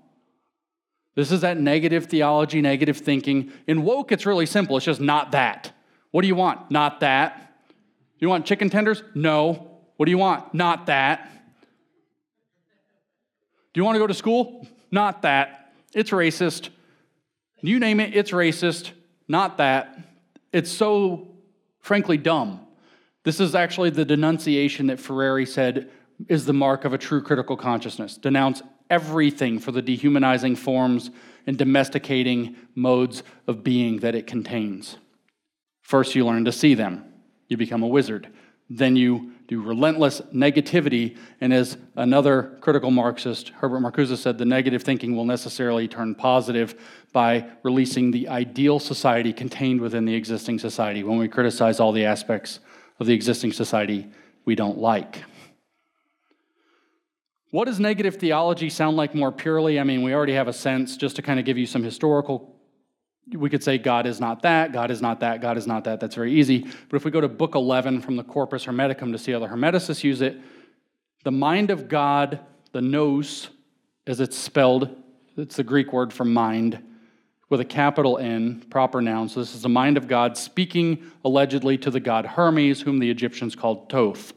This 1.16 1.32
is 1.32 1.40
that 1.40 1.58
negative 1.58 2.06
theology, 2.06 2.60
negative 2.60 2.98
thinking. 2.98 3.52
In 3.66 3.82
woke, 3.82 4.12
it's 4.12 4.26
really 4.26 4.46
simple. 4.46 4.76
It's 4.76 4.86
just 4.86 5.00
not 5.00 5.32
that. 5.32 5.72
What 6.10 6.22
do 6.22 6.28
you 6.28 6.34
want? 6.34 6.70
Not 6.70 7.00
that. 7.00 7.56
You 8.18 8.28
want 8.28 8.46
chicken 8.46 8.70
tenders? 8.70 9.02
No. 9.14 9.73
What 9.96 10.06
do 10.06 10.10
you 10.10 10.18
want? 10.18 10.54
Not 10.54 10.86
that. 10.86 11.30
Do 13.72 13.80
you 13.80 13.84
want 13.84 13.96
to 13.96 14.00
go 14.00 14.06
to 14.06 14.14
school? 14.14 14.66
Not 14.90 15.22
that. 15.22 15.72
It's 15.94 16.10
racist. 16.10 16.70
You 17.60 17.78
name 17.78 18.00
it, 18.00 18.14
it's 18.14 18.30
racist. 18.30 18.90
Not 19.26 19.58
that. 19.58 19.98
It's 20.52 20.70
so, 20.70 21.28
frankly, 21.80 22.16
dumb. 22.16 22.60
This 23.24 23.40
is 23.40 23.54
actually 23.54 23.90
the 23.90 24.04
denunciation 24.04 24.88
that 24.88 25.00
Freire 25.00 25.46
said 25.46 25.90
is 26.28 26.44
the 26.44 26.52
mark 26.52 26.84
of 26.84 26.92
a 26.92 26.98
true 26.98 27.22
critical 27.22 27.56
consciousness. 27.56 28.16
Denounce 28.16 28.62
everything 28.90 29.58
for 29.58 29.72
the 29.72 29.82
dehumanizing 29.82 30.56
forms 30.56 31.10
and 31.46 31.56
domesticating 31.56 32.54
modes 32.74 33.22
of 33.46 33.64
being 33.64 33.98
that 34.00 34.14
it 34.14 34.26
contains. 34.26 34.98
First, 35.82 36.14
you 36.14 36.24
learn 36.24 36.44
to 36.44 36.52
see 36.52 36.74
them, 36.74 37.04
you 37.48 37.56
become 37.56 37.82
a 37.82 37.88
wizard. 37.88 38.28
Then 38.70 38.96
you 38.96 39.32
do 39.46 39.60
relentless 39.60 40.20
negativity. 40.34 41.16
And 41.40 41.52
as 41.52 41.76
another 41.96 42.56
critical 42.60 42.90
Marxist, 42.90 43.50
Herbert 43.50 43.80
Marcuse, 43.80 44.16
said, 44.16 44.38
the 44.38 44.44
negative 44.44 44.82
thinking 44.82 45.14
will 45.14 45.26
necessarily 45.26 45.86
turn 45.86 46.14
positive 46.14 46.74
by 47.12 47.46
releasing 47.62 48.10
the 48.10 48.28
ideal 48.28 48.80
society 48.80 49.32
contained 49.32 49.80
within 49.80 50.06
the 50.06 50.14
existing 50.14 50.58
society 50.58 51.02
when 51.02 51.18
we 51.18 51.28
criticize 51.28 51.78
all 51.78 51.92
the 51.92 52.06
aspects 52.06 52.60
of 52.98 53.06
the 53.06 53.12
existing 53.12 53.52
society 53.52 54.08
we 54.44 54.54
don't 54.54 54.78
like. 54.78 55.22
What 57.50 57.66
does 57.66 57.78
negative 57.78 58.16
theology 58.16 58.68
sound 58.68 58.96
like 58.96 59.14
more 59.14 59.30
purely? 59.30 59.78
I 59.78 59.84
mean, 59.84 60.02
we 60.02 60.12
already 60.12 60.32
have 60.32 60.48
a 60.48 60.52
sense, 60.52 60.96
just 60.96 61.16
to 61.16 61.22
kind 61.22 61.38
of 61.38 61.46
give 61.46 61.56
you 61.56 61.66
some 61.66 61.84
historical 61.84 62.56
we 63.32 63.48
could 63.48 63.64
say 63.64 63.78
God 63.78 64.06
is 64.06 64.20
not 64.20 64.42
that, 64.42 64.72
God 64.72 64.90
is 64.90 65.00
not 65.00 65.20
that, 65.20 65.40
God 65.40 65.56
is 65.56 65.66
not 65.66 65.84
that. 65.84 66.00
That's 66.00 66.14
very 66.14 66.32
easy. 66.32 66.66
But 66.88 66.96
if 66.96 67.04
we 67.04 67.10
go 67.10 67.20
to 67.20 67.28
book 67.28 67.54
11 67.54 68.00
from 68.00 68.16
the 68.16 68.24
Corpus 68.24 68.66
Hermeticum 68.66 69.12
to 69.12 69.18
see 69.18 69.32
how 69.32 69.38
the 69.38 69.46
Hermeticists 69.46 70.04
use 70.04 70.20
it, 70.20 70.38
the 71.24 71.32
mind 71.32 71.70
of 71.70 71.88
God, 71.88 72.40
the 72.72 72.82
nous, 72.82 73.48
as 74.06 74.20
it's 74.20 74.36
spelled, 74.36 74.94
it's 75.36 75.56
the 75.56 75.64
Greek 75.64 75.92
word 75.92 76.12
for 76.12 76.24
mind, 76.24 76.82
with 77.48 77.60
a 77.60 77.64
capital 77.64 78.18
N, 78.18 78.64
proper 78.68 79.00
noun. 79.00 79.28
So 79.28 79.40
this 79.40 79.54
is 79.54 79.62
the 79.62 79.68
mind 79.68 79.96
of 79.96 80.06
God 80.06 80.36
speaking 80.36 81.10
allegedly 81.24 81.78
to 81.78 81.90
the 81.90 82.00
god 82.00 82.26
Hermes, 82.26 82.82
whom 82.82 82.98
the 82.98 83.10
Egyptians 83.10 83.54
called 83.54 83.88
Thoth. 83.88 84.32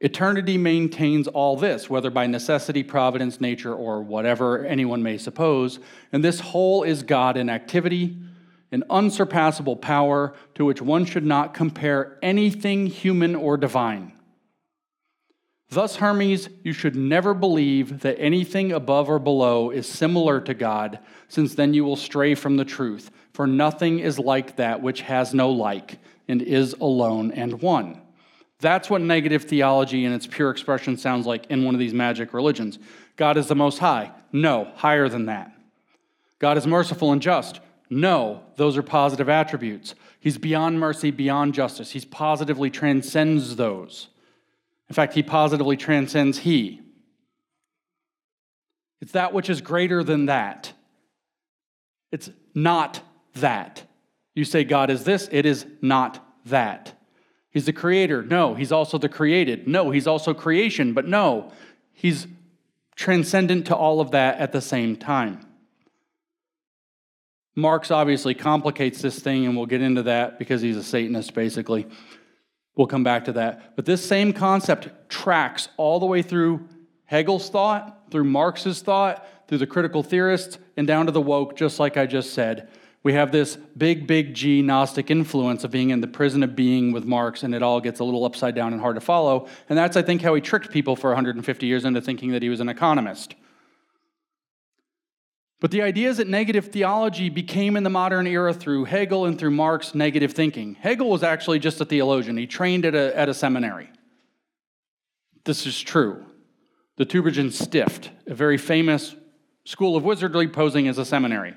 Eternity 0.00 0.56
maintains 0.56 1.26
all 1.26 1.56
this, 1.56 1.90
whether 1.90 2.10
by 2.10 2.26
necessity, 2.26 2.84
providence, 2.84 3.40
nature, 3.40 3.74
or 3.74 4.00
whatever 4.00 4.64
anyone 4.64 5.02
may 5.02 5.18
suppose. 5.18 5.80
And 6.12 6.22
this 6.22 6.38
whole 6.38 6.84
is 6.84 7.02
God 7.02 7.36
in 7.36 7.50
activity, 7.50 8.16
an 8.70 8.84
unsurpassable 8.90 9.76
power 9.76 10.34
to 10.54 10.64
which 10.64 10.80
one 10.80 11.04
should 11.04 11.26
not 11.26 11.52
compare 11.52 12.16
anything 12.22 12.86
human 12.86 13.34
or 13.34 13.56
divine. 13.56 14.12
Thus, 15.70 15.96
Hermes, 15.96 16.48
you 16.62 16.72
should 16.72 16.96
never 16.96 17.34
believe 17.34 18.00
that 18.00 18.20
anything 18.20 18.72
above 18.72 19.10
or 19.10 19.18
below 19.18 19.70
is 19.70 19.86
similar 19.86 20.40
to 20.42 20.54
God, 20.54 21.00
since 21.26 21.54
then 21.56 21.74
you 21.74 21.84
will 21.84 21.96
stray 21.96 22.34
from 22.34 22.56
the 22.56 22.64
truth. 22.64 23.10
For 23.32 23.46
nothing 23.46 23.98
is 23.98 24.18
like 24.18 24.56
that 24.56 24.80
which 24.80 25.02
has 25.02 25.34
no 25.34 25.50
like, 25.50 25.98
and 26.28 26.40
is 26.40 26.72
alone 26.74 27.32
and 27.32 27.60
one. 27.60 28.00
That's 28.60 28.90
what 28.90 29.00
negative 29.00 29.44
theology 29.44 30.04
in 30.04 30.12
its 30.12 30.26
pure 30.26 30.50
expression 30.50 30.96
sounds 30.96 31.26
like 31.26 31.46
in 31.46 31.64
one 31.64 31.74
of 31.74 31.78
these 31.78 31.94
magic 31.94 32.34
religions. 32.34 32.78
God 33.16 33.36
is 33.36 33.46
the 33.46 33.54
most 33.54 33.78
high. 33.78 34.10
No, 34.32 34.72
higher 34.76 35.08
than 35.08 35.26
that. 35.26 35.52
God 36.38 36.58
is 36.58 36.66
merciful 36.66 37.12
and 37.12 37.22
just. 37.22 37.60
No, 37.90 38.42
those 38.56 38.76
are 38.76 38.82
positive 38.82 39.28
attributes. 39.28 39.94
He's 40.20 40.38
beyond 40.38 40.78
mercy, 40.78 41.10
beyond 41.10 41.54
justice. 41.54 41.92
He 41.92 42.00
positively 42.00 42.70
transcends 42.70 43.56
those. 43.56 44.08
In 44.88 44.94
fact, 44.94 45.14
he 45.14 45.22
positively 45.22 45.76
transcends 45.76 46.38
he. 46.38 46.80
It's 49.00 49.12
that 49.12 49.32
which 49.32 49.48
is 49.48 49.60
greater 49.60 50.02
than 50.02 50.26
that. 50.26 50.72
It's 52.10 52.30
not 52.54 53.00
that. 53.34 53.84
You 54.34 54.44
say 54.44 54.64
God 54.64 54.90
is 54.90 55.04
this, 55.04 55.28
it 55.30 55.46
is 55.46 55.66
not 55.80 56.24
that. 56.46 56.97
He's 57.50 57.66
the 57.66 57.72
creator. 57.72 58.22
No, 58.22 58.54
he's 58.54 58.72
also 58.72 58.98
the 58.98 59.08
created. 59.08 59.66
No, 59.66 59.90
he's 59.90 60.06
also 60.06 60.34
creation, 60.34 60.92
but 60.92 61.06
no, 61.06 61.52
he's 61.92 62.26
transcendent 62.94 63.66
to 63.66 63.76
all 63.76 64.00
of 64.00 64.10
that 64.10 64.38
at 64.38 64.52
the 64.52 64.60
same 64.60 64.96
time. 64.96 65.40
Marx 67.54 67.90
obviously 67.90 68.34
complicates 68.34 69.02
this 69.02 69.18
thing, 69.18 69.46
and 69.46 69.56
we'll 69.56 69.66
get 69.66 69.82
into 69.82 70.04
that 70.04 70.38
because 70.38 70.60
he's 70.62 70.76
a 70.76 70.82
Satanist, 70.82 71.34
basically. 71.34 71.86
We'll 72.76 72.86
come 72.86 73.02
back 73.02 73.24
to 73.24 73.32
that. 73.32 73.74
But 73.74 73.84
this 73.84 74.04
same 74.04 74.32
concept 74.32 74.88
tracks 75.08 75.68
all 75.76 75.98
the 75.98 76.06
way 76.06 76.22
through 76.22 76.68
Hegel's 77.06 77.50
thought, 77.50 78.12
through 78.12 78.24
Marx's 78.24 78.80
thought, 78.80 79.26
through 79.48 79.58
the 79.58 79.66
critical 79.66 80.04
theorists, 80.04 80.58
and 80.76 80.86
down 80.86 81.06
to 81.06 81.12
the 81.12 81.20
woke, 81.20 81.56
just 81.56 81.80
like 81.80 81.96
I 81.96 82.06
just 82.06 82.34
said. 82.34 82.68
We 83.04 83.12
have 83.12 83.30
this 83.30 83.56
big, 83.76 84.06
big 84.06 84.34
G 84.34 84.60
Gnostic 84.60 85.10
influence 85.10 85.62
of 85.64 85.70
being 85.70 85.90
in 85.90 86.00
the 86.00 86.08
prison 86.08 86.42
of 86.42 86.56
being 86.56 86.92
with 86.92 87.04
Marx, 87.04 87.42
and 87.42 87.54
it 87.54 87.62
all 87.62 87.80
gets 87.80 88.00
a 88.00 88.04
little 88.04 88.24
upside 88.24 88.54
down 88.54 88.72
and 88.72 88.82
hard 88.82 88.96
to 88.96 89.00
follow. 89.00 89.48
And 89.68 89.78
that's, 89.78 89.96
I 89.96 90.02
think, 90.02 90.22
how 90.22 90.34
he 90.34 90.40
tricked 90.40 90.70
people 90.70 90.96
for 90.96 91.10
150 91.10 91.66
years 91.66 91.84
into 91.84 92.00
thinking 92.00 92.32
that 92.32 92.42
he 92.42 92.48
was 92.48 92.60
an 92.60 92.68
economist. 92.68 93.34
But 95.60 95.70
the 95.70 95.82
idea 95.82 96.08
is 96.08 96.18
that 96.18 96.28
negative 96.28 96.66
theology 96.66 97.30
became 97.30 97.76
in 97.76 97.82
the 97.82 97.90
modern 97.90 98.26
era 98.26 98.54
through 98.54 98.84
Hegel 98.84 99.26
and 99.26 99.38
through 99.38 99.50
Marx 99.50 99.94
negative 99.94 100.32
thinking. 100.32 100.74
Hegel 100.74 101.10
was 101.10 101.22
actually 101.22 101.58
just 101.58 101.80
a 101.80 101.84
theologian, 101.84 102.36
he 102.36 102.46
trained 102.46 102.84
at 102.84 102.94
a, 102.94 103.16
at 103.16 103.28
a 103.28 103.34
seminary. 103.34 103.90
This 105.44 105.66
is 105.66 105.80
true. 105.80 106.24
The 106.96 107.06
Tübingen 107.06 107.52
Stift, 107.52 108.10
a 108.26 108.34
very 108.34 108.58
famous 108.58 109.14
school 109.64 109.96
of 109.96 110.04
wizardry 110.04 110.48
posing 110.48 110.88
as 110.88 110.98
a 110.98 111.04
seminary 111.04 111.54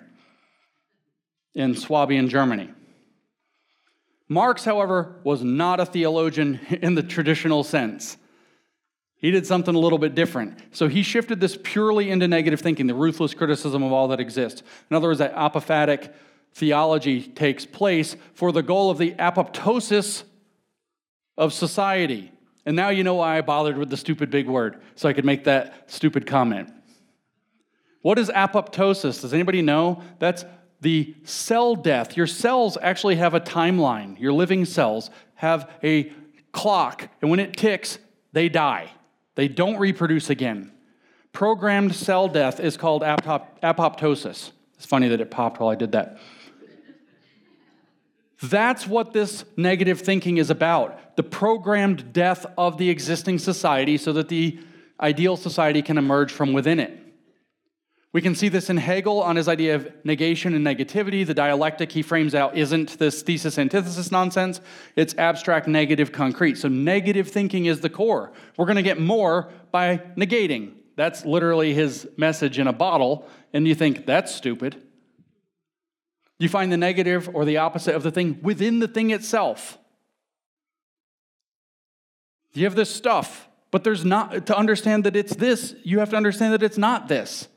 in 1.54 1.76
Swabian 1.76 2.30
Germany. 2.30 2.70
Marx, 4.28 4.64
however, 4.64 5.20
was 5.24 5.44
not 5.44 5.80
a 5.80 5.86
theologian 5.86 6.60
in 6.82 6.96
the 6.96 7.04
traditional 7.04 7.64
sense. 7.64 8.18
He 9.18 9.30
did 9.30 9.46
something 9.46 9.76
a 9.76 9.80
little 9.80 10.00
bit 10.00 10.16
different. 10.16 10.58
So 10.72 10.88
he 10.88 11.04
shifted 11.04 11.40
this 11.40 11.58
purely 11.62 12.10
into 12.10 12.28
negative 12.28 12.60
thinking, 12.60 12.88
the 12.88 12.96
ruthless 12.96 13.36
criticism 13.36 13.84
of 13.84 13.92
all 13.92 14.08
that 14.08 14.20
exists. 14.20 14.64
In 14.90 14.96
other 14.96 15.10
words, 15.10 15.20
that 15.20 15.36
apophatic 15.36 16.12
theology 16.54 17.22
takes 17.22 17.66
place 17.66 18.16
for 18.34 18.52
the 18.52 18.64
goal 18.64 18.90
of 18.90 18.98
the 18.98 19.12
apoptosis 19.14 20.24
of 21.38 21.54
society. 21.54 22.32
And 22.66 22.76
now 22.76 22.90
you 22.90 23.04
know 23.04 23.16
why 23.16 23.38
I 23.38 23.42
bothered 23.42 23.78
with 23.78 23.90
the 23.90 23.98
stupid 23.98 24.32
big 24.32 24.48
word, 24.48 24.82
so 24.96 25.08
I 25.08 25.14
could 25.14 25.26
make 25.26 25.44
that 25.44 25.92
stupid 25.92 26.26
comment. 26.26 26.72
What 28.02 28.18
is 28.18 28.30
apoptosis? 28.30 29.22
Does 29.22 29.34
anybody 29.34 29.62
know? 29.62 30.02
That's 30.20 30.46
the 30.82 31.16
cell 31.24 31.76
death. 31.76 32.18
Your 32.18 32.28
cells 32.28 32.78
actually 32.82 33.16
have 33.16 33.34
a 33.34 33.40
timeline. 33.40 34.20
Your 34.20 34.34
living 34.34 34.66
cells 34.66 35.10
have 35.36 35.70
a 35.84 36.12
clock, 36.52 37.08
and 37.22 37.32
when 37.32 37.40
it 37.40 37.56
ticks, 37.56 37.98
they 38.34 38.50
die. 38.50 38.92
They 39.36 39.48
don't 39.48 39.78
reproduce 39.78 40.30
again. 40.30 40.72
Programmed 41.32 41.96
cell 41.96 42.28
death 42.28 42.60
is 42.60 42.76
called 42.76 43.04
apoptosis. 43.04 44.52
It's 44.76 44.86
funny 44.86 45.08
that 45.08 45.22
it 45.22 45.32
popped 45.32 45.60
while 45.60 45.70
I 45.70 45.76
did 45.76 45.94
that. 45.94 46.20
That's 48.44 48.88
what 48.88 49.14
this 49.14 49.46
negative 49.56 50.02
thinking 50.02 50.38
is 50.38 50.50
about 50.50 51.16
the 51.16 51.24
programmed 51.24 52.12
death 52.12 52.46
of 52.58 52.78
the 52.78 52.90
existing 52.90 53.38
society 53.38 53.98
so 53.98 54.12
that 54.14 54.30
the 54.30 54.58
ideal 55.00 55.38
society 55.38 55.82
can 55.82 55.98
emerge 55.98 56.32
from 56.32 56.52
within 56.52 56.80
it. 56.80 57.01
We 58.14 58.22
can 58.22 58.36
see 58.36 58.50
this 58.50 58.70
in 58.70 58.76
Hegel 58.76 59.22
on 59.22 59.38
his 59.38 59.48
idea 59.48 59.76
of 59.76 59.90
negation 60.04 60.54
and 60.54 60.66
negativity. 60.68 61.26
The 61.26 61.34
dialectic 61.34 61.94
he 61.94 62.02
frames 62.02 62.36
out 62.36 62.58
isn't 62.58 63.00
this 63.00 63.22
thesis 63.22 63.58
antithesis 63.58 64.12
nonsense, 64.12 64.60
it's 64.98 65.16
abstract, 65.18 65.68
negative, 65.68 66.12
concrete. 66.12 66.58
So, 66.58 66.68
negative 66.68 67.30
thinking 67.30 67.66
is 67.66 67.80
the 67.80 67.90
core. 67.90 68.34
We're 68.58 68.66
going 68.66 68.76
to 68.76 68.84
get 68.84 69.00
more 69.00 69.50
by 69.72 70.02
negating. 70.18 70.74
That's 70.98 71.26
literally 71.26 71.74
his 71.74 72.08
message 72.18 72.60
in 72.60 72.68
a 72.68 72.74
bottle, 72.74 73.28
and 73.54 73.66
you 73.66 73.76
think, 73.76 74.06
that's 74.06 74.36
stupid. 74.36 74.82
You 76.38 76.50
find 76.50 76.72
the 76.72 76.78
negative 76.78 77.30
or 77.34 77.46
the 77.46 77.58
opposite 77.58 77.96
of 77.96 78.04
the 78.04 78.12
thing 78.12 78.40
within 78.42 78.80
the 78.80 78.88
thing 78.88 79.12
itself. 79.12 79.78
You 82.54 82.66
have 82.66 82.76
this 82.76 82.94
stuff, 82.94 83.48
but 83.70 83.86
there's 83.86 84.04
not, 84.04 84.48
to 84.48 84.58
understand 84.58 85.06
that 85.06 85.16
it's 85.16 85.36
this, 85.36 85.76
you 85.84 86.00
have 86.00 86.10
to 86.10 86.18
understand 86.18 86.54
that 86.54 86.62
it's 86.62 86.78
not 86.78 87.08
this. 87.08 87.48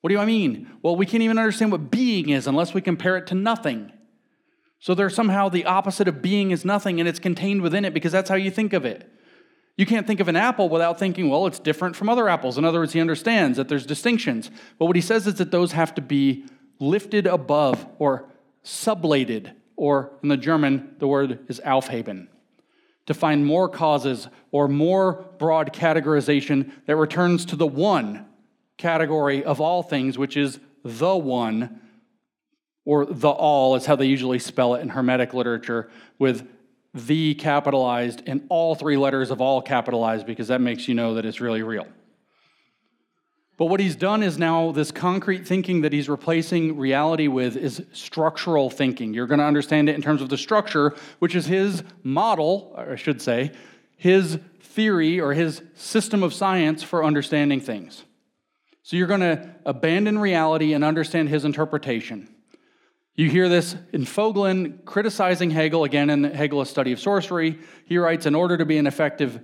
What 0.00 0.10
do 0.10 0.18
I 0.18 0.26
mean? 0.26 0.70
Well, 0.82 0.96
we 0.96 1.06
can't 1.06 1.22
even 1.22 1.38
understand 1.38 1.72
what 1.72 1.90
being 1.90 2.28
is 2.28 2.46
unless 2.46 2.72
we 2.72 2.80
compare 2.80 3.16
it 3.16 3.26
to 3.28 3.34
nothing. 3.34 3.92
So 4.78 4.94
they're 4.94 5.10
somehow 5.10 5.48
the 5.48 5.64
opposite 5.64 6.06
of 6.06 6.22
being 6.22 6.52
is 6.52 6.64
nothing, 6.64 7.00
and 7.00 7.08
it's 7.08 7.18
contained 7.18 7.62
within 7.62 7.84
it 7.84 7.92
because 7.92 8.12
that's 8.12 8.30
how 8.30 8.36
you 8.36 8.50
think 8.50 8.72
of 8.72 8.84
it. 8.84 9.10
You 9.76 9.86
can't 9.86 10.06
think 10.06 10.20
of 10.20 10.28
an 10.28 10.36
apple 10.36 10.68
without 10.68 10.98
thinking, 10.98 11.28
well, 11.28 11.46
it's 11.46 11.58
different 11.58 11.96
from 11.96 12.08
other 12.08 12.28
apples. 12.28 12.58
In 12.58 12.64
other 12.64 12.80
words, 12.80 12.92
he 12.92 13.00
understands 13.00 13.56
that 13.58 13.68
there's 13.68 13.86
distinctions. 13.86 14.50
But 14.78 14.86
what 14.86 14.96
he 14.96 15.02
says 15.02 15.26
is 15.26 15.34
that 15.34 15.50
those 15.50 15.72
have 15.72 15.94
to 15.94 16.00
be 16.00 16.44
lifted 16.80 17.26
above 17.26 17.86
or 17.98 18.28
sublated, 18.64 19.52
or 19.76 20.12
in 20.22 20.28
the 20.28 20.36
German, 20.36 20.94
the 20.98 21.08
word 21.08 21.40
is 21.48 21.60
aufheben, 21.64 22.28
to 23.06 23.14
find 23.14 23.46
more 23.46 23.68
causes 23.68 24.28
or 24.52 24.68
more 24.68 25.26
broad 25.38 25.72
categorization 25.72 26.70
that 26.86 26.96
returns 26.96 27.44
to 27.46 27.56
the 27.56 27.66
one 27.66 28.26
category 28.78 29.44
of 29.44 29.60
all 29.60 29.82
things, 29.82 30.16
which 30.16 30.36
is 30.36 30.58
the 30.84 31.16
one, 31.16 31.80
or 32.84 33.04
the 33.04 33.28
all 33.28 33.76
is 33.76 33.84
how 33.84 33.96
they 33.96 34.06
usually 34.06 34.38
spell 34.38 34.74
it 34.74 34.80
in 34.80 34.88
Hermetic 34.88 35.34
literature, 35.34 35.90
with 36.18 36.48
the 36.94 37.34
capitalized 37.34 38.22
and 38.26 38.46
all 38.48 38.74
three 38.74 38.96
letters 38.96 39.30
of 39.30 39.40
all 39.40 39.60
capitalized, 39.60 40.26
because 40.26 40.48
that 40.48 40.60
makes 40.60 40.88
you 40.88 40.94
know 40.94 41.14
that 41.14 41.26
it's 41.26 41.40
really 41.40 41.62
real. 41.62 41.86
But 43.58 43.66
what 43.66 43.80
he's 43.80 43.96
done 43.96 44.22
is 44.22 44.38
now 44.38 44.70
this 44.70 44.92
concrete 44.92 45.46
thinking 45.46 45.80
that 45.80 45.92
he's 45.92 46.08
replacing 46.08 46.78
reality 46.78 47.26
with 47.26 47.56
is 47.56 47.82
structural 47.92 48.70
thinking. 48.70 49.12
You're 49.12 49.26
going 49.26 49.40
to 49.40 49.44
understand 49.44 49.88
it 49.88 49.96
in 49.96 50.00
terms 50.00 50.22
of 50.22 50.28
the 50.28 50.38
structure, 50.38 50.94
which 51.18 51.34
is 51.34 51.46
his 51.46 51.82
model, 52.04 52.72
I 52.76 52.94
should 52.94 53.20
say, 53.20 53.50
his 53.96 54.38
theory 54.60 55.20
or 55.20 55.34
his 55.34 55.60
system 55.74 56.22
of 56.22 56.32
science 56.32 56.84
for 56.84 57.04
understanding 57.04 57.60
things. 57.60 58.04
So 58.88 58.96
you're 58.96 59.06
going 59.06 59.20
to 59.20 59.46
abandon 59.66 60.18
reality 60.18 60.72
and 60.72 60.82
understand 60.82 61.28
his 61.28 61.44
interpretation. 61.44 62.26
You 63.16 63.28
hear 63.28 63.46
this 63.46 63.76
in 63.92 64.06
Voegelin 64.06 64.82
criticizing 64.86 65.50
Hegel 65.50 65.84
again 65.84 66.08
in 66.08 66.24
Hegel's 66.24 66.70
study 66.70 66.92
of 66.92 66.98
sorcery. 66.98 67.58
He 67.84 67.98
writes, 67.98 68.24
in 68.24 68.34
order 68.34 68.56
to 68.56 68.64
be 68.64 68.78
an 68.78 68.86
effective, 68.86 69.40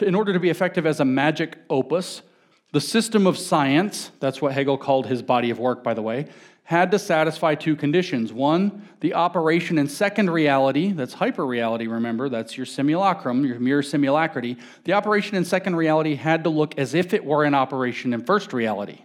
in 0.00 0.14
order 0.14 0.32
to 0.32 0.38
be 0.38 0.48
effective 0.48 0.86
as 0.86 1.00
a 1.00 1.04
magic 1.04 1.58
opus, 1.68 2.22
the 2.70 2.80
system 2.80 3.26
of 3.26 3.36
science, 3.36 4.12
that's 4.20 4.40
what 4.40 4.52
Hegel 4.52 4.78
called 4.78 5.08
his 5.08 5.22
body 5.22 5.50
of 5.50 5.58
work, 5.58 5.82
by 5.82 5.92
the 5.92 6.02
way, 6.02 6.26
had 6.68 6.90
to 6.90 6.98
satisfy 6.98 7.54
two 7.54 7.74
conditions. 7.74 8.30
One, 8.30 8.86
the 9.00 9.14
operation 9.14 9.78
in 9.78 9.88
second 9.88 10.28
reality, 10.28 10.92
that's 10.92 11.14
hyperreality, 11.14 11.90
remember, 11.90 12.28
that's 12.28 12.58
your 12.58 12.66
simulacrum, 12.66 13.46
your 13.46 13.58
mere 13.58 13.80
simulacrity. 13.80 14.60
The 14.84 14.92
operation 14.92 15.38
in 15.38 15.46
second 15.46 15.76
reality 15.76 16.14
had 16.14 16.44
to 16.44 16.50
look 16.50 16.76
as 16.76 16.92
if 16.92 17.14
it 17.14 17.24
were 17.24 17.44
an 17.44 17.54
operation 17.54 18.12
in 18.12 18.22
first 18.22 18.52
reality. 18.52 18.98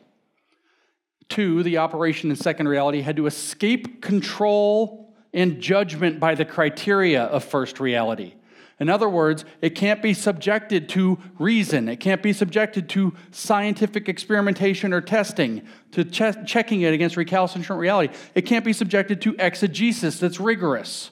Two, 1.29 1.63
the 1.63 1.77
operation 1.77 2.31
in 2.31 2.35
second 2.35 2.67
reality 2.67 2.99
had 2.99 3.15
to 3.15 3.27
escape 3.27 4.01
control 4.01 5.13
and 5.33 5.61
judgment 5.61 6.19
by 6.19 6.35
the 6.35 6.43
criteria 6.43 7.23
of 7.23 7.45
first 7.45 7.79
reality. 7.79 8.33
In 8.79 8.89
other 8.89 9.07
words, 9.07 9.45
it 9.61 9.71
can't 9.71 10.01
be 10.01 10.13
subjected 10.13 10.89
to 10.89 11.19
reason. 11.37 11.87
It 11.87 11.97
can't 11.97 12.23
be 12.23 12.33
subjected 12.33 12.89
to 12.89 13.13
scientific 13.31 14.09
experimentation 14.09 14.93
or 14.93 15.01
testing, 15.01 15.61
to 15.91 16.03
che- 16.03 16.43
checking 16.45 16.81
it 16.81 16.93
against 16.93 17.15
recalcitrant 17.15 17.79
reality. 17.79 18.13
It 18.33 18.43
can't 18.43 18.65
be 18.65 18.73
subjected 18.73 19.21
to 19.21 19.35
exegesis 19.37 20.19
that's 20.19 20.39
rigorous. 20.39 21.11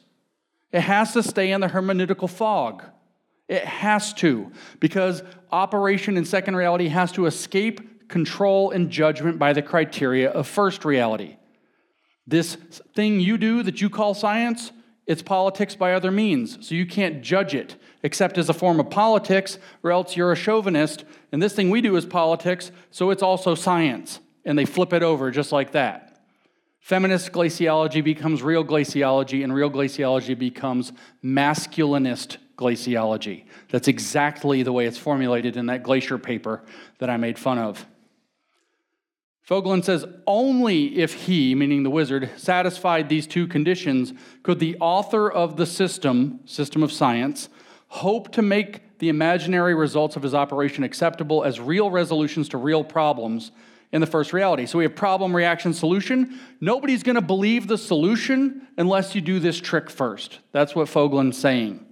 It 0.71 0.81
has 0.81 1.13
to 1.13 1.23
stay 1.23 1.51
in 1.51 1.61
the 1.61 1.67
hermeneutical 1.67 2.29
fog. 2.29 2.83
It 3.47 3.65
has 3.65 4.13
to, 4.15 4.51
because 4.79 5.23
operation 5.51 6.17
in 6.17 6.25
second 6.25 6.55
reality 6.55 6.87
has 6.87 7.11
to 7.13 7.25
escape 7.25 8.07
control 8.07 8.71
and 8.71 8.89
judgment 8.89 9.37
by 9.37 9.53
the 9.53 9.61
criteria 9.61 10.29
of 10.29 10.47
first 10.47 10.85
reality. 10.85 11.37
This 12.25 12.55
thing 12.95 13.19
you 13.19 13.37
do 13.37 13.61
that 13.63 13.81
you 13.81 13.89
call 13.89 14.13
science, 14.13 14.71
it's 15.11 15.21
politics 15.21 15.75
by 15.75 15.91
other 15.91 16.09
means, 16.09 16.65
so 16.65 16.73
you 16.73 16.85
can't 16.85 17.21
judge 17.21 17.53
it 17.53 17.75
except 18.01 18.37
as 18.37 18.47
a 18.47 18.53
form 18.53 18.79
of 18.79 18.89
politics, 18.89 19.59
or 19.83 19.91
else 19.91 20.15
you're 20.15 20.31
a 20.31 20.37
chauvinist. 20.37 21.03
And 21.33 21.43
this 21.43 21.53
thing 21.53 21.69
we 21.69 21.81
do 21.81 21.97
is 21.97 22.05
politics, 22.05 22.71
so 22.91 23.09
it's 23.09 23.21
also 23.21 23.53
science. 23.53 24.21
And 24.45 24.57
they 24.57 24.63
flip 24.63 24.93
it 24.93 25.03
over 25.03 25.29
just 25.29 25.51
like 25.51 25.73
that. 25.73 26.21
Feminist 26.79 27.33
glaciology 27.33 28.01
becomes 28.01 28.41
real 28.41 28.63
glaciology, 28.63 29.43
and 29.43 29.53
real 29.53 29.69
glaciology 29.69 30.39
becomes 30.39 30.93
masculinist 31.21 32.37
glaciology. 32.57 33.43
That's 33.69 33.89
exactly 33.89 34.63
the 34.63 34.71
way 34.71 34.85
it's 34.85 34.97
formulated 34.97 35.57
in 35.57 35.65
that 35.65 35.83
glacier 35.83 36.17
paper 36.17 36.63
that 36.99 37.09
I 37.09 37.17
made 37.17 37.37
fun 37.37 37.57
of. 37.57 37.85
Voegelin 39.47 39.83
says 39.83 40.05
only 40.27 40.99
if 40.99 41.25
he, 41.25 41.55
meaning 41.55 41.83
the 41.83 41.89
wizard, 41.89 42.29
satisfied 42.37 43.09
these 43.09 43.27
two 43.27 43.47
conditions 43.47 44.13
could 44.43 44.59
the 44.59 44.77
author 44.79 45.29
of 45.29 45.57
the 45.57 45.65
system, 45.65 46.39
system 46.45 46.83
of 46.83 46.91
science, 46.91 47.49
hope 47.87 48.31
to 48.33 48.41
make 48.41 48.99
the 48.99 49.09
imaginary 49.09 49.73
results 49.73 50.15
of 50.15 50.23
his 50.23 50.35
operation 50.35 50.83
acceptable 50.83 51.43
as 51.43 51.59
real 51.59 51.89
resolutions 51.89 52.47
to 52.49 52.57
real 52.57 52.83
problems 52.83 53.51
in 53.91 53.99
the 53.99 54.07
first 54.07 54.31
reality. 54.31 54.65
So 54.65 54.77
we 54.77 54.85
have 54.85 54.95
problem, 54.95 55.35
reaction, 55.35 55.73
solution. 55.73 56.39
Nobody's 56.61 57.03
going 57.03 57.15
to 57.15 57.21
believe 57.21 57.67
the 57.67 57.77
solution 57.77 58.67
unless 58.77 59.15
you 59.15 59.21
do 59.21 59.39
this 59.39 59.59
trick 59.59 59.89
first. 59.89 60.39
That's 60.51 60.75
what 60.75 60.87
Voegelin's 60.87 61.37
saying. 61.37 61.85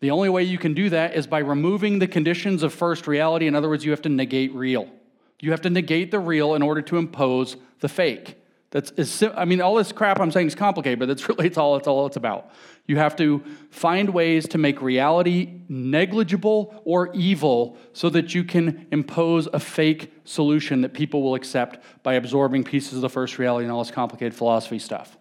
The 0.00 0.10
only 0.10 0.28
way 0.28 0.42
you 0.42 0.58
can 0.58 0.74
do 0.74 0.90
that 0.90 1.16
is 1.16 1.26
by 1.26 1.38
removing 1.38 1.98
the 1.98 2.06
conditions 2.06 2.62
of 2.62 2.74
first 2.74 3.06
reality. 3.06 3.46
In 3.46 3.54
other 3.54 3.68
words, 3.68 3.84
you 3.84 3.90
have 3.90 4.02
to 4.02 4.08
negate 4.08 4.54
real. 4.54 4.90
You 5.40 5.50
have 5.50 5.60
to 5.62 5.70
negate 5.70 6.10
the 6.10 6.18
real 6.18 6.54
in 6.54 6.62
order 6.62 6.82
to 6.82 6.96
impose 6.96 7.56
the 7.80 7.88
fake. 7.88 8.36
That's 8.74 8.90
is, 8.92 9.22
I 9.36 9.44
mean, 9.44 9.60
all 9.60 9.76
this 9.76 9.92
crap 9.92 10.18
I'm 10.18 10.32
saying 10.32 10.48
is 10.48 10.56
complicated, 10.56 10.98
but 10.98 11.06
that's 11.06 11.28
really 11.28 11.46
it's 11.46 11.56
all 11.56 11.76
it's 11.76 11.86
all 11.86 12.06
it's 12.06 12.16
about. 12.16 12.50
You 12.86 12.96
have 12.96 13.14
to 13.16 13.42
find 13.70 14.10
ways 14.10 14.48
to 14.48 14.58
make 14.58 14.82
reality 14.82 15.60
negligible 15.68 16.82
or 16.84 17.14
evil 17.14 17.78
so 17.92 18.10
that 18.10 18.34
you 18.34 18.42
can 18.42 18.86
impose 18.90 19.46
a 19.52 19.60
fake 19.60 20.12
solution 20.24 20.80
that 20.82 20.92
people 20.92 21.22
will 21.22 21.36
accept 21.36 21.82
by 22.02 22.14
absorbing 22.14 22.64
pieces 22.64 22.94
of 22.94 23.00
the 23.00 23.08
first 23.08 23.38
reality 23.38 23.64
and 23.64 23.72
all 23.72 23.82
this 23.82 23.92
complicated 23.92 24.34
philosophy 24.34 24.80
stuff. 24.80 25.16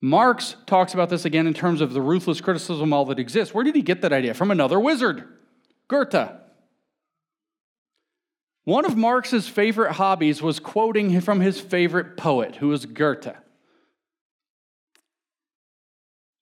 Marx 0.00 0.56
talks 0.66 0.94
about 0.94 1.10
this 1.10 1.24
again 1.24 1.46
in 1.46 1.54
terms 1.54 1.80
of 1.80 1.92
the 1.92 2.00
ruthless 2.00 2.40
criticism 2.40 2.92
all 2.92 3.04
that 3.04 3.18
exists. 3.18 3.52
Where 3.52 3.64
did 3.64 3.74
he 3.74 3.82
get 3.82 4.00
that 4.02 4.12
idea? 4.12 4.32
From 4.32 4.50
another 4.50 4.80
wizard, 4.80 5.28
Goethe. 5.88 6.30
One 8.68 8.84
of 8.84 8.98
Marx's 8.98 9.48
favorite 9.48 9.92
hobbies 9.92 10.42
was 10.42 10.60
quoting 10.60 11.18
from 11.22 11.40
his 11.40 11.58
favorite 11.58 12.18
poet, 12.18 12.56
who 12.56 12.68
was 12.68 12.84
Goethe. 12.84 13.34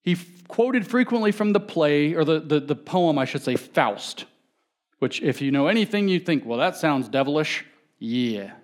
He 0.02 0.14
f- 0.14 0.26
quoted 0.48 0.88
frequently 0.88 1.30
from 1.30 1.52
the 1.52 1.60
play, 1.60 2.14
or 2.14 2.24
the, 2.24 2.40
the, 2.40 2.58
the 2.58 2.74
poem, 2.74 3.16
I 3.16 3.26
should 3.26 3.44
say, 3.44 3.54
Faust, 3.54 4.24
which, 4.98 5.22
if 5.22 5.40
you 5.40 5.52
know 5.52 5.68
anything, 5.68 6.08
you 6.08 6.18
think, 6.18 6.44
well, 6.44 6.58
that 6.58 6.74
sounds 6.74 7.08
devilish. 7.08 7.64
Yeah. 8.00 8.54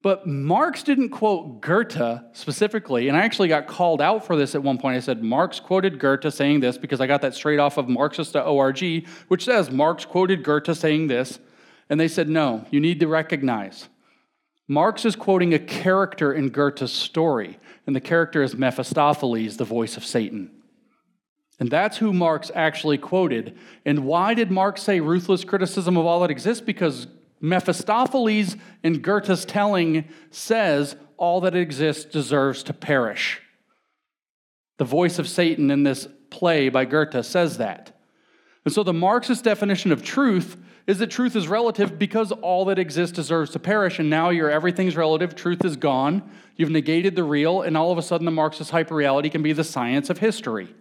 But 0.00 0.26
Marx 0.26 0.82
didn't 0.82 1.10
quote 1.10 1.60
Goethe 1.60 2.22
specifically, 2.32 3.08
and 3.08 3.16
I 3.18 3.24
actually 3.24 3.48
got 3.48 3.66
called 3.66 4.00
out 4.00 4.24
for 4.24 4.36
this 4.36 4.54
at 4.54 4.62
one 4.62 4.78
point. 4.78 4.96
I 4.96 5.00
said, 5.00 5.22
Marx 5.22 5.60
quoted 5.60 5.98
Goethe 5.98 6.32
saying 6.32 6.60
this 6.60 6.78
because 6.78 7.02
I 7.02 7.06
got 7.06 7.20
that 7.20 7.34
straight 7.34 7.58
off 7.58 7.76
of 7.76 7.90
Marxist.org, 7.90 9.06
which 9.28 9.44
says 9.44 9.70
Marx 9.70 10.06
quoted 10.06 10.42
Goethe 10.42 10.74
saying 10.74 11.08
this. 11.08 11.40
And 11.90 11.98
they 11.98 12.08
said, 12.08 12.28
no, 12.28 12.66
you 12.70 12.80
need 12.80 13.00
to 13.00 13.08
recognize. 13.08 13.88
Marx 14.66 15.04
is 15.04 15.16
quoting 15.16 15.54
a 15.54 15.58
character 15.58 16.32
in 16.32 16.50
Goethe's 16.50 16.92
story, 16.92 17.58
and 17.86 17.96
the 17.96 18.00
character 18.00 18.42
is 18.42 18.54
Mephistopheles, 18.54 19.56
the 19.56 19.64
voice 19.64 19.96
of 19.96 20.04
Satan. 20.04 20.50
And 21.58 21.70
that's 21.70 21.96
who 21.96 22.12
Marx 22.12 22.50
actually 22.54 22.98
quoted. 22.98 23.56
And 23.84 24.04
why 24.04 24.34
did 24.34 24.50
Marx 24.50 24.82
say 24.82 25.00
ruthless 25.00 25.44
criticism 25.44 25.96
of 25.96 26.06
all 26.06 26.20
that 26.20 26.30
exists? 26.30 26.62
Because 26.64 27.08
Mephistopheles 27.40 28.56
in 28.84 29.00
Goethe's 29.00 29.44
telling 29.44 30.04
says 30.30 30.96
all 31.16 31.40
that 31.40 31.56
exists 31.56 32.04
deserves 32.04 32.62
to 32.64 32.72
perish. 32.72 33.40
The 34.76 34.84
voice 34.84 35.18
of 35.18 35.28
Satan 35.28 35.70
in 35.70 35.82
this 35.82 36.06
play 36.30 36.68
by 36.68 36.84
Goethe 36.84 37.24
says 37.24 37.58
that. 37.58 37.98
And 38.64 38.72
so 38.72 38.82
the 38.82 38.92
Marxist 38.92 39.42
definition 39.42 39.90
of 39.90 40.02
truth 40.02 40.56
is 40.88 40.98
that 40.98 41.08
truth 41.08 41.36
is 41.36 41.46
relative 41.46 41.98
because 41.98 42.32
all 42.32 42.64
that 42.64 42.78
exists 42.78 43.14
deserves 43.14 43.50
to 43.50 43.58
perish, 43.58 43.98
and 43.98 44.08
now 44.08 44.30
your 44.30 44.50
everything's 44.50 44.96
relative, 44.96 45.34
truth 45.34 45.62
is 45.62 45.76
gone, 45.76 46.28
you've 46.56 46.70
negated 46.70 47.14
the 47.14 47.22
real, 47.22 47.60
and 47.60 47.76
all 47.76 47.92
of 47.92 47.98
a 47.98 48.02
sudden 48.02 48.24
the 48.24 48.30
Marxist 48.30 48.72
hyperreality 48.72 49.30
can 49.30 49.42
be 49.42 49.52
the 49.52 49.62
science 49.62 50.08
of 50.08 50.16
history. 50.16 50.74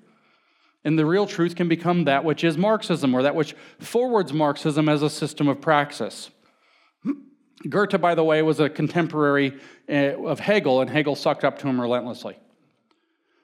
And 0.85 0.97
the 0.97 1.05
real 1.05 1.27
truth 1.27 1.57
can 1.57 1.67
become 1.67 2.05
that 2.05 2.23
which 2.23 2.45
is 2.45 2.57
Marxism, 2.57 3.13
or 3.13 3.21
that 3.21 3.35
which 3.35 3.53
forwards 3.79 4.31
Marxism 4.31 4.88
as 4.88 5.01
a 5.01 5.09
system 5.09 5.49
of 5.49 5.59
praxis. 5.59 6.29
Goethe, 7.69 7.99
by 7.99 8.15
the 8.15 8.23
way, 8.23 8.41
was 8.41 8.61
a 8.61 8.69
contemporary 8.69 9.59
eh, 9.89 10.13
of 10.13 10.39
Hegel, 10.39 10.79
and 10.79 10.89
Hegel 10.89 11.15
sucked 11.15 11.43
up 11.43 11.59
to 11.59 11.67
him 11.67 11.81
relentlessly. 11.81 12.39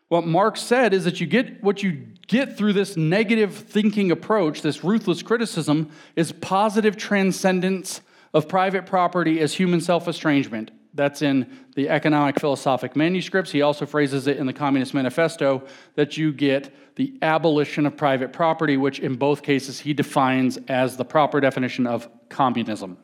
What 0.07 0.26
Marx 0.26 0.61
said 0.61 0.94
is 0.94 1.03
that 1.03 1.19
you 1.19 1.27
get 1.27 1.61
what 1.61 1.84
you 1.84 2.06
get 2.28 2.58
through 2.58 2.74
this 2.74 2.95
negative 2.98 3.56
thinking 3.56 4.12
approach, 4.12 4.62
this 4.62 4.84
ruthless 4.84 5.22
criticism, 5.22 5.90
is 6.16 6.32
positive 6.32 6.98
transcendence 6.98 8.02
of 8.34 8.48
private 8.48 8.86
property 8.86 9.40
as 9.40 9.54
human 9.54 9.82
self 9.82 10.08
estrangement. 10.08 10.72
That's 10.95 11.24
in 11.24 11.50
the 11.76 11.90
economic 11.90 12.40
philosophic 12.40 12.95
manuscripts. 12.95 13.52
He 13.52 13.64
also 13.64 13.86
phrases 13.86 14.28
it 14.28 14.38
in 14.38 14.45
the 14.45 14.54
Communist 14.54 14.94
Manifesto 14.94 15.64
that 15.95 16.18
you 16.18 16.32
get 16.32 16.74
the 16.95 17.18
abolition 17.24 17.88
of 17.88 17.98
private 17.98 18.32
property, 18.32 18.78
which 18.78 19.00
in 19.00 19.16
both 19.16 19.41
cases 19.41 19.80
he 19.80 19.94
defines 19.94 20.58
as 20.68 20.95
the 20.95 21.06
proper 21.06 21.40
definition 21.40 21.88
of 21.88 22.08
communism. 22.30 22.98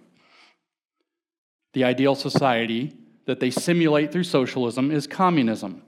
The 1.74 1.84
ideal 1.84 2.14
society 2.14 2.96
that 3.26 3.40
they 3.40 3.50
simulate 3.50 4.12
through 4.12 4.24
socialism 4.24 4.92
is 4.92 5.08
communism. 5.08 5.82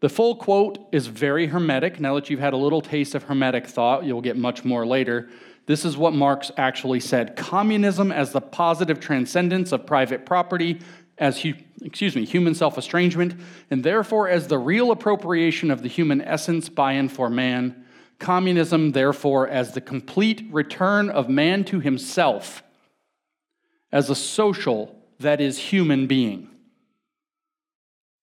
The 0.00 0.08
full 0.08 0.36
quote 0.36 0.78
is 0.92 1.06
very 1.06 1.46
hermetic. 1.46 2.00
Now 2.00 2.14
that 2.16 2.28
you've 2.28 2.40
had 2.40 2.52
a 2.52 2.58
little 2.58 2.82
taste 2.82 3.14
of 3.14 3.24
hermetic 3.24 3.66
thought, 3.66 4.04
you'll 4.04 4.20
get 4.20 4.36
much 4.36 4.64
more 4.64 4.86
later. 4.86 5.28
This 5.66 5.84
is 5.84 5.96
what 5.96 6.12
Marx 6.12 6.50
actually 6.56 7.00
said 7.00 7.34
Communism 7.36 8.12
as 8.12 8.32
the 8.32 8.40
positive 8.40 9.00
transcendence 9.00 9.72
of 9.72 9.86
private 9.86 10.26
property, 10.26 10.80
as 11.18 11.44
excuse 11.82 12.14
me, 12.14 12.24
human 12.24 12.54
self 12.54 12.76
estrangement, 12.76 13.40
and 13.70 13.82
therefore 13.82 14.28
as 14.28 14.48
the 14.48 14.58
real 14.58 14.90
appropriation 14.90 15.70
of 15.70 15.82
the 15.82 15.88
human 15.88 16.20
essence 16.20 16.68
by 16.68 16.92
and 16.92 17.10
for 17.10 17.30
man. 17.30 17.84
Communism, 18.18 18.92
therefore, 18.92 19.46
as 19.48 19.72
the 19.72 19.80
complete 19.80 20.46
return 20.50 21.10
of 21.10 21.28
man 21.28 21.64
to 21.64 21.80
himself 21.80 22.62
as 23.92 24.08
a 24.08 24.14
social, 24.14 24.94
that 25.20 25.40
is, 25.40 25.58
human 25.58 26.06
being. 26.06 26.48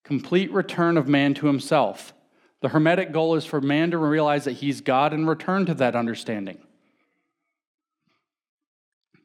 Complete 0.03 0.51
return 0.51 0.97
of 0.97 1.07
man 1.07 1.33
to 1.35 1.47
himself. 1.47 2.13
The 2.61 2.69
Hermetic 2.69 3.11
goal 3.11 3.35
is 3.35 3.45
for 3.45 3.61
man 3.61 3.91
to 3.91 3.97
realize 3.97 4.45
that 4.45 4.53
he's 4.53 4.81
God 4.81 5.13
and 5.13 5.27
return 5.27 5.65
to 5.65 5.73
that 5.75 5.95
understanding. 5.95 6.59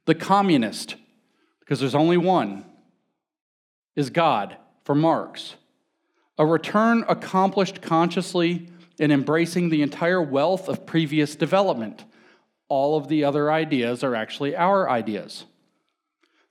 The 0.06 0.14
communist, 0.14 0.96
because 1.60 1.80
there's 1.80 1.94
only 1.94 2.16
one, 2.16 2.64
is 3.94 4.10
God 4.10 4.56
for 4.84 4.94
Marx. 4.94 5.54
A 6.38 6.46
return 6.46 7.04
accomplished 7.08 7.82
consciously 7.82 8.68
in 8.98 9.10
embracing 9.10 9.68
the 9.68 9.82
entire 9.82 10.22
wealth 10.22 10.68
of 10.68 10.86
previous 10.86 11.36
development. 11.36 12.04
All 12.68 12.96
of 12.96 13.08
the 13.08 13.24
other 13.24 13.50
ideas 13.50 14.02
are 14.04 14.14
actually 14.14 14.56
our 14.56 14.88
ideas. 14.88 15.44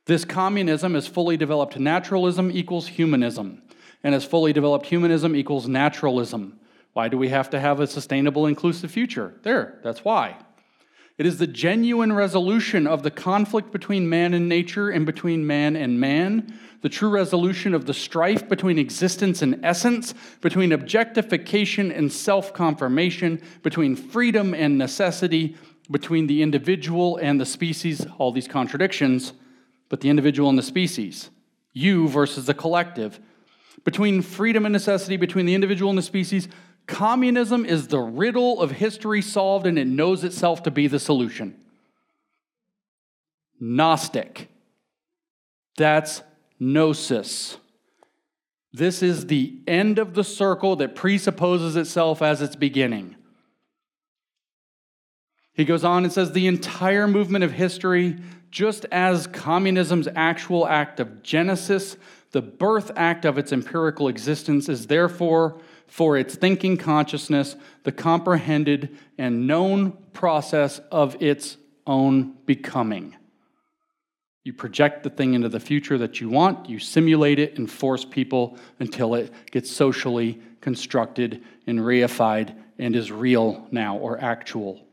This 0.06 0.24
communism 0.24 0.96
is 0.96 1.08
fully 1.08 1.36
developed 1.36 1.80
naturalism 1.80 2.52
equals 2.52 2.88
humanism, 2.88 3.62
and 4.04 4.14
as 4.16 4.26
fully 4.26 4.54
developed 4.54 4.86
humanism 4.86 5.36
equals 5.36 5.68
naturalism. 5.68 6.60
Why 6.94 7.08
do 7.08 7.18
we 7.18 7.30
have 7.30 7.50
to 7.52 7.60
have 7.60 7.80
a 7.80 7.88
sustainable, 7.88 8.48
inclusive 8.48 8.92
future? 8.92 9.36
There, 9.44 9.80
that's 9.84 10.04
why. 10.04 10.38
It 11.18 11.26
is 11.26 11.38
the 11.38 11.48
genuine 11.48 12.14
resolution 12.14 12.86
of 12.86 13.04
the 13.04 13.12
conflict 13.12 13.72
between 13.72 14.08
man 14.08 14.34
and 14.34 14.48
nature 14.48 14.90
and 14.90 15.06
between 15.06 15.46
man 15.46 15.76
and 15.76 16.00
man, 16.00 16.58
the 16.82 16.90
true 16.90 17.10
resolution 17.10 17.74
of 17.74 17.86
the 17.86 17.94
strife 17.94 18.48
between 18.48 18.78
existence 18.78 19.42
and 19.42 19.60
essence, 19.64 20.14
between 20.42 20.72
objectification 20.72 21.92
and 21.92 22.12
self 22.12 22.54
confirmation, 22.54 23.42
between 23.64 23.96
freedom 23.96 24.54
and 24.54 24.78
necessity, 24.78 25.56
between 25.90 26.28
the 26.28 26.44
individual 26.44 27.18
and 27.18 27.42
the 27.42 27.46
species, 27.46 28.06
all 28.20 28.32
these 28.32 28.48
contradictions 28.48 29.34
but 29.90 30.02
the 30.02 30.10
individual 30.10 30.50
and 30.50 30.58
the 30.58 30.64
species. 30.64 31.30
You 31.74 32.08
versus 32.08 32.46
the 32.46 32.54
collective. 32.54 33.20
Between 33.84 34.22
freedom 34.22 34.66
and 34.66 34.74
necessity, 34.74 35.18
between 35.18 35.46
the 35.46 35.56
individual 35.56 35.90
and 35.90 35.98
the 35.98 36.04
species, 36.04 36.48
communism 36.88 37.66
is 37.66 37.88
the 37.88 38.00
riddle 38.00 38.62
of 38.62 38.72
history 38.72 39.22
solved 39.22 39.66
and 39.66 39.78
it 39.80 39.88
knows 39.88 40.24
itself 40.24 40.64
to 40.64 40.72
be 40.72 40.88
the 40.88 41.00
solution. 41.00 41.56
Gnostic. 43.60 44.50
That's 45.78 46.22
gnosis. 46.60 47.58
This 48.74 49.02
is 49.02 49.28
the 49.28 49.60
end 49.68 50.00
of 50.00 50.14
the 50.14 50.24
circle 50.24 50.76
that 50.78 50.96
presupposes 50.96 51.76
itself 51.76 52.22
as 52.22 52.42
its 52.42 52.56
beginning. 52.56 53.16
He 55.54 55.66
goes 55.66 55.84
on 55.84 56.04
and 56.04 56.14
says 56.14 56.32
the 56.32 56.46
entire 56.46 57.08
movement 57.08 57.44
of 57.44 57.52
history 57.52 58.18
just 58.52 58.86
as 58.92 59.28
communism's 59.28 60.08
actual 60.16 60.68
act 60.68 61.00
of 61.00 61.24
genesis, 61.24 61.98
the 62.38 62.42
birth 62.44 62.92
act 62.96 63.26
of 63.26 63.40
its 63.40 63.52
empirical 63.52 64.08
existence, 64.08 64.70
is 64.70 64.86
therefore, 64.86 65.60
for 65.88 66.20
its 66.20 66.36
thinking 66.36 66.78
consciousness, 66.78 67.56
the 67.82 67.92
comprehended 67.92 68.96
and 69.18 69.48
known 69.48 69.98
process 70.14 70.78
of 70.92 71.20
its 71.20 71.58
own 71.88 72.36
becoming. 72.46 73.16
You 74.44 74.54
project 74.54 75.02
the 75.02 75.10
thing 75.10 75.34
into 75.34 75.50
the 75.50 75.60
future 75.60 75.98
that 75.98 76.22
you 76.22 76.30
want, 76.30 76.70
you 76.70 76.78
simulate 76.78 77.40
it 77.40 77.58
and 77.58 77.68
force 77.72 78.06
people 78.06 78.60
until 78.80 79.16
it 79.16 79.34
gets 79.50 79.72
socially 79.72 80.40
constructed 80.62 81.44
and 81.66 81.80
reified 81.80 82.56
and 82.78 82.96
is 82.96 83.12
real 83.12 83.68
now 83.72 83.98
or 83.98 84.22
actual. 84.22 84.86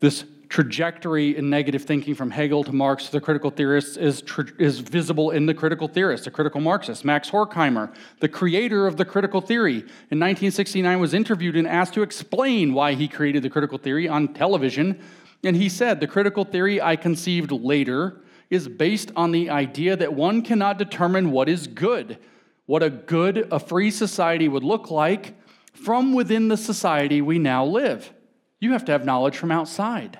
This 0.00 0.26
trajectory 0.50 1.36
in 1.36 1.48
negative 1.48 1.84
thinking 1.84 2.12
from 2.12 2.28
Hegel 2.28 2.64
to 2.64 2.72
Marx 2.72 3.06
to 3.06 3.12
the 3.12 3.20
critical 3.20 3.50
theorists 3.50 3.96
is, 3.96 4.22
is 4.58 4.80
visible 4.80 5.30
in 5.30 5.46
the 5.46 5.54
critical 5.54 5.86
theorist, 5.86 6.24
the 6.24 6.30
critical 6.32 6.60
Marxist. 6.60 7.04
Max 7.04 7.30
Horkheimer, 7.30 7.94
the 8.18 8.28
creator 8.28 8.88
of 8.88 8.96
the 8.96 9.04
critical 9.04 9.40
theory, 9.40 9.76
in 9.76 10.18
1969 10.18 10.98
was 10.98 11.14
interviewed 11.14 11.54
and 11.54 11.68
asked 11.68 11.94
to 11.94 12.02
explain 12.02 12.74
why 12.74 12.94
he 12.94 13.06
created 13.06 13.44
the 13.44 13.48
critical 13.48 13.78
theory 13.78 14.08
on 14.08 14.34
television. 14.34 15.00
And 15.44 15.54
he 15.54 15.68
said, 15.68 16.00
The 16.00 16.08
critical 16.08 16.44
theory 16.44 16.82
I 16.82 16.96
conceived 16.96 17.52
later 17.52 18.20
is 18.50 18.66
based 18.66 19.12
on 19.14 19.30
the 19.30 19.50
idea 19.50 19.94
that 19.96 20.14
one 20.14 20.42
cannot 20.42 20.78
determine 20.78 21.30
what 21.30 21.48
is 21.48 21.68
good, 21.68 22.18
what 22.66 22.82
a 22.82 22.90
good, 22.90 23.46
a 23.52 23.60
free 23.60 23.92
society 23.92 24.48
would 24.48 24.64
look 24.64 24.90
like 24.90 25.40
from 25.72 26.12
within 26.12 26.48
the 26.48 26.56
society 26.56 27.22
we 27.22 27.38
now 27.38 27.64
live. 27.64 28.12
You 28.58 28.72
have 28.72 28.84
to 28.86 28.92
have 28.92 29.04
knowledge 29.04 29.36
from 29.36 29.52
outside. 29.52 30.18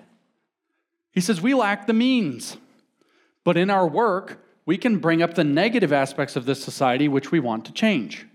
He 1.12 1.20
says, 1.20 1.40
We 1.40 1.54
lack 1.54 1.86
the 1.86 1.92
means. 1.92 2.56
But 3.44 3.56
in 3.56 3.70
our 3.70 3.86
work, 3.86 4.44
we 4.66 4.76
can 4.76 4.98
bring 4.98 5.22
up 5.22 5.34
the 5.34 5.44
negative 5.44 5.92
aspects 5.92 6.36
of 6.36 6.44
this 6.44 6.62
society 6.62 7.08
which 7.08 7.32
we 7.32 7.40
want 7.40 7.64
to 7.64 7.72
change. 7.72 8.26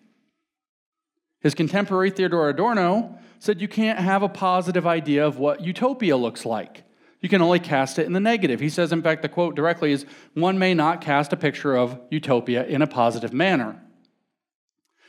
His 1.40 1.54
contemporary 1.54 2.10
Theodor 2.10 2.50
Adorno 2.50 3.20
said 3.40 3.62
you 3.62 3.68
can't 3.68 4.00
have 4.00 4.24
a 4.24 4.30
positive 4.30 4.88
idea 4.88 5.26
of 5.26 5.38
what 5.38 5.62
utopia 5.62 6.18
looks 6.18 6.46
like. 6.46 6.84
You 7.22 7.30
can 7.30 7.42
only 7.42 7.60
cast 7.60 8.00
it 8.00 8.06
in 8.06 8.14
the 8.14 8.20
negative. 8.20 8.60
He 8.60 8.70
says, 8.70 8.92
in 8.92 9.02
fact, 9.02 9.22
the 9.22 9.30
quote 9.30 9.56
directly 9.56 9.92
is 9.92 10.06
one 10.34 10.58
may 10.58 10.74
not 10.74 11.02
cast 11.02 11.34
a 11.34 11.38
picture 11.38 11.76
of 11.76 12.00
utopia 12.10 12.66
in 12.66 12.82
a 12.82 12.88
positive 12.88 13.34
manner. 13.34 13.82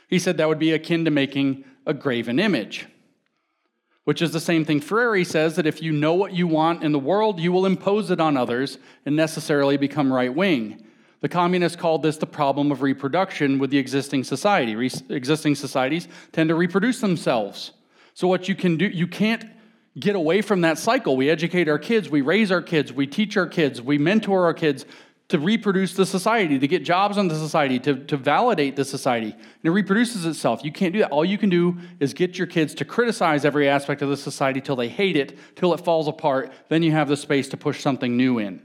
He 0.07 0.19
said 0.19 0.37
that 0.37 0.47
would 0.47 0.59
be 0.59 0.71
akin 0.71 1.05
to 1.05 1.11
making 1.11 1.65
a 1.85 1.93
graven 1.93 2.39
image 2.39 2.87
which 4.07 4.21
is 4.21 4.31
the 4.31 4.39
same 4.39 4.63
thing 4.63 4.79
Freire 4.79 5.25
says 5.25 5.57
that 5.57 5.67
if 5.67 5.81
you 5.81 5.91
know 5.91 6.13
what 6.13 6.31
you 6.31 6.47
want 6.47 6.81
in 6.81 6.93
the 6.93 6.97
world, 6.97 7.41
you 7.41 7.51
will 7.51 7.65
impose 7.65 8.09
it 8.09 8.21
on 8.21 8.37
others 8.37 8.77
and 9.05 9.17
necessarily 9.17 9.75
become 9.75 10.13
right 10.13 10.33
wing. 10.33 10.81
The 11.19 11.27
communists 11.27 11.75
called 11.75 12.03
this 12.03 12.15
the 12.15 12.25
problem 12.25 12.71
of 12.71 12.81
reproduction 12.81 13.59
with 13.59 13.69
the 13.69 13.77
existing 13.77 14.23
society. 14.23 14.77
Re- 14.77 14.89
existing 15.09 15.55
societies 15.55 16.07
tend 16.31 16.47
to 16.47 16.55
reproduce 16.55 17.01
themselves. 17.01 17.73
So 18.13 18.29
what 18.29 18.47
you 18.47 18.55
can 18.55 18.77
do, 18.77 18.85
you 18.85 19.07
can't 19.07 19.43
get 19.99 20.15
away 20.15 20.41
from 20.41 20.61
that 20.61 20.77
cycle. 20.77 21.17
We 21.17 21.29
educate 21.29 21.67
our 21.67 21.77
kids, 21.77 22.09
we 22.09 22.21
raise 22.21 22.49
our 22.49 22.61
kids, 22.61 22.93
we 22.93 23.07
teach 23.07 23.35
our 23.35 23.45
kids, 23.45 23.81
we 23.81 23.97
mentor 23.97 24.45
our 24.45 24.53
kids 24.53 24.85
to 25.29 25.39
reproduce 25.39 25.93
the 25.93 26.05
society, 26.05 26.57
to 26.57 26.67
get 26.67 26.85
jobs 26.85 27.17
in 27.17 27.27
the 27.27 27.35
society, 27.35 27.79
to, 27.79 27.95
to 28.05 28.15
validate 28.15 28.77
the 28.77 28.85
society. 28.85 29.31
And 29.31 29.65
it 29.65 29.71
reproduces 29.71 30.25
itself. 30.25 30.63
You 30.63 30.71
can't 30.71 30.93
do 30.93 30.99
that. 30.99 31.11
All 31.11 31.25
you 31.25 31.37
can 31.37 31.49
do 31.49 31.77
is 31.99 32.13
get 32.13 32.37
your 32.37 32.47
kids 32.47 32.73
to 32.75 32.85
criticize 32.85 33.43
every 33.43 33.67
aspect 33.67 34.01
of 34.01 34.09
the 34.09 34.15
society 34.15 34.61
till 34.61 34.77
they 34.77 34.87
hate 34.87 35.17
it, 35.17 35.37
till 35.57 35.73
it 35.73 35.81
falls 35.81 36.07
apart. 36.07 36.53
Then 36.69 36.81
you 36.81 36.93
have 36.93 37.09
the 37.09 37.17
space 37.17 37.49
to 37.49 37.57
push 37.57 37.81
something 37.81 38.15
new 38.15 38.39
in. 38.39 38.61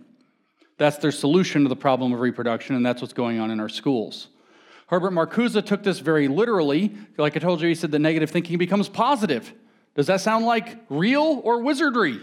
That's 0.79 0.99
their 0.99 1.13
solution 1.13 1.65
to 1.65 1.69
the 1.69 1.77
problem 1.77 2.13
of 2.13 2.21
reproduction, 2.21 2.77
and 2.77 2.87
that's 2.87 3.03
what's 3.03 3.13
going 3.13 3.41
on 3.41 3.51
in 3.51 3.59
our 3.59 3.69
schools. 3.69 4.29
Herbert 4.87 5.13
Marcuse 5.13 5.65
took 5.65 5.83
this 5.83 5.99
very 5.99 6.29
literally. 6.29 6.95
Like 7.17 7.37
I 7.37 7.41
told 7.41 7.61
you, 7.61 7.69
he 7.69 7.75
said 7.75 7.91
that 7.91 7.99
negative 7.99 8.31
thinking 8.31 8.59
becomes 8.59 8.89
positive. 8.89 9.53
Does 9.95 10.07
that 10.07 10.21
sound 10.21 10.45
like 10.45 10.79
real 10.89 11.41
or 11.45 11.63
wizardry? 11.63 12.21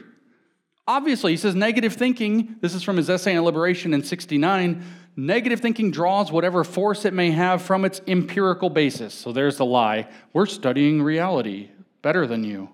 Obviously, 0.90 1.34
he 1.34 1.38
says 1.38 1.54
negative 1.54 1.94
thinking, 1.94 2.56
this 2.62 2.74
is 2.74 2.82
from 2.82 2.98
his 2.98 3.12
essay 3.12 3.38
on 3.38 3.46
liberation 3.46 3.94
in 3.94 4.04
69, 4.04 4.84
negative 5.16 5.60
thinking 5.60 5.92
draws 5.92 6.32
whatever 6.32 6.64
force 6.64 7.06
it 7.06 7.14
may 7.14 7.30
have 7.30 7.62
from 7.62 7.86
its 7.86 8.02
empirical 8.08 8.72
basis. 8.72 9.14
So 9.14 9.32
there's 9.32 9.58
the 9.58 9.66
lie. 9.66 10.08
We're 10.34 10.48
studying 10.48 11.04
reality 11.04 11.70
better 12.02 12.26
than 12.26 12.44
you. 12.44 12.70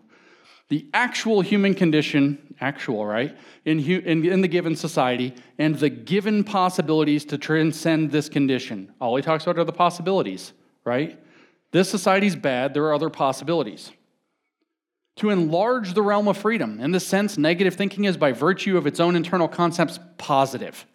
The 0.70 0.88
actual 0.94 1.42
human 1.42 1.74
condition, 1.74 2.56
actual, 2.62 3.06
right, 3.06 3.36
in, 3.66 3.82
in, 3.82 4.24
in 4.24 4.40
the 4.40 4.48
given 4.48 4.78
society, 4.78 5.36
and 5.60 5.76
the 5.76 5.90
given 5.90 6.46
possibilities 6.46 7.26
to 7.26 7.38
transcend 7.38 8.12
this 8.12 8.30
condition. 8.30 8.94
All 9.02 9.18
he 9.18 9.24
talks 9.24 9.44
about 9.44 9.60
are 9.60 9.66
the 9.66 9.74
possibilities, 9.74 10.54
right? 10.86 11.20
This 11.72 11.90
society's 11.90 12.38
bad, 12.38 12.74
there 12.74 12.86
are 12.86 12.94
other 12.94 13.10
possibilities 13.10 13.92
to 15.18 15.30
enlarge 15.30 15.94
the 15.94 16.02
realm 16.02 16.28
of 16.28 16.38
freedom. 16.38 16.80
In 16.80 16.92
this 16.92 17.08
sense, 17.08 17.38
negative 17.38 17.76
thinking 17.76 18.04
is 18.04 18.18
by 18.18 18.32
virtue 18.32 18.78
of 18.78 18.86
its 18.86 19.00
own 19.00 19.16
internal 19.16 19.48
concepts 19.48 20.00
positive, 20.18 20.86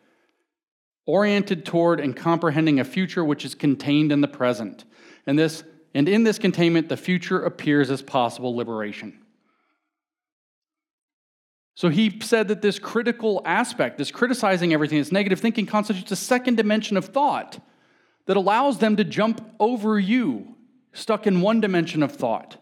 oriented 1.07 1.65
toward 1.65 2.01
and 2.01 2.15
comprehending 2.15 2.79
a 2.79 2.85
future 2.85 3.25
which 3.25 3.45
is 3.45 3.55
contained 3.55 4.13
in 4.13 4.21
the 4.21 4.29
present. 4.29 4.85
And 5.27 5.39
this 5.39 5.65
and 5.93 6.09
in 6.09 6.23
this 6.23 6.39
containment 6.39 6.89
the 6.89 6.97
future 6.97 7.43
appears 7.43 7.91
as 7.91 8.03
possible 8.03 8.55
liberation. 8.55 9.19
So 11.75 11.89
he 11.89 12.21
said 12.21 12.49
that 12.49 12.61
this 12.61 12.79
critical 12.79 13.41
aspect, 13.47 13.97
this 13.97 14.11
criticizing 14.11 14.75
everything, 14.75 14.99
this 14.99 15.11
negative 15.11 15.41
thinking 15.41 15.65
constitutes 15.67 16.13
a 16.13 16.17
second 16.17 16.57
dimension 16.57 16.97
of 16.97 17.07
thought 17.07 17.59
that 18.27 18.37
allows 18.37 18.79
them 18.79 18.97
to 18.97 19.05
jump 19.05 19.55
over 19.59 19.99
you, 19.99 20.57
stuck 20.93 21.27
in 21.27 21.41
one 21.41 21.61
dimension 21.61 22.03
of 22.03 22.13
thought. 22.13 22.59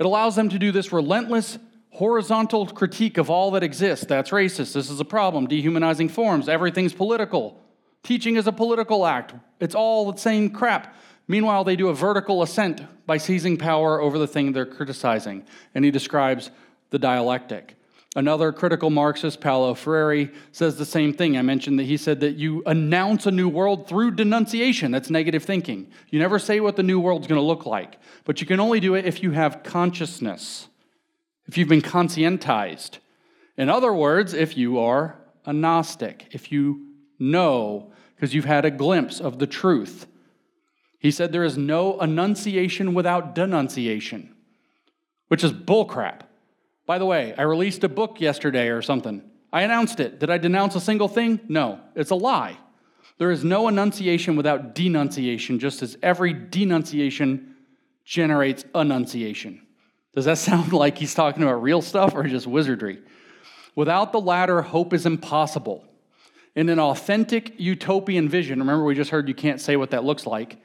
It 0.00 0.06
allows 0.06 0.34
them 0.34 0.48
to 0.48 0.58
do 0.58 0.72
this 0.72 0.92
relentless, 0.92 1.58
horizontal 1.90 2.66
critique 2.66 3.18
of 3.18 3.28
all 3.28 3.50
that 3.50 3.62
exists. 3.62 4.06
That's 4.06 4.30
racist. 4.30 4.72
This 4.72 4.88
is 4.88 4.98
a 4.98 5.04
problem. 5.04 5.46
Dehumanizing 5.46 6.08
forms. 6.08 6.48
Everything's 6.48 6.94
political. 6.94 7.60
Teaching 8.02 8.36
is 8.36 8.46
a 8.46 8.52
political 8.52 9.06
act. 9.06 9.34
It's 9.60 9.74
all 9.74 10.10
the 10.10 10.18
same 10.18 10.50
crap. 10.50 10.96
Meanwhile, 11.28 11.64
they 11.64 11.76
do 11.76 11.88
a 11.88 11.94
vertical 11.94 12.42
ascent 12.42 12.80
by 13.06 13.18
seizing 13.18 13.58
power 13.58 14.00
over 14.00 14.18
the 14.18 14.26
thing 14.26 14.52
they're 14.52 14.64
criticizing. 14.64 15.44
And 15.74 15.84
he 15.84 15.90
describes 15.90 16.50
the 16.88 16.98
dialectic. 16.98 17.76
Another 18.16 18.52
critical 18.52 18.90
Marxist, 18.90 19.40
Paulo 19.40 19.74
Freire, 19.74 20.30
says 20.50 20.76
the 20.76 20.84
same 20.84 21.12
thing. 21.12 21.36
I 21.38 21.42
mentioned 21.42 21.78
that 21.78 21.84
he 21.84 21.96
said 21.96 22.20
that 22.20 22.34
you 22.34 22.62
announce 22.66 23.26
a 23.26 23.30
new 23.30 23.48
world 23.48 23.88
through 23.88 24.12
denunciation. 24.12 24.90
That's 24.90 25.10
negative 25.10 25.44
thinking. 25.44 25.88
You 26.08 26.18
never 26.18 26.40
say 26.40 26.58
what 26.58 26.74
the 26.74 26.82
new 26.82 26.98
world's 26.98 27.28
going 27.28 27.40
to 27.40 27.46
look 27.46 27.66
like, 27.66 27.98
but 28.24 28.40
you 28.40 28.46
can 28.46 28.58
only 28.58 28.80
do 28.80 28.94
it 28.94 29.06
if 29.06 29.22
you 29.22 29.30
have 29.30 29.62
consciousness, 29.62 30.68
if 31.46 31.56
you've 31.56 31.68
been 31.68 31.82
conscientized. 31.82 32.98
In 33.56 33.68
other 33.68 33.92
words, 33.92 34.34
if 34.34 34.56
you 34.56 34.80
are 34.80 35.16
a 35.46 35.52
Gnostic, 35.52 36.26
if 36.32 36.50
you 36.50 36.86
know 37.20 37.92
because 38.20 38.34
you've 38.34 38.44
had 38.44 38.66
a 38.66 38.70
glimpse 38.70 39.18
of 39.18 39.38
the 39.38 39.46
truth. 39.46 40.06
He 40.98 41.10
said 41.10 41.32
there 41.32 41.42
is 41.42 41.56
no 41.56 41.98
annunciation 41.98 42.92
without 42.92 43.34
denunciation, 43.34 44.34
which 45.28 45.42
is 45.42 45.54
bullcrap. 45.54 46.20
By 46.90 46.98
the 46.98 47.06
way, 47.06 47.36
I 47.38 47.42
released 47.42 47.84
a 47.84 47.88
book 47.88 48.20
yesterday 48.20 48.66
or 48.66 48.82
something. 48.82 49.22
I 49.52 49.62
announced 49.62 50.00
it. 50.00 50.18
Did 50.18 50.28
I 50.28 50.38
denounce 50.38 50.74
a 50.74 50.80
single 50.80 51.06
thing? 51.06 51.38
No, 51.46 51.78
it's 51.94 52.10
a 52.10 52.16
lie. 52.16 52.58
There 53.16 53.30
is 53.30 53.44
no 53.44 53.68
annunciation 53.68 54.34
without 54.34 54.74
denunciation, 54.74 55.60
just 55.60 55.82
as 55.82 55.96
every 56.02 56.32
denunciation 56.32 57.54
generates 58.04 58.64
annunciation. 58.74 59.64
Does 60.16 60.24
that 60.24 60.38
sound 60.48 60.72
like 60.72 60.98
he's 60.98 61.14
talking 61.14 61.44
about 61.44 61.62
real 61.62 61.80
stuff 61.80 62.12
or 62.12 62.24
just 62.24 62.48
wizardry? 62.48 63.00
Without 63.76 64.10
the 64.10 64.20
latter, 64.20 64.60
hope 64.60 64.92
is 64.92 65.06
impossible. 65.06 65.84
In 66.56 66.68
an 66.70 66.80
authentic 66.80 67.54
utopian 67.56 68.28
vision, 68.28 68.58
remember 68.58 68.82
we 68.82 68.96
just 68.96 69.12
heard 69.12 69.28
you 69.28 69.34
can't 69.36 69.60
say 69.60 69.76
what 69.76 69.92
that 69.92 70.02
looks 70.02 70.26
like. 70.26 70.60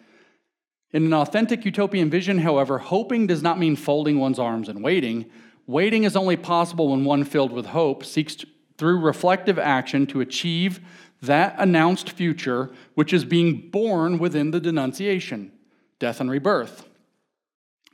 In 0.92 1.06
an 1.06 1.14
authentic 1.14 1.66
utopian 1.66 2.10
vision, 2.10 2.40
however, 2.40 2.80
hoping 2.80 3.28
does 3.28 3.44
not 3.44 3.60
mean 3.60 3.76
folding 3.76 4.18
one's 4.20 4.40
arms 4.40 4.70
and 4.70 4.84
waiting, 4.84 5.30
Waiting 5.68 6.04
is 6.04 6.16
only 6.16 6.36
possible 6.36 6.90
when 6.90 7.06
one 7.06 7.24
filled 7.24 7.52
with 7.52 7.68
hope 7.68 8.06
seeks 8.06 8.36
to, 8.36 8.48
through 8.78 9.00
reflective 9.00 9.58
action 9.58 10.06
to 10.08 10.22
achieve 10.22 10.80
that 11.22 11.56
announced 11.58 12.12
future 12.12 12.72
which 12.94 13.14
is 13.14 13.26
being 13.26 13.70
born 13.70 14.20
within 14.20 14.52
the 14.52 14.60
denunciation 14.60 15.52
death 15.98 16.20
and 16.20 16.30
rebirth. 16.30 16.86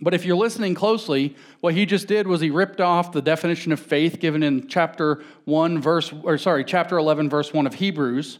But 0.02 0.16
if 0.16 0.26
you're 0.26 0.36
listening 0.36 0.74
closely, 0.74 1.36
what 1.60 1.76
he 1.76 1.86
just 1.86 2.08
did 2.08 2.26
was 2.26 2.42
he 2.42 2.50
ripped 2.50 2.82
off 2.82 3.12
the 3.12 3.22
definition 3.22 3.72
of 3.72 3.80
faith 3.80 4.20
given 4.20 4.42
in 4.42 4.68
chapter 4.68 5.24
1 5.46 5.80
verse 5.80 6.12
or 6.24 6.40
sorry, 6.40 6.66
chapter 6.66 6.98
11 6.98 7.30
verse 7.30 7.54
1 7.54 7.68
of 7.68 7.76
Hebrews 7.76 8.40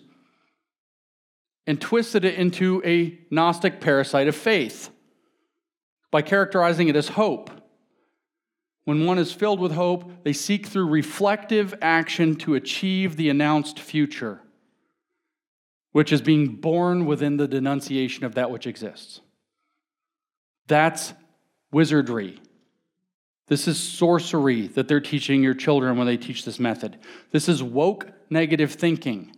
and 1.68 1.80
twisted 1.80 2.26
it 2.26 2.36
into 2.36 2.82
a 2.84 3.20
gnostic 3.30 3.80
parasite 3.80 4.28
of 4.28 4.36
faith 4.36 4.90
by 6.10 6.24
characterizing 6.24 6.88
it 6.88 6.96
as 6.96 7.10
hope. 7.10 7.61
When 8.86 9.06
one 9.06 9.20
is 9.20 9.32
filled 9.32 9.60
with 9.60 9.74
hope, 9.74 10.24
they 10.24 10.34
seek 10.34 10.66
through 10.66 10.88
reflective 10.88 11.74
action 11.82 12.36
to 12.38 12.56
achieve 12.56 13.16
the 13.16 13.30
announced 13.30 13.80
future, 13.80 14.42
which 15.92 16.12
is 16.12 16.22
being 16.22 16.56
born 16.56 17.06
within 17.06 17.38
the 17.38 17.48
denunciation 17.48 18.26
of 18.26 18.36
that 18.36 18.50
which 18.50 18.66
exists. 18.66 19.22
That's 20.68 21.14
wizardry. 21.72 22.40
This 23.48 23.68
is 23.68 23.80
sorcery 23.80 24.68
that 24.68 24.88
they're 24.88 25.02
teaching 25.02 25.44
your 25.44 25.54
children 25.54 25.98
when 25.98 26.08
they 26.08 26.18
teach 26.18 26.46
this 26.46 26.60
method. 26.60 26.98
This 27.32 27.50
is 27.50 27.62
woke 27.62 28.08
negative 28.30 28.74
thinking. 28.74 29.36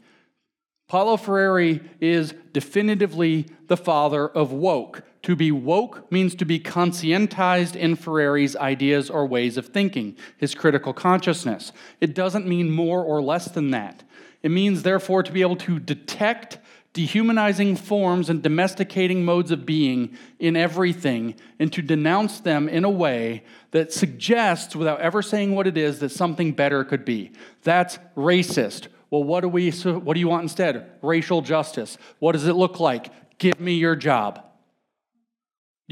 Paulo 0.87 1.17
Freire 1.17 1.81
is 1.99 2.35
definitively 2.51 3.47
the 3.67 3.77
father 3.77 4.27
of 4.27 4.51
woke. 4.51 5.01
To 5.23 5.37
be 5.37 5.51
woke 5.51 6.11
means 6.11 6.35
to 6.35 6.45
be 6.45 6.59
conscientized 6.59 7.77
in 7.77 7.95
Freire's 7.95 8.57
ideas 8.57 9.09
or 9.09 9.25
ways 9.25 9.55
of 9.57 9.67
thinking, 9.67 10.17
his 10.37 10.53
critical 10.53 10.93
consciousness. 10.93 11.71
It 12.01 12.13
doesn't 12.13 12.45
mean 12.45 12.69
more 12.69 13.01
or 13.03 13.21
less 13.21 13.45
than 13.45 13.71
that. 13.71 14.03
It 14.41 14.51
means, 14.51 14.83
therefore, 14.83 15.23
to 15.23 15.31
be 15.31 15.41
able 15.41 15.55
to 15.57 15.79
detect 15.79 16.59
dehumanizing 16.91 17.77
forms 17.77 18.29
and 18.29 18.43
domesticating 18.43 19.23
modes 19.23 19.49
of 19.49 19.65
being 19.65 20.15
in 20.39 20.57
everything 20.57 21.35
and 21.57 21.71
to 21.71 21.81
denounce 21.81 22.41
them 22.41 22.67
in 22.67 22.83
a 22.83 22.89
way 22.89 23.43
that 23.71 23.93
suggests, 23.93 24.75
without 24.75 24.99
ever 24.99 25.21
saying 25.21 25.55
what 25.55 25.67
it 25.67 25.77
is, 25.77 25.99
that 25.99 26.09
something 26.09 26.51
better 26.51 26.83
could 26.83 27.05
be. 27.05 27.31
That's 27.63 27.97
racist. 28.17 28.87
Well, 29.09 29.23
what 29.23 29.41
do, 29.41 29.47
we, 29.47 29.71
what 29.71 30.15
do 30.15 30.19
you 30.19 30.27
want 30.27 30.43
instead? 30.43 30.91
Racial 31.01 31.41
justice. 31.41 31.97
What 32.19 32.33
does 32.33 32.45
it 32.45 32.53
look 32.53 32.81
like? 32.81 33.07
Give 33.37 33.57
me 33.59 33.75
your 33.75 33.95
job. 33.95 34.43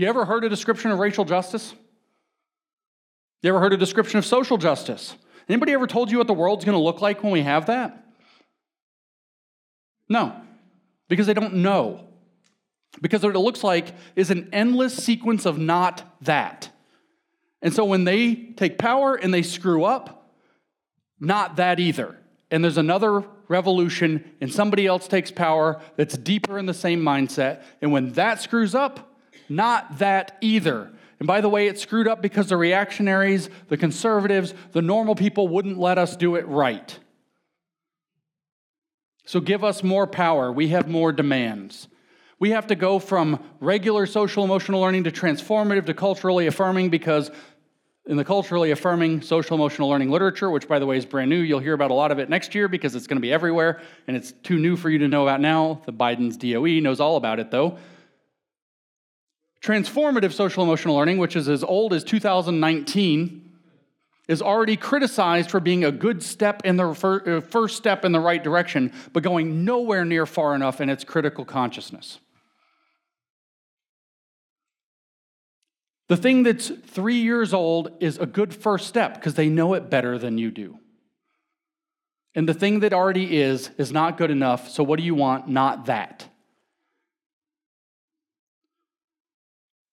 You 0.02 0.07
ever 0.07 0.26
heard 0.26 0.44
a 0.44 0.49
description 0.49 0.90
of 0.90 0.98
racial 0.98 1.26
justice? 1.26 1.76
You 3.44 3.49
ever 3.49 3.60
heard 3.60 3.73
a 3.73 3.78
description 3.78 4.18
of 4.18 4.26
social 4.26 4.57
justice? 4.57 5.15
Anybody 5.48 5.73
ever 5.73 5.86
told 5.86 6.10
you 6.10 6.18
what 6.18 6.26
the 6.26 6.34
world's 6.34 6.65
going 6.65 6.76
to 6.76 6.84
look 6.84 7.02
like 7.02 7.22
when 7.22 7.32
we 7.32 7.44
have 7.44 7.68
that? 7.68 8.03
No, 10.10 10.36
because 11.07 11.28
they 11.28 11.36
don't 11.36 11.53
know. 11.57 12.07
Because 12.99 13.22
what 13.22 13.36
it 13.36 13.40
looks 13.40 13.64
like 13.64 13.94
is 14.15 14.32
an 14.32 14.49
endless 14.52 14.95
sequence 14.95 15.45
of 15.45 15.60
not 15.60 16.03
that. 16.22 16.72
And 17.61 17.72
so 17.72 17.86
when 17.86 18.03
they 18.03 18.34
take 18.34 18.80
power 18.80 19.14
and 19.14 19.32
they 19.32 19.44
screw 19.44 19.84
up, 19.84 20.32
not 21.19 21.57
that 21.57 21.80
either. 21.80 22.18
And 22.49 22.64
there's 22.64 22.80
another 22.80 23.23
revolution 23.48 24.32
and 24.41 24.52
somebody 24.52 24.88
else 24.88 25.07
takes 25.07 25.30
power 25.30 25.80
that's 25.95 26.18
deeper 26.18 26.57
in 26.57 26.65
the 26.65 26.73
same 26.73 27.03
mindset. 27.03 27.61
And 27.84 27.91
when 27.91 28.14
that 28.14 28.41
screws 28.41 28.73
up, 28.73 29.10
not 29.56 29.99
that 29.99 30.38
either. 30.41 30.91
And 31.19 31.28
by 31.28 31.41
the 31.41 31.49
way, 31.49 31.68
it 31.68 31.80
screwed 31.80 32.07
up 32.07 32.22
because 32.22 32.48
the 32.48 32.57
reactionaries, 32.57 33.49
the 33.68 33.78
conservatives, 33.78 34.56
the 34.72 34.82
normal 34.82 35.14
people 35.14 35.48
wouldn't 35.48 35.78
let 35.78 35.98
us 35.98 36.15
do 36.15 36.36
it 36.36 36.48
right. 36.48 36.98
So 39.26 39.40
give 39.40 39.64
us 39.64 39.84
more 39.84 40.07
power. 40.07 40.52
We 40.52 40.69
have 40.69 40.88
more 40.88 41.11
demands. 41.11 41.88
We 42.40 42.49
have 42.49 42.68
to 42.68 42.76
go 42.76 42.98
from 42.98 43.40
regular 43.60 44.07
social 44.07 44.44
emotional 44.44 44.82
learning 44.82 45.03
to 45.03 45.11
transformative 45.11 45.86
to 45.86 45.94
culturally 45.94 46.48
affirming 46.48 46.90
because 46.90 47.30
in 48.07 48.18
the 48.18 48.26
culturally 48.26 48.72
affirming 48.72 49.22
social 49.22 49.56
emotional 49.56 49.90
learning 49.90 50.10
literature, 50.10 50.49
which 50.49 50.68
by 50.68 50.80
the 50.80 50.88
way 50.88 50.98
is 50.98 51.06
brand 51.06 51.30
new, 51.30 51.38
you'll 51.38 51.60
hear 51.60 51.73
about 51.73 51.91
a 51.91 51.94
lot 51.94 52.11
of 52.11 52.18
it 52.18 52.30
next 52.30 52.56
year 52.56 52.68
because 52.68 52.95
it's 52.95 53.06
going 53.06 53.18
to 53.18 53.22
be 53.22 53.32
everywhere 53.32 53.80
and 54.07 54.18
it's 54.18 54.32
too 54.32 54.57
new 54.57 54.76
for 54.76 54.90
you 54.90 54.98
to 54.98 55.07
know 55.07 55.22
about 55.22 55.40
now. 55.40 55.82
The 55.86 55.94
Biden's 55.94 56.36
DOE 56.36 56.80
knows 56.82 56.99
all 56.99 57.15
about 57.15 57.40
it 57.40 57.52
though. 57.52 57.78
Transformative 59.61 60.33
social 60.33 60.63
emotional 60.63 60.95
learning, 60.95 61.19
which 61.19 61.35
is 61.35 61.47
as 61.47 61.63
old 61.63 61.93
as 61.93 62.03
2019, 62.03 63.51
is 64.27 64.41
already 64.41 64.77
criticized 64.77 65.51
for 65.51 65.59
being 65.59 65.83
a 65.83 65.91
good 65.91 66.23
step 66.23 66.61
in 66.63 66.77
the 66.77 66.88
uh, 66.88 67.41
first 67.41 67.77
step 67.77 68.05
in 68.05 68.11
the 68.11 68.19
right 68.19 68.43
direction, 68.43 68.91
but 69.13 69.23
going 69.23 69.65
nowhere 69.65 70.05
near 70.05 70.25
far 70.25 70.55
enough 70.55 70.81
in 70.81 70.89
its 70.89 71.03
critical 71.03 71.45
consciousness. 71.45 72.19
The 76.07 76.17
thing 76.17 76.43
that's 76.43 76.69
three 76.69 77.21
years 77.21 77.53
old 77.53 77.91
is 77.99 78.17
a 78.17 78.25
good 78.25 78.53
first 78.53 78.88
step 78.88 79.15
because 79.15 79.35
they 79.35 79.47
know 79.47 79.75
it 79.75 79.89
better 79.89 80.17
than 80.17 80.38
you 80.38 80.51
do. 80.51 80.79
And 82.33 82.49
the 82.49 82.53
thing 82.53 82.79
that 82.81 82.93
already 82.93 83.38
is, 83.38 83.69
is 83.77 83.91
not 83.91 84.17
good 84.17 84.31
enough. 84.31 84.69
So, 84.69 84.83
what 84.83 84.97
do 84.97 85.03
you 85.03 85.15
want? 85.15 85.47
Not 85.47 85.85
that. 85.85 86.27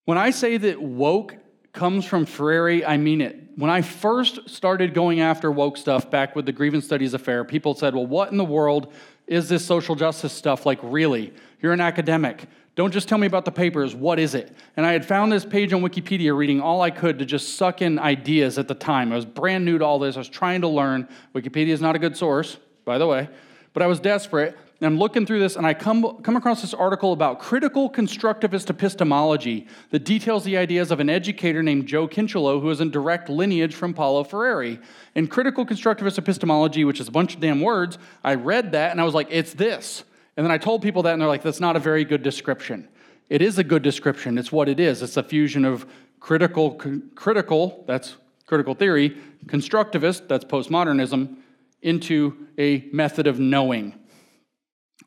When 0.09 0.17
I 0.17 0.31
say 0.31 0.57
that 0.57 0.81
woke 0.81 1.35
comes 1.71 2.03
from 2.03 2.25
Freire, 2.25 2.83
I 2.83 2.97
mean 2.97 3.21
it. 3.21 3.43
When 3.57 3.69
I 3.69 3.83
first 3.83 4.49
started 4.49 4.95
going 4.95 5.19
after 5.19 5.51
woke 5.51 5.77
stuff 5.77 6.09
back 6.09 6.35
with 6.35 6.47
the 6.47 6.51
Grievance 6.51 6.85
Studies 6.85 7.13
Affair, 7.13 7.43
people 7.43 7.75
said, 7.75 7.93
Well, 7.93 8.07
what 8.07 8.31
in 8.31 8.37
the 8.37 8.43
world 8.43 8.91
is 9.27 9.49
this 9.49 9.63
social 9.63 9.93
justice 9.93 10.33
stuff? 10.33 10.65
Like, 10.65 10.79
really? 10.81 11.31
You're 11.61 11.73
an 11.73 11.79
academic. 11.79 12.47
Don't 12.73 12.91
just 12.91 13.07
tell 13.07 13.19
me 13.19 13.27
about 13.27 13.45
the 13.45 13.51
papers. 13.51 13.93
What 13.93 14.17
is 14.17 14.33
it? 14.33 14.51
And 14.77 14.83
I 14.83 14.93
had 14.93 15.05
found 15.05 15.31
this 15.31 15.45
page 15.45 15.73
on 15.73 15.83
Wikipedia 15.83 16.35
reading 16.35 16.59
all 16.59 16.81
I 16.81 16.89
could 16.89 17.19
to 17.19 17.25
just 17.25 17.57
suck 17.57 17.83
in 17.83 17.99
ideas 17.99 18.57
at 18.57 18.67
the 18.67 18.73
time. 18.73 19.11
I 19.11 19.15
was 19.15 19.25
brand 19.25 19.63
new 19.63 19.77
to 19.77 19.85
all 19.85 19.99
this. 19.99 20.15
I 20.15 20.21
was 20.21 20.29
trying 20.29 20.61
to 20.61 20.67
learn. 20.67 21.07
Wikipedia 21.35 21.67
is 21.67 21.81
not 21.81 21.95
a 21.95 21.99
good 21.99 22.17
source, 22.17 22.57
by 22.83 22.97
the 22.97 23.05
way, 23.05 23.29
but 23.73 23.83
I 23.83 23.85
was 23.85 23.99
desperate. 23.99 24.57
And 24.81 24.87
I'm 24.87 24.97
looking 24.97 25.25
through 25.25 25.39
this 25.39 25.57
and 25.57 25.67
I 25.67 25.73
come, 25.73 26.21
come 26.21 26.37
across 26.37 26.61
this 26.61 26.73
article 26.73 27.11
about 27.11 27.39
critical 27.39 27.89
constructivist 27.89 28.69
epistemology 28.69 29.67
that 29.91 30.05
details 30.05 30.45
the 30.45 30.55
ideas 30.55 30.89
of 30.89 31.01
an 31.01 31.09
educator 31.09 31.61
named 31.61 31.85
Joe 31.87 32.07
Kincheloe, 32.07 32.61
who 32.61 32.69
is 32.69 32.79
in 32.79 32.89
direct 32.89 33.29
lineage 33.29 33.75
from 33.75 33.93
Paulo 33.93 34.23
Freire. 34.23 34.79
In 35.15 35.27
critical 35.27 35.65
constructivist 35.65 36.17
epistemology, 36.17 36.85
which 36.85 37.01
is 37.01 37.09
a 37.09 37.11
bunch 37.11 37.35
of 37.35 37.41
damn 37.41 37.59
words, 37.59 37.97
I 38.23 38.35
read 38.35 38.71
that 38.71 38.91
and 38.91 39.01
I 39.01 39.03
was 39.03 39.13
like, 39.13 39.27
it's 39.29 39.53
this. 39.53 40.05
And 40.37 40.45
then 40.45 40.51
I 40.51 40.57
told 40.57 40.81
people 40.81 41.03
that, 41.03 41.11
and 41.11 41.21
they're 41.21 41.27
like, 41.27 41.43
that's 41.43 41.59
not 41.59 41.75
a 41.75 41.79
very 41.79 42.05
good 42.05 42.23
description. 42.23 42.87
It 43.29 43.41
is 43.41 43.57
a 43.57 43.63
good 43.65 43.83
description. 43.83 44.37
It's 44.37 44.51
what 44.51 44.69
it 44.69 44.79
is. 44.79 45.01
It's 45.01 45.17
a 45.17 45.23
fusion 45.23 45.65
of 45.65 45.85
critical, 46.21 46.79
critical, 47.15 47.83
that's 47.85 48.15
critical 48.45 48.73
theory, 48.73 49.17
constructivist, 49.45 50.29
that's 50.29 50.45
postmodernism, 50.45 51.35
into 51.81 52.47
a 52.57 52.87
method 52.93 53.27
of 53.27 53.39
knowing. 53.39 53.93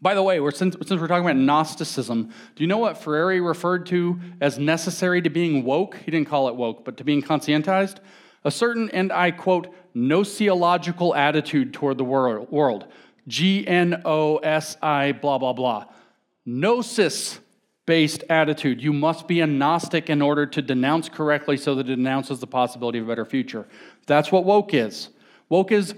By 0.00 0.14
the 0.14 0.22
way, 0.22 0.40
we're, 0.40 0.50
since, 0.50 0.74
since 0.86 1.00
we're 1.00 1.06
talking 1.06 1.24
about 1.24 1.36
Gnosticism, 1.36 2.24
do 2.24 2.64
you 2.64 2.66
know 2.66 2.78
what 2.78 2.98
Freire 2.98 3.42
referred 3.42 3.86
to 3.86 4.18
as 4.40 4.58
necessary 4.58 5.22
to 5.22 5.30
being 5.30 5.64
woke? 5.64 5.96
He 5.96 6.10
didn't 6.10 6.28
call 6.28 6.48
it 6.48 6.56
woke, 6.56 6.84
but 6.84 6.96
to 6.96 7.04
being 7.04 7.22
conscientized? 7.22 7.98
A 8.44 8.50
certain, 8.50 8.90
and 8.90 9.12
I 9.12 9.30
quote, 9.30 9.72
gnosiological 9.94 11.16
attitude 11.16 11.72
toward 11.72 11.98
the 11.98 12.04
world. 12.04 12.86
G 13.28 13.64
N 13.66 14.02
O 14.04 14.38
S 14.38 14.76
I, 14.82 15.12
blah, 15.12 15.38
blah, 15.38 15.52
blah. 15.52 15.84
Gnosis 16.44 17.38
based 17.86 18.24
attitude. 18.28 18.82
You 18.82 18.92
must 18.92 19.28
be 19.28 19.40
a 19.40 19.46
Gnostic 19.46 20.10
in 20.10 20.22
order 20.22 20.46
to 20.46 20.62
denounce 20.62 21.08
correctly 21.08 21.56
so 21.56 21.74
that 21.76 21.88
it 21.88 21.96
denounces 21.96 22.40
the 22.40 22.46
possibility 22.46 22.98
of 22.98 23.04
a 23.04 23.08
better 23.08 23.24
future. 23.24 23.66
That's 24.06 24.32
what 24.32 24.44
woke 24.44 24.74
is. 24.74 25.10
Woke 25.48 25.70
is 25.70 25.94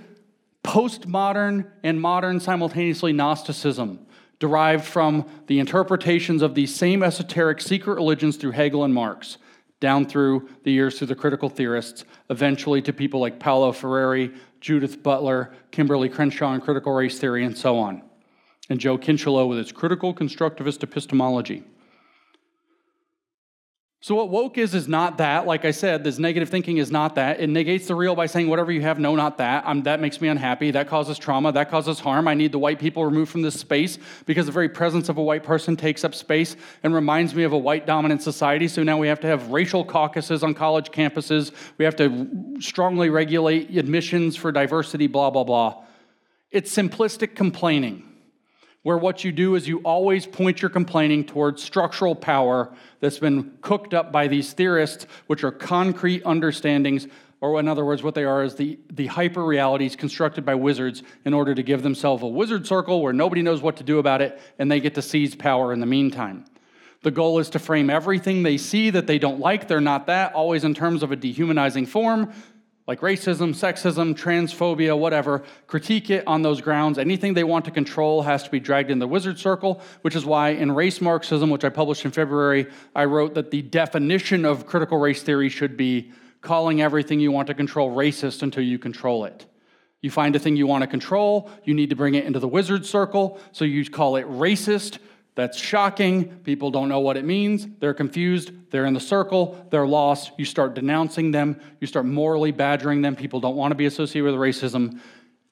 postmodern 0.64 1.70
and 1.82 2.00
modern 2.00 2.40
simultaneously 2.40 3.12
Gnosticism, 3.12 4.06
derived 4.40 4.84
from 4.84 5.26
the 5.46 5.60
interpretations 5.60 6.42
of 6.42 6.54
these 6.54 6.74
same 6.74 7.02
esoteric 7.02 7.60
secret 7.60 7.94
religions 7.94 8.36
through 8.36 8.50
Hegel 8.52 8.84
and 8.84 8.92
Marx 8.92 9.38
down 9.80 10.06
through 10.06 10.48
the 10.62 10.72
years 10.72 10.96
through 10.96 11.08
the 11.08 11.14
critical 11.14 11.50
theorists, 11.50 12.04
eventually 12.30 12.80
to 12.80 12.92
people 12.92 13.20
like 13.20 13.38
Paulo 13.38 13.70
Freire, 13.70 14.32
Judith 14.60 15.02
Butler, 15.02 15.52
Kimberlé 15.72 16.10
Crenshaw 16.10 16.58
critical 16.58 16.92
race 16.92 17.18
theory, 17.18 17.44
and 17.44 17.56
so 17.56 17.78
on. 17.78 18.02
And 18.70 18.80
Joe 18.80 18.96
Kincheloe 18.96 19.46
with 19.46 19.58
his 19.58 19.72
critical 19.72 20.14
constructivist 20.14 20.82
epistemology. 20.82 21.64
So, 24.04 24.14
what 24.16 24.28
woke 24.28 24.58
is, 24.58 24.74
is 24.74 24.86
not 24.86 25.16
that. 25.16 25.46
Like 25.46 25.64
I 25.64 25.70
said, 25.70 26.04
this 26.04 26.18
negative 26.18 26.50
thinking 26.50 26.76
is 26.76 26.90
not 26.90 27.14
that. 27.14 27.40
It 27.40 27.46
negates 27.46 27.86
the 27.86 27.94
real 27.94 28.14
by 28.14 28.26
saying, 28.26 28.50
whatever 28.50 28.70
you 28.70 28.82
have, 28.82 28.98
no, 28.98 29.16
not 29.16 29.38
that. 29.38 29.64
I'm, 29.66 29.82
that 29.84 29.98
makes 29.98 30.20
me 30.20 30.28
unhappy. 30.28 30.72
That 30.72 30.88
causes 30.88 31.16
trauma. 31.16 31.52
That 31.52 31.70
causes 31.70 32.00
harm. 32.00 32.28
I 32.28 32.34
need 32.34 32.52
the 32.52 32.58
white 32.58 32.78
people 32.78 33.02
removed 33.02 33.32
from 33.32 33.40
this 33.40 33.58
space 33.58 33.98
because 34.26 34.44
the 34.44 34.52
very 34.52 34.68
presence 34.68 35.08
of 35.08 35.16
a 35.16 35.22
white 35.22 35.42
person 35.42 35.74
takes 35.74 36.04
up 36.04 36.14
space 36.14 36.54
and 36.82 36.92
reminds 36.92 37.34
me 37.34 37.44
of 37.44 37.54
a 37.54 37.56
white 37.56 37.86
dominant 37.86 38.20
society. 38.20 38.68
So 38.68 38.82
now 38.82 38.98
we 38.98 39.08
have 39.08 39.20
to 39.20 39.26
have 39.26 39.48
racial 39.48 39.86
caucuses 39.86 40.42
on 40.42 40.52
college 40.52 40.90
campuses. 40.90 41.52
We 41.78 41.86
have 41.86 41.96
to 41.96 42.60
strongly 42.60 43.08
regulate 43.08 43.74
admissions 43.74 44.36
for 44.36 44.52
diversity, 44.52 45.06
blah, 45.06 45.30
blah, 45.30 45.44
blah. 45.44 45.82
It's 46.50 46.76
simplistic 46.76 47.34
complaining 47.36 48.13
where 48.84 48.98
what 48.98 49.24
you 49.24 49.32
do 49.32 49.54
is 49.56 49.66
you 49.66 49.78
always 49.78 50.26
point 50.26 50.62
your 50.62 50.68
complaining 50.68 51.24
towards 51.24 51.62
structural 51.62 52.14
power 52.14 52.72
that's 53.00 53.18
been 53.18 53.50
cooked 53.62 53.94
up 53.94 54.12
by 54.12 54.28
these 54.28 54.52
theorists, 54.52 55.06
which 55.26 55.42
are 55.42 55.50
concrete 55.50 56.22
understandings, 56.24 57.08
or 57.40 57.58
in 57.58 57.66
other 57.66 57.84
words, 57.84 58.02
what 58.02 58.14
they 58.14 58.24
are 58.24 58.44
is 58.44 58.54
the, 58.54 58.78
the 58.92 59.06
hyper 59.06 59.42
realities 59.42 59.96
constructed 59.96 60.44
by 60.44 60.54
wizards 60.54 61.02
in 61.24 61.32
order 61.32 61.54
to 61.54 61.62
give 61.62 61.82
themselves 61.82 62.22
a 62.22 62.26
wizard 62.26 62.66
circle 62.66 63.02
where 63.02 63.14
nobody 63.14 63.40
knows 63.40 63.62
what 63.62 63.76
to 63.78 63.84
do 63.84 63.98
about 63.98 64.20
it 64.20 64.38
and 64.58 64.70
they 64.70 64.80
get 64.80 64.94
to 64.94 65.02
seize 65.02 65.34
power 65.34 65.72
in 65.72 65.80
the 65.80 65.86
meantime. 65.86 66.44
The 67.02 67.10
goal 67.10 67.38
is 67.38 67.50
to 67.50 67.58
frame 67.58 67.88
everything 67.88 68.42
they 68.42 68.58
see 68.58 68.90
that 68.90 69.06
they 69.06 69.18
don't 69.18 69.40
like, 69.40 69.66
they're 69.66 69.80
not 69.80 70.06
that, 70.06 70.34
always 70.34 70.62
in 70.62 70.74
terms 70.74 71.02
of 71.02 71.10
a 71.10 71.16
dehumanizing 71.16 71.86
form, 71.86 72.32
like 72.86 73.00
racism, 73.00 73.54
sexism, 73.54 74.14
transphobia, 74.14 74.96
whatever, 74.98 75.42
critique 75.66 76.10
it 76.10 76.26
on 76.26 76.42
those 76.42 76.60
grounds. 76.60 76.98
Anything 76.98 77.32
they 77.32 77.44
want 77.44 77.64
to 77.64 77.70
control 77.70 78.22
has 78.22 78.42
to 78.42 78.50
be 78.50 78.60
dragged 78.60 78.90
in 78.90 78.98
the 78.98 79.08
wizard 79.08 79.38
circle, 79.38 79.80
which 80.02 80.14
is 80.14 80.26
why 80.26 80.50
in 80.50 80.70
Race 80.72 81.00
Marxism, 81.00 81.48
which 81.48 81.64
I 81.64 81.70
published 81.70 82.04
in 82.04 82.10
February, 82.10 82.66
I 82.94 83.06
wrote 83.06 83.34
that 83.34 83.50
the 83.50 83.62
definition 83.62 84.44
of 84.44 84.66
critical 84.66 84.98
race 84.98 85.22
theory 85.22 85.48
should 85.48 85.76
be 85.76 86.12
calling 86.42 86.82
everything 86.82 87.20
you 87.20 87.32
want 87.32 87.46
to 87.46 87.54
control 87.54 87.90
racist 87.90 88.42
until 88.42 88.62
you 88.62 88.78
control 88.78 89.24
it. 89.24 89.46
You 90.02 90.10
find 90.10 90.36
a 90.36 90.38
thing 90.38 90.54
you 90.54 90.66
want 90.66 90.82
to 90.82 90.86
control, 90.86 91.50
you 91.64 91.72
need 91.72 91.88
to 91.88 91.96
bring 91.96 92.14
it 92.14 92.26
into 92.26 92.38
the 92.38 92.48
wizard 92.48 92.84
circle, 92.84 93.40
so 93.52 93.64
you 93.64 93.88
call 93.88 94.16
it 94.16 94.26
racist 94.26 94.98
that's 95.34 95.58
shocking. 95.58 96.28
People 96.40 96.70
don't 96.70 96.88
know 96.88 97.00
what 97.00 97.16
it 97.16 97.24
means. 97.24 97.66
They're 97.80 97.94
confused. 97.94 98.52
They're 98.70 98.86
in 98.86 98.94
the 98.94 99.00
circle. 99.00 99.66
They're 99.70 99.86
lost. 99.86 100.32
You 100.38 100.44
start 100.44 100.74
denouncing 100.74 101.32
them. 101.32 101.60
You 101.80 101.86
start 101.86 102.06
morally 102.06 102.52
badgering 102.52 103.02
them. 103.02 103.16
People 103.16 103.40
don't 103.40 103.56
want 103.56 103.72
to 103.72 103.76
be 103.76 103.86
associated 103.86 104.30
with 104.30 104.34
racism. 104.40 105.00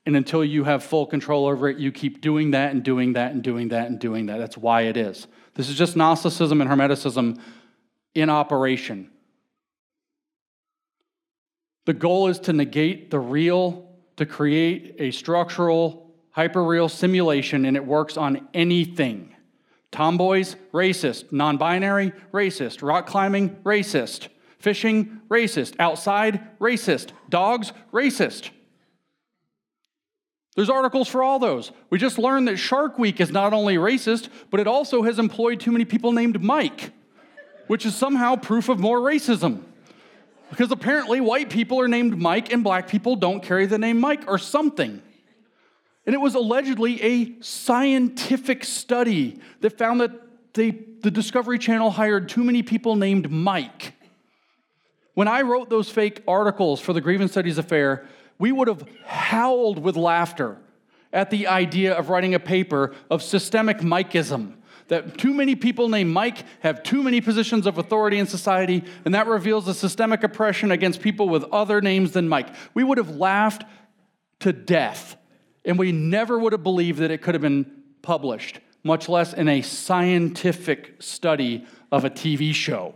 And 0.07 0.17
until 0.17 0.45
you 0.45 0.65
have 0.65 0.85
full 0.85 1.07
control 1.07 1.47
over 1.47 1.69
it, 1.69 1.79
you 1.79 1.91
keep 1.91 2.21
doing 2.21 2.53
that 2.53 2.73
and 2.73 2.83
doing 2.83 3.15
that 3.15 3.33
and 3.33 3.43
doing 3.43 3.69
that 3.69 3.89
and 3.89 3.99
doing 3.99 4.27
that. 4.27 4.39
That's 4.39 4.57
why 4.57 4.83
it 4.83 4.97
is. 4.97 5.27
This 5.55 5.69
is 5.69 5.77
just 5.77 5.97
Gnosticism 5.97 6.61
and 6.61 6.71
Hermeticism 6.71 7.41
in 8.15 8.31
operation. 8.31 9.11
The 11.87 11.95
goal 11.95 12.29
is 12.29 12.39
to 12.41 12.53
negate 12.53 13.11
the 13.11 13.19
real, 13.19 13.91
to 14.17 14.27
create 14.27 14.97
a 14.99 15.11
structural, 15.11 16.15
hyperreal 16.37 16.89
simulation, 16.89 17.65
and 17.65 17.77
it 17.77 17.85
works 17.85 18.17
on 18.17 18.49
anything. 18.55 19.35
Tomboys, 19.93 20.57
racist. 20.73 21.31
Non 21.31 21.59
binary, 21.59 22.13
racist. 22.33 22.83
Rock 22.83 23.07
climbing, 23.07 23.51
racist. 23.63 24.29
Fishing, 24.59 25.21
racist. 25.29 25.75
Outside, 25.79 26.59
racist. 26.59 27.11
Dogs, 27.29 27.73
racist. 27.93 28.51
There's 30.57 30.71
articles 30.71 31.09
for 31.09 31.23
all 31.23 31.39
those. 31.39 31.73
We 31.91 31.99
just 31.99 32.19
learned 32.19 32.49
that 32.49 32.57
Shark 32.57 32.99
Week 32.99 33.21
is 33.21 33.31
not 33.31 33.53
only 33.53 33.77
racist, 33.77 34.29
but 34.51 34.61
it 34.61 34.67
also 34.67 35.03
has 35.03 35.19
employed 35.19 35.61
too 35.61 35.73
many 35.73 35.85
people 35.85 36.13
named 36.13 36.43
Mike, 36.43 36.93
which 37.69 37.87
is 37.87 37.95
somehow 37.95 38.37
proof 38.37 38.69
of 38.69 38.79
more 38.79 38.99
racism. 38.99 39.63
Because 40.51 40.71
apparently 40.71 41.21
white 41.21 41.49
people 41.49 41.81
are 41.81 41.89
named 41.89 42.19
Mike 42.19 42.53
and 42.53 42.63
black 42.63 42.87
people 42.87 43.17
don't 43.17 43.43
carry 43.43 43.65
the 43.65 43.79
name 43.79 43.99
Mike 43.99 44.25
or 44.27 44.37
something. 44.39 45.03
And 46.05 46.15
it 46.15 46.21
was 46.21 46.35
allegedly 46.35 47.01
a 47.03 47.41
scientific 47.41 48.65
study 48.65 49.41
that 49.61 49.79
found 49.79 50.01
that 50.01 50.11
they, 50.55 50.71
the 50.71 51.11
Discovery 51.11 51.59
Channel 51.59 51.91
hired 51.91 52.29
too 52.29 52.45
many 52.45 52.63
people 52.63 52.97
named 52.97 53.31
Mike. 53.31 53.95
When 55.15 55.29
I 55.29 55.43
wrote 55.43 55.71
those 55.71 55.91
fake 55.91 56.23
articles 56.27 56.81
for 56.81 56.93
the 56.93 57.01
Grievance 57.01 57.33
Studies 57.33 57.59
Affair, 57.59 58.07
we 58.39 58.51
would 58.51 58.69
have 58.69 58.85
howled 59.05 59.79
with 59.79 59.97
laughter 59.97 60.59
at 61.13 61.31
the 61.31 61.47
idea 61.47 61.95
of 61.95 62.09
writing 62.09 62.35
a 62.35 62.41
paper 62.41 62.95
of 63.11 63.23
systemic 63.23 63.79
Mikeism. 63.79 64.55
That 64.89 65.17
too 65.17 65.33
many 65.33 65.55
people 65.55 65.89
named 65.89 66.13
Mike 66.13 66.45
have 66.61 66.83
too 66.83 67.03
many 67.03 67.21
positions 67.21 67.67
of 67.67 67.79
authority 67.79 68.19
in 68.19 68.27
society, 68.27 68.83
and 69.05 69.15
that 69.15 69.27
reveals 69.27 69.69
a 69.69 69.75
systemic 69.75 70.23
oppression 70.23 70.71
against 70.71 71.01
people 71.01 71.29
with 71.29 71.45
other 71.45 71.81
names 71.81 72.13
than 72.13 72.29
Mike. 72.29 72.49
We 72.75 72.83
would 72.83 72.99
have 72.99 73.11
laughed 73.11 73.65
to 74.41 74.53
death, 74.53 75.17
and 75.65 75.79
we 75.79 75.93
never 75.93 76.39
would 76.39 76.53
have 76.53 76.63
believed 76.63 76.99
that 76.99 77.11
it 77.11 77.23
could 77.23 77.35
have 77.35 77.43
been 77.43 77.71
published, 78.03 78.61
much 78.83 79.09
less 79.09 79.33
in 79.33 79.49
a 79.49 79.63
scientific 79.63 80.97
study 81.01 81.67
of 81.91 82.05
a 82.05 82.11
TV 82.11 82.55
show. 82.55 82.95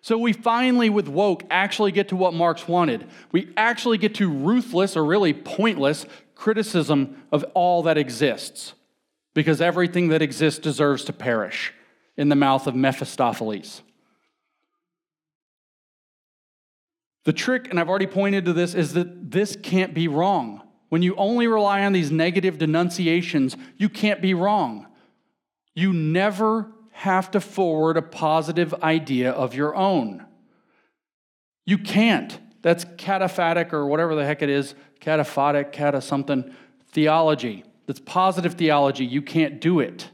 So 0.00 0.16
we 0.18 0.32
finally, 0.32 0.88
with 0.88 1.08
woke, 1.08 1.42
actually 1.50 1.90
get 1.90 2.08
to 2.10 2.16
what 2.16 2.32
Marx 2.32 2.68
wanted. 2.68 3.08
We 3.32 3.52
actually 3.56 3.98
get 3.98 4.14
to 4.16 4.30
ruthless 4.30 4.96
or 4.96 5.04
really 5.04 5.32
pointless 5.32 6.06
criticism 6.36 7.24
of 7.32 7.44
all 7.54 7.82
that 7.84 7.98
exists, 7.98 8.74
because 9.34 9.60
everything 9.60 10.08
that 10.08 10.22
exists 10.22 10.60
deserves 10.60 11.04
to 11.06 11.12
perish 11.12 11.72
in 12.16 12.28
the 12.28 12.36
mouth 12.36 12.66
of 12.66 12.74
Mephistopheles. 12.76 13.82
The 17.26 17.32
trick, 17.32 17.68
and 17.70 17.80
I've 17.80 17.88
already 17.88 18.06
pointed 18.06 18.44
to 18.44 18.52
this, 18.52 18.72
is 18.72 18.92
that 18.92 19.32
this 19.32 19.56
can't 19.60 19.92
be 19.92 20.06
wrong. 20.06 20.62
When 20.90 21.02
you 21.02 21.16
only 21.16 21.48
rely 21.48 21.84
on 21.84 21.92
these 21.92 22.12
negative 22.12 22.56
denunciations, 22.56 23.56
you 23.76 23.88
can't 23.88 24.22
be 24.22 24.32
wrong. 24.32 24.86
You 25.74 25.92
never 25.92 26.70
have 26.92 27.32
to 27.32 27.40
forward 27.40 27.96
a 27.96 28.02
positive 28.02 28.72
idea 28.74 29.32
of 29.32 29.56
your 29.56 29.74
own. 29.74 30.24
You 31.64 31.78
can't. 31.78 32.38
That's 32.62 32.84
cataphatic 32.84 33.72
or 33.72 33.86
whatever 33.86 34.14
the 34.14 34.24
heck 34.24 34.40
it 34.40 34.48
is, 34.48 34.76
cataphatic, 35.00 35.72
cata 35.72 36.00
something, 36.00 36.54
theology. 36.92 37.64
That's 37.86 38.00
positive 38.00 38.54
theology. 38.54 39.04
You 39.04 39.20
can't 39.20 39.60
do 39.60 39.80
it. 39.80 40.10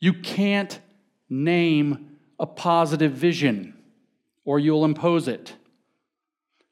You 0.00 0.14
can't 0.14 0.80
name 1.28 2.16
a 2.40 2.46
positive 2.46 3.12
vision 3.12 3.74
or 4.46 4.58
you'll 4.58 4.86
impose 4.86 5.28
it. 5.28 5.56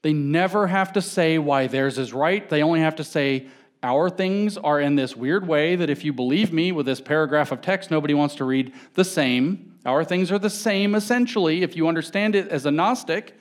They 0.02 0.12
never 0.12 0.66
have 0.66 0.92
to 0.94 1.02
say 1.02 1.38
why 1.38 1.68
theirs 1.68 1.96
is 1.96 2.12
right. 2.12 2.48
They 2.48 2.62
only 2.62 2.80
have 2.80 2.96
to 2.96 3.04
say, 3.04 3.46
our 3.82 4.08
things 4.10 4.56
are 4.56 4.80
in 4.80 4.94
this 4.94 5.16
weird 5.16 5.46
way 5.46 5.74
that 5.76 5.90
if 5.90 6.04
you 6.04 6.12
believe 6.12 6.52
me 6.52 6.70
with 6.70 6.86
this 6.86 7.00
paragraph 7.00 7.50
of 7.50 7.60
text, 7.60 7.90
nobody 7.90 8.14
wants 8.14 8.36
to 8.36 8.44
read 8.44 8.72
the 8.94 9.04
same. 9.04 9.76
Our 9.84 10.04
things 10.04 10.30
are 10.30 10.38
the 10.38 10.50
same 10.50 10.94
essentially 10.94 11.62
if 11.62 11.74
you 11.74 11.88
understand 11.88 12.36
it 12.36 12.48
as 12.48 12.64
a 12.64 12.70
Gnostic. 12.70 13.36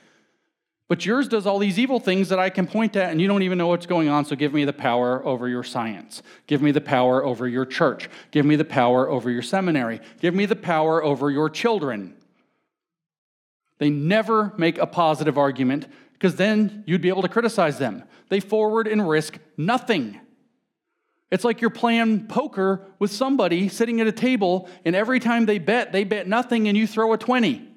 But 0.88 1.06
yours 1.06 1.28
does 1.28 1.46
all 1.46 1.58
these 1.58 1.78
evil 1.78 2.00
things 2.00 2.28
that 2.28 2.38
I 2.38 2.50
can 2.50 2.66
point 2.66 2.96
at, 2.96 3.10
and 3.10 3.20
you 3.20 3.28
don't 3.28 3.42
even 3.42 3.56
know 3.56 3.68
what's 3.68 3.86
going 3.86 4.08
on, 4.08 4.24
so 4.24 4.36
give 4.36 4.52
me 4.52 4.64
the 4.64 4.72
power 4.72 5.24
over 5.24 5.48
your 5.48 5.62
science. 5.62 6.22
Give 6.46 6.60
me 6.60 6.70
the 6.70 6.80
power 6.80 7.24
over 7.24 7.48
your 7.48 7.64
church. 7.64 8.10
Give 8.30 8.44
me 8.44 8.56
the 8.56 8.64
power 8.64 9.08
over 9.08 9.30
your 9.30 9.42
seminary. 9.42 10.00
Give 10.20 10.34
me 10.34 10.44
the 10.44 10.56
power 10.56 11.02
over 11.02 11.30
your 11.30 11.48
children. 11.48 12.14
They 13.78 13.90
never 13.90 14.52
make 14.58 14.76
a 14.78 14.86
positive 14.86 15.38
argument 15.38 15.86
because 16.22 16.36
then 16.36 16.84
you'd 16.86 17.00
be 17.00 17.08
able 17.08 17.22
to 17.22 17.28
criticize 17.28 17.78
them. 17.78 18.04
They 18.28 18.38
forward 18.38 18.86
and 18.86 19.08
risk 19.08 19.40
nothing. 19.56 20.20
It's 21.32 21.42
like 21.42 21.60
you're 21.60 21.68
playing 21.68 22.28
poker 22.28 22.86
with 23.00 23.10
somebody 23.10 23.68
sitting 23.68 24.00
at 24.00 24.06
a 24.06 24.12
table, 24.12 24.68
and 24.84 24.94
every 24.94 25.18
time 25.18 25.46
they 25.46 25.58
bet, 25.58 25.90
they 25.90 26.04
bet 26.04 26.28
nothing, 26.28 26.68
and 26.68 26.76
you 26.76 26.86
throw 26.86 27.12
a 27.12 27.18
20. 27.18 27.54
It 27.54 27.68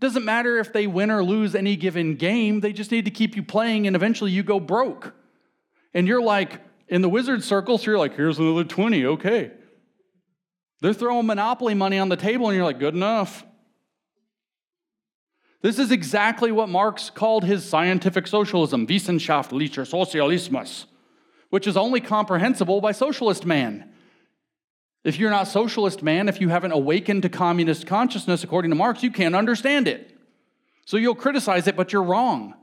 doesn't 0.00 0.24
matter 0.24 0.58
if 0.58 0.72
they 0.72 0.86
win 0.86 1.10
or 1.10 1.24
lose 1.24 1.56
any 1.56 1.74
given 1.74 2.14
game, 2.14 2.60
they 2.60 2.72
just 2.72 2.92
need 2.92 3.06
to 3.06 3.10
keep 3.10 3.34
you 3.34 3.42
playing, 3.42 3.88
and 3.88 3.96
eventually 3.96 4.30
you 4.30 4.44
go 4.44 4.60
broke. 4.60 5.12
And 5.92 6.06
you're 6.06 6.22
like, 6.22 6.60
in 6.86 7.02
the 7.02 7.08
wizard 7.08 7.42
circles, 7.42 7.82
so 7.82 7.90
you're 7.90 7.98
like, 7.98 8.14
here's 8.14 8.38
another 8.38 8.62
20, 8.62 9.06
okay. 9.06 9.50
They're 10.82 10.94
throwing 10.94 11.26
monopoly 11.26 11.74
money 11.74 11.98
on 11.98 12.10
the 12.10 12.16
table, 12.16 12.46
and 12.46 12.54
you're 12.54 12.64
like, 12.64 12.78
good 12.78 12.94
enough. 12.94 13.44
This 15.64 15.80
is 15.80 15.90
exactly 15.90 16.52
what 16.52 16.68
Marx 16.68 17.10
called 17.10 17.42
his 17.42 17.64
scientific 17.64 18.28
socialism, 18.28 18.86
wissenschaftlicher 18.86 19.84
Sozialismus 19.84 20.84
which 21.54 21.68
is 21.68 21.76
only 21.76 22.00
comprehensible 22.00 22.80
by 22.80 22.90
socialist 22.90 23.46
man. 23.46 23.88
If 25.04 25.20
you're 25.20 25.30
not 25.30 25.46
socialist 25.46 26.02
man, 26.02 26.28
if 26.28 26.40
you 26.40 26.48
haven't 26.48 26.72
awakened 26.72 27.22
to 27.22 27.28
communist 27.28 27.86
consciousness 27.86 28.42
according 28.42 28.72
to 28.72 28.74
Marx, 28.74 29.04
you 29.04 29.12
can't 29.12 29.36
understand 29.36 29.86
it. 29.86 30.18
So 30.84 30.96
you'll 30.96 31.14
criticize 31.14 31.68
it, 31.68 31.76
but 31.76 31.92
you're 31.92 32.02
wrong. 32.02 32.54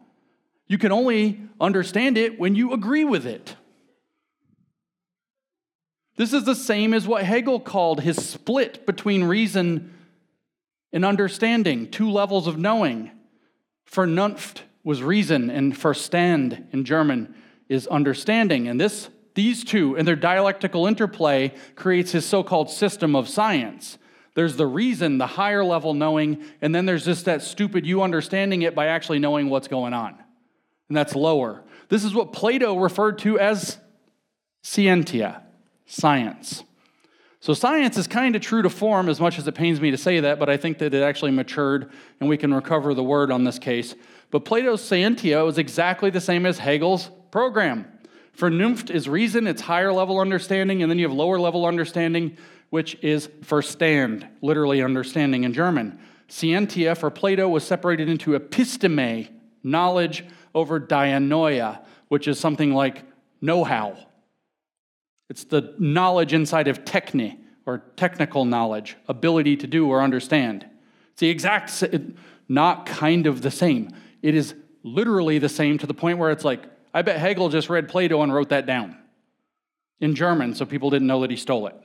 You 0.68 0.78
can 0.78 0.92
only 0.92 1.40
understand 1.62 2.18
it 2.18 2.38
when 2.38 2.54
you 2.54 2.74
agree 2.74 3.06
with 3.06 3.26
it. 3.26 3.56
This 6.18 6.34
is 6.34 6.44
the 6.44 6.54
same 6.54 6.94
as 6.94 7.08
what 7.08 7.24
Hegel 7.24 7.62
called 7.62 8.02
his 8.02 8.18
split 8.18 8.86
between 8.86 9.24
reason 9.24 9.94
and 10.94 11.06
understanding, 11.06 11.90
two 11.90 12.10
levels 12.10 12.48
of 12.48 12.58
knowing. 12.58 13.12
Vernunft 13.90 14.62
was 14.84 15.02
reason, 15.04 15.50
and 15.50 15.74
Verstand 15.74 16.74
in 16.74 16.84
German 16.86 17.36
is 17.70 17.88
understanding. 17.88 18.68
And 18.68 18.80
this, 18.80 19.10
these 19.36 19.64
two 19.64 19.98
and 19.98 20.08
their 20.08 20.16
dialectical 20.16 20.88
interplay 20.88 21.54
creates 21.76 22.12
his 22.12 22.26
so 22.26 22.44
called 22.44 22.70
system 22.70 23.16
of 23.16 23.30
science. 23.30 23.98
There's 24.34 24.56
the 24.56 24.68
reason, 24.68 25.18
the 25.18 25.28
higher 25.28 25.64
level 25.64 25.94
knowing, 25.94 26.44
and 26.62 26.74
then 26.74 26.86
there's 26.86 27.06
just 27.06 27.26
that 27.26 27.42
stupid 27.42 27.86
you 27.86 28.02
understanding 28.02 28.62
it 28.62 28.74
by 28.76 28.88
actually 28.88 29.20
knowing 29.20 29.50
what's 29.50 29.68
going 29.68 29.94
on. 29.94 30.16
And 30.88 30.98
that's 30.98 31.16
lower. 31.16 31.64
This 31.90 32.04
is 32.04 32.14
what 32.14 32.32
Plato 32.32 32.78
referred 32.78 33.20
to 33.20 33.40
as 33.40 33.78
scientia, 34.64 35.42
science. 35.86 36.64
So 37.42 37.56
science 37.56 37.98
is 37.98 38.06
kind 38.06 38.36
of 38.36 38.44
true 38.44 38.62
to 38.62 38.70
form 38.70 39.10
as 39.10 39.20
much 39.20 39.40
as 39.40 39.48
it 39.48 39.56
pains 39.56 39.82
me 39.82 39.90
to 39.90 39.98
say 39.98 40.20
that, 40.20 40.38
but 40.38 40.48
I 40.48 40.58
think 40.58 40.78
that 40.78 40.94
it 40.94 41.02
actually 41.02 41.32
matured 41.32 41.92
and 42.20 42.30
we 42.30 42.38
can 42.38 42.54
recover 42.54 42.94
the 42.94 43.04
word 43.04 43.32
on 43.32 43.44
this 43.44 43.58
case. 43.58 43.96
But 44.30 44.46
Plato's 44.46 44.84
scientia 44.84 45.44
was 45.44 45.58
exactly 45.58 46.12
the 46.12 46.22
same 46.22 46.46
as 46.46 46.60
Hegel's 46.60 47.10
program. 47.32 47.92
Vernunft 48.38 48.92
is 48.92 49.10
reason, 49.10 49.48
it's 49.48 49.64
higher 49.64 49.92
level 49.92 50.20
understanding, 50.20 50.84
and 50.84 50.92
then 50.92 51.00
you 51.00 51.08
have 51.08 51.18
lower 51.18 51.40
level 51.40 51.66
understanding, 51.66 52.38
which 52.70 52.96
is 53.02 53.28
verstand, 53.42 54.28
literally 54.44 54.84
understanding 54.84 55.44
in 55.44 55.52
German. 55.52 56.00
Scientia 56.28 56.94
for 56.94 57.10
Plato 57.10 57.50
was 57.50 57.66
separated 57.66 58.08
into 58.08 58.40
episteme, 58.40 59.28
knowledge, 59.64 60.24
over 60.54 60.80
dianoia, 60.80 61.84
which 62.08 62.28
is 62.28 62.40
something 62.40 62.72
like 62.72 63.04
know 63.42 63.64
how. 63.64 63.98
It's 65.32 65.46
the 65.46 65.74
knowledge 65.80 66.34
inside 66.34 66.68
of 66.68 66.84
techne, 66.84 67.38
or 67.66 67.86
technical 67.96 68.44
knowledge, 68.44 68.98
ability 69.08 69.56
to 69.56 69.66
do 69.66 69.88
or 69.88 70.02
understand. 70.02 70.66
It's 71.14 71.22
the 71.22 71.30
exact, 71.30 71.86
not 72.50 72.86
kind 72.86 73.26
of 73.26 73.42
the 73.42 73.50
same. 73.50 73.92
It 74.22 74.36
is 74.36 74.54
literally 74.84 75.40
the 75.40 75.48
same 75.48 75.78
to 75.78 75.88
the 75.88 75.94
point 75.94 76.18
where 76.18 76.32
it's 76.32 76.44
like, 76.44 76.66
I 76.94 77.02
bet 77.02 77.18
Hegel 77.18 77.48
just 77.48 77.70
read 77.70 77.88
Plato 77.88 78.22
and 78.24 78.34
wrote 78.34 78.50
that 78.50 78.66
down 78.66 78.98
in 80.02 80.16
German 80.16 80.54
so 80.54 80.66
people 80.66 80.90
didn't 80.90 81.08
know 81.08 81.22
that 81.22 81.30
he 81.30 81.38
stole 81.38 81.68
it. 81.68 81.81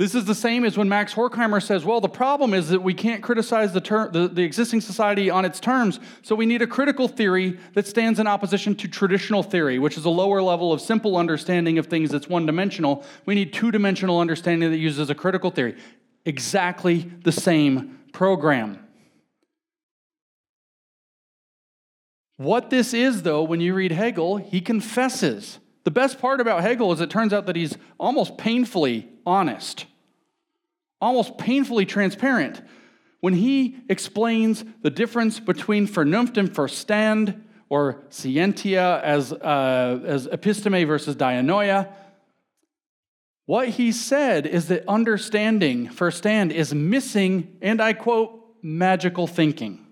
This 0.00 0.14
is 0.14 0.24
the 0.24 0.34
same 0.34 0.64
as 0.64 0.78
when 0.78 0.88
Max 0.88 1.12
Horkheimer 1.12 1.62
says, 1.62 1.84
well, 1.84 2.00
the 2.00 2.08
problem 2.08 2.54
is 2.54 2.70
that 2.70 2.82
we 2.82 2.94
can't 2.94 3.22
criticize 3.22 3.74
the, 3.74 3.82
ter- 3.82 4.08
the, 4.08 4.28
the, 4.28 4.42
existing 4.42 4.80
society 4.80 5.28
on 5.28 5.44
its 5.44 5.60
terms, 5.60 6.00
so 6.22 6.34
we 6.34 6.46
need 6.46 6.62
a 6.62 6.66
critical 6.66 7.06
theory 7.06 7.60
that 7.74 7.86
stands 7.86 8.18
in 8.18 8.26
opposition 8.26 8.74
to 8.76 8.88
traditional 8.88 9.42
theory, 9.42 9.78
which 9.78 9.98
is 9.98 10.06
a 10.06 10.08
lower 10.08 10.40
level 10.40 10.72
of 10.72 10.80
simple 10.80 11.18
understanding 11.18 11.76
of 11.76 11.88
things 11.88 12.08
that's 12.08 12.30
one 12.30 12.46
dimensional. 12.46 13.04
We 13.26 13.34
need 13.34 13.52
two 13.52 13.70
dimensional 13.70 14.18
understanding 14.18 14.70
that 14.70 14.78
uses 14.78 15.10
a 15.10 15.14
critical 15.14 15.50
theory. 15.50 15.76
Exactly 16.24 17.00
the 17.22 17.32
same 17.32 17.98
program. 18.14 18.78
What 22.38 22.70
this 22.70 22.94
is, 22.94 23.20
though, 23.20 23.42
when 23.42 23.60
you 23.60 23.74
read 23.74 23.92
Hegel, 23.92 24.38
he 24.38 24.62
confesses. 24.62 25.58
The 25.84 25.90
best 25.90 26.18
part 26.18 26.40
about 26.40 26.62
Hegel 26.62 26.90
is 26.90 27.02
it 27.02 27.10
turns 27.10 27.34
out 27.34 27.44
that 27.44 27.56
he's 27.56 27.76
almost 27.98 28.38
painfully 28.38 29.06
honest, 29.26 29.84
almost 31.00 31.38
painfully 31.38 31.86
transparent. 31.86 32.60
When 33.20 33.34
he 33.34 33.76
explains 33.88 34.64
the 34.82 34.90
difference 34.90 35.40
between 35.40 35.86
Vernunft 35.86 36.36
and 36.36 36.50
Verstand, 36.50 37.42
or 37.68 38.02
Scientia 38.10 39.00
as, 39.02 39.32
uh, 39.32 40.00
as 40.04 40.26
episteme 40.26 40.86
versus 40.86 41.16
dianoia, 41.16 41.88
what 43.46 43.68
he 43.68 43.92
said 43.92 44.46
is 44.46 44.68
that 44.68 44.86
understanding, 44.86 45.88
Verstand, 45.88 46.52
is 46.52 46.74
missing, 46.74 47.56
and 47.60 47.80
I 47.80 47.92
quote, 47.94 48.56
magical 48.62 49.26
thinking. 49.26 49.86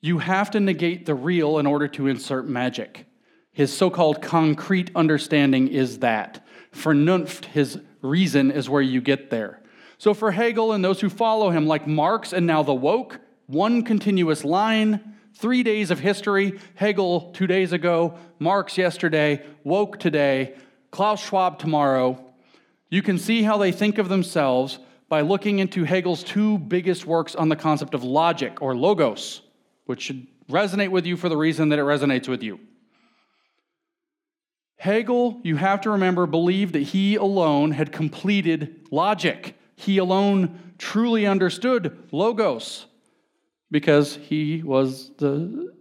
You 0.00 0.18
have 0.18 0.50
to 0.52 0.60
negate 0.60 1.06
the 1.06 1.14
real 1.14 1.58
in 1.58 1.66
order 1.66 1.88
to 1.88 2.06
insert 2.06 2.46
magic. 2.46 3.06
His 3.52 3.74
so 3.74 3.88
called 3.88 4.20
concrete 4.20 4.90
understanding 4.94 5.68
is 5.68 6.00
that. 6.00 6.44
Vernunft, 6.74 7.46
his 7.46 7.80
reason, 8.04 8.52
is 8.52 8.70
where 8.70 8.82
you 8.82 9.00
get 9.00 9.30
there. 9.30 9.60
So 9.98 10.14
for 10.14 10.30
Hegel 10.30 10.72
and 10.72 10.84
those 10.84 11.00
who 11.00 11.08
follow 11.08 11.50
him, 11.50 11.66
like 11.66 11.86
Marx 11.88 12.32
and 12.32 12.46
now 12.46 12.62
the 12.62 12.74
woke, 12.74 13.18
one 13.46 13.82
continuous 13.82 14.44
line, 14.44 15.14
Three 15.34 15.64
days 15.64 15.90
of 15.90 15.98
history 15.98 16.60
Hegel 16.76 17.32
two 17.32 17.46
days 17.46 17.72
ago, 17.72 18.18
Marx 18.38 18.78
yesterday, 18.78 19.44
Woke 19.64 19.98
today, 19.98 20.54
Klaus 20.90 21.24
Schwab 21.24 21.58
tomorrow. 21.58 22.24
You 22.88 23.02
can 23.02 23.18
see 23.18 23.42
how 23.42 23.58
they 23.58 23.72
think 23.72 23.98
of 23.98 24.08
themselves 24.08 24.78
by 25.08 25.22
looking 25.22 25.58
into 25.58 25.84
Hegel's 25.84 26.22
two 26.22 26.58
biggest 26.58 27.04
works 27.04 27.34
on 27.34 27.48
the 27.48 27.56
concept 27.56 27.94
of 27.94 28.04
logic 28.04 28.62
or 28.62 28.76
logos, 28.76 29.42
which 29.86 30.02
should 30.02 30.26
resonate 30.48 30.90
with 30.90 31.04
you 31.04 31.16
for 31.16 31.28
the 31.28 31.36
reason 31.36 31.70
that 31.70 31.80
it 31.80 31.82
resonates 31.82 32.28
with 32.28 32.42
you. 32.42 32.60
Hegel, 34.76 35.40
you 35.42 35.56
have 35.56 35.80
to 35.82 35.90
remember, 35.90 36.26
believed 36.26 36.74
that 36.74 36.80
he 36.80 37.14
alone 37.16 37.70
had 37.70 37.92
completed 37.92 38.86
logic. 38.90 39.56
He 39.76 39.98
alone 39.98 40.74
truly 40.78 41.26
understood 41.26 41.96
logos 42.12 42.86
because 43.70 44.16
he 44.16 44.62
was 44.62 45.10
the 45.18 45.72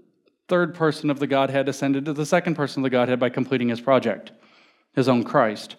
third 0.48 0.76
person 0.76 1.10
of 1.10 1.20
the 1.20 1.28
Godhead 1.28 1.68
ascended 1.68 2.06
to 2.06 2.14
the 2.14 2.26
second 2.26 2.56
person 2.56 2.82
of 2.82 2.84
the 2.84 2.90
Godhead 2.90 3.20
by 3.20 3.30
completing 3.30 3.70
his 3.70 3.82
project, 3.82 4.32
his 4.94 5.10
own 5.10 5.24
Christ. 5.24 5.76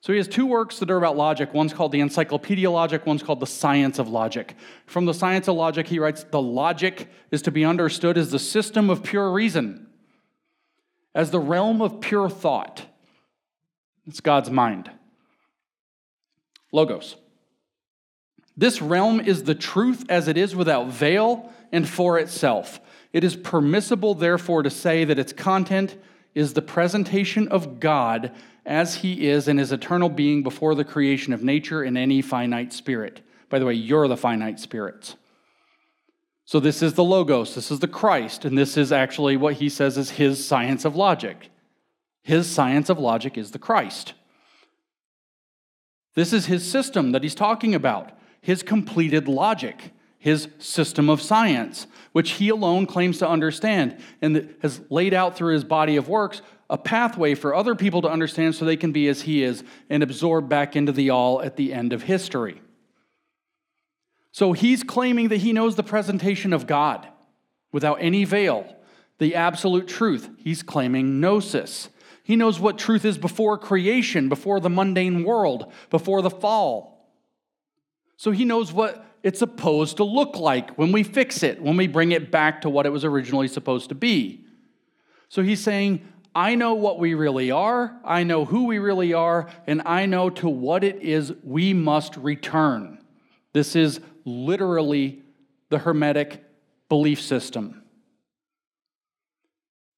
So 0.00 0.12
he 0.12 0.18
has 0.18 0.28
two 0.28 0.46
works 0.46 0.78
that 0.78 0.90
are 0.90 0.96
about 0.98 1.16
logic. 1.16 1.52
One's 1.52 1.72
called 1.72 1.90
the 1.90 2.00
Encyclopedia 2.00 2.70
Logic, 2.70 3.04
one's 3.04 3.22
called 3.22 3.40
the 3.40 3.46
Science 3.46 3.98
of 3.98 4.08
Logic. 4.08 4.54
From 4.86 5.04
the 5.04 5.14
Science 5.14 5.48
of 5.48 5.56
Logic, 5.56 5.86
he 5.86 5.98
writes 5.98 6.24
the 6.24 6.40
logic 6.40 7.08
is 7.30 7.42
to 7.42 7.50
be 7.50 7.64
understood 7.64 8.16
as 8.16 8.30
the 8.30 8.38
system 8.38 8.88
of 8.88 9.02
pure 9.02 9.32
reason, 9.32 9.85
as 11.16 11.30
the 11.30 11.40
realm 11.40 11.80
of 11.80 12.00
pure 12.02 12.28
thought. 12.28 12.84
It's 14.06 14.20
God's 14.20 14.50
mind. 14.50 14.90
Logos. 16.72 17.16
This 18.54 18.82
realm 18.82 19.20
is 19.20 19.44
the 19.44 19.54
truth 19.54 20.04
as 20.10 20.28
it 20.28 20.36
is 20.36 20.54
without 20.54 20.88
veil 20.88 21.50
and 21.72 21.88
for 21.88 22.18
itself. 22.18 22.80
It 23.14 23.24
is 23.24 23.34
permissible, 23.34 24.14
therefore, 24.14 24.62
to 24.62 24.70
say 24.70 25.04
that 25.04 25.18
its 25.18 25.32
content 25.32 25.96
is 26.34 26.52
the 26.52 26.60
presentation 26.60 27.48
of 27.48 27.80
God 27.80 28.30
as 28.66 28.96
he 28.96 29.26
is 29.26 29.48
in 29.48 29.56
his 29.56 29.72
eternal 29.72 30.10
being 30.10 30.42
before 30.42 30.74
the 30.74 30.84
creation 30.84 31.32
of 31.32 31.42
nature 31.42 31.82
and 31.82 31.96
any 31.96 32.20
finite 32.20 32.74
spirit. 32.74 33.22
By 33.48 33.58
the 33.58 33.64
way, 33.64 33.72
you're 33.72 34.08
the 34.08 34.18
finite 34.18 34.60
spirits. 34.60 35.16
So, 36.46 36.60
this 36.60 36.80
is 36.80 36.94
the 36.94 37.04
Logos, 37.04 37.56
this 37.56 37.72
is 37.72 37.80
the 37.80 37.88
Christ, 37.88 38.44
and 38.44 38.56
this 38.56 38.76
is 38.76 38.92
actually 38.92 39.36
what 39.36 39.54
he 39.54 39.68
says 39.68 39.98
is 39.98 40.10
his 40.10 40.46
science 40.46 40.84
of 40.84 40.94
logic. 40.94 41.50
His 42.22 42.48
science 42.48 42.88
of 42.88 43.00
logic 43.00 43.36
is 43.36 43.50
the 43.50 43.58
Christ. 43.58 44.14
This 46.14 46.32
is 46.32 46.46
his 46.46 46.68
system 46.68 47.12
that 47.12 47.24
he's 47.24 47.34
talking 47.34 47.74
about, 47.74 48.16
his 48.40 48.62
completed 48.62 49.26
logic, 49.26 49.92
his 50.18 50.48
system 50.58 51.10
of 51.10 51.20
science, 51.20 51.88
which 52.12 52.32
he 52.32 52.48
alone 52.48 52.86
claims 52.86 53.18
to 53.18 53.28
understand 53.28 53.98
and 54.22 54.54
has 54.62 54.80
laid 54.88 55.14
out 55.14 55.36
through 55.36 55.52
his 55.52 55.64
body 55.64 55.96
of 55.96 56.08
works 56.08 56.42
a 56.70 56.78
pathway 56.78 57.34
for 57.34 57.54
other 57.54 57.74
people 57.74 58.02
to 58.02 58.08
understand 58.08 58.54
so 58.54 58.64
they 58.64 58.76
can 58.76 58.92
be 58.92 59.08
as 59.08 59.22
he 59.22 59.42
is 59.42 59.62
and 59.90 60.02
absorb 60.02 60.48
back 60.48 60.74
into 60.74 60.92
the 60.92 61.10
all 61.10 61.42
at 61.42 61.56
the 61.56 61.72
end 61.72 61.92
of 61.92 62.02
history. 62.02 62.60
So 64.36 64.52
he's 64.52 64.82
claiming 64.82 65.28
that 65.28 65.38
he 65.38 65.54
knows 65.54 65.76
the 65.76 65.82
presentation 65.82 66.52
of 66.52 66.66
God 66.66 67.08
without 67.72 68.02
any 68.02 68.26
veil, 68.26 68.76
the 69.16 69.34
absolute 69.34 69.88
truth. 69.88 70.28
He's 70.36 70.62
claiming 70.62 71.20
gnosis. 71.20 71.88
He 72.22 72.36
knows 72.36 72.60
what 72.60 72.76
truth 72.76 73.06
is 73.06 73.16
before 73.16 73.56
creation, 73.56 74.28
before 74.28 74.60
the 74.60 74.68
mundane 74.68 75.24
world, 75.24 75.72
before 75.88 76.20
the 76.20 76.28
fall. 76.28 77.10
So 78.18 78.30
he 78.30 78.44
knows 78.44 78.74
what 78.74 79.06
it's 79.22 79.38
supposed 79.38 79.96
to 79.96 80.04
look 80.04 80.36
like 80.36 80.76
when 80.76 80.92
we 80.92 81.02
fix 81.02 81.42
it, 81.42 81.62
when 81.62 81.78
we 81.78 81.86
bring 81.86 82.12
it 82.12 82.30
back 82.30 82.60
to 82.60 82.68
what 82.68 82.84
it 82.84 82.90
was 82.90 83.06
originally 83.06 83.48
supposed 83.48 83.88
to 83.88 83.94
be. 83.94 84.44
So 85.30 85.42
he's 85.42 85.62
saying, 85.62 86.06
I 86.34 86.56
know 86.56 86.74
what 86.74 86.98
we 86.98 87.14
really 87.14 87.50
are, 87.50 87.98
I 88.04 88.22
know 88.22 88.44
who 88.44 88.66
we 88.66 88.80
really 88.80 89.14
are, 89.14 89.48
and 89.66 89.80
I 89.86 90.04
know 90.04 90.28
to 90.28 90.46
what 90.46 90.84
it 90.84 91.00
is 91.00 91.32
we 91.42 91.72
must 91.72 92.18
return. 92.18 92.98
This 93.54 93.74
is 93.74 94.00
literally 94.26 95.22
the 95.70 95.78
Hermetic 95.78 96.44
belief 96.90 97.20
system. 97.22 97.82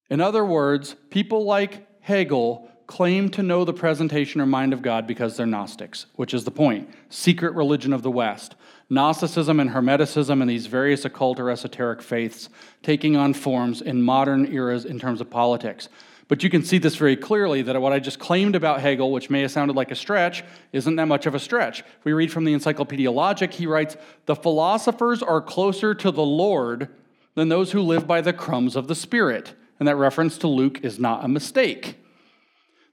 In 0.09 0.21
other 0.21 0.45
words, 0.45 0.95
people 1.09 1.43
like 1.43 1.85
Hegel 2.01 2.69
claim 2.87 3.29
to 3.29 3.43
know 3.43 3.63
the 3.65 3.73
presentation 3.73 4.41
or 4.41 4.47
mind 4.47 4.73
of 4.73 4.81
God 4.81 5.05
because 5.05 5.37
they're 5.37 5.45
Gnostics, 5.45 6.07
which 6.15 6.33
is 6.33 6.43
the 6.43 6.51
point. 6.51 6.89
Secret 7.09 7.53
religion 7.53 7.93
of 7.93 8.01
the 8.01 8.09
West. 8.09 8.55
Gnosticism 8.89 9.59
and 9.59 9.69
Hermeticism 9.69 10.41
and 10.41 10.49
these 10.49 10.65
various 10.65 11.05
occult 11.05 11.39
or 11.39 11.51
esoteric 11.51 12.01
faiths 12.01 12.49
taking 12.81 13.15
on 13.15 13.35
forms 13.35 13.81
in 13.81 14.01
modern 14.01 14.51
eras 14.51 14.85
in 14.85 14.99
terms 14.99 15.21
of 15.21 15.29
politics. 15.29 15.87
But 16.29 16.43
you 16.43 16.49
can 16.51 16.63
see 16.63 16.77
this 16.77 16.95
very 16.95 17.15
clearly 17.15 17.63
that 17.63 17.81
what 17.81 17.91
I 17.91 17.97
just 17.97 18.19
claimed 18.19 18.55
about 18.55 18.81
Hegel, 18.81 19.11
which 19.11 19.31
may 19.31 19.41
have 19.41 19.51
sounded 19.51 19.75
like 19.75 19.89
a 19.89 19.95
stretch, 19.95 20.43
isn't 20.71 20.95
that 20.95 21.07
much 21.07 21.25
of 21.25 21.33
a 21.33 21.39
stretch. 21.39 21.83
We 22.03 22.13
read 22.13 22.31
from 22.31 22.45
the 22.45 22.53
Encyclopedia 22.53 23.11
Logic, 23.11 23.51
he 23.51 23.65
writes 23.65 23.97
The 24.27 24.35
philosophers 24.35 25.23
are 25.23 25.41
closer 25.41 25.95
to 25.95 26.11
the 26.11 26.23
Lord 26.23 26.89
than 27.33 27.49
those 27.49 27.71
who 27.71 27.81
live 27.81 28.05
by 28.05 28.21
the 28.21 28.31
crumbs 28.31 28.75
of 28.75 28.87
the 28.87 28.93
Spirit. 28.93 29.55
And 29.79 29.87
that 29.87 29.95
reference 29.95 30.37
to 30.39 30.47
Luke 30.47 30.81
is 30.83 30.99
not 30.99 31.25
a 31.25 31.27
mistake. 31.27 31.97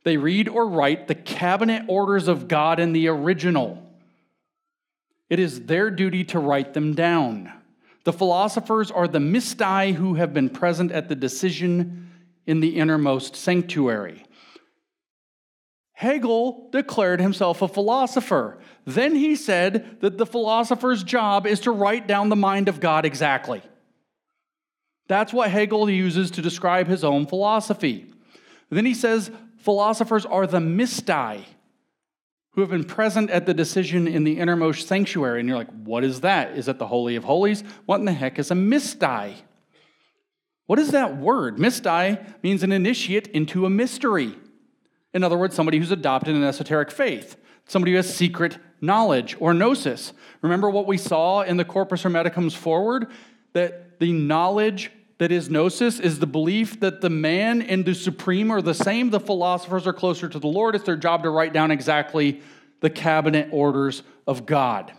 They 0.04 0.16
read 0.16 0.48
or 0.48 0.66
write 0.66 1.06
the 1.06 1.14
cabinet 1.14 1.84
orders 1.88 2.28
of 2.28 2.48
God 2.48 2.80
in 2.80 2.94
the 2.94 3.08
original. 3.08 3.82
It 5.28 5.38
is 5.38 5.66
their 5.66 5.90
duty 5.90 6.24
to 6.24 6.38
write 6.38 6.72
them 6.72 6.94
down. 6.94 7.52
The 8.04 8.14
philosophers 8.14 8.90
are 8.90 9.08
the 9.08 9.18
mystai 9.18 9.92
who 9.92 10.14
have 10.14 10.32
been 10.32 10.48
present 10.48 10.90
at 10.90 11.10
the 11.10 11.16
decision 11.16 12.05
in 12.46 12.60
the 12.60 12.76
innermost 12.76 13.36
sanctuary. 13.36 14.24
Hegel 15.92 16.68
declared 16.72 17.20
himself 17.20 17.62
a 17.62 17.68
philosopher. 17.68 18.58
Then 18.84 19.14
he 19.14 19.34
said 19.34 20.00
that 20.00 20.18
the 20.18 20.26
philosopher's 20.26 21.02
job 21.02 21.46
is 21.46 21.60
to 21.60 21.70
write 21.70 22.06
down 22.06 22.28
the 22.28 22.36
mind 22.36 22.68
of 22.68 22.80
God 22.80 23.06
exactly. 23.06 23.62
That's 25.08 25.32
what 25.32 25.50
Hegel 25.50 25.88
uses 25.88 26.32
to 26.32 26.42
describe 26.42 26.86
his 26.86 27.02
own 27.02 27.26
philosophy. 27.26 28.12
Then 28.70 28.84
he 28.84 28.94
says 28.94 29.30
philosophers 29.58 30.26
are 30.26 30.46
the 30.46 30.58
mystai 30.58 31.44
who 32.50 32.60
have 32.60 32.70
been 32.70 32.84
present 32.84 33.30
at 33.30 33.46
the 33.46 33.54
decision 33.54 34.06
in 34.06 34.24
the 34.24 34.38
innermost 34.38 34.88
sanctuary. 34.88 35.40
And 35.40 35.48
you're 35.48 35.58
like, 35.58 35.72
what 35.84 36.04
is 36.04 36.22
that? 36.22 36.56
Is 36.56 36.68
it 36.68 36.78
the 36.78 36.86
Holy 36.86 37.16
of 37.16 37.24
Holies? 37.24 37.62
What 37.84 38.00
in 38.00 38.06
the 38.06 38.12
heck 38.12 38.38
is 38.38 38.50
a 38.50 38.54
mystai? 38.54 39.34
What 40.66 40.78
is 40.78 40.90
that 40.90 41.16
word? 41.16 41.58
Mystai 41.58 42.24
means 42.42 42.62
an 42.62 42.72
initiate 42.72 43.28
into 43.28 43.66
a 43.66 43.70
mystery. 43.70 44.34
In 45.14 45.22
other 45.22 45.38
words, 45.38 45.54
somebody 45.54 45.78
who's 45.78 45.92
adopted 45.92 46.34
an 46.34 46.44
esoteric 46.44 46.90
faith, 46.90 47.36
somebody 47.66 47.92
who 47.92 47.96
has 47.96 48.12
secret 48.12 48.58
knowledge 48.80 49.36
or 49.40 49.54
gnosis. 49.54 50.12
Remember 50.42 50.68
what 50.68 50.86
we 50.86 50.98
saw 50.98 51.42
in 51.42 51.56
the 51.56 51.64
Corpus 51.64 52.02
Hermeticum's 52.02 52.54
foreword? 52.54 53.06
That 53.52 53.98
the 54.00 54.12
knowledge 54.12 54.90
that 55.18 55.32
is 55.32 55.48
gnosis 55.48 55.98
is 55.98 56.18
the 56.18 56.26
belief 56.26 56.80
that 56.80 57.00
the 57.00 57.08
man 57.08 57.62
and 57.62 57.84
the 57.84 57.94
supreme 57.94 58.50
are 58.50 58.60
the 58.60 58.74
same. 58.74 59.10
The 59.10 59.20
philosophers 59.20 59.86
are 59.86 59.94
closer 59.94 60.28
to 60.28 60.38
the 60.38 60.46
Lord. 60.46 60.74
It's 60.74 60.84
their 60.84 60.96
job 60.96 61.22
to 61.22 61.30
write 61.30 61.54
down 61.54 61.70
exactly 61.70 62.42
the 62.80 62.90
cabinet 62.90 63.48
orders 63.52 64.02
of 64.26 64.44
God. 64.44 64.92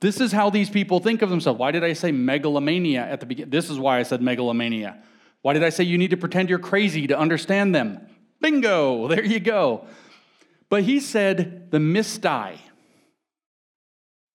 This 0.00 0.20
is 0.20 0.32
how 0.32 0.50
these 0.50 0.68
people 0.68 1.00
think 1.00 1.22
of 1.22 1.30
themselves. 1.30 1.58
Why 1.58 1.70
did 1.70 1.82
I 1.82 1.94
say 1.94 2.12
megalomania 2.12 3.00
at 3.00 3.20
the 3.20 3.26
beginning? 3.26 3.50
This 3.50 3.70
is 3.70 3.78
why 3.78 3.98
I 3.98 4.02
said 4.02 4.20
megalomania. 4.20 5.02
Why 5.42 5.54
did 5.54 5.64
I 5.64 5.70
say 5.70 5.84
you 5.84 5.96
need 5.96 6.10
to 6.10 6.16
pretend 6.16 6.50
you're 6.50 6.58
crazy 6.58 7.06
to 7.06 7.18
understand 7.18 7.74
them? 7.74 8.06
Bingo, 8.40 9.08
there 9.08 9.24
you 9.24 9.40
go. 9.40 9.86
But 10.68 10.82
he 10.82 11.00
said 11.00 11.70
the 11.70 11.78
mystai, 11.78 12.58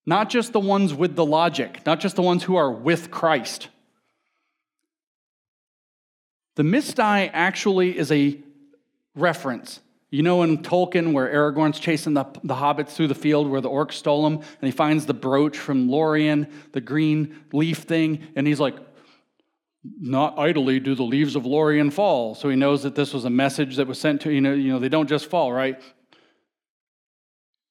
not 0.05 0.29
just 0.29 0.53
the 0.53 0.59
ones 0.59 0.93
with 0.93 1.15
the 1.15 1.25
logic, 1.25 1.85
not 1.85 1.99
just 1.99 2.15
the 2.15 2.21
ones 2.21 2.43
who 2.43 2.55
are 2.55 2.71
with 2.71 3.11
Christ. 3.11 3.67
The 6.55 6.63
mystai 6.63 7.29
actually 7.33 7.97
is 7.97 8.11
a 8.11 8.39
reference 9.15 9.79
you 10.11 10.21
know 10.21 10.43
in 10.43 10.59
Tolkien 10.59 11.13
where 11.13 11.27
Aragorn's 11.33 11.79
chasing 11.79 12.13
the, 12.13 12.25
the 12.43 12.53
hobbits 12.53 12.89
through 12.89 13.07
the 13.07 13.15
field 13.15 13.49
where 13.49 13.61
the 13.61 13.69
orcs 13.69 13.93
stole 13.93 14.23
them, 14.23 14.35
and 14.35 14.61
he 14.61 14.71
finds 14.71 15.05
the 15.05 15.13
brooch 15.13 15.57
from 15.57 15.89
Lorien, 15.89 16.47
the 16.73 16.81
green 16.81 17.43
leaf 17.53 17.79
thing, 17.79 18.27
and 18.35 18.45
he's 18.45 18.59
like, 18.59 18.75
not 19.99 20.37
idly 20.37 20.79
do 20.79 20.93
the 20.93 21.03
leaves 21.03 21.35
of 21.35 21.45
Lorien 21.45 21.89
fall. 21.89 22.35
So 22.35 22.49
he 22.49 22.55
knows 22.55 22.83
that 22.83 22.93
this 22.93 23.13
was 23.13 23.25
a 23.25 23.29
message 23.29 23.77
that 23.77 23.87
was 23.87 23.99
sent 23.99 24.21
to, 24.21 24.31
you 24.31 24.41
know, 24.41 24.53
you 24.53 24.71
know, 24.71 24.79
they 24.79 24.89
don't 24.89 25.07
just 25.07 25.27
fall, 25.27 25.51
right? 25.51 25.81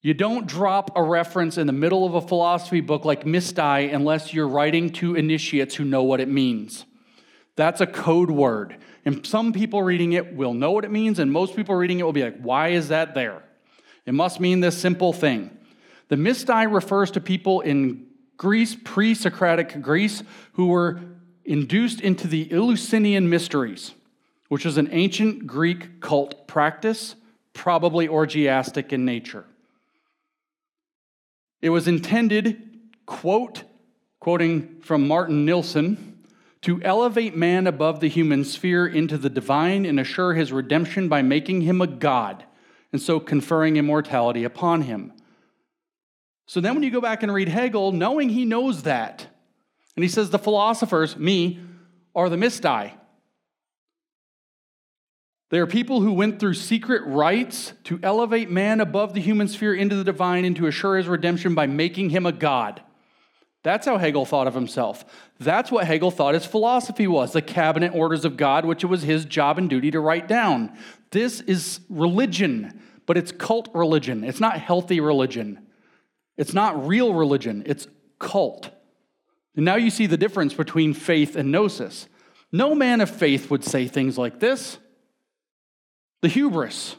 You 0.01 0.13
don't 0.13 0.47
drop 0.47 0.91
a 0.97 1.03
reference 1.03 1.57
in 1.57 1.67
the 1.67 1.73
middle 1.73 2.05
of 2.05 2.15
a 2.15 2.21
philosophy 2.27 2.81
book 2.81 3.05
like 3.05 3.23
Mystai 3.23 3.93
unless 3.93 4.33
you're 4.33 4.47
writing 4.47 4.89
to 4.93 5.15
initiates 5.15 5.75
who 5.75 5.85
know 5.85 6.03
what 6.03 6.19
it 6.19 6.27
means. 6.27 6.85
That's 7.55 7.81
a 7.81 7.87
code 7.87 8.31
word. 8.31 8.77
And 9.05 9.25
some 9.25 9.51
people 9.51 9.81
reading 9.81 10.13
it 10.13 10.35
will 10.35 10.53
know 10.53 10.71
what 10.71 10.85
it 10.85 10.91
means, 10.91 11.19
and 11.19 11.31
most 11.31 11.55
people 11.55 11.75
reading 11.75 11.99
it 11.99 12.03
will 12.03 12.13
be 12.13 12.23
like, 12.23 12.39
why 12.39 12.69
is 12.69 12.89
that 12.89 13.15
there? 13.15 13.43
It 14.05 14.13
must 14.13 14.39
mean 14.39 14.59
this 14.59 14.77
simple 14.77 15.13
thing. 15.13 15.57
The 16.09 16.15
mystai 16.15 16.71
refers 16.71 17.11
to 17.11 17.21
people 17.21 17.61
in 17.61 18.07
Greece, 18.37 18.75
pre 18.83 19.13
Socratic 19.13 19.81
Greece, 19.81 20.23
who 20.53 20.67
were 20.67 20.99
induced 21.45 22.01
into 22.01 22.27
the 22.27 22.51
Eleusinian 22.51 23.29
mysteries, 23.29 23.93
which 24.49 24.65
is 24.65 24.77
an 24.77 24.89
ancient 24.91 25.47
Greek 25.47 26.01
cult 26.01 26.47
practice, 26.47 27.15
probably 27.53 28.07
orgiastic 28.07 28.93
in 28.93 29.05
nature. 29.05 29.45
It 31.61 31.69
was 31.69 31.87
intended, 31.87 32.79
quote, 33.05 33.63
quoting 34.19 34.81
from 34.81 35.07
Martin 35.07 35.45
Nilsson, 35.45 36.10
to 36.61 36.81
elevate 36.83 37.35
man 37.35 37.65
above 37.65 37.99
the 37.99 38.07
human 38.07 38.43
sphere 38.43 38.85
into 38.85 39.17
the 39.17 39.29
divine 39.29 39.85
and 39.85 39.99
assure 39.99 40.33
his 40.33 40.51
redemption 40.51 41.09
by 41.09 41.21
making 41.21 41.61
him 41.61 41.81
a 41.81 41.87
god, 41.87 42.45
and 42.91 43.01
so 43.01 43.19
conferring 43.19 43.77
immortality 43.77 44.43
upon 44.43 44.83
him. 44.83 45.11
So 46.45 46.59
then, 46.59 46.75
when 46.75 46.83
you 46.83 46.91
go 46.91 47.01
back 47.01 47.23
and 47.23 47.33
read 47.33 47.47
Hegel, 47.47 47.91
knowing 47.91 48.29
he 48.29 48.45
knows 48.45 48.83
that, 48.83 49.25
and 49.95 50.03
he 50.03 50.09
says 50.09 50.29
the 50.29 50.39
philosophers, 50.39 51.17
me, 51.17 51.59
are 52.13 52.29
the 52.29 52.35
mystai. 52.35 52.91
They 55.49 55.59
are 55.59 55.67
people 55.67 56.01
who 56.01 56.13
went 56.13 56.39
through 56.39 56.53
secret 56.53 57.03
rites 57.05 57.73
to 57.85 57.99
elevate 58.03 58.49
man 58.49 58.79
above 58.79 59.13
the 59.13 59.19
human 59.19 59.49
sphere 59.49 59.73
into 59.73 59.95
the 59.95 60.03
divine 60.03 60.45
and 60.45 60.55
to 60.55 60.67
assure 60.67 60.97
his 60.97 61.07
redemption 61.07 61.55
by 61.55 61.67
making 61.67 62.11
him 62.11 62.25
a 62.25 62.31
god. 62.31 62.81
That's 63.63 63.85
how 63.85 63.97
Hegel 63.97 64.25
thought 64.25 64.47
of 64.47 64.55
himself. 64.55 65.05
That's 65.39 65.71
what 65.71 65.85
Hegel 65.85 66.09
thought 66.09 66.33
his 66.33 66.45
philosophy 66.45 67.07
was 67.07 67.33
the 67.33 67.41
cabinet 67.41 67.93
orders 67.93 68.25
of 68.25 68.37
God, 68.37 68.65
which 68.65 68.83
it 68.83 68.87
was 68.87 69.03
his 69.03 69.25
job 69.25 69.57
and 69.57 69.69
duty 69.69 69.91
to 69.91 69.99
write 69.99 70.27
down. 70.27 70.75
This 71.11 71.41
is 71.41 71.79
religion, 71.89 72.81
but 73.05 73.17
it's 73.17 73.31
cult 73.31 73.69
religion. 73.73 74.23
It's 74.23 74.39
not 74.39 74.57
healthy 74.57 74.99
religion. 74.99 75.67
It's 76.37 76.53
not 76.53 76.87
real 76.87 77.13
religion, 77.13 77.63
it's 77.65 77.87
cult. 78.17 78.71
And 79.55 79.65
now 79.65 79.75
you 79.75 79.89
see 79.89 80.07
the 80.07 80.17
difference 80.17 80.53
between 80.53 80.93
faith 80.93 81.35
and 81.35 81.51
gnosis. 81.51 82.07
No 82.51 82.73
man 82.73 83.01
of 83.01 83.09
faith 83.09 83.51
would 83.51 83.63
say 83.63 83.87
things 83.87 84.17
like 84.17 84.39
this. 84.39 84.77
The 86.21 86.29
hubris. 86.29 86.95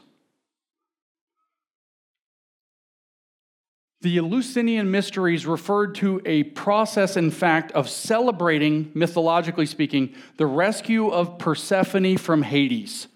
The 4.03 4.17
Eleusinian 4.17 4.91
mysteries 4.91 5.45
referred 5.45 5.95
to 5.95 6.21
a 6.25 6.43
process, 6.43 7.15
in 7.15 7.31
fact, 7.31 7.71
of 7.71 7.89
celebrating, 7.89 8.91
mythologically 8.93 9.65
speaking, 9.65 10.13
the 10.35 10.45
rescue 10.45 11.07
of 11.07 11.39
Persephone 11.39 12.17
from 12.17 12.41
Hades 12.43 13.07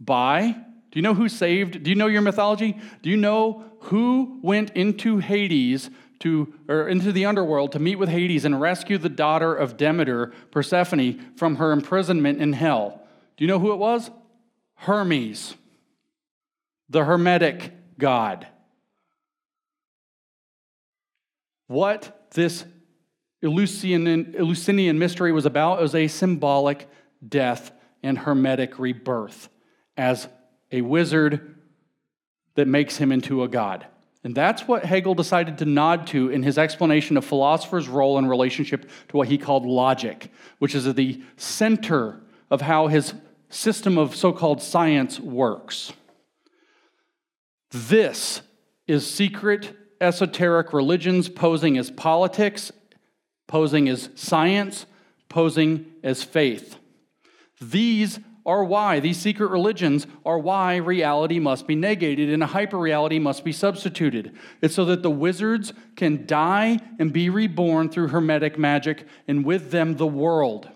by, 0.00 0.56
do 0.90 0.98
you 0.98 1.02
know 1.02 1.12
who 1.12 1.28
saved? 1.28 1.82
Do 1.82 1.90
you 1.90 1.96
know 1.96 2.06
your 2.06 2.22
mythology? 2.22 2.78
Do 3.02 3.10
you 3.10 3.18
know 3.18 3.64
who 3.80 4.40
went 4.42 4.70
into 4.70 5.18
Hades 5.18 5.90
to, 6.20 6.54
or 6.66 6.88
into 6.88 7.12
the 7.12 7.26
underworld 7.26 7.72
to 7.72 7.78
meet 7.78 7.96
with 7.96 8.08
Hades 8.08 8.46
and 8.46 8.58
rescue 8.58 8.96
the 8.96 9.10
daughter 9.10 9.54
of 9.54 9.76
Demeter, 9.76 10.32
Persephone, 10.50 11.36
from 11.36 11.56
her 11.56 11.72
imprisonment 11.72 12.40
in 12.40 12.54
hell. 12.54 13.02
Do 13.36 13.44
you 13.44 13.48
know 13.48 13.58
who 13.58 13.72
it 13.72 13.78
was? 13.78 14.10
Hermes, 14.76 15.56
the 16.88 17.04
Hermetic 17.04 17.72
god. 17.98 18.46
What 21.66 22.28
this 22.32 22.64
Eleusinian, 23.42 24.34
Eleusinian 24.38 24.98
mystery 24.98 25.32
was 25.32 25.46
about 25.46 25.80
was 25.80 25.94
a 25.94 26.08
symbolic 26.08 26.88
death 27.26 27.72
and 28.02 28.18
Hermetic 28.18 28.78
rebirth 28.78 29.48
as 29.96 30.28
a 30.70 30.80
wizard 30.80 31.56
that 32.54 32.68
makes 32.68 32.96
him 32.96 33.12
into 33.12 33.42
a 33.42 33.48
god. 33.48 33.86
And 34.24 34.34
that's 34.34 34.68
what 34.68 34.84
Hegel 34.84 35.14
decided 35.14 35.58
to 35.58 35.64
nod 35.64 36.06
to 36.08 36.30
in 36.30 36.44
his 36.44 36.56
explanation 36.56 37.16
of 37.16 37.24
philosophers' 37.24 37.88
role 37.88 38.18
in 38.18 38.26
relationship 38.26 38.88
to 39.08 39.16
what 39.16 39.28
he 39.28 39.36
called 39.36 39.66
logic, 39.66 40.30
which 40.58 40.74
is 40.74 40.86
at 40.86 40.96
the 40.96 41.22
center 41.36 42.20
of 42.50 42.60
how 42.60 42.86
his 42.86 43.14
system 43.48 43.98
of 43.98 44.14
so 44.14 44.32
called 44.32 44.62
science 44.62 45.18
works. 45.18 45.92
This 47.70 48.42
is 48.86 49.08
secret 49.08 49.74
esoteric 50.02 50.72
religions 50.72 51.28
posing 51.28 51.78
as 51.78 51.90
politics, 51.90 52.72
posing 53.46 53.88
as 53.88 54.10
science, 54.14 54.86
posing 55.28 55.86
as 56.02 56.22
faith. 56.22 56.76
These 57.60 58.18
are 58.44 58.64
why, 58.64 58.98
these 58.98 59.18
secret 59.18 59.50
religions 59.50 60.06
are 60.26 60.38
why 60.38 60.76
reality 60.76 61.38
must 61.38 61.66
be 61.66 61.76
negated 61.76 62.28
and 62.28 62.42
a 62.42 62.46
hyper 62.46 62.76
reality 62.76 63.20
must 63.20 63.44
be 63.44 63.52
substituted. 63.52 64.36
It's 64.60 64.74
so 64.74 64.84
that 64.86 65.02
the 65.02 65.10
wizards 65.10 65.72
can 65.94 66.26
die 66.26 66.80
and 66.98 67.12
be 67.12 67.30
reborn 67.30 67.88
through 67.88 68.08
hermetic 68.08 68.58
magic, 68.58 69.06
and 69.28 69.44
with 69.44 69.70
them 69.70 69.96
the 69.96 70.06
world. 70.06 70.68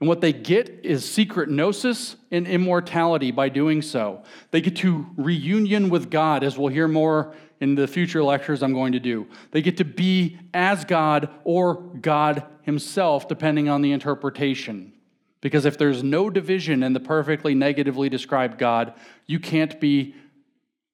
And 0.00 0.08
what 0.08 0.22
they 0.22 0.32
get 0.32 0.70
is 0.82 1.04
secret 1.04 1.50
gnosis 1.50 2.16
and 2.30 2.48
immortality 2.48 3.30
by 3.30 3.50
doing 3.50 3.82
so. 3.82 4.22
They 4.50 4.62
get 4.62 4.76
to 4.76 5.06
reunion 5.18 5.90
with 5.90 6.10
God, 6.10 6.42
as 6.42 6.56
we'll 6.56 6.68
hear 6.68 6.88
more 6.88 7.34
in 7.60 7.74
the 7.74 7.86
future 7.86 8.22
lectures 8.24 8.62
I'm 8.62 8.72
going 8.72 8.92
to 8.92 9.00
do. 9.00 9.26
They 9.50 9.62
get 9.62 9.76
to 9.76 9.84
be 9.84 10.38
as 10.54 10.84
God 10.84 11.28
or 11.44 11.74
God 11.74 12.44
Himself, 12.62 13.28
depending 13.28 13.68
on 13.68 13.82
the 13.82 13.92
interpretation. 13.92 14.92
Because 15.40 15.64
if 15.64 15.78
there's 15.78 16.02
no 16.02 16.28
division 16.28 16.82
in 16.82 16.92
the 16.92 17.00
perfectly 17.00 17.54
negatively 17.54 18.08
described 18.08 18.58
God, 18.58 18.94
you 19.26 19.38
can't 19.38 19.80
be 19.80 20.14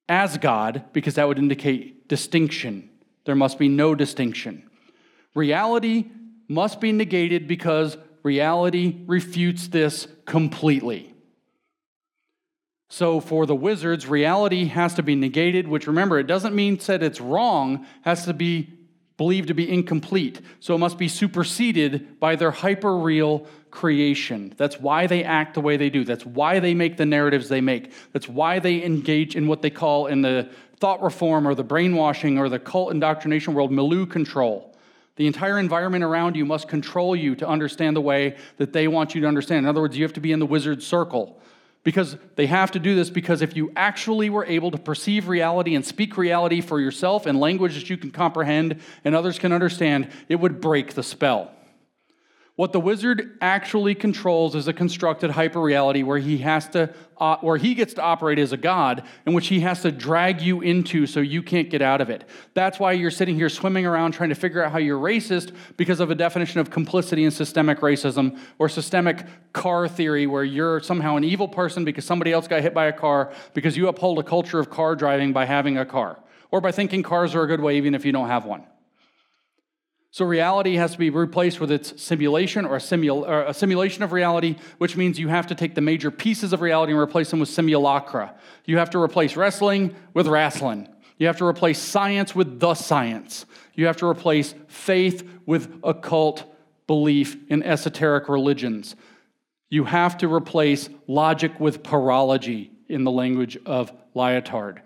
as 0.09 0.39
God 0.39 0.85
because 0.93 1.15
that 1.15 1.27
would 1.27 1.39
indicate 1.39 2.09
distinction. 2.09 2.91
There 3.25 3.35
must 3.35 3.59
be 3.59 3.69
no 3.69 3.95
distinction. 3.95 4.69
Reality 5.35 6.07
must 6.49 6.81
be 6.81 6.93
negated 6.93 7.49
because 7.49 7.97
reality 8.23 9.03
refutes 9.07 9.69
this 9.69 10.07
completely. 10.25 11.13
So, 12.89 13.21
for 13.21 13.47
the 13.47 13.55
wizards, 13.55 14.07
reality 14.07 14.67
has 14.67 14.95
to 14.95 15.03
be 15.03 15.17
negated, 15.17 15.67
which 15.67 15.87
remember, 15.87 16.19
it 16.19 16.27
doesn't 16.27 16.55
mean 16.55 16.77
that 16.87 17.03
it's 17.03 17.21
wrong, 17.21 17.87
has 18.03 18.25
to 18.27 18.33
be 18.33 18.77
believed 19.17 19.49
to 19.49 19.55
be 19.55 19.71
incomplete. 19.71 20.41
So 20.61 20.75
it 20.75 20.79
must 20.79 20.99
be 20.99 21.09
superseded 21.09 22.21
by 22.21 22.37
their 22.37 22.51
hyper 22.51 22.99
real 22.99 23.47
creation. 23.71 24.55
That's 24.57 24.79
why 24.79 25.07
they 25.07 25.25
act 25.25 25.55
the 25.55 25.61
way 25.61 25.77
they 25.77 25.91
do. 25.91 26.05
That's 26.05 26.27
why 26.27 26.61
they 26.61 26.75
make 26.75 26.97
the 26.97 27.07
narratives 27.07 27.49
they 27.49 27.61
make. 27.61 27.93
That's 28.13 28.29
why 28.29 28.59
they 28.59 28.85
engage 28.85 29.37
in 29.37 29.49
what 29.49 29.63
they 29.63 29.71
call 29.71 30.07
in 30.07 30.23
the 30.23 30.51
thought 30.79 31.03
reform 31.03 31.49
or 31.49 31.55
the 31.55 31.65
brainwashing 31.65 32.39
or 32.39 32.49
the 32.49 32.59
cult 32.59 32.93
indoctrination 32.93 33.55
world, 33.55 33.73
milieu 33.73 34.05
control. 34.05 34.75
The 35.17 35.27
entire 35.27 35.59
environment 35.59 36.05
around 36.05 36.37
you 36.37 36.45
must 36.45 36.69
control 36.69 37.17
you 37.17 37.35
to 37.37 37.49
understand 37.49 37.97
the 37.97 38.03
way 38.03 38.37
that 38.59 38.75
they 38.75 38.87
want 38.87 39.15
you 39.15 39.23
to 39.23 39.27
understand. 39.27 39.65
In 39.65 39.69
other 39.69 39.81
words, 39.81 39.97
you 39.97 40.05
have 40.05 40.13
to 40.13 40.21
be 40.21 40.33
in 40.33 40.41
the 40.41 40.47
wizard 40.47 40.83
circle. 40.83 41.41
Because 41.87 42.17
they 42.35 42.47
have 42.47 42.73
to 42.73 42.81
do 42.81 42.97
this 42.97 43.11
because 43.11 43.43
if 43.43 43.55
you 43.55 43.71
actually 43.77 44.29
were 44.29 44.45
able 44.45 44.73
to 44.73 44.77
perceive 44.77 45.29
reality 45.29 45.77
and 45.77 45.87
speak 45.87 46.17
reality 46.17 46.61
for 46.61 46.81
yourself 46.81 47.29
in 47.29 47.39
language 47.39 47.77
that 47.77 47.89
you 47.89 47.97
can 47.97 48.11
comprehend 48.11 48.81
and 49.05 49.15
others 49.15 49.39
can 49.39 49.53
understand, 49.53 50.11
it 50.29 50.35
would 50.35 50.61
break 50.61 50.95
the 50.95 51.05
spell. 51.05 51.53
What 52.57 52.73
the 52.73 52.81
wizard 52.81 53.37
actually 53.43 53.95
controls 53.95 54.55
is 54.55 54.67
a 54.67 54.73
constructed 54.73 55.31
hyperreality 55.31 56.03
where 56.03 56.17
he 56.17 56.39
has 56.39 56.67
to, 56.71 56.89
uh, 57.19 57.37
where 57.43 57.59
he 57.59 57.75
gets 57.75 57.93
to 57.95 58.03
operate 58.03 58.39
as 58.39 58.53
a 58.53 58.57
god, 58.57 59.03
in 59.27 59.35
which 59.35 59.49
he 59.49 59.61
has 59.61 59.83
to 59.83 59.93
drag 59.93 60.41
you 60.41 60.63
into 60.63 61.07
so 61.07 61.21
you 61.21 61.43
can't 61.43 61.69
get 61.69 61.83
out 61.83 62.01
of 62.01 62.09
it. 62.09 62.25
That's 62.55 62.81
why 62.81 62.93
you're 62.93 63.11
sitting 63.11 63.35
here 63.35 63.51
swimming 63.51 63.85
around 63.85 64.13
trying 64.13 64.31
to 64.31 64.35
figure 64.35 64.65
out 64.65 64.73
how 64.73 64.79
you're 64.79 64.99
racist 64.99 65.55
because 65.77 66.01
of 66.01 66.11
a 66.11 66.15
definition 66.15 66.59
of 66.59 66.71
complicity 66.71 67.25
and 67.25 67.33
systemic 67.33 67.81
racism 67.81 68.39
or 68.59 68.71
systemic 68.71 69.27
car 69.53 69.87
theory, 69.87 70.27
where 70.27 70.45
you're 70.45 70.81
somehow 70.81 71.17
an 71.17 71.25
evil 71.25 71.49
person 71.49 71.85
because 71.85 72.07
somebody 72.07 72.33
else 72.33 72.49
got 72.49 72.63
hit 72.63 72.73
by 72.73 72.87
a 72.87 72.93
car 72.93 73.35
because 73.53 73.77
you 73.77 73.87
uphold 73.89 74.19
a 74.19 74.23
culture 74.23 74.59
of 74.59 74.71
car 74.71 74.97
driving 74.97 75.35
by 75.35 75.45
having 75.45 75.77
a 75.77 75.85
car 75.85 76.19
or 76.51 76.63
by 76.63 76.73
thinking 76.73 77.03
cars 77.03 77.35
are 77.35 77.43
a 77.43 77.47
good 77.47 77.61
way 77.61 77.77
even 77.77 77.95
if 77.95 78.07
you 78.07 78.13
don't 78.13 78.29
have 78.29 78.47
one. 78.47 78.65
So 80.17 80.25
reality 80.25 80.77
has 80.77 80.93
to 80.93 80.99
be 80.99 81.11
replaced 81.11 81.61
with 81.61 81.71
its 81.71 82.03
simulation 82.03 82.65
or 82.65 82.77
a, 82.77 82.81
simul- 82.81 83.27
or 83.27 83.43
a, 83.43 83.53
simulation 83.53 84.03
of 84.03 84.13
reality, 84.13 84.57
which 84.79 84.97
means 84.97 85.19
you 85.19 85.29
have 85.29 85.47
to 85.49 85.55
take 85.55 85.75
the 85.75 85.83
major 85.83 86.11
pieces 86.11 86.55
of 86.55 86.63
reality 86.63 86.93
and 86.93 86.99
replace 86.99 87.31
them 87.31 87.41
with 87.41 87.51
simulacra. 87.51 88.35
You 88.65 88.79
have 88.79 88.89
to 88.93 88.99
replace 88.99 89.37
wrestling 89.37 89.95
with 90.15 90.27
wrestling. 90.27 90.89
You 91.19 91.27
have 91.27 91.37
to 91.37 91.45
replace 91.45 91.79
science 91.79 92.35
with 92.35 92.61
the 92.61 92.73
science. 92.73 93.45
You 93.75 93.85
have 93.85 93.99
to 93.99 94.07
replace 94.07 94.55
faith 94.69 95.29
with 95.45 95.81
occult 95.85 96.45
belief 96.87 97.37
in 97.51 97.63
esoteric 97.63 98.31
religions. 98.31 98.97
You 99.69 99.85
have 99.85 100.17
to 100.17 100.33
replace 100.33 100.89
logic 101.07 101.61
with 101.61 101.83
paralogy 101.83 102.71
in 102.89 103.05
the 103.05 103.11
language 103.11 103.59
of 103.67 103.93
Lyotard. 104.15 104.79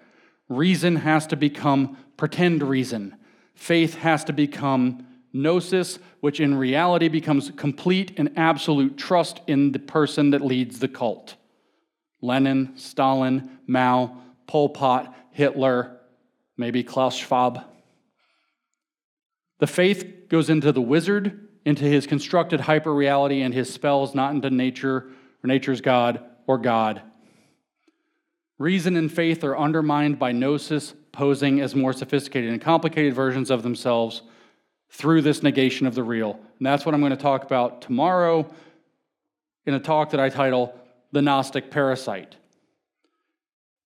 Reason 0.48 0.96
has 0.96 1.28
to 1.28 1.36
become 1.36 1.98
pretend 2.16 2.64
reason. 2.64 3.14
Faith 3.54 3.94
has 3.94 4.24
to 4.24 4.32
become 4.32 5.06
Gnosis, 5.32 5.98
which 6.20 6.40
in 6.40 6.54
reality 6.54 7.08
becomes 7.08 7.50
complete 7.56 8.12
and 8.18 8.32
absolute 8.36 8.96
trust 8.96 9.40
in 9.46 9.72
the 9.72 9.78
person 9.78 10.30
that 10.30 10.40
leads 10.40 10.78
the 10.78 10.88
cult. 10.88 11.36
Lenin, 12.20 12.76
Stalin, 12.76 13.58
Mao, 13.66 14.16
Pol 14.46 14.70
Pot, 14.70 15.14
Hitler, 15.30 15.98
maybe 16.56 16.82
Klaus 16.82 17.16
Schwab. 17.16 17.64
The 19.58 19.66
faith 19.66 20.28
goes 20.28 20.50
into 20.50 20.72
the 20.72 20.80
wizard 20.80 21.48
into 21.64 21.84
his 21.84 22.06
constructed 22.06 22.60
hyperreality 22.60 23.44
and 23.44 23.52
his 23.52 23.72
spells, 23.72 24.14
not 24.14 24.34
into 24.34 24.50
nature 24.50 25.08
or 25.42 25.46
nature's 25.46 25.80
God 25.80 26.24
or 26.46 26.58
God. 26.58 27.02
Reason 28.58 28.96
and 28.96 29.10
faith 29.10 29.44
are 29.44 29.56
undermined 29.56 30.18
by 30.18 30.32
gnosis, 30.32 30.94
posing 31.12 31.60
as 31.60 31.74
more 31.74 31.92
sophisticated 31.92 32.50
and 32.50 32.60
complicated 32.60 33.14
versions 33.14 33.50
of 33.50 33.62
themselves 33.62 34.22
through 34.90 35.22
this 35.22 35.42
negation 35.42 35.86
of 35.86 35.94
the 35.94 36.02
real. 36.02 36.38
And 36.58 36.66
that's 36.66 36.84
what 36.84 36.94
I'm 36.94 37.00
going 37.00 37.10
to 37.10 37.16
talk 37.16 37.44
about 37.44 37.82
tomorrow 37.82 38.52
in 39.64 39.74
a 39.74 39.80
talk 39.80 40.10
that 40.10 40.20
I 40.20 40.28
title 40.28 40.74
The 41.12 41.22
Gnostic 41.22 41.70
Parasite. 41.70 42.36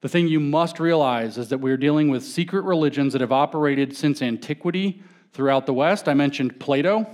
The 0.01 0.09
thing 0.09 0.29
you 0.29 0.41
must 0.41 0.81
realize 0.81 1.39
is 1.39 1.49
that 1.49 1.59
we're 1.59 1.77
dealing 1.77 2.11
with 2.11 2.23
secret 2.23 2.65
religions 2.65 3.13
that 3.13 3.23
have 3.23 3.33
operated 3.33 3.97
since 3.97 4.21
antiquity 4.21 5.03
throughout 5.33 5.67
the 5.67 5.73
West. 5.73 6.09
I 6.09 6.15
mentioned 6.15 6.61
Plato. 6.61 7.07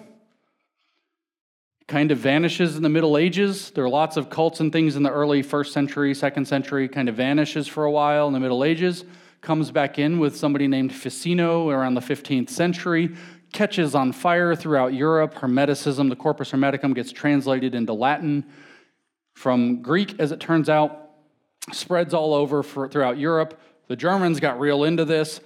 Kind 1.87 2.11
of 2.13 2.19
vanishes 2.19 2.77
in 2.77 2.83
the 2.83 2.89
Middle 2.89 3.17
Ages. 3.17 3.71
There 3.71 3.85
are 3.85 3.89
lots 3.89 4.17
of 4.17 4.31
cults 4.31 4.61
and 4.61 4.73
things 4.73 4.97
in 4.97 5.03
the 5.03 5.11
early 5.11 5.43
first 5.43 5.73
century, 5.73 6.15
second 6.15 6.47
century, 6.47 6.89
kind 6.89 7.09
of 7.09 7.17
vanishes 7.17 7.67
for 7.67 7.85
a 7.85 7.91
while 7.91 8.27
in 8.27 8.33
the 8.33 8.41
Middle 8.41 8.65
Ages. 8.65 9.05
Comes 9.41 9.71
back 9.71 9.99
in 9.99 10.19
with 10.19 10.37
somebody 10.37 10.69
named 10.69 10.93
Ficino 10.93 11.71
around 11.71 11.95
the 11.95 12.01
15th 12.01 12.51
century, 12.51 13.17
catches 13.53 13.95
on 13.95 14.13
fire 14.13 14.55
throughout 14.55 14.95
Europe. 14.95 15.35
Hermeticism, 15.35 16.09
the 16.09 16.17
Corpus 16.17 16.51
Hermeticum, 16.53 16.95
gets 16.95 17.13
translated 17.13 17.75
into 17.75 17.93
Latin 17.93 18.45
from 19.35 19.83
Greek, 19.83 20.19
as 20.19 20.33
it 20.33 20.41
turns 20.41 20.69
out, 20.69 21.11
spreads 21.73 22.15
all 22.15 22.35
over 22.35 22.63
for, 22.63 22.89
throughout 22.89 23.19
Europe. 23.19 23.61
The 23.89 23.97
Germans 23.97 24.41
got 24.41 24.61
real 24.61 24.85
into 24.85 25.05
this. 25.05 25.41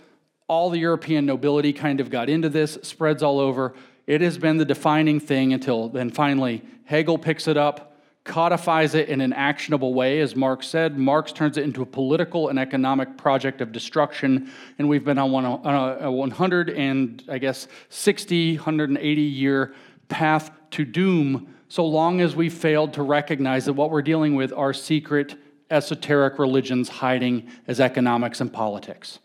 All 0.49 0.69
the 0.71 0.79
European 0.79 1.27
nobility 1.27 1.73
kind 1.73 2.01
of 2.01 2.11
got 2.11 2.29
into 2.29 2.49
this, 2.49 2.79
spreads 2.83 3.23
all 3.23 3.41
over. 3.41 3.75
It 4.07 4.21
has 4.21 4.37
been 4.37 4.59
the 4.59 4.65
defining 4.65 5.21
thing 5.21 5.53
until 5.53 5.89
then 5.89 6.11
finally 6.11 6.63
Hegel 6.85 7.17
picks 7.17 7.49
it 7.49 7.57
up, 7.57 7.94
codifies 8.25 8.95
it 8.95 9.09
in 9.11 9.21
an 9.21 9.33
actionable 9.35 9.93
way, 9.93 10.21
as 10.21 10.35
Marx 10.35 10.67
said. 10.67 10.99
Marx 10.99 11.31
turns 11.31 11.59
it 11.59 11.65
into 11.65 11.83
a 11.83 11.87
political 11.87 12.49
and 12.49 12.59
economic 12.59 13.17
project 13.19 13.61
of 13.61 13.71
destruction, 13.71 14.51
and 14.79 14.89
we've 14.89 15.05
been 15.05 15.19
on, 15.19 15.31
one, 15.31 15.45
on 15.45 16.03
a 16.03 16.11
100 16.11 16.71
and 16.71 17.23
I 17.29 17.39
guess 17.39 17.69
60, 17.91 18.57
180 18.57 19.21
year 19.21 19.75
path 20.09 20.51
to 20.71 20.85
doom 20.85 21.55
so 21.69 21.85
long 21.85 22.21
as 22.21 22.37
we 22.37 22.49
failed 22.49 22.93
to 22.95 23.03
recognize 23.03 23.65
that 23.65 23.73
what 23.73 23.91
we're 23.91 24.03
dealing 24.03 24.35
with 24.35 24.53
are 24.53 24.73
secret, 24.73 25.35
esoteric 25.71 26.39
religions 26.39 26.89
hiding 26.89 27.51
as 27.67 27.81
economics 27.81 28.41
and 28.41 28.53
politics 28.53 29.19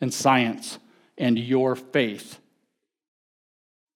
and 0.00 0.12
science 0.12 0.78
and 1.16 1.38
your 1.38 1.74
faith. 1.74 2.38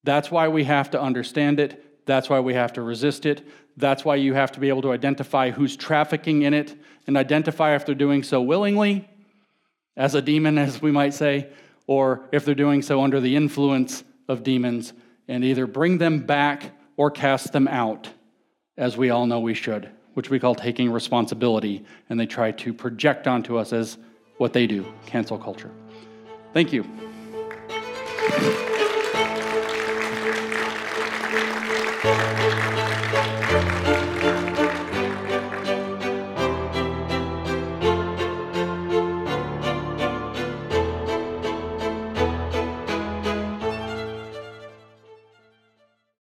That's 0.03 0.31
why 0.31 0.49
we 0.49 0.65
have 0.65 0.91
to 0.93 1.01
understand 1.01 1.61
it. 1.61 2.07
That's 2.07 2.31
why 2.31 2.41
we 2.41 2.55
have 2.55 2.73
to 2.75 2.83
resist 2.83 3.27
it. 3.27 3.47
That's 3.77 4.05
why 4.05 4.17
you 4.17 4.35
have 4.35 4.53
to 4.53 4.61
be 4.61 4.69
able 4.69 4.83
to 4.83 4.93
identify 4.93 5.51
who's 5.51 5.77
trafficking 5.77 6.43
in 6.43 6.55
it 6.55 6.77
and 7.07 7.17
identify 7.17 7.75
if 7.75 7.87
they're 7.87 7.95
doing 7.95 8.23
so 8.23 8.43
willingly, 8.43 9.09
as 9.97 10.15
a 10.15 10.23
demon, 10.23 10.59
as 10.59 10.81
we 10.81 10.91
might 10.91 11.15
say, 11.15 11.49
or 11.87 12.29
if 12.33 12.45
they're 12.45 12.55
doing 12.55 12.83
so 12.83 13.03
under 13.03 13.21
the 13.21 13.37
influence 13.37 14.05
of 14.29 14.43
demons, 14.43 14.93
and 15.29 15.45
either 15.45 15.67
bring 15.67 15.99
them 15.99 16.21
back 16.21 16.73
or 16.97 17.11
cast 17.11 17.53
them 17.53 17.67
out, 17.69 18.09
as 18.77 18.97
we 18.97 19.11
all 19.11 19.27
know 19.27 19.41
we 19.41 19.55
should, 19.55 19.91
which 20.15 20.31
we 20.31 20.39
call 20.39 20.55
taking 20.55 20.91
responsibility, 20.91 21.85
and 22.09 22.19
they 22.19 22.27
try 22.27 22.51
to 22.53 22.73
project 22.73 23.27
onto 23.27 23.57
us 23.57 23.73
as 23.73 23.99
what 24.39 24.53
they 24.53 24.67
do 24.67 24.87
cancel 25.07 25.39
culture. 25.39 25.71
Thank 26.53 26.73
you. 26.73 26.85